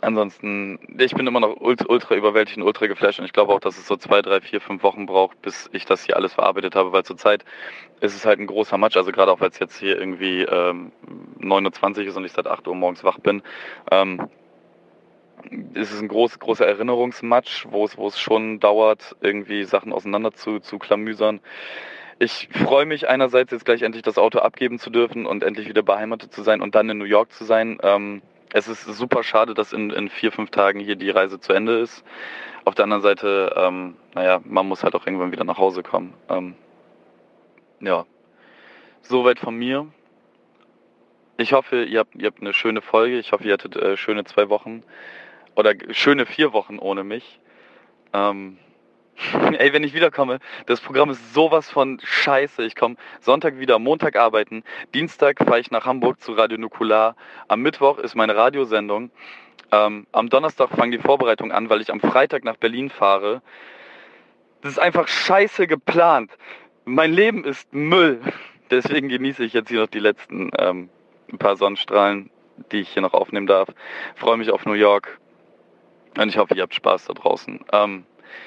ansonsten, 0.00 0.78
ich 0.98 1.14
bin 1.14 1.26
immer 1.26 1.40
noch 1.40 1.56
ultra, 1.60 2.14
überwältigt 2.14 2.58
und 2.58 2.62
ultra 2.62 2.86
geflasht 2.86 3.18
und 3.18 3.24
ich 3.24 3.32
glaube 3.32 3.52
auch, 3.52 3.60
dass 3.60 3.78
es 3.78 3.86
so 3.86 3.96
zwei, 3.96 4.22
drei, 4.22 4.40
vier, 4.40 4.60
fünf 4.60 4.82
Wochen 4.82 5.06
braucht, 5.06 5.40
bis 5.42 5.68
ich 5.72 5.84
das 5.84 6.04
hier 6.04 6.16
alles 6.16 6.34
verarbeitet 6.34 6.74
habe, 6.74 6.92
weil 6.92 7.04
zurzeit 7.04 7.44
ist 8.00 8.14
es 8.14 8.24
halt 8.24 8.38
ein 8.38 8.46
großer 8.46 8.78
Match, 8.78 8.96
also 8.96 9.12
gerade 9.12 9.32
auch, 9.32 9.40
weil 9.40 9.50
es 9.50 9.58
jetzt 9.58 9.78
hier 9.78 9.98
irgendwie 9.98 10.42
ähm, 10.42 10.92
29 11.38 12.06
ist 12.06 12.16
und 12.16 12.24
ich 12.24 12.32
seit 12.32 12.46
8 12.46 12.66
Uhr 12.68 12.74
morgens 12.74 13.04
wach 13.04 13.18
bin, 13.18 13.42
ähm, 13.90 14.28
ist 15.74 15.92
es 15.92 16.00
ein 16.00 16.08
groß, 16.08 16.38
großer 16.38 16.66
Erinnerungsmatch, 16.66 17.66
wo 17.70 17.84
es, 17.84 17.96
wo 17.96 18.06
es 18.06 18.18
schon 18.18 18.60
dauert, 18.60 19.16
irgendwie 19.20 19.64
Sachen 19.64 19.92
auseinander 19.92 20.32
zu, 20.32 20.60
zu 20.60 20.78
klamüsern. 20.78 21.40
Ich 22.18 22.48
freue 22.50 22.84
mich 22.84 23.08
einerseits 23.08 23.52
jetzt 23.52 23.64
gleich 23.64 23.82
endlich 23.82 24.02
das 24.02 24.18
Auto 24.18 24.40
abgeben 24.40 24.78
zu 24.78 24.90
dürfen 24.90 25.24
und 25.24 25.44
endlich 25.44 25.68
wieder 25.68 25.82
beheimatet 25.82 26.32
zu 26.32 26.42
sein 26.42 26.60
und 26.60 26.74
dann 26.74 26.90
in 26.90 26.98
New 26.98 27.04
York 27.04 27.32
zu 27.32 27.44
sein. 27.44 27.78
Ähm, 27.82 28.22
es 28.52 28.66
ist 28.66 28.84
super 28.84 29.22
schade, 29.22 29.54
dass 29.54 29.72
in, 29.72 29.90
in 29.90 30.08
vier, 30.08 30.32
fünf 30.32 30.50
Tagen 30.50 30.80
hier 30.80 30.96
die 30.96 31.10
Reise 31.10 31.38
zu 31.38 31.52
Ende 31.52 31.78
ist. 31.78 32.04
Auf 32.64 32.74
der 32.74 32.84
anderen 32.84 33.02
Seite, 33.02 33.54
ähm, 33.56 33.96
naja, 34.14 34.40
man 34.44 34.66
muss 34.66 34.82
halt 34.82 34.94
auch 34.94 35.06
irgendwann 35.06 35.32
wieder 35.32 35.44
nach 35.44 35.58
Hause 35.58 35.82
kommen. 35.82 36.12
Ähm, 36.28 36.54
ja, 37.80 38.04
soweit 39.02 39.38
von 39.38 39.54
mir. 39.54 39.86
Ich 41.36 41.52
hoffe, 41.52 41.84
ihr 41.84 42.00
habt, 42.00 42.16
ihr 42.16 42.26
habt 42.26 42.40
eine 42.40 42.52
schöne 42.52 42.82
Folge. 42.82 43.18
Ich 43.18 43.30
hoffe, 43.30 43.44
ihr 43.44 43.52
hattet 43.52 43.76
äh, 43.76 43.96
schöne 43.96 44.24
zwei 44.24 44.48
Wochen 44.48 44.82
oder 45.58 45.74
schöne 45.90 46.24
vier 46.24 46.52
Wochen 46.52 46.78
ohne 46.78 47.02
mich. 47.02 47.40
Ähm, 48.12 48.58
Ey, 49.58 49.72
wenn 49.72 49.82
ich 49.82 49.92
wiederkomme, 49.92 50.38
das 50.66 50.80
Programm 50.80 51.10
ist 51.10 51.34
sowas 51.34 51.68
von 51.68 51.98
scheiße. 52.00 52.64
Ich 52.64 52.76
komme 52.76 52.94
Sonntag 53.20 53.58
wieder, 53.58 53.80
Montag 53.80 54.14
arbeiten, 54.14 54.62
Dienstag 54.94 55.38
fahre 55.40 55.58
ich 55.58 55.72
nach 55.72 55.84
Hamburg 55.84 56.20
zu 56.20 56.32
Radio 56.34 56.58
Nukular, 56.58 57.16
am 57.48 57.60
Mittwoch 57.62 57.98
ist 57.98 58.14
meine 58.14 58.36
Radiosendung, 58.36 59.10
ähm, 59.72 60.06
am 60.12 60.28
Donnerstag 60.28 60.70
fangen 60.70 60.92
die 60.92 60.98
Vorbereitungen 60.98 61.50
an, 61.50 61.68
weil 61.68 61.80
ich 61.80 61.90
am 61.90 61.98
Freitag 61.98 62.44
nach 62.44 62.56
Berlin 62.56 62.88
fahre. 62.88 63.42
Das 64.60 64.70
ist 64.70 64.78
einfach 64.78 65.08
scheiße 65.08 65.66
geplant. 65.66 66.30
Mein 66.84 67.12
Leben 67.12 67.44
ist 67.44 67.74
Müll. 67.74 68.20
Deswegen 68.70 69.08
genieße 69.08 69.42
ich 69.44 69.54
jetzt 69.54 69.70
hier 69.70 69.80
noch 69.80 69.88
die 69.88 69.98
letzten 69.98 70.50
ähm, 70.56 70.88
paar 71.40 71.56
Sonnenstrahlen, 71.56 72.30
die 72.70 72.78
ich 72.78 72.90
hier 72.90 73.02
noch 73.02 73.14
aufnehmen 73.14 73.48
darf. 73.48 73.68
Freue 74.14 74.36
mich 74.36 74.52
auf 74.52 74.64
New 74.64 74.74
York 74.74 75.18
und 76.16 76.28
ich 76.28 76.38
hoffe, 76.38 76.54
ihr 76.54 76.62
habt 76.62 76.74
Spaß 76.74 77.06
da 77.06 77.14
draußen. 77.14 77.60
Ähm, 77.72 78.04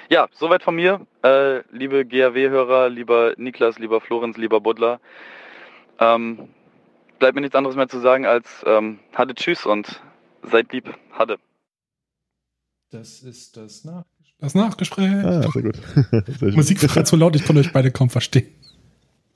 ja, 0.10 0.28
soweit 0.34 0.64
von 0.64 0.76
mir. 0.76 1.06
Äh, 1.24 1.62
liebe 1.72 2.06
GAW-Hörer, 2.06 2.90
lieber 2.90 3.34
Niklas, 3.38 3.80
lieber 3.80 4.02
Florenz, 4.02 4.38
lieber 4.38 4.62
Buddler. 4.62 5.00
Ähm, 6.00 6.50
bleibt 7.20 7.36
mir 7.36 7.42
nichts 7.42 7.56
anderes 7.56 7.76
mehr 7.76 7.88
zu 7.88 8.00
sagen 8.00 8.26
als 8.26 8.64
ähm, 8.66 9.00
Hatte 9.14 9.36
Tschüss 9.36 9.66
und 9.66 10.02
seid 10.44 10.72
lieb. 10.74 10.94
Hatte. 11.12 11.38
Das 12.90 13.22
ist 13.22 13.56
das 13.58 13.86
Nachgespräch. 13.86 14.36
Das 14.40 14.56
Nachgespräch. 14.56 15.12
Ah, 15.24 15.42
sehr 15.44 15.62
gut. 15.62 15.76
Sehr 16.40 16.52
Musik 16.54 16.82
war 16.82 16.90
gerade 16.90 17.06
so 17.06 17.16
laut, 17.16 17.36
ich 17.36 17.46
konnte 17.46 17.62
euch 17.62 17.72
beide 17.72 17.92
kaum 17.92 18.10
verstehen. 18.10 18.48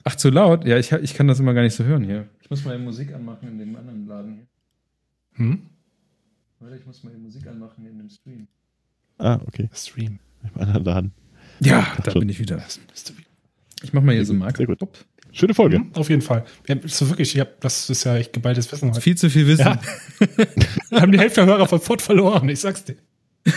Ach, 0.03 0.15
zu 0.15 0.29
laut? 0.29 0.65
Ja, 0.65 0.77
ich, 0.77 0.91
ich 0.91 1.13
kann 1.13 1.27
das 1.27 1.39
immer 1.39 1.53
gar 1.53 1.61
nicht 1.61 1.75
so 1.75 1.83
hören 1.83 2.03
hier. 2.03 2.27
Ich 2.41 2.49
muss 2.49 2.65
mal 2.65 2.77
Musik 2.77 3.13
anmachen 3.13 3.47
in 3.47 3.57
dem 3.59 3.75
anderen 3.75 4.07
Laden 4.07 4.33
hier. 4.35 4.47
Hm? 5.37 5.69
Oder 6.65 6.77
ich 6.77 6.85
muss 6.85 7.03
mal 7.03 7.13
Musik 7.17 7.45
anmachen 7.47 7.85
in 7.85 7.97
dem 7.97 8.09
Stream. 8.09 8.47
Ah, 9.19 9.39
okay. 9.45 9.69
Stream. 9.71 10.19
Im 10.43 10.61
anderen 10.61 10.83
Laden. 10.83 11.11
Ja, 11.59 11.87
da 12.03 12.11
schon. 12.11 12.21
bin 12.21 12.29
ich 12.29 12.39
wieder. 12.39 12.63
Ich 13.83 13.93
mach 13.93 14.01
mal 14.01 14.15
hier 14.15 14.25
so 14.25 14.33
einen 14.33 14.39
Marker. 14.39 14.57
Sehr 14.57 14.67
gut. 14.67 14.79
Schöne 15.31 15.53
Folge. 15.53 15.77
Hm, 15.77 15.91
auf 15.93 16.09
jeden 16.09 16.21
Fall. 16.21 16.43
Ja, 16.67 16.75
so 16.85 17.07
wirklich, 17.09 17.35
ich 17.35 17.39
hab, 17.39 17.59
das 17.61 17.89
ist 17.89 18.03
ja 18.03 18.15
echt 18.15 18.33
geballtes 18.33 18.71
Wissen 18.71 18.89
heute. 18.89 19.01
Viel 19.01 19.15
zu 19.15 19.29
viel 19.29 19.45
Wissen. 19.47 19.65
Ja. 19.65 19.79
Wir 20.89 21.01
haben 21.01 21.11
die 21.11 21.19
Hälfte 21.19 21.41
der 21.41 21.53
Hörer 21.53 21.67
von 21.67 21.79
Ford 21.79 22.01
verloren, 22.01 22.49
ich 22.49 22.61
sag's 22.61 22.83
dir. 22.83 22.95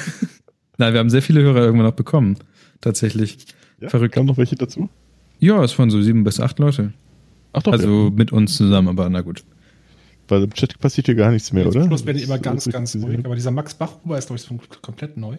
Nein, 0.77 0.93
wir 0.93 1.01
haben 1.01 1.11
sehr 1.11 1.23
viele 1.23 1.41
Hörer 1.41 1.61
irgendwann 1.63 1.87
noch 1.87 1.95
bekommen. 1.97 2.37
Tatsächlich. 2.81 3.47
Ja, 3.81 3.89
Verrückt. 3.89 4.15
Kamen 4.15 4.27
noch 4.27 4.37
welche 4.37 4.55
dazu? 4.55 4.91
Ja, 5.41 5.65
es 5.65 5.77
waren 5.79 5.91
so 5.91 6.01
sieben 6.03 6.25
bis 6.25 6.41
acht 6.41 6.59
Leute. 6.59 6.93
Ach 7.53 7.63
doch, 7.63 7.73
Also 7.73 8.13
mit 8.15 8.33
uns 8.33 8.57
zusammen, 8.57 8.89
aber 8.89 9.09
na 9.09 9.23
gut. 9.23 9.45
Weil 10.31 10.45
im 10.45 10.53
Chat 10.55 10.79
passiert 10.79 11.07
hier 11.07 11.15
gar 11.15 11.31
nichts 11.31 11.53
mehr, 11.53 11.65
Zum 11.65 11.73
oder? 11.73 11.87
Schluss 11.87 12.07
werden 12.07 12.19
die 12.19 12.25
immer 12.25 12.39
ganz, 12.39 12.69
ganz 12.69 12.97
ruhig. 12.97 13.25
Aber 13.25 13.35
dieser 13.35 13.51
Max 13.51 13.75
Bachhuber 13.75 14.19
ist, 14.19 14.29
glaube 14.29 14.41
ich, 14.41 14.83
komplett 14.83 15.17
neu. 15.17 15.37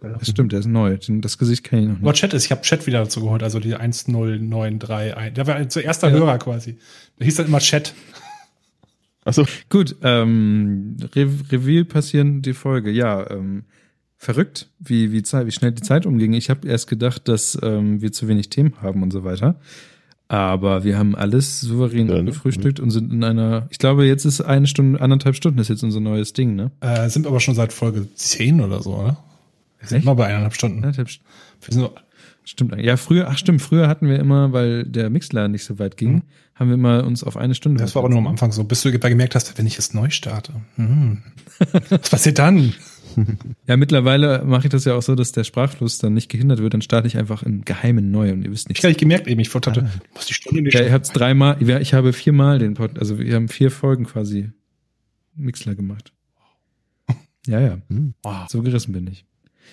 Das 0.00 0.28
stimmt, 0.28 0.52
der 0.52 0.60
ist 0.60 0.66
neu. 0.66 0.96
Das 1.08 1.38
Gesicht 1.38 1.64
kenne 1.64 1.82
ich 1.82 1.88
noch 1.88 1.96
Aber 1.96 2.10
nicht. 2.12 2.20
Chat 2.20 2.32
ist, 2.32 2.44
ich 2.44 2.52
habe 2.52 2.62
Chat 2.62 2.86
wieder 2.86 3.00
dazu 3.00 3.20
geholt, 3.20 3.42
also 3.42 3.58
die 3.58 3.74
10931. 3.74 5.34
Der 5.34 5.46
war 5.46 5.58
unser 5.58 5.82
erster 5.82 6.10
Hörer 6.10 6.38
quasi. 6.38 6.78
Der 7.18 7.24
hieß 7.24 7.36
dann 7.36 7.46
immer 7.46 7.58
Chat. 7.58 7.94
Achso, 9.24 9.44
Gut, 9.68 9.96
ähm, 10.02 10.96
Re 11.14 11.28
Reveal 11.50 11.84
passieren 11.84 12.42
die 12.42 12.54
Folge. 12.54 12.90
Ja, 12.90 13.28
ähm, 13.30 13.64
verrückt, 14.16 14.70
wie, 14.78 15.12
wie, 15.12 15.22
wie 15.22 15.52
schnell 15.52 15.72
die 15.72 15.82
Zeit 15.82 16.06
umging. 16.06 16.32
Ich 16.32 16.48
habe 16.48 16.68
erst 16.68 16.88
gedacht, 16.88 17.26
dass 17.26 17.58
ähm, 17.62 18.00
wir 18.00 18.12
zu 18.12 18.28
wenig 18.28 18.50
Themen 18.50 18.74
haben 18.80 19.02
und 19.02 19.12
so 19.12 19.24
weiter. 19.24 19.60
Aber 20.28 20.84
wir 20.84 20.98
haben 20.98 21.16
alles 21.16 21.60
souverän 21.62 22.08
Ja, 22.08 22.16
ne? 22.16 22.24
gefrühstückt 22.24 22.80
und 22.80 22.90
sind 22.90 23.10
in 23.12 23.24
einer, 23.24 23.66
ich 23.70 23.78
glaube, 23.78 24.04
jetzt 24.06 24.26
ist 24.26 24.42
eine 24.42 24.66
Stunde, 24.66 25.00
anderthalb 25.00 25.34
Stunden 25.36 25.58
ist 25.58 25.68
jetzt 25.68 25.82
unser 25.82 26.00
neues 26.00 26.34
Ding, 26.34 26.54
ne? 26.54 26.70
Äh, 26.80 27.08
sind 27.08 27.26
aber 27.26 27.40
schon 27.40 27.54
seit 27.54 27.72
Folge 27.72 28.06
10 28.14 28.60
oder 28.60 28.82
so, 28.82 28.94
oder? 28.96 29.16
Wir 29.80 29.88
sind 29.88 30.02
immer 30.02 30.14
bei 30.16 30.26
eineinhalb 30.26 30.54
Stunden. 30.54 30.78
Anderthalb 30.78 31.08
St- 31.08 31.20
Wir 31.62 31.72
sind 31.72 31.80
so, 31.82 31.92
Stimmt. 32.44 32.74
Ja, 32.80 32.96
früher, 32.96 33.28
ach 33.28 33.36
stimmt, 33.36 33.60
früher 33.60 33.88
hatten 33.88 34.08
wir 34.08 34.18
immer, 34.18 34.54
weil 34.54 34.84
der 34.84 35.10
Mixler 35.10 35.48
nicht 35.48 35.64
so 35.64 35.78
weit 35.78 35.98
ging, 35.98 36.22
haben 36.54 36.68
wir 36.68 36.74
immer 36.74 37.04
uns 37.04 37.22
auf 37.22 37.36
eine 37.36 37.54
Stunde. 37.54 37.78
das 37.78 37.94
war 37.94 38.00
aber 38.00 38.08
nur 38.08 38.18
am 38.20 38.26
Anfang 38.26 38.52
so, 38.52 38.64
bis 38.64 38.80
du 38.82 38.90
dabei 38.90 39.10
gemerkt 39.10 39.34
hast, 39.34 39.58
wenn 39.58 39.66
ich 39.66 39.74
jetzt 39.74 39.94
neu 39.94 40.08
starte. 40.08 40.54
Hm. 40.76 41.18
Was 41.90 42.08
passiert 42.08 42.38
dann? 42.38 42.72
Ja, 43.66 43.76
mittlerweile 43.76 44.44
mache 44.44 44.66
ich 44.66 44.70
das 44.70 44.84
ja 44.84 44.94
auch 44.94 45.02
so, 45.02 45.14
dass 45.14 45.32
der 45.32 45.44
Sprachfluss 45.44 45.98
dann 45.98 46.14
nicht 46.14 46.28
gehindert 46.28 46.60
wird, 46.60 46.74
dann 46.74 46.82
starte 46.82 47.06
ich 47.08 47.16
einfach 47.18 47.42
im 47.42 47.64
Geheimen 47.64 48.10
neu 48.10 48.32
und 48.32 48.42
ihr 48.44 48.50
wisst 48.50 48.66
Ich 48.66 48.68
nicht. 48.70 48.78
habe 48.84 48.88
nicht 48.90 49.00
gemerkt 49.00 49.26
eben, 49.26 49.40
ich 49.40 49.52
hatte, 49.54 49.70
du 49.72 49.88
musst 50.14 50.28
die 50.28 50.34
Stunde 50.34 50.62
nicht 50.62 50.74
Ja, 50.74 50.82
ihr 50.82 50.92
habt's 50.92 51.12
dreimal, 51.12 51.56
ja, 51.62 51.80
ich 51.80 51.94
habe 51.94 52.12
viermal 52.12 52.58
den 52.58 52.74
Pod, 52.74 52.98
also 52.98 53.18
wir 53.18 53.34
haben 53.34 53.48
vier 53.48 53.70
Folgen 53.70 54.04
quasi 54.04 54.50
Mixler 55.34 55.74
gemacht. 55.74 56.12
Ja, 57.46 57.60
ja, 57.60 57.78
hm. 57.88 58.14
Wow. 58.22 58.46
so 58.48 58.62
gerissen 58.62 58.92
bin 58.92 59.06
ich. 59.06 59.24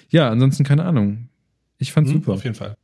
Ja, 0.09 0.29
ansonsten 0.29 0.63
keine 0.63 0.85
Ahnung. 0.85 1.29
Ich 1.77 1.91
fand's 1.91 2.11
Hm, 2.11 2.19
super. 2.19 2.33
Auf 2.33 2.43
jeden 2.43 2.55
Fall. 2.55 2.75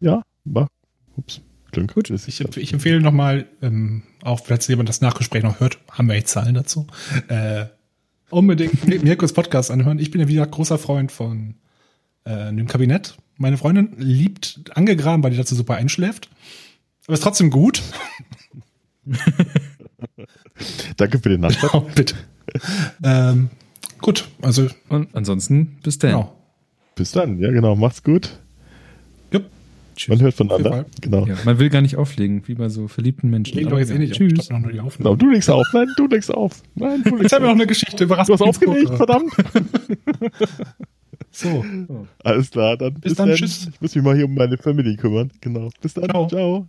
ja, 0.00 0.22
war. 0.44 0.68
Ups. 1.16 1.40
Klingt 1.72 1.92
gut. 1.92 2.08
Ich, 2.08 2.40
ich 2.40 2.72
empfehle 2.72 3.00
nochmal, 3.00 3.46
ähm, 3.60 4.02
auch 4.22 4.40
falls 4.46 4.66
jemand 4.68 4.88
das 4.88 5.02
Nachgespräch 5.02 5.42
noch 5.42 5.60
hört, 5.60 5.78
haben 5.90 6.08
wir 6.08 6.14
echt 6.14 6.28
Zahlen 6.28 6.54
dazu, 6.54 6.86
äh, 7.28 7.66
unbedingt 8.30 8.86
mir, 8.86 9.00
mir 9.00 9.16
kurz 9.16 9.32
Podcast 9.32 9.70
anhören. 9.70 9.98
Ich 9.98 10.10
bin 10.10 10.20
ja 10.20 10.28
wieder 10.28 10.46
großer 10.46 10.78
Freund 10.78 11.12
von 11.12 11.54
äh, 12.24 12.52
dem 12.52 12.66
Kabinett. 12.66 13.16
Meine 13.36 13.56
Freundin 13.56 13.94
liebt 13.98 14.60
angegraben, 14.74 15.22
weil 15.22 15.30
die 15.30 15.36
dazu 15.36 15.54
super 15.54 15.74
einschläft. 15.76 16.28
Aber 17.06 17.14
ist 17.14 17.22
trotzdem 17.22 17.50
gut. 17.50 17.82
Danke 20.96 21.18
für 21.18 21.28
den 21.28 21.40
Nachschlag. 21.40 21.72
Oh, 21.74 21.86
bitte. 21.94 22.14
ähm, 23.02 23.50
gut, 24.00 24.28
also 24.42 24.68
Und 24.88 25.14
ansonsten 25.14 25.78
bis 25.82 25.98
dann. 25.98 26.10
genau. 26.10 26.34
Bis 26.94 27.12
dann. 27.12 27.38
Ja, 27.38 27.50
genau. 27.50 27.76
Macht's 27.76 28.02
gut. 28.02 28.40
Jupp. 29.98 30.08
Man 30.16 30.20
hört 30.20 30.32
Auf 30.40 30.48
voneinander. 30.48 30.86
Genau. 31.00 31.26
Ja, 31.26 31.36
man 31.44 31.58
will 31.58 31.68
gar 31.70 31.80
nicht 31.82 31.96
auflegen, 31.96 32.42
wie 32.46 32.54
bei 32.54 32.68
so 32.68 32.88
verliebten 32.88 33.30
Menschen. 33.30 33.56
Legen 33.56 33.70
doch 33.70 33.78
jetzt 33.78 33.90
eh 33.90 33.98
nicht 33.98 34.12
auf. 34.12 34.18
Tschüss. 34.18 34.44
Stopp 34.44 34.50
noch 34.52 34.60
nur 34.60 34.72
die 34.72 34.80
Aufnahme. 34.80 35.16
Genau. 35.16 35.16
Du 35.16 35.30
legst 35.34 35.50
auf. 35.50 35.66
Nein, 35.72 35.88
du 35.96 36.06
legst 36.06 36.32
auf. 36.34 36.62
Nein, 36.74 37.02
du 37.02 37.10
legst 37.10 37.22
Jetzt 37.24 37.32
haben 37.32 37.42
wir 37.42 37.46
noch 37.48 37.54
auf. 37.54 37.60
eine 37.60 37.66
Geschichte 37.66 38.04
über 38.04 38.16
Du 38.16 38.32
hast 38.32 38.42
aufgelegt, 38.42 38.94
verdammt. 38.94 39.32
So. 41.30 41.64
Alles 42.24 42.50
klar, 42.50 42.76
dann 42.76 42.94
Bis 42.94 43.14
dann, 43.14 43.28
dann. 43.28 43.36
tschüss. 43.36 43.68
Ich 43.72 43.80
muss 43.80 43.94
mich 43.94 44.04
mal 44.04 44.16
hier 44.16 44.24
um 44.24 44.34
meine 44.34 44.56
Family 44.56 44.96
kümmern. 44.96 45.30
Genau. 45.40 45.70
Bis 45.80 45.94
dann. 45.94 46.08
Ciao. 46.08 46.26
Ciao. 46.28 46.66